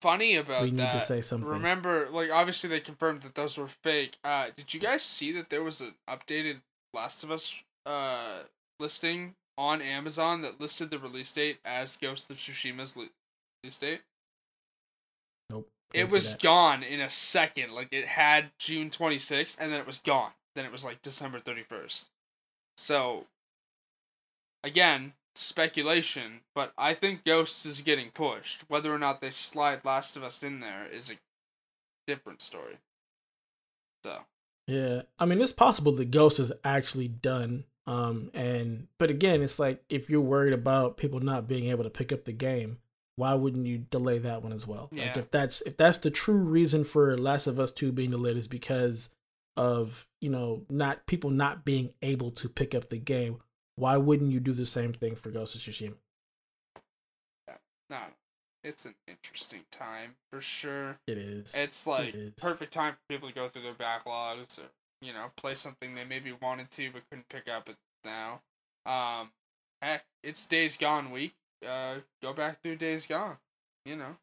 Funny 0.00 0.36
about 0.36 0.62
we 0.62 0.70
need 0.70 0.78
that. 0.78 0.92
to 0.94 1.00
say 1.00 1.20
something. 1.20 1.48
Remember, 1.48 2.08
like 2.10 2.30
obviously 2.30 2.70
they 2.70 2.80
confirmed 2.80 3.22
that 3.22 3.34
those 3.34 3.58
were 3.58 3.68
fake. 3.68 4.16
Uh, 4.24 4.48
did 4.56 4.72
you 4.72 4.80
guys 4.80 5.02
see 5.02 5.30
that 5.32 5.50
there 5.50 5.62
was 5.62 5.80
an 5.80 5.94
updated 6.08 6.60
Last 6.94 7.22
of 7.22 7.30
Us 7.30 7.62
uh 7.86 8.40
listing 8.78 9.34
on 9.58 9.82
Amazon 9.82 10.42
that 10.42 10.60
listed 10.60 10.90
the 10.90 10.98
release 10.98 11.32
date 11.32 11.58
as 11.64 11.96
Ghost 11.96 12.30
of 12.30 12.38
Tsushima's 12.38 12.96
release 12.96 13.78
date? 13.78 14.00
Nope. 15.50 15.68
It 15.92 16.10
was 16.10 16.34
gone 16.34 16.82
in 16.82 17.00
a 17.00 17.10
second. 17.10 17.72
Like 17.72 17.88
it 17.92 18.06
had 18.06 18.52
June 18.58 18.90
26th 18.90 19.56
and 19.60 19.72
then 19.72 19.80
it 19.80 19.86
was 19.86 19.98
gone. 19.98 20.30
Then 20.54 20.64
it 20.64 20.72
was 20.72 20.84
like 20.84 21.02
December 21.02 21.40
31st. 21.40 22.06
So 22.78 23.26
again, 24.64 25.12
speculation, 25.34 26.40
but 26.54 26.72
I 26.76 26.94
think 26.94 27.24
Ghosts 27.24 27.64
is 27.66 27.80
getting 27.80 28.10
pushed. 28.10 28.64
Whether 28.68 28.92
or 28.92 28.98
not 28.98 29.20
they 29.20 29.30
slide 29.30 29.84
Last 29.84 30.16
of 30.16 30.22
Us 30.22 30.42
in 30.42 30.60
there 30.60 30.86
is 30.90 31.10
a 31.10 31.14
different 32.06 32.42
story. 32.42 32.78
So, 34.04 34.20
Yeah, 34.66 35.02
I 35.18 35.26
mean 35.26 35.40
it's 35.40 35.52
possible 35.52 35.92
that 35.92 36.10
Ghost 36.10 36.40
is 36.40 36.52
actually 36.64 37.08
done. 37.08 37.64
Um, 37.86 38.30
and 38.34 38.88
but 38.98 39.10
again, 39.10 39.42
it's 39.42 39.58
like 39.58 39.82
if 39.88 40.08
you're 40.08 40.20
worried 40.20 40.52
about 40.52 40.96
people 40.96 41.20
not 41.20 41.48
being 41.48 41.66
able 41.70 41.84
to 41.84 41.90
pick 41.90 42.12
up 42.12 42.24
the 42.24 42.32
game, 42.32 42.78
why 43.16 43.34
wouldn't 43.34 43.66
you 43.66 43.78
delay 43.78 44.18
that 44.18 44.42
one 44.42 44.52
as 44.52 44.66
well? 44.66 44.88
Like 44.92 45.00
Yeah. 45.00 45.18
if 45.18 45.30
that's 45.30 45.60
if 45.62 45.76
that's 45.76 45.98
the 45.98 46.10
true 46.10 46.36
reason 46.36 46.84
for 46.84 47.16
Last 47.16 47.46
of 47.46 47.58
Us 47.58 47.72
Two 47.72 47.92
being 47.92 48.10
delayed 48.10 48.36
is 48.36 48.48
because 48.48 49.10
of 49.56 50.06
you 50.20 50.30
know 50.30 50.64
not 50.70 51.06
people 51.06 51.30
not 51.30 51.64
being 51.64 51.90
able 52.02 52.30
to 52.32 52.48
pick 52.48 52.74
up 52.74 52.88
the 52.88 52.98
game. 52.98 53.40
Why 53.80 53.96
wouldn't 53.96 54.30
you 54.30 54.40
do 54.40 54.52
the 54.52 54.66
same 54.66 54.92
thing 54.92 55.16
for 55.16 55.30
Ghost 55.30 55.54
of 55.54 55.62
Tsushima? 55.62 55.94
no, 57.88 57.96
it's 58.62 58.84
an 58.84 58.94
interesting 59.08 59.62
time 59.72 60.16
for 60.30 60.42
sure. 60.42 60.98
It 61.06 61.16
is. 61.16 61.54
It's 61.54 61.86
like 61.86 62.14
is. 62.14 62.32
perfect 62.36 62.74
time 62.74 62.92
for 62.92 63.00
people 63.08 63.30
to 63.30 63.34
go 63.34 63.48
through 63.48 63.62
their 63.62 63.72
backlogs 63.72 64.58
or 64.58 64.68
you 65.00 65.14
know 65.14 65.28
play 65.34 65.54
something 65.54 65.94
they 65.94 66.04
maybe 66.04 66.30
wanted 66.42 66.70
to 66.72 66.90
but 66.92 67.02
couldn't 67.08 67.30
pick 67.30 67.48
up 67.48 67.70
it 67.70 67.76
now. 68.04 68.42
Um, 68.84 69.30
heck, 69.80 70.04
it's 70.22 70.44
Days 70.44 70.76
Gone 70.76 71.10
week. 71.10 71.32
Uh, 71.66 71.96
go 72.22 72.34
back 72.34 72.62
through 72.62 72.76
Days 72.76 73.06
Gone. 73.06 73.38
You 73.86 73.96
know, 73.96 74.16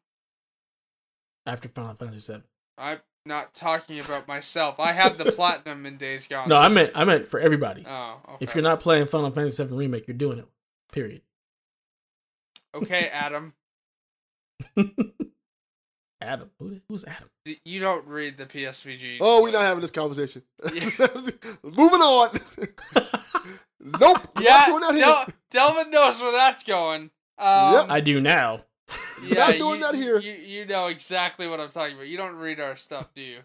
after 1.46 1.68
Final 1.68 1.94
Fantasy 1.94 2.32
VII. 2.32 2.42
I'm 2.78 2.98
not 3.28 3.54
talking 3.54 4.00
about 4.00 4.26
myself. 4.26 4.80
I 4.80 4.92
have 4.92 5.16
the 5.18 5.30
platinum 5.32 5.86
in 5.86 5.96
Days 5.96 6.26
Gone. 6.26 6.48
No, 6.48 6.56
I 6.56 6.68
meant 6.68 6.90
I 6.96 7.04
meant 7.04 7.28
for 7.28 7.38
everybody. 7.38 7.84
Oh, 7.86 8.16
okay. 8.30 8.36
If 8.40 8.54
you're 8.54 8.62
not 8.64 8.80
playing 8.80 9.06
Final 9.06 9.30
Fantasy 9.30 9.62
VII 9.64 9.74
remake, 9.76 10.08
you're 10.08 10.16
doing 10.16 10.38
it. 10.40 10.48
Period. 10.90 11.22
okay, 12.74 13.08
Adam, 13.12 13.52
Adam, 16.20 16.50
who, 16.58 16.80
who's 16.88 17.04
Adam? 17.04 17.28
you 17.64 17.78
don't 17.80 18.06
read 18.06 18.36
the 18.36 18.46
PSVG. 18.46 19.18
Oh, 19.20 19.42
we're 19.42 19.52
not 19.52 19.62
having 19.62 19.80
this 19.82 19.90
conversation. 19.92 20.42
Yeah. 20.72 20.90
Moving 21.62 22.00
on. 22.00 22.30
nope. 23.80 24.28
Yeah, 24.40 24.50
not 24.50 24.66
doing 24.66 24.80
that 24.80 24.94
here. 24.94 25.04
Del- 25.04 25.26
Delvin 25.50 25.90
knows 25.92 26.20
where 26.20 26.32
that's 26.32 26.64
going. 26.64 27.10
Um, 27.38 27.74
Yep. 27.74 27.86
I 27.88 28.00
do 28.00 28.20
now. 28.20 28.64
Yeah, 29.22 29.34
Not 29.48 29.56
doing 29.56 29.74
you, 29.80 29.86
that 29.86 29.94
here. 29.96 30.18
You, 30.20 30.32
you 30.32 30.64
know 30.64 30.86
exactly 30.86 31.48
what 31.48 31.58
I'm 31.60 31.70
talking 31.70 31.94
about. 31.96 32.06
You 32.08 32.16
don't 32.16 32.36
read 32.36 32.60
our 32.60 32.76
stuff, 32.76 33.12
do 33.14 33.20
you? 33.20 33.40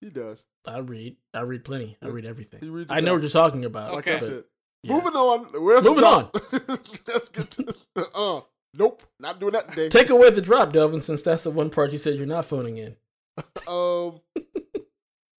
He 0.00 0.10
does. 0.10 0.44
I 0.66 0.78
read. 0.78 1.16
I 1.32 1.42
read 1.42 1.64
plenty. 1.64 1.96
I 2.02 2.06
read 2.08 2.24
He 2.24 2.30
everything. 2.30 2.72
reads 2.72 2.90
I 2.90 2.96
know 3.00 3.06
down. 3.06 3.14
what 3.14 3.22
you're 3.22 3.30
talking 3.30 3.64
about. 3.64 3.94
Okay. 3.98 4.16
I 4.16 4.18
but- 4.18 4.26
said. 4.26 4.44
yeah. 4.82 4.94
Moving 4.94 5.12
on. 5.14 5.44
Where's 5.62 5.82
Moving 5.84 5.94
the 5.96 6.00
drop? 6.00 6.36
Let's 7.08 7.28
get 7.28 7.50
to, 7.52 7.74
uh, 8.14 8.40
nope. 8.74 9.02
Not 9.20 9.38
doing 9.38 9.52
that 9.52 9.70
today. 9.70 9.88
Take 9.88 10.10
away 10.10 10.30
the 10.30 10.42
drop, 10.42 10.72
Delvin, 10.72 11.00
since 11.00 11.22
that's 11.22 11.42
the 11.42 11.50
one 11.52 11.70
part 11.70 11.92
you 11.92 11.98
said 11.98 12.16
you're 12.16 12.26
not 12.26 12.44
phoning 12.46 12.78
in. 12.78 12.96
um, 13.68 14.20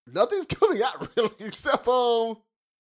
nothing's 0.08 0.46
coming 0.46 0.82
out 0.82 1.16
really 1.18 1.30
except 1.42 1.86
um, 1.88 2.38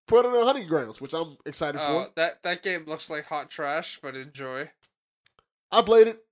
put 0.07 0.25
it 0.25 0.29
on 0.29 0.45
Hunting 0.45 0.67
Grounds, 0.67 1.01
which 1.01 1.13
I'm 1.13 1.37
excited 1.45 1.79
Oh, 1.83 2.05
for. 2.05 2.11
that 2.15 2.41
that 2.43 2.63
game 2.63 2.85
looks 2.87 3.09
like 3.09 3.25
hot 3.25 3.49
trash, 3.49 3.99
but 4.01 4.15
enjoy. 4.15 4.69
I 5.73 5.81
played 5.81 6.07
it. 6.07 6.23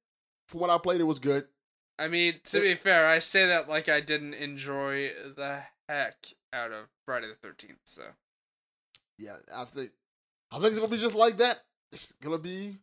From 0.47 0.59
what 0.61 0.69
I 0.69 0.77
played, 0.77 1.01
it 1.01 1.05
was 1.05 1.19
good. 1.19 1.47
I 1.99 2.07
mean, 2.07 2.39
to 2.45 2.57
It- 2.59 2.61
be 2.61 2.75
fair, 2.75 3.05
I 3.07 3.19
say 3.19 3.45
that 3.47 3.67
like 3.67 3.89
I 3.89 3.99
didn't 4.01 4.33
enjoy 4.35 5.09
the 5.35 5.63
heck 5.89 6.15
out 6.53 6.71
of 6.71 6.87
Friday 7.05 7.27
the 7.27 7.35
Thirteenth. 7.35 7.79
So 7.85 8.03
Yeah, 9.17 9.37
I 9.53 9.65
think 9.65 9.91
I 10.51 10.55
think 10.55 10.67
it's 10.67 10.77
gonna 10.79 10.87
be 10.91 10.97
just 10.97 11.15
like 11.15 11.37
that. 11.37 11.63
It's 11.91 12.11
gonna 12.21 12.37
be 12.37 12.77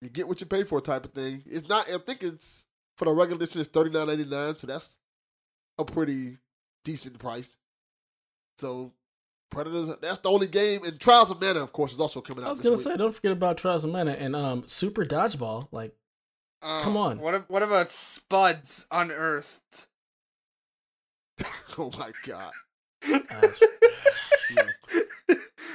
You 0.00 0.08
get 0.10 0.28
what 0.28 0.40
you 0.40 0.46
pay 0.46 0.62
for, 0.62 0.80
type 0.80 1.04
of 1.04 1.12
thing. 1.12 1.42
It's 1.44 1.68
not. 1.68 1.90
I 1.90 1.98
think 1.98 2.22
it's 2.22 2.64
for 2.96 3.04
the 3.06 3.12
regular 3.12 3.36
edition. 3.42 3.60
It's 3.60 3.70
thirty 3.70 3.90
nine 3.90 4.06
ninety 4.06 4.24
nine, 4.24 4.56
so 4.56 4.66
that's 4.68 4.96
a 5.76 5.84
pretty 5.84 6.38
decent 6.84 7.18
price. 7.18 7.58
So 8.58 8.92
Predators. 9.50 9.88
That's 10.00 10.18
the 10.18 10.30
only 10.30 10.46
game. 10.48 10.84
And 10.84 10.98
Trials 11.00 11.30
of 11.30 11.40
Mana, 11.40 11.60
of 11.60 11.72
course, 11.72 11.92
is 11.92 12.00
also 12.00 12.20
coming 12.20 12.44
out. 12.44 12.48
I 12.48 12.50
was 12.50 12.60
gonna 12.60 12.76
week. 12.76 12.84
say, 12.84 12.96
don't 12.96 13.14
forget 13.14 13.32
about 13.32 13.56
Trials 13.58 13.84
of 13.84 13.90
Mana 13.90 14.12
and 14.12 14.34
um 14.36 14.64
Super 14.66 15.04
Dodgeball. 15.04 15.68
Like, 15.72 15.94
Oh, 16.60 16.80
Come 16.82 16.96
on. 16.96 17.18
What 17.20 17.48
what 17.48 17.62
about 17.62 17.90
Spuds 17.92 18.86
Unearthed? 18.90 19.86
oh 21.78 21.92
my 21.96 22.10
god, 22.26 22.52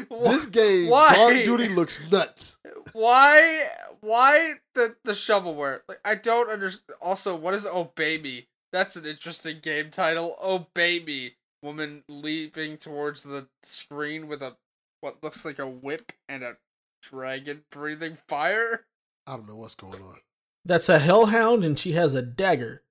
this 0.10 0.46
game, 0.48 0.90
Why? 0.90 1.16
Guard 1.16 1.36
Duty 1.46 1.70
looks 1.70 2.02
nuts. 2.12 2.58
why 2.92 3.68
why 4.02 4.56
the 4.76 4.96
the 5.04 5.14
shovelware? 5.14 5.82
Like 5.88 6.00
I 6.04 6.16
don't 6.16 6.50
understand. 6.50 6.98
Also, 7.02 7.36
what 7.36 7.54
is 7.54 7.66
Obey 7.66 8.18
Me? 8.18 8.48
That's 8.72 8.96
an 8.96 9.06
interesting 9.06 9.60
game 9.62 9.90
title. 9.92 10.36
Obey 10.44 11.00
Me. 11.00 11.36
Woman 11.64 12.04
leaping 12.10 12.78
towards 12.78 13.24
the 13.24 13.48
screen 13.64 14.28
with 14.28 14.42
a 14.44 14.58
what 15.02 15.24
looks 15.24 15.46
like 15.46 15.58
a 15.60 15.68
whip 15.68 16.12
and 16.30 16.44
a 16.44 16.58
dragon 17.02 17.64
breathing 17.72 18.18
fire. 18.28 18.86
I 19.26 19.38
don't 19.38 19.48
know 19.48 19.56
what's 19.56 19.76
going 19.76 20.02
on. 20.02 20.18
that's 20.66 20.90
a 20.90 21.00
Hellhound, 21.00 21.64
and 21.64 21.80
she 21.80 21.94
has 21.94 22.14
a 22.14 22.22
dagger. 22.22 22.84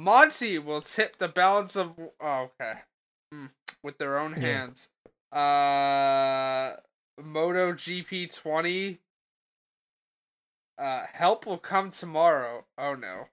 Monty 0.00 0.58
will 0.60 0.80
tip 0.80 1.16
the 1.18 1.26
balance 1.26 1.74
of 1.76 1.94
oh, 2.20 2.50
okay 2.60 2.80
Mm, 3.34 3.50
with 3.82 3.98
their 3.98 4.16
own 4.18 4.32
Yeah. 4.40 4.40
hands. 4.40 4.88
Uh, 5.32 6.76
Moto 7.20 7.72
GP 7.72 8.28
twenty. 8.34 9.00
Uh, 10.78 11.06
help 11.12 11.46
will 11.46 11.58
come 11.58 11.90
tomorrow. 11.90 12.64
Oh 12.78 12.94
no. 12.94 13.26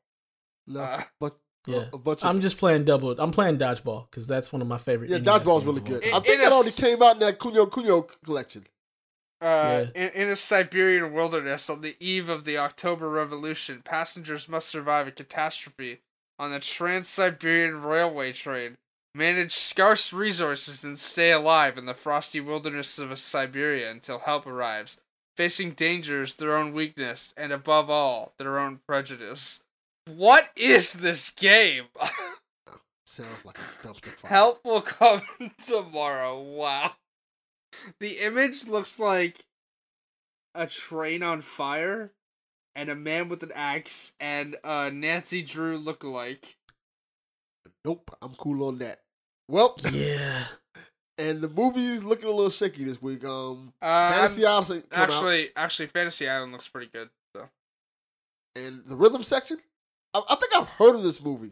No, 0.65 0.81
Uh, 0.81 1.03
but 1.19 1.39
Yeah. 1.67 1.85
a 1.93 1.97
bunch 1.97 2.21
of 2.21 2.27
I'm 2.29 2.41
just 2.41 2.57
playing 2.57 2.85
double. 2.85 3.11
I'm 3.19 3.31
playing 3.31 3.57
dodgeball 3.57 4.09
because 4.09 4.27
that's 4.27 4.51
one 4.53 4.61
of 4.61 4.67
my 4.67 4.77
favorite. 4.77 5.09
yeah. 5.09 5.17
NES 5.17 5.27
Dodgeball's 5.27 5.63
games 5.63 5.65
really 5.65 5.81
good. 5.81 6.03
time. 6.03 6.15
I 6.15 6.19
think 6.19 6.41
that 6.41 6.51
a 6.51 6.55
already 6.55 6.71
came 6.71 7.01
out 7.01 7.13
in 7.15 7.19
that 7.19 7.39
Kunio 7.39 7.69
Kunio 7.69 8.09
collection. 8.23 8.65
Uh, 9.41 9.87
in, 9.93 10.09
in 10.11 10.29
a 10.29 10.35
Siberian 10.35 11.11
wilderness 11.11 11.69
on 11.69 11.81
the 11.81 11.95
eve 11.99 12.29
of 12.29 12.45
the 12.45 12.57
October 12.57 13.09
Revolution, 13.09 13.81
passengers 13.83 14.47
must 14.47 14.69
survive 14.69 15.07
a 15.07 15.11
catastrophe 15.11 15.99
on 16.39 16.51
the 16.51 16.59
Trans 16.59 17.07
Siberian 17.07 17.81
Railway 17.81 18.31
train, 18.31 18.77
manage 19.13 19.53
scarce 19.53 20.11
resources, 20.13 20.83
and 20.83 20.97
stay 20.97 21.31
alive 21.31 21.77
in 21.77 21.85
the 21.85 21.93
frosty 21.93 22.39
wilderness 22.39 22.97
of 22.97 23.17
Siberia 23.19 23.91
until 23.91 24.19
help 24.19 24.47
arrives, 24.47 24.99
facing 25.35 25.71
dangers, 25.71 26.35
their 26.35 26.55
own 26.55 26.73
weakness, 26.73 27.33
and 27.37 27.51
above 27.51 27.89
all, 27.89 28.33
their 28.37 28.57
own 28.57 28.79
prejudice. 28.87 29.59
What 30.07 30.49
is 30.55 30.93
this 30.93 31.29
game? 31.31 31.85
Sounds 33.07 33.45
like 33.45 33.57
a. 33.57 34.27
Help 34.27 34.63
will 34.65 34.81
come 34.81 35.21
tomorrow. 35.65 36.41
Wow. 36.41 36.93
The 37.99 38.19
image 38.19 38.67
looks 38.67 38.99
like 38.99 39.45
a 40.53 40.67
train 40.67 41.23
on 41.23 41.41
fire 41.41 42.11
and 42.75 42.89
a 42.89 42.95
man 42.95 43.29
with 43.29 43.43
an 43.43 43.51
axe 43.55 44.13
and 44.19 44.55
a 44.63 44.91
Nancy 44.91 45.41
Drew 45.41 45.79
lookalike. 45.79 46.55
Nope, 47.83 48.15
I'm 48.21 48.33
cool 48.35 48.67
on 48.67 48.77
that. 48.79 49.01
Well, 49.49 49.75
Yeah. 49.91 50.45
and 51.17 51.41
the 51.41 51.49
movie's 51.49 52.03
looking 52.03 52.27
a 52.29 52.31
little 52.31 52.49
shaky 52.49 52.83
this 52.83 53.01
week. 53.01 53.23
Um, 53.25 53.73
Uh, 53.81 54.11
Fantasy 54.13 54.45
Island 54.45 54.67
come 54.89 55.01
out, 55.01 55.09
actually, 55.09 55.49
actually, 55.55 55.87
Fantasy 55.87 56.27
Island 56.27 56.51
looks 56.51 56.67
pretty 56.67 56.89
good. 56.91 57.09
So, 57.35 57.49
and 58.55 58.83
the 58.85 58.95
rhythm 58.95 59.23
section. 59.23 59.57
I, 60.15 60.21
I 60.29 60.35
think 60.35 60.55
I've 60.55 60.67
heard 60.67 60.95
of 60.95 61.03
this 61.03 61.21
movie. 61.21 61.51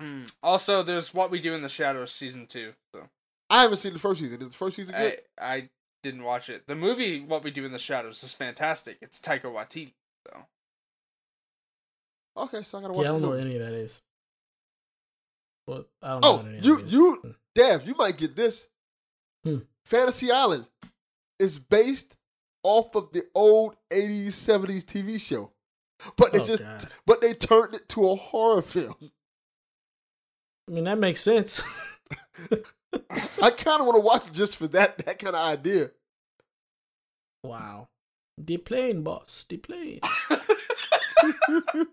Mm. 0.00 0.30
also, 0.42 0.82
there's 0.82 1.12
What 1.12 1.30
We 1.30 1.40
Do 1.40 1.52
in 1.54 1.62
the 1.62 1.68
Shadows 1.68 2.12
season 2.12 2.46
two. 2.46 2.72
So, 2.94 3.08
I 3.50 3.62
haven't 3.62 3.76
seen 3.78 3.92
the 3.92 3.98
first 3.98 4.20
season. 4.20 4.40
Is 4.40 4.48
the 4.48 4.54
first 4.54 4.76
season 4.76 4.94
good? 4.96 5.18
I 5.38 5.44
I 5.54 5.68
didn't 6.02 6.22
watch 6.24 6.48
it. 6.48 6.66
The 6.66 6.74
movie 6.74 7.20
What 7.20 7.44
We 7.44 7.50
Do 7.50 7.64
in 7.66 7.72
the 7.72 7.78
Shadows 7.78 8.22
is 8.24 8.32
fantastic. 8.32 8.98
It's 9.02 9.20
Taika 9.20 9.42
Waititi. 9.44 9.92
So, 10.26 10.36
okay, 12.44 12.62
so 12.62 12.78
I 12.78 12.80
gotta 12.82 12.94
watch 12.94 13.04
Yeah, 13.04 13.10
I 13.10 13.12
don't 13.12 13.22
know 13.22 13.28
what 13.28 13.38
movie. 13.38 13.54
any 13.54 13.60
of 13.64 13.70
that 13.70 13.76
is. 13.78 14.00
But 15.66 15.88
I 16.02 16.08
don't 16.12 16.20
know. 16.22 16.28
Oh, 16.28 16.36
what 16.38 16.46
any 16.46 16.58
you 16.60 16.76
that 16.78 16.86
is. 16.86 16.92
you 16.92 17.34
Dev, 17.54 17.86
you 17.86 17.94
might 17.94 18.16
get 18.16 18.34
this. 18.34 18.68
Hmm. 19.44 19.58
Fantasy 19.84 20.30
Island 20.30 20.66
is 21.38 21.58
based 21.58 22.16
off 22.62 22.94
of 22.94 23.12
the 23.12 23.24
old 23.34 23.76
80s, 23.90 24.28
70s 24.28 24.84
TV 24.84 25.20
show. 25.20 25.50
But 26.16 26.32
they 26.32 26.40
Oh, 26.40 26.44
just 26.44 26.62
God. 26.62 26.88
but 27.06 27.20
they 27.20 27.32
turned 27.34 27.74
it 27.74 27.88
to 27.90 28.08
a 28.10 28.14
horror 28.16 28.62
film. 28.62 29.12
I 30.68 30.72
mean, 30.72 30.84
that 30.84 30.98
makes 30.98 31.20
sense. 31.20 31.60
I 33.42 33.50
kind 33.50 33.80
of 33.80 33.86
want 33.86 33.96
to 33.96 34.00
watch 34.00 34.26
it 34.26 34.32
just 34.32 34.56
for 34.56 34.66
that 34.68 34.98
that 35.06 35.18
kind 35.18 35.34
of 35.36 35.44
idea. 35.46 35.90
wow. 37.44 37.88
The 38.38 38.56
plane, 38.56 39.02
boss. 39.02 39.44
The 39.48 39.56
plane. 39.58 40.00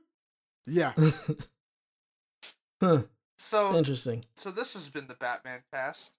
Yeah. 0.67 0.93
huh. 2.81 3.03
so 3.39 3.75
Interesting. 3.75 4.23
so 4.35 4.51
this 4.51 4.73
has 4.73 4.87
been 4.89 5.07
the 5.07 5.15
Batman 5.15 5.61
cast. 5.73 6.17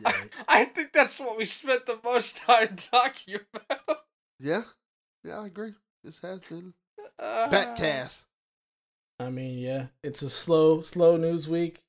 Yeah. 0.00 0.12
I 0.48 0.64
think 0.64 0.92
that's 0.92 1.20
what 1.20 1.36
we 1.36 1.44
spent 1.44 1.84
the 1.84 1.98
most 2.02 2.38
time 2.38 2.76
talking 2.76 3.40
about. 3.52 4.04
Yeah. 4.38 4.62
Yeah, 5.24 5.40
I 5.40 5.46
agree. 5.46 5.74
This 6.04 6.18
has 6.20 6.40
been 6.40 6.74
Uh, 7.18 7.48
Batcast. 7.50 8.24
I 9.18 9.28
mean, 9.30 9.58
yeah, 9.58 9.86
it's 10.02 10.22
a 10.22 10.30
slow, 10.30 10.80
slow 10.80 11.16
news 11.16 11.46
week. 11.46 11.82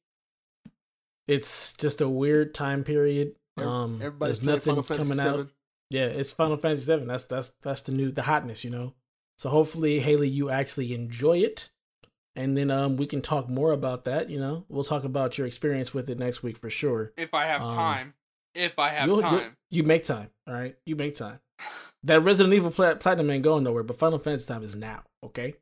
It's 1.27 1.73
just 1.73 2.01
a 2.01 2.09
weird 2.09 2.53
time 2.53 2.83
period. 2.83 3.35
Um, 3.57 3.95
Everybody's 4.01 4.39
there's 4.39 4.43
nothing 4.45 4.71
Final 4.71 4.83
Fantasy 4.83 5.09
coming 5.09 5.25
out. 5.25 5.45
VII. 5.45 5.51
Yeah, 5.91 6.05
it's 6.05 6.31
Final 6.31 6.57
Fantasy 6.57 6.83
Seven. 6.83 7.07
That's 7.07 7.25
that's 7.25 7.49
that's 7.61 7.81
the 7.83 7.91
new 7.93 8.11
the 8.11 8.23
hotness, 8.23 8.63
you 8.63 8.69
know. 8.69 8.93
So 9.37 9.49
hopefully, 9.49 9.99
Haley, 9.99 10.27
you 10.29 10.49
actually 10.49 10.93
enjoy 10.93 11.37
it, 11.39 11.69
and 12.35 12.57
then 12.57 12.69
um 12.71 12.97
we 12.97 13.05
can 13.07 13.21
talk 13.21 13.47
more 13.49 13.71
about 13.71 14.03
that. 14.05 14.29
You 14.29 14.39
know, 14.39 14.65
we'll 14.67 14.83
talk 14.83 15.03
about 15.03 15.37
your 15.37 15.47
experience 15.47 15.93
with 15.93 16.09
it 16.09 16.19
next 16.19 16.43
week 16.43 16.57
for 16.57 16.69
sure. 16.69 17.11
If 17.17 17.33
I 17.33 17.45
have 17.45 17.61
Um, 17.63 17.69
time. 17.71 18.13
If 18.53 18.77
I 18.79 18.89
have 18.89 19.07
You'll- 19.07 19.21
you'll- 19.21 19.29
time. 19.29 19.57
you 19.69 19.83
make 19.83 20.03
time, 20.03 20.29
all 20.47 20.53
right? 20.53 20.75
You 20.85 20.95
make 20.97 21.15
time. 21.15 21.39
That 22.03 22.21
Resident 22.21 22.53
Evil 22.55 22.71
Pla- 22.71 22.95
Platinum 22.95 23.29
ain't 23.29 23.43
going 23.43 23.63
nowhere, 23.63 23.83
but 23.83 23.99
Final 23.99 24.17
Fantasy 24.19 24.47
time 24.47 24.63
is 24.63 24.75
now. 24.75 25.03
Okay, 25.23 25.55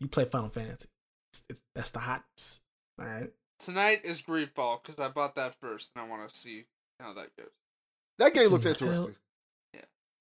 you 0.00 0.08
play 0.08 0.24
Final 0.24 0.48
Fantasy. 0.48 0.88
It's- 1.32 1.44
it's- 1.48 1.64
that's 1.74 1.90
the 1.90 1.98
hotness. 2.00 2.60
All 2.98 3.06
right. 3.06 3.32
Tonight 3.58 4.02
is 4.04 4.22
Greedfall 4.22 4.82
because 4.82 4.98
I 5.00 5.08
bought 5.08 5.34
that 5.36 5.54
first 5.60 5.90
and 5.94 6.04
I 6.04 6.08
want 6.08 6.28
to 6.28 6.36
see 6.36 6.64
how 7.00 7.12
that 7.14 7.34
goes. 7.36 7.50
That 8.18 8.34
game 8.34 8.50
looks 8.50 8.64
Who 8.64 8.72
the 8.74 8.84
hell- 8.84 8.94
interesting. 8.98 9.16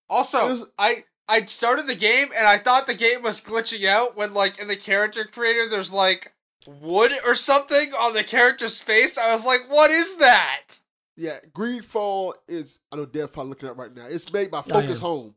Also, 0.10 0.48
Is- 0.50 0.66
I 0.78 1.06
I 1.30 1.46
started 1.46 1.88
the 1.88 1.96
game 1.96 2.30
and 2.36 2.46
I 2.46 2.58
thought 2.58 2.86
the 2.88 2.94
game 2.94 3.22
was 3.22 3.40
glitching 3.40 3.86
out 3.86 4.16
when 4.18 4.34
like 4.34 4.60
in 4.60 4.68
the 4.68 4.76
character 4.76 5.24
creator 5.24 5.70
there's 5.70 5.94
like 5.94 6.34
wood 6.68 7.14
or 7.26 7.34
something 7.36 7.94
on 7.94 8.14
the 8.14 8.24
character's 8.24 8.82
face. 8.82 9.18
I 9.18 9.32
was 9.32 9.46
like, 9.46 9.70
what 9.70 9.90
is 9.90 10.18
that? 10.18 10.80
Yeah, 11.18 11.40
Greedfall 11.54 12.34
is. 12.48 12.80
I 12.92 12.96
know 12.96 13.06
Dev's 13.06 13.32
probably 13.32 13.50
looking 13.50 13.70
at 13.70 13.78
right 13.78 13.94
now. 13.94 14.06
It's 14.08 14.32
made 14.32 14.50
by 14.52 14.62
Focus. 14.62 15.00
Home, 15.00 15.36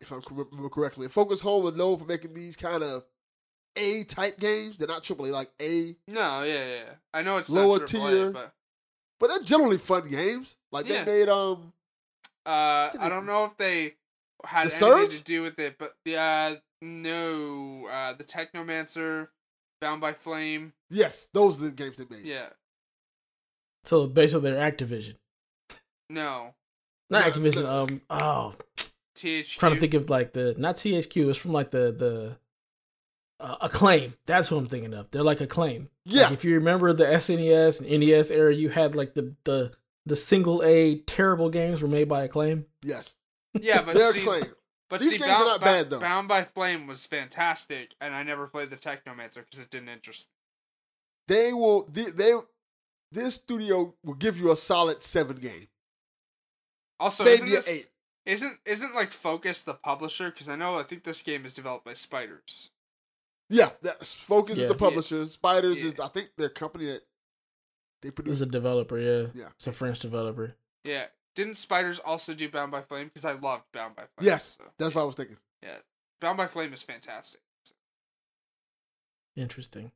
if 0.00 0.12
I 0.12 0.18
remember 0.30 0.68
correctly. 0.68 1.08
Focus 1.08 1.40
Home 1.40 1.66
is 1.66 1.74
known 1.74 1.98
for 1.98 2.04
making 2.04 2.32
these 2.34 2.56
kind 2.56 2.82
of 2.82 3.04
A 3.76 4.04
type 4.04 4.38
games. 4.38 4.76
They're 4.76 4.88
not 4.88 5.02
AAA, 5.04 5.30
like 5.30 5.50
A, 5.60 5.96
No, 6.08 6.42
yeah, 6.42 6.66
yeah. 6.66 6.82
I 7.14 7.22
know 7.22 7.36
it's 7.38 7.48
Lower 7.50 7.78
not 7.78 7.88
AAA, 7.88 8.10
tier. 8.10 8.30
but 8.32 8.52
but 9.20 9.28
they're 9.28 9.42
generally 9.42 9.78
fun 9.78 10.08
games. 10.10 10.56
Like 10.72 10.86
Yeah. 10.88 11.04
they 11.04 11.20
made 11.20 11.28
um. 11.28 11.72
uh, 12.44 12.90
Did 12.90 13.00
I 13.00 13.08
don't 13.08 13.26
know 13.26 13.44
if 13.44 13.56
they 13.56 13.94
had 14.44 14.66
The 14.68 14.74
anything 14.74 15.10
Surge? 15.10 15.18
to 15.18 15.24
do 15.24 15.42
with 15.42 15.58
it, 15.58 15.78
but 15.78 15.96
the 16.04 16.16
uh, 16.16 16.56
no, 16.82 17.86
uh, 17.86 18.12
the 18.14 18.24
Technomancer, 18.24 19.28
Bound 19.80 20.00
by 20.00 20.12
Flame, 20.12 20.72
Yes, 20.90 21.28
those 21.32 21.58
are 21.60 21.66
the 21.66 21.70
games 21.70 21.96
they 21.96 22.04
made. 22.14 22.24
yeah, 22.26 22.48
So 23.86 24.06
basically, 24.06 24.50
they're 24.50 24.70
Activision, 24.72 25.14
no, 26.10 26.54
not 27.10 27.24
No, 27.26 27.32
Activision. 27.32 27.62
no. 27.62 27.82
Um, 27.84 28.00
oh, 28.10 28.54
THQ. 29.16 29.58
trying 29.58 29.74
to 29.74 29.80
think 29.80 29.94
of 29.94 30.10
like 30.10 30.32
the 30.32 30.54
not 30.58 30.76
THQ. 30.76 31.28
It's 31.28 31.38
from 31.38 31.52
like 31.52 31.70
the 31.70 31.92
the 31.92 32.36
uh, 33.38 33.56
Acclaim. 33.60 34.14
That's 34.26 34.50
what 34.50 34.58
I'm 34.58 34.66
thinking 34.66 34.92
of. 34.94 35.10
They're 35.10 35.22
like 35.22 35.40
Acclaim. 35.40 35.88
Yeah, 36.04 36.24
Like 36.24 36.32
if 36.32 36.44
you 36.44 36.54
remember 36.54 36.92
the 36.92 37.04
SNES 37.04 37.80
and 37.80 38.00
NES 38.00 38.30
era, 38.30 38.54
you 38.54 38.68
had 38.70 38.94
like 38.94 39.14
the 39.14 39.34
the 39.44 39.72
the 40.04 40.16
single 40.16 40.62
A 40.64 40.96
terrible 41.00 41.48
games 41.50 41.82
were 41.82 41.88
made 41.88 42.08
by 42.08 42.24
Acclaim. 42.24 42.66
yes, 42.82 43.14
Yeah, 43.54 43.82
but 43.82 43.94
they're 43.96 44.12
see, 44.12 44.20
acclaimed. 44.20 44.52
But 44.88 45.00
These 45.00 45.10
see, 45.10 45.18
games 45.18 45.30
are 45.30 45.44
not 45.44 45.60
Bound- 45.60 45.64
bad, 45.64 45.90
though. 45.90 45.98
Bound 46.00 46.28
by 46.28 46.44
Flame 46.44 46.86
was 46.86 47.04
fantastic, 47.06 47.94
and 48.00 48.14
I 48.14 48.22
never 48.22 48.46
played 48.46 48.70
the 48.70 48.76
Technomancer 48.76 49.36
because 49.44 49.58
it 49.58 49.68
didn't 49.70 49.88
interest 49.88 50.26
me. 50.26 51.34
They 51.34 51.52
will. 51.52 51.88
They, 51.90 52.04
they 52.04 52.34
this 53.16 53.34
studio 53.36 53.94
will 54.04 54.14
give 54.14 54.38
you 54.38 54.52
a 54.52 54.56
solid 54.56 55.02
seven 55.02 55.36
game, 55.38 55.68
Also, 57.00 57.24
maybe 57.24 57.34
isn't 57.34 57.50
this, 57.50 57.68
eight. 57.68 57.86
Isn't 58.26 58.58
isn't 58.64 58.94
like 58.94 59.12
Focus 59.12 59.62
the 59.62 59.74
publisher? 59.74 60.30
Because 60.30 60.48
I 60.48 60.56
know 60.56 60.78
I 60.78 60.82
think 60.82 61.04
this 61.04 61.22
game 61.22 61.44
is 61.46 61.54
developed 61.54 61.84
by 61.84 61.94
Spiders. 61.94 62.70
Yeah, 63.48 63.70
that's 63.82 64.12
Focus 64.14 64.58
Yeah. 64.58 64.64
is 64.64 64.72
the 64.72 64.78
publisher. 64.78 65.26
Spiders 65.28 65.82
Yeah. 65.82 65.88
is 65.90 66.00
I 66.00 66.08
think 66.08 66.30
their 66.36 66.48
company 66.48 66.86
that 66.86 67.06
they 68.02 68.10
produce. 68.10 68.36
is 68.36 68.42
a 68.42 68.46
developer, 68.46 68.98
yeah. 68.98 69.28
Yeah. 69.34 69.48
It's 69.54 69.66
a 69.66 69.72
French 69.72 70.00
developer. 70.00 70.56
Yeah. 70.84 71.06
Didn't 71.36 71.56
Spiders 71.56 71.98
also 72.00 72.34
do 72.34 72.48
Bound 72.48 72.72
by 72.72 72.82
Flame? 72.82 73.06
Because 73.08 73.24
I 73.24 73.32
loved 73.32 73.64
Bound 73.72 73.94
by 73.94 74.04
Flame. 74.16 74.26
Yes, 74.26 74.56
so, 74.58 74.64
that's 74.78 74.94
what 74.94 75.02
I 75.02 75.04
was 75.04 75.14
thinking. 75.16 75.38
yeah. 75.62 75.78
Bound 76.20 76.36
by 76.38 76.46
Flame 76.48 76.72
is 76.72 76.82
fantastic. 76.82 77.40
Interesting. 79.36 79.92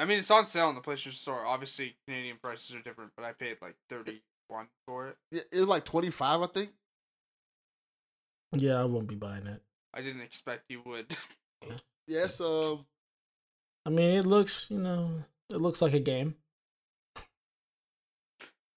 I 0.00 0.04
mean, 0.06 0.18
it's 0.18 0.30
on 0.30 0.46
sale 0.46 0.68
in 0.70 0.74
the 0.74 0.80
PlayStation 0.80 1.12
Store. 1.12 1.44
Obviously, 1.44 1.96
Canadian 2.06 2.38
prices 2.42 2.74
are 2.74 2.80
different, 2.80 3.12
but 3.16 3.24
I 3.24 3.32
paid 3.32 3.58
like 3.60 3.76
thirty 3.88 4.22
one 4.48 4.66
for 4.86 5.08
it. 5.08 5.16
Yeah, 5.30 5.42
It 5.52 5.58
was 5.60 5.68
like 5.68 5.84
twenty 5.84 6.10
five, 6.10 6.40
I 6.40 6.46
think. 6.46 6.70
Yeah, 8.52 8.80
I 8.80 8.84
won't 8.84 9.06
be 9.06 9.14
buying 9.14 9.46
it. 9.46 9.62
I 9.94 10.02
didn't 10.02 10.22
expect 10.22 10.64
you 10.68 10.82
would. 10.86 11.16
Yes, 12.08 12.40
um, 12.40 12.86
I 13.86 13.90
mean, 13.90 14.10
it 14.10 14.26
looks, 14.26 14.66
you 14.68 14.78
know, 14.78 15.22
it 15.48 15.60
looks 15.60 15.80
like 15.80 15.92
a 15.92 16.00
game. 16.00 16.34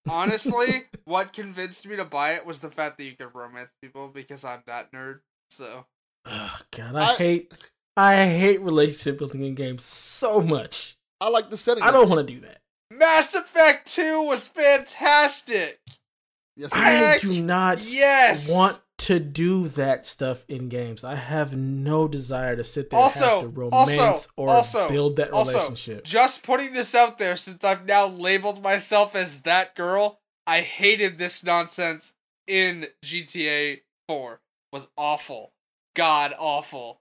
Honestly, 0.08 0.84
what 1.06 1.34
convinced 1.34 1.88
me 1.88 1.96
to 1.96 2.06
buy 2.06 2.34
it 2.34 2.46
was 2.46 2.60
the 2.60 2.70
fact 2.70 2.98
that 2.98 3.06
you 3.06 3.16
could 3.16 3.34
romance 3.34 3.72
people 3.82 4.10
because 4.10 4.44
I'm 4.44 4.62
that 4.68 4.92
nerd. 4.92 5.22
So 5.50 5.86
Oh 6.26 6.60
God, 6.72 6.96
I, 6.96 7.12
I- 7.12 7.16
hate, 7.16 7.54
I 7.98 8.26
hate 8.28 8.62
relationship 8.62 9.18
building 9.18 9.44
in 9.44 9.56
games 9.56 9.84
so 9.84 10.40
much. 10.42 10.93
I 11.24 11.30
like 11.30 11.50
the 11.50 11.58
setting. 11.58 11.84
I 11.84 11.92
don't 11.92 12.10
want 12.10 12.28
to 12.28 12.34
do 12.34 12.40
that. 12.42 12.60
Mass 12.92 13.34
Effect 13.34 13.92
Two 13.92 14.24
was 14.24 14.48
fantastic. 14.48 15.80
Yes, 16.58 16.72
I 16.74 16.90
Heck 16.90 17.22
do 17.22 17.42
not 17.42 17.82
Yes. 17.84 18.52
want 18.52 18.80
to 19.00 19.20
do 19.20 19.68
that 19.70 20.06
stuff 20.06 20.46
in 20.48 20.70
games. 20.70 21.04
I 21.04 21.16
have 21.16 21.56
no 21.58 22.08
desire 22.08 22.56
to 22.56 22.64
sit 22.64 22.90
there 22.90 23.00
and 23.00 23.04
Also- 23.06 23.20
have 23.26 23.42
to 23.42 23.48
romance 23.48 24.00
also- 24.00 24.30
or 24.38 24.50
also- 24.50 24.90
build 24.90 25.16
that 25.16 25.32
also, 25.32 25.54
relationship. 25.54 26.04
Just 26.04 26.44
putting 26.44 26.74
this 26.74 26.94
out 26.94 27.18
there 27.18 27.36
since 27.36 27.64
I've 27.64 27.86
now 27.86 28.06
labeled 28.06 28.62
myself 28.62 29.16
as 29.16 29.42
that 29.44 29.76
girl. 29.76 30.20
I 30.46 30.62
hated 30.62 31.18
this 31.18 31.44
nonsense 31.44 32.14
in 32.48 32.88
GTA 33.02 33.82
4. 34.08 34.42
Was 34.72 34.90
awful. 34.98 35.54
God 35.96 36.34
awful. 36.38 37.00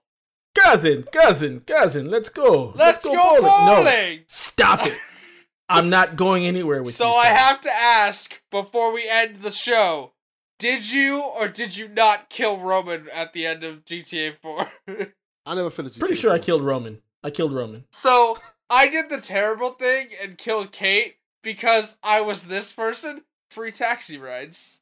Cousin, 0.63 1.03
cousin, 1.11 1.59
cousin, 1.61 2.09
let's 2.09 2.29
go. 2.29 2.73
Let's, 2.75 3.03
go, 3.03 3.13
bowling. 3.41 3.85
No, 3.85 4.23
stop 4.27 4.85
it. 4.85 4.97
I'm 5.69 5.89
not 5.89 6.15
going 6.15 6.45
anywhere 6.45 6.83
with 6.83 6.93
So 6.95 7.05
you. 7.05 7.13
So 7.13 7.17
I 7.17 7.25
have 7.27 7.61
to 7.61 7.71
ask 7.71 8.41
before 8.51 8.93
we 8.93 9.07
end 9.07 9.37
the 9.37 9.51
show: 9.51 10.13
Did 10.59 10.91
you 10.91 11.21
or 11.21 11.47
did 11.47 11.77
you 11.77 11.87
not 11.87 12.29
kill 12.29 12.57
Roman 12.57 13.07
at 13.13 13.33
the 13.33 13.45
end 13.45 13.63
of 13.63 13.85
GTA 13.85 14.35
4? 14.37 14.67
I 15.45 15.55
never 15.55 15.69
finished. 15.69 15.99
Pretty 15.99 16.15
GTA 16.15 16.21
sure 16.21 16.31
I 16.31 16.39
killed 16.39 16.61
Roman. 16.61 17.01
I 17.23 17.29
killed 17.29 17.53
Roman. 17.53 17.85
so 17.91 18.37
I 18.69 18.87
did 18.89 19.09
the 19.09 19.21
terrible 19.21 19.71
thing 19.71 20.07
and 20.21 20.37
killed 20.37 20.71
Kate 20.71 21.15
because 21.41 21.97
I 22.03 22.21
was 22.21 22.45
this 22.45 22.71
person. 22.71 23.23
Free 23.49 23.71
taxi 23.71 24.17
rides. 24.17 24.81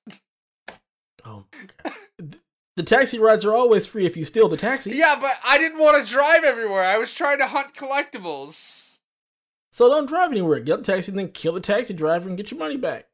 Oh 1.25 1.45
my 1.51 1.67
god. 1.83 1.93
The 2.77 2.84
taxi 2.84 3.19
rides 3.19 3.43
are 3.45 3.53
always 3.53 3.85
free 3.85 4.06
if 4.06 4.15
you 4.15 4.23
steal 4.23 4.48
the 4.48 4.57
taxi. 4.57 4.91
Yeah, 4.95 5.18
but 5.19 5.34
I 5.43 5.57
didn't 5.57 5.80
want 5.80 6.06
to 6.06 6.11
drive 6.11 6.43
everywhere. 6.43 6.84
I 6.84 6.98
was 6.98 7.14
trying 7.14 7.38
to 7.39 7.48
hunt 7.48 7.73
collectibles. 7.73 8.98
So 9.73 9.89
don't 9.89 10.06
drive 10.07 10.31
anywhere. 10.31 10.60
Get 10.60 10.77
the 10.84 10.91
taxi 10.93 11.11
and 11.11 11.19
then 11.19 11.30
kill 11.30 11.53
the 11.53 11.60
taxi 11.60 11.93
driver 11.93 12.27
and 12.30 12.38
get 12.38 12.49
your 12.52 12.60
money 12.60 12.77
back. 12.77 13.07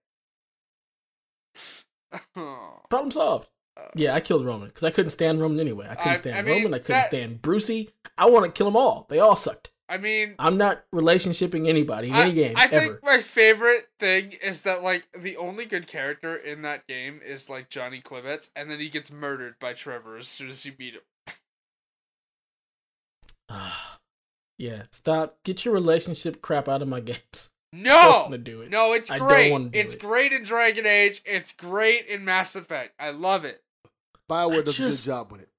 Problem 2.34 3.12
solved. 3.12 3.48
Uh, 3.76 3.82
yeah, 3.96 4.14
I 4.16 4.22
killed 4.22 4.46
Roman 4.46 4.68
because 4.68 4.84
I 4.84 4.92
couldn't 4.92 5.10
stand 5.12 5.40
Roman 5.42 5.60
anyway. 5.60 5.88
I 5.90 5.96
couldn't 5.96 6.12
I- 6.12 6.16
stand 6.16 6.38
I 6.38 6.42
mean, 6.42 6.64
Roman. 6.64 6.74
I 6.74 6.78
couldn't 6.80 6.96
that- 7.02 7.08
stand 7.10 7.42
Brucey. 7.42 7.92
I 8.18 8.30
want 8.30 8.46
to 8.46 8.52
kill 8.52 8.66
them 8.68 8.76
all. 8.76 9.06
They 9.10 9.20
all 9.20 9.36
sucked. 9.36 9.72
I 9.89 9.97
mean, 9.97 10.35
I'm 10.38 10.57
not 10.57 10.84
relationshiping 10.93 11.68
anybody 11.68 12.09
in 12.09 12.15
I, 12.15 12.22
any 12.23 12.34
game 12.34 12.55
I 12.57 12.65
ever. 12.65 12.80
think 12.80 13.03
my 13.03 13.19
favorite 13.19 13.88
thing 13.99 14.34
is 14.43 14.64
that 14.64 14.84
like 14.84 15.07
the 15.18 15.38
only 15.38 15.65
good 15.65 15.88
character 15.88 16.35
in 16.35 16.61
that 16.64 16.85
game 16.88 17.22
is 17.26 17.49
like 17.49 17.69
Johnny 17.69 18.01
Klebitz, 18.01 18.49
and 18.55 18.69
then 18.69 18.80
he 18.80 18.89
gets 18.89 19.09
murdered 19.11 19.55
by 19.59 19.73
Trevor 19.73 20.18
as 20.18 20.27
soon 20.27 20.49
as 20.49 20.65
you 20.65 20.73
meet 20.77 20.95
him. 20.95 21.01
yeah, 24.57 24.84
stop. 24.91 25.38
Get 25.43 25.65
your 25.65 25.73
relationship 25.73 26.41
crap 26.41 26.68
out 26.68 26.81
of 26.81 26.88
my 26.88 26.99
games. 27.01 27.49
Don't 27.73 27.84
No, 27.84 28.22
wanna 28.23 28.38
do 28.38 28.61
it. 28.61 28.69
no, 28.69 28.93
it's 28.93 29.11
I 29.11 29.19
don't 29.19 29.27
great. 29.27 29.49
do 29.49 29.69
It's 29.73 29.93
it. 29.93 29.99
great 30.01 30.34
in 30.34 30.43
Dragon 30.43 30.85
Age. 30.85 31.22
It's 31.26 31.51
great 31.53 32.07
in 32.07 32.23
Mass 32.26 32.55
Effect. 32.55 32.93
I 32.99 33.09
love 33.11 33.45
it. 33.45 33.61
Bioware 34.30 34.64
does 34.65 34.77
just- 34.77 35.05
a 35.05 35.09
good 35.09 35.14
job 35.15 35.31
with 35.31 35.41
it. 35.41 35.49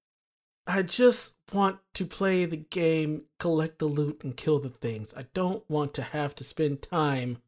I 0.68 0.82
just 0.82 1.36
want 1.52 1.78
to 1.94 2.04
play 2.04 2.44
the 2.44 2.58
game, 2.58 3.22
collect 3.38 3.78
the 3.78 3.86
loot, 3.86 4.20
and 4.22 4.36
kill 4.36 4.58
the 4.58 4.68
things. 4.68 5.14
I 5.16 5.24
don't 5.32 5.68
want 5.70 5.94
to 5.94 6.02
have 6.02 6.34
to 6.36 6.44
spend 6.44 6.82
time 6.82 7.38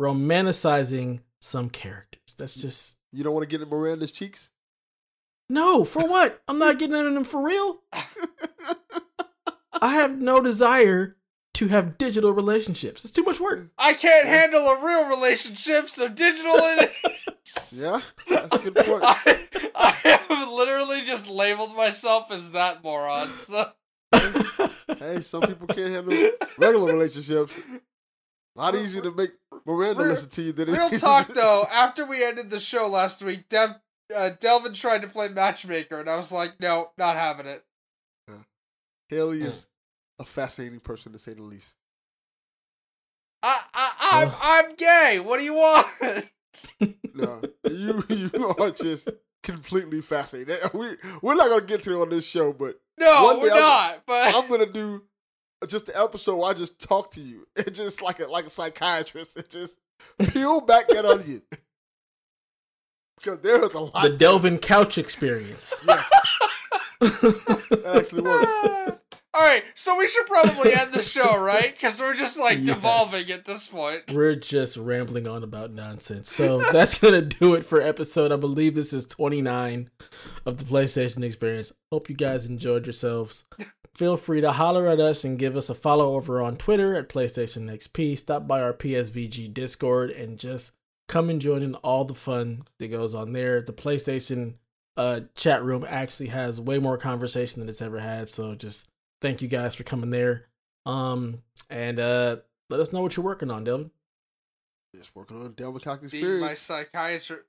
romanticizing 0.00 1.20
some 1.38 1.68
characters. 1.68 2.34
That's 2.36 2.54
just 2.54 2.98
You 3.12 3.22
don't 3.24 3.34
want 3.34 3.42
to 3.48 3.48
get 3.48 3.62
in 3.62 3.68
Miranda's 3.68 4.10
cheeks. 4.10 4.50
no. 5.50 5.84
For 5.84 6.02
what? 6.08 6.42
I'm 6.48 6.58
not 6.58 6.78
getting 6.78 6.96
into 6.96 7.12
them 7.12 7.24
for 7.24 7.42
real. 7.44 7.80
I 9.80 9.92
have 9.92 10.18
no 10.18 10.40
desire 10.40 11.16
to 11.56 11.68
have 11.68 11.96
digital 11.96 12.32
relationships. 12.32 13.04
It's 13.04 13.12
too 13.12 13.22
much 13.22 13.40
work. 13.40 13.68
I 13.78 13.94
can't 13.94 14.26
handle 14.28 14.66
a 14.66 14.84
real 14.84 15.08
relationship, 15.08 15.88
so 15.88 16.06
digital 16.08 16.54
it. 16.54 16.92
yeah, 17.72 18.00
that's 18.28 18.54
a 18.54 18.58
good 18.58 18.74
point. 18.74 19.02
I, 19.02 19.48
I 19.74 19.90
have 19.90 20.48
literally 20.50 21.02
just 21.02 21.28
labeled 21.28 21.74
myself 21.74 22.30
as 22.30 22.52
that 22.52 22.84
moron. 22.84 23.36
So. 23.36 23.70
hey, 24.98 25.20
some 25.22 25.42
people 25.42 25.66
can't 25.68 25.90
handle 25.90 26.30
regular 26.58 26.92
relationships. 26.92 27.58
A 27.58 28.60
lot 28.60 28.74
easier 28.74 29.02
to 29.02 29.10
make 29.10 29.32
Miranda 29.64 30.02
Real- 30.02 30.12
listen 30.12 30.30
to 30.30 30.42
you 30.42 30.52
than 30.52 30.68
it 30.68 30.72
Real 30.72 30.88
is- 30.88 31.00
talk 31.00 31.28
though, 31.28 31.66
after 31.72 32.04
we 32.04 32.22
ended 32.22 32.50
the 32.50 32.60
show 32.60 32.86
last 32.86 33.22
week, 33.22 33.48
Dev, 33.48 33.76
uh, 34.14 34.30
Delvin 34.40 34.74
tried 34.74 35.02
to 35.02 35.08
play 35.08 35.28
matchmaker, 35.28 36.00
and 36.00 36.08
I 36.08 36.16
was 36.16 36.32
like, 36.32 36.60
no, 36.60 36.90
not 36.98 37.16
having 37.16 37.46
it. 37.46 37.64
Haley 39.08 39.42
is 39.42 39.68
a 40.18 40.24
fascinating 40.24 40.80
person 40.80 41.12
to 41.12 41.18
say 41.18 41.34
the 41.34 41.42
least. 41.42 41.76
I, 43.42 43.58
I, 43.74 43.92
I'm, 44.12 44.32
I'm 44.42 44.74
gay. 44.76 45.20
What 45.20 45.38
do 45.38 45.44
you 45.44 45.54
want? 45.54 45.86
No, 47.14 47.42
you 47.70 48.02
you 48.08 48.54
are 48.58 48.70
just 48.70 49.08
completely 49.42 50.00
fascinating. 50.00 50.56
We 50.74 50.96
we're 51.22 51.34
not 51.34 51.48
gonna 51.48 51.64
get 51.66 51.82
to 51.82 51.92
it 51.98 52.02
on 52.02 52.08
this 52.10 52.26
show, 52.26 52.52
but 52.52 52.80
No, 52.98 53.38
we're 53.40 53.50
I'm- 53.50 53.60
not. 53.60 54.02
But 54.06 54.34
I'm 54.34 54.48
gonna 54.48 54.66
do 54.72 55.02
just 55.68 55.86
the 55.86 56.00
episode 56.02 56.36
where 56.36 56.50
I 56.50 56.54
just 56.54 56.80
talk 56.80 57.10
to 57.12 57.20
you. 57.20 57.46
It's 57.56 57.78
just 57.78 58.00
like 58.02 58.20
a 58.20 58.26
like 58.26 58.46
a 58.46 58.50
psychiatrist. 58.50 59.36
It 59.36 59.48
just 59.50 59.78
peel 60.30 60.60
back 60.60 60.88
that 60.88 61.04
onion 61.04 61.42
because 63.18 63.38
there 63.40 63.62
is 63.64 63.74
a 63.74 63.80
lot. 63.80 64.02
the 64.02 64.10
Delvin 64.16 64.58
couch 64.58 64.98
experience. 64.98 65.84
Yes, 65.86 66.10
that 67.00 67.92
actually 67.96 68.22
works. 68.22 69.00
All 69.36 69.42
right, 69.42 69.64
so 69.74 69.96
we 69.98 70.08
should 70.08 70.24
probably 70.26 70.72
end 70.72 70.92
the 70.94 71.02
show, 71.02 71.36
right? 71.40 71.72
Because 71.72 72.00
we're 72.00 72.14
just 72.14 72.38
like 72.38 72.58
Yes. 72.60 72.74
devolving 72.76 73.30
at 73.30 73.44
this 73.44 73.68
point. 73.68 74.04
We're 74.14 74.34
just 74.34 74.78
rambling 74.78 75.26
on 75.28 75.42
about 75.44 75.72
nonsense. 75.72 76.30
So 76.30 76.62
that's 76.72 76.98
gonna 76.98 77.20
do 77.20 77.54
it 77.54 77.66
for 77.66 77.80
episode. 77.82 78.32
I 78.32 78.36
believe 78.36 78.74
this 78.74 78.92
is 78.94 79.06
29 79.06 79.90
of 80.46 80.56
the 80.56 80.64
PlayStation 80.64 81.22
Experience. 81.22 81.70
Hope 81.92 82.08
you 82.08 82.16
guys 82.16 82.46
enjoyed 82.46 82.86
yourselves. 82.86 83.44
Feel 83.94 84.16
free 84.16 84.40
to 84.40 84.52
holler 84.52 84.88
at 84.88 85.00
us 85.00 85.22
and 85.24 85.38
give 85.38 85.54
us 85.56 85.68
a 85.68 85.74
follow 85.74 86.14
over 86.14 86.40
on 86.42 86.56
Twitter 86.56 86.94
at 86.94 87.08
PlayStation 87.10 87.70
XP. 87.70 88.18
Stop 88.18 88.46
by 88.46 88.62
our 88.62 88.72
PSVG 88.72 89.52
Discord 89.52 90.10
and 90.10 90.38
just 90.38 90.72
come 91.08 91.28
and 91.30 91.40
join 91.40 91.62
in 91.62 91.74
all 91.76 92.04
the 92.04 92.14
fun 92.14 92.62
that 92.78 92.88
goes 92.88 93.14
on 93.14 93.32
there. 93.32 93.60
The 93.60 93.72
PlayStation 93.72 94.54
uh, 94.96 95.20
chat 95.34 95.62
room 95.62 95.84
actually 95.88 96.28
has 96.28 96.58
way 96.60 96.78
more 96.78 96.96
conversation 96.98 97.60
than 97.60 97.68
it's 97.68 97.82
ever 97.82 98.00
had. 98.00 98.28
So 98.28 98.54
just 98.54 98.88
thank 99.20 99.42
you 99.42 99.48
guys 99.48 99.74
for 99.74 99.84
coming 99.84 100.10
there. 100.10 100.46
Um, 100.84 101.42
and 101.70 101.98
uh, 101.98 102.36
let 102.70 102.80
us 102.80 102.92
know 102.92 103.02
what 103.02 103.16
you're 103.16 103.24
working 103.24 103.50
on, 103.50 103.64
Delvin. 103.64 103.90
Just 104.94 105.14
working 105.14 105.42
on 105.42 105.52
Delvin 105.52 105.80
Cox 105.82 106.10
Being 106.10 106.40
my 106.40 106.54
psychiatrist, 106.54 107.42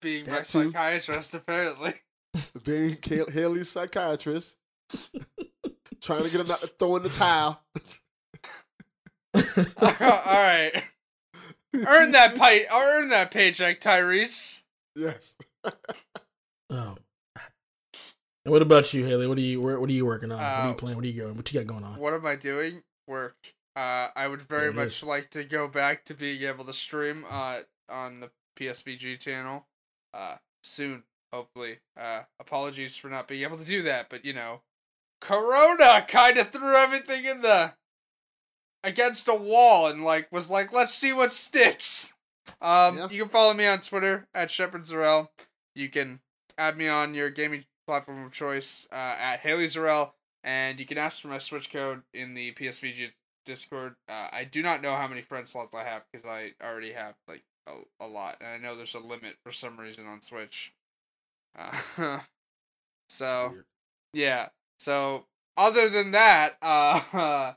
being 0.00 0.28
my 0.28 0.38
too. 0.38 0.44
psychiatrist, 0.44 1.34
apparently. 1.34 1.92
Being 2.64 2.96
Kay- 2.96 3.30
Haley's 3.30 3.70
psychiatrist. 3.70 4.56
Trying 6.00 6.24
to 6.24 6.30
get 6.30 6.40
him 6.40 6.48
not 6.48 6.60
to 6.60 6.66
throw 6.66 6.96
in 6.96 7.02
the 7.02 7.08
towel. 7.10 7.62
All 9.34 9.42
right, 9.80 10.82
earn 11.86 12.12
that 12.12 12.34
pay, 12.34 12.66
earn 12.72 13.08
that 13.10 13.30
paycheck, 13.30 13.80
Tyrese. 13.80 14.62
Yes. 14.96 15.36
Oh. 16.70 16.96
And 18.44 18.52
what 18.52 18.62
about 18.62 18.92
you, 18.92 19.04
Haley? 19.06 19.26
What 19.26 19.38
are 19.38 19.42
you 19.42 19.60
what 19.60 19.88
are 19.88 19.92
you 19.92 20.04
working 20.06 20.32
on? 20.32 20.38
what 20.38 20.44
are 20.44 20.62
Uh, 20.64 20.68
you 20.70 20.74
playing? 20.74 20.96
What 20.96 21.04
are 21.04 21.08
you 21.08 21.22
going? 21.22 21.36
What 21.36 21.52
you 21.52 21.60
got 21.60 21.66
going 21.66 21.84
on? 21.84 21.98
What 21.98 22.14
am 22.14 22.26
I 22.26 22.36
doing? 22.36 22.82
Work. 23.06 23.36
Uh, 23.76 24.08
I 24.14 24.26
would 24.28 24.42
very 24.42 24.72
much 24.72 24.98
is. 24.98 25.02
like 25.04 25.30
to 25.30 25.44
go 25.44 25.66
back 25.68 26.04
to 26.06 26.14
being 26.14 26.42
able 26.42 26.64
to 26.66 26.72
stream 26.72 27.24
uh 27.28 27.60
on 27.88 28.20
the 28.20 28.30
PSVG 28.58 29.18
channel. 29.20 29.66
Uh, 30.14 30.36
soon. 30.62 31.04
hopefully. 31.32 31.78
Uh, 31.98 32.22
apologies 32.38 32.96
for 32.96 33.08
not 33.08 33.26
being 33.28 33.42
able 33.42 33.56
to 33.56 33.64
do 33.64 33.82
that, 33.82 34.08
but 34.10 34.24
you 34.24 34.32
know, 34.34 34.60
Corona 35.20 36.04
kind 36.06 36.36
of 36.36 36.50
threw 36.50 36.74
everything 36.74 37.24
in 37.24 37.40
the 37.42 37.72
against 38.84 39.28
a 39.28 39.34
wall 39.34 39.86
and 39.86 40.04
like 40.04 40.30
was 40.32 40.50
like, 40.50 40.72
let's 40.72 40.92
see 40.94 41.12
what 41.12 41.32
sticks. 41.32 42.12
Um, 42.60 42.98
Yeah. 42.98 43.08
you 43.10 43.22
can 43.22 43.28
follow 43.30 43.54
me 43.54 43.66
on 43.66 43.80
Twitter 43.80 44.26
at 44.34 44.50
Shepard 44.50 44.82
Zarel. 44.84 45.28
You 45.74 45.88
can 45.88 46.20
add 46.58 46.76
me 46.76 46.88
on 46.88 47.14
your 47.14 47.30
gaming 47.30 47.64
platform 47.86 48.24
of 48.24 48.32
choice 48.32 48.86
uh, 48.92 49.16
at 49.18 49.40
Haley 49.40 49.66
Zarel, 49.66 50.12
and 50.44 50.78
you 50.78 50.86
can 50.86 50.98
ask 50.98 51.20
for 51.20 51.28
my 51.28 51.38
Switch 51.38 51.70
code 51.70 52.02
in 52.14 52.34
the 52.34 52.52
PSVG 52.52 53.10
Discord. 53.44 53.94
Uh, 54.08 54.28
I 54.32 54.44
do 54.44 54.62
not 54.62 54.82
know 54.82 54.96
how 54.96 55.08
many 55.08 55.22
friend 55.22 55.48
slots 55.48 55.74
I 55.74 55.84
have 55.84 56.02
because 56.10 56.26
I 56.26 56.52
already 56.62 56.92
have 56.92 57.14
like 57.28 57.42
a, 57.66 58.04
a 58.04 58.06
lot, 58.06 58.36
and 58.40 58.48
I 58.48 58.58
know 58.58 58.76
there's 58.76 58.94
a 58.94 59.00
limit 59.00 59.36
for 59.44 59.52
some 59.52 59.78
reason 59.78 60.06
on 60.06 60.22
Switch. 60.22 60.72
Uh, 61.58 62.20
so 63.08 63.52
yeah. 64.12 64.48
So 64.78 65.26
other 65.56 65.88
than 65.88 66.12
that, 66.12 66.56
uh, 66.62 67.52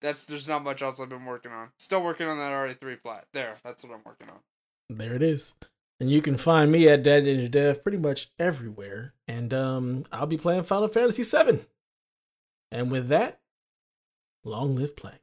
that's 0.00 0.24
there's 0.24 0.48
not 0.48 0.64
much 0.64 0.82
else 0.82 1.00
I've 1.00 1.08
been 1.08 1.24
working 1.24 1.52
on. 1.52 1.70
Still 1.78 2.02
working 2.02 2.26
on 2.26 2.38
that 2.38 2.52
RE3 2.52 3.02
plat. 3.02 3.26
There, 3.32 3.56
that's 3.64 3.82
what 3.82 3.92
I'm 3.92 4.02
working 4.04 4.28
on. 4.28 4.40
There 4.90 5.14
it 5.14 5.22
is. 5.22 5.54
And 6.00 6.10
you 6.10 6.22
can 6.22 6.36
find 6.36 6.70
me 6.70 6.88
at 6.88 7.02
Dad 7.02 7.24
Ninja 7.24 7.50
Dev 7.50 7.82
pretty 7.82 7.98
much 7.98 8.30
everywhere. 8.38 9.14
And 9.26 9.52
um, 9.52 10.04
I'll 10.12 10.26
be 10.26 10.36
playing 10.36 10.62
Final 10.62 10.88
Fantasy 10.88 11.24
VII. 11.24 11.60
And 12.70 12.90
with 12.90 13.08
that, 13.08 13.40
long 14.44 14.76
live 14.76 14.96
play. 14.96 15.18